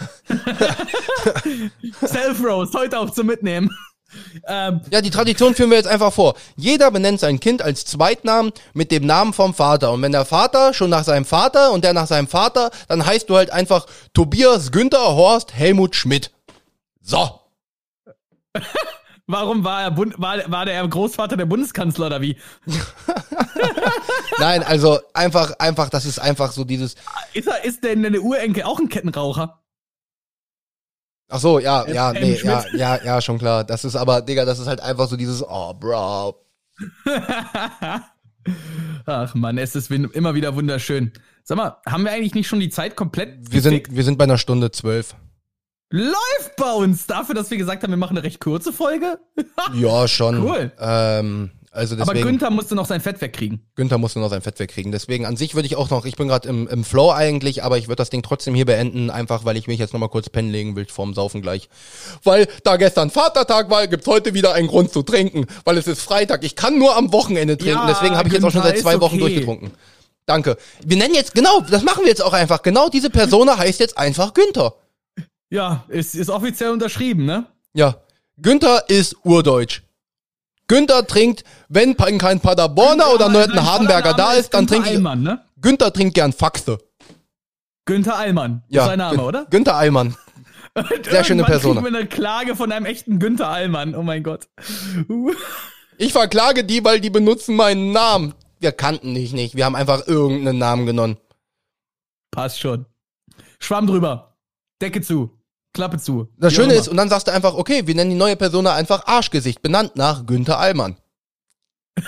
Self-Roast, 2.01 2.75
heute 2.75 2.97
auch 2.97 3.09
zum 3.09 3.27
Mitnehmen. 3.27 3.69
Ähm, 4.47 4.81
Ja, 4.91 5.01
die 5.01 5.09
Tradition 5.09 5.55
führen 5.55 5.69
wir 5.69 5.77
jetzt 5.77 5.87
einfach 5.87 6.13
vor. 6.13 6.35
Jeder 6.55 6.91
benennt 6.91 7.19
sein 7.19 7.39
Kind 7.39 7.61
als 7.61 7.85
Zweitnamen 7.85 8.51
mit 8.73 8.91
dem 8.91 9.05
Namen 9.05 9.33
vom 9.33 9.53
Vater. 9.53 9.91
Und 9.91 10.01
wenn 10.01 10.11
der 10.11 10.25
Vater 10.25 10.73
schon 10.73 10.89
nach 10.89 11.03
seinem 11.03 11.25
Vater 11.25 11.71
und 11.71 11.83
der 11.83 11.93
nach 11.93 12.07
seinem 12.07 12.27
Vater, 12.27 12.71
dann 12.87 13.05
heißt 13.05 13.29
du 13.29 13.35
halt 13.35 13.51
einfach 13.51 13.85
Tobias 14.13 14.71
Günther 14.71 15.15
Horst 15.15 15.53
Helmut 15.53 15.95
Schmidt. 15.95 16.31
So. 17.01 17.39
warum 19.29 19.63
war 19.63 19.83
er 19.83 19.91
Bund, 19.91 20.15
war, 20.17 20.39
war 20.51 20.65
der 20.65 20.85
Großvater 20.85 21.37
der 21.37 21.45
Bundeskanzler 21.45 22.07
oder 22.07 22.21
wie? 22.21 22.35
Nein, 24.39 24.63
also 24.63 24.99
einfach, 25.13 25.53
einfach, 25.59 25.89
das 25.89 26.05
ist 26.05 26.19
einfach 26.19 26.51
so 26.51 26.63
dieses. 26.63 26.95
Ist, 27.33 27.47
er, 27.47 27.63
ist 27.63 27.83
denn 27.83 28.01
der 28.03 28.21
Urenkel 28.21 28.63
auch 28.63 28.79
ein 28.79 28.89
Kettenraucher? 28.89 29.61
Ach 31.29 31.39
so, 31.39 31.59
ja, 31.59 31.87
ja, 31.87 32.11
nee, 32.11 32.39
ja, 32.43 32.65
ja, 32.73 33.03
ja, 33.03 33.21
schon 33.21 33.37
klar. 33.37 33.63
Das 33.63 33.85
ist 33.85 33.95
aber, 33.95 34.21
Digga, 34.21 34.45
das 34.45 34.57
ist 34.57 34.65
halt 34.65 34.81
einfach 34.81 35.07
so 35.07 35.15
dieses, 35.15 35.43
oh, 35.47 35.73
bro. 35.75 36.35
Ach 39.05 39.35
man, 39.35 39.59
es 39.59 39.75
ist 39.75 39.91
immer 39.91 40.33
wieder 40.33 40.55
wunderschön. 40.55 41.13
Sag 41.43 41.57
mal, 41.57 41.77
haben 41.85 42.03
wir 42.03 42.11
eigentlich 42.11 42.33
nicht 42.33 42.47
schon 42.47 42.59
die 42.59 42.69
Zeit 42.69 42.95
komplett 42.95 43.51
Wir 43.51 43.61
sind, 43.61 43.95
wir 43.95 44.03
sind 44.03 44.17
bei 44.17 44.23
einer 44.23 44.39
Stunde 44.39 44.71
zwölf. 44.71 45.15
Läuft 45.91 46.55
bei 46.57 46.71
uns 46.71 47.05
dafür, 47.07 47.35
dass 47.35 47.49
wir 47.51 47.57
gesagt 47.57 47.83
haben, 47.83 47.91
wir 47.91 47.97
machen 47.97 48.17
eine 48.17 48.23
recht 48.23 48.39
kurze 48.39 48.73
Folge. 48.73 49.19
Ja, 49.75 50.07
schon. 50.07 50.43
Cool. 50.43 50.71
Ähm, 50.79 51.51
also 51.71 51.95
Aber 51.95 52.13
deswegen. 52.13 52.27
Günther 52.29 52.49
musste 52.49 52.73
noch 52.73 52.87
sein 52.87 52.99
Fett 52.99 53.21
wegkriegen. 53.21 53.61
Günther 53.75 53.99
muss 53.99 54.15
nur 54.15 54.23
noch 54.23 54.31
sein 54.31 54.41
Fett 54.41 54.59
wegkriegen. 54.59 54.91
Deswegen 54.91 55.25
an 55.25 55.37
sich 55.37 55.53
würde 55.53 55.67
ich 55.67 55.75
auch 55.75 55.89
noch, 55.89 56.05
ich 56.05 56.15
bin 56.15 56.27
gerade 56.27 56.49
im, 56.49 56.67
im 56.67 56.83
Flow 56.83 57.11
eigentlich, 57.11 57.63
aber 57.63 57.77
ich 57.77 57.87
würde 57.87 57.97
das 57.97 58.09
Ding 58.09 58.23
trotzdem 58.23 58.55
hier 58.55 58.65
beenden, 58.65 59.09
einfach 59.11 59.45
weil 59.45 59.55
ich 59.55 59.67
mich 59.67 59.79
jetzt 59.79 59.93
nochmal 59.93 60.09
kurz 60.09 60.29
pennen 60.29 60.49
legen 60.49 60.75
will 60.75 60.87
vorm 60.87 61.13
Saufen 61.13 61.41
gleich. 61.41 61.69
Weil 62.23 62.47
da 62.63 62.77
gestern 62.77 63.11
Vatertag 63.11 63.69
war, 63.69 63.87
gibt's 63.87 64.07
heute 64.07 64.33
wieder 64.33 64.53
einen 64.53 64.67
Grund 64.67 64.91
zu 64.91 65.03
trinken, 65.03 65.45
weil 65.63 65.77
es 65.77 65.87
ist 65.87 66.01
Freitag. 66.01 66.43
Ich 66.43 66.55
kann 66.55 66.79
nur 66.79 66.95
am 66.97 67.13
Wochenende 67.13 67.57
trinken, 67.57 67.77
Ja, 67.77 67.87
deswegen 67.87 68.17
habe 68.17 68.27
ich 68.29 68.33
jetzt 68.33 68.43
auch 68.43 68.51
schon 68.51 68.63
seit 68.63 68.79
zwei 68.79 68.95
ist 68.95 69.01
Wochen 69.01 69.15
okay. 69.15 69.21
durchgetrunken. 69.21 69.71
Danke. 70.25 70.57
Wir 70.85 70.97
nennen 70.97 71.15
jetzt, 71.15 71.33
genau, 71.33 71.61
das 71.61 71.83
machen 71.83 72.03
wir 72.03 72.09
jetzt 72.09 72.23
auch 72.23 72.33
einfach. 72.33 72.61
Genau 72.61 72.89
diese 72.89 73.09
Persona 73.09 73.57
heißt 73.57 73.79
jetzt 73.79 73.97
einfach 73.97 74.33
Günther. 74.33 74.75
Ja, 75.49 75.85
ist, 75.87 76.15
ist 76.15 76.29
offiziell 76.29 76.71
unterschrieben, 76.71 77.25
ne? 77.25 77.45
Ja. 77.73 77.95
Günther 78.37 78.85
ist 78.89 79.15
urdeutsch. 79.23 79.81
Günther 80.69 81.05
trinkt, 81.05 81.43
wenn 81.67 81.97
kein 81.97 82.39
Paderborner 82.39 83.13
oder 83.13 83.27
Nörten 83.27 83.61
Hardenberger 83.65 84.13
da 84.13 84.33
ist, 84.33 84.53
dann 84.53 84.67
trinke 84.67 84.89
ich. 84.89 84.95
Allmann, 84.95 85.23
ne? 85.23 85.43
Günther 85.59 85.91
trinkt 85.91 86.13
gern 86.13 86.31
Faxe. 86.31 86.77
Günther 87.85 88.15
Allmann. 88.15 88.63
Ja, 88.69 88.83
ist 88.83 88.87
sein 88.89 88.99
Name, 88.99 89.17
Gün- 89.17 89.25
oder? 89.25 89.45
Günther 89.49 89.75
Allmann. 89.75 90.15
Sehr 91.09 91.23
schöne 91.23 91.43
kriegen 91.43 91.81
wir 91.83 91.87
eine 91.87 92.05
Klage 92.05 92.55
von 92.55 92.71
einem 92.71 92.85
echten 92.85 93.19
Günther 93.19 93.49
Allmann. 93.49 93.95
Oh 93.95 94.03
mein 94.03 94.23
Gott. 94.23 94.47
Ich 96.01 96.13
verklage 96.13 96.63
die, 96.63 96.85
weil 96.85 97.01
die 97.01 97.09
benutzen 97.09 97.57
meinen 97.57 97.91
Namen. 97.91 98.33
Wir 98.61 98.71
kannten 98.71 99.13
dich 99.15 99.33
nicht. 99.33 99.57
Wir 99.57 99.65
haben 99.65 99.75
einfach 99.75 100.07
irgendeinen 100.07 100.57
Namen 100.57 100.85
genommen. 100.85 101.17
Passt 102.31 102.61
schon. 102.61 102.85
Schwamm 103.59 103.85
drüber. 103.85 104.37
Decke 104.81 105.01
zu. 105.01 105.38
Klappe 105.73 105.97
zu. 105.97 106.29
Das 106.37 106.53
Wie 106.53 106.57
Schöne 106.57 106.73
ist, 106.73 106.87
und 106.87 106.97
dann 106.97 107.09
sagst 107.09 107.27
du 107.27 107.31
einfach, 107.31 107.53
okay, 107.53 107.85
wir 107.85 107.95
nennen 107.95 108.11
die 108.11 108.15
neue 108.15 108.35
Persona 108.35 108.73
einfach 108.73 109.05
Arschgesicht, 109.05 109.61
benannt 109.61 109.95
nach 109.95 110.25
Günther 110.25 110.59
Allmann. 110.59 110.97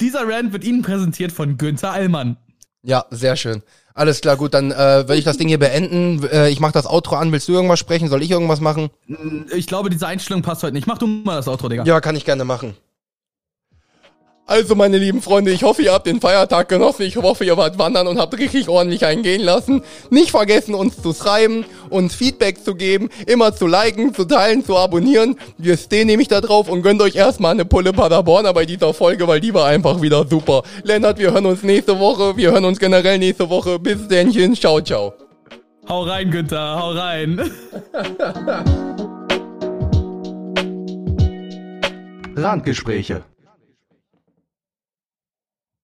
Dieser 0.00 0.26
Rant 0.26 0.52
wird 0.52 0.64
Ihnen 0.64 0.82
präsentiert 0.82 1.32
von 1.32 1.58
Günther 1.58 1.92
Allmann. 1.92 2.36
Ja, 2.82 3.04
sehr 3.10 3.36
schön. 3.36 3.62
Alles 3.94 4.20
klar, 4.20 4.36
gut, 4.36 4.54
dann 4.54 4.70
äh, 4.72 5.08
will 5.08 5.18
ich 5.18 5.24
das 5.24 5.38
Ding 5.38 5.48
hier 5.48 5.58
beenden. 5.58 6.22
Äh, 6.24 6.50
ich 6.50 6.60
mach 6.60 6.72
das 6.72 6.86
Outro 6.86 7.16
an. 7.16 7.32
Willst 7.32 7.48
du 7.48 7.52
irgendwas 7.52 7.78
sprechen? 7.78 8.08
Soll 8.08 8.22
ich 8.22 8.30
irgendwas 8.30 8.60
machen? 8.60 8.90
Ich 9.54 9.66
glaube, 9.66 9.90
diese 9.90 10.06
Einstellung 10.06 10.42
passt 10.42 10.62
heute 10.62 10.74
nicht. 10.74 10.86
Mach 10.86 10.98
du 10.98 11.06
mal 11.06 11.36
das 11.36 11.48
Outro, 11.48 11.68
Digga. 11.68 11.84
Ja, 11.84 12.00
kann 12.00 12.14
ich 12.14 12.24
gerne 12.24 12.44
machen. 12.44 12.76
Also, 14.48 14.76
meine 14.76 14.96
lieben 14.96 15.22
Freunde, 15.22 15.50
ich 15.50 15.64
hoffe, 15.64 15.82
ihr 15.82 15.92
habt 15.92 16.06
den 16.06 16.20
Feiertag 16.20 16.68
genossen. 16.68 17.02
Ich 17.02 17.16
hoffe, 17.16 17.44
ihr 17.44 17.56
wart 17.56 17.78
wandern 17.78 18.06
und 18.06 18.20
habt 18.20 18.38
richtig 18.38 18.68
ordentlich 18.68 19.04
eingehen 19.04 19.42
lassen. 19.42 19.82
Nicht 20.08 20.30
vergessen, 20.30 20.76
uns 20.76 21.02
zu 21.02 21.12
schreiben, 21.12 21.64
uns 21.90 22.14
Feedback 22.14 22.64
zu 22.64 22.76
geben, 22.76 23.08
immer 23.26 23.56
zu 23.56 23.66
liken, 23.66 24.14
zu 24.14 24.24
teilen, 24.24 24.64
zu 24.64 24.76
abonnieren. 24.76 25.34
Wir 25.58 25.76
stehen 25.76 26.06
nämlich 26.06 26.28
da 26.28 26.40
drauf 26.40 26.68
und 26.68 26.82
gönnt 26.82 27.02
euch 27.02 27.16
erstmal 27.16 27.50
eine 27.50 27.64
Pulle 27.64 27.92
Paderborner 27.92 28.54
bei 28.54 28.66
dieser 28.66 28.94
Folge, 28.94 29.26
weil 29.26 29.40
die 29.40 29.52
war 29.52 29.66
einfach 29.66 30.00
wieder 30.00 30.24
super. 30.28 30.62
Lennart, 30.84 31.18
wir 31.18 31.32
hören 31.32 31.46
uns 31.46 31.64
nächste 31.64 31.98
Woche. 31.98 32.36
Wir 32.36 32.52
hören 32.52 32.66
uns 32.66 32.78
generell 32.78 33.18
nächste 33.18 33.50
Woche. 33.50 33.80
Bis 33.80 34.06
dennchen. 34.06 34.54
Ciao, 34.54 34.80
ciao. 34.80 35.12
Hau 35.88 36.04
rein, 36.04 36.30
Günther, 36.30 36.78
hau 36.78 36.92
rein. 36.92 37.50
Randgespräche. 42.36 43.24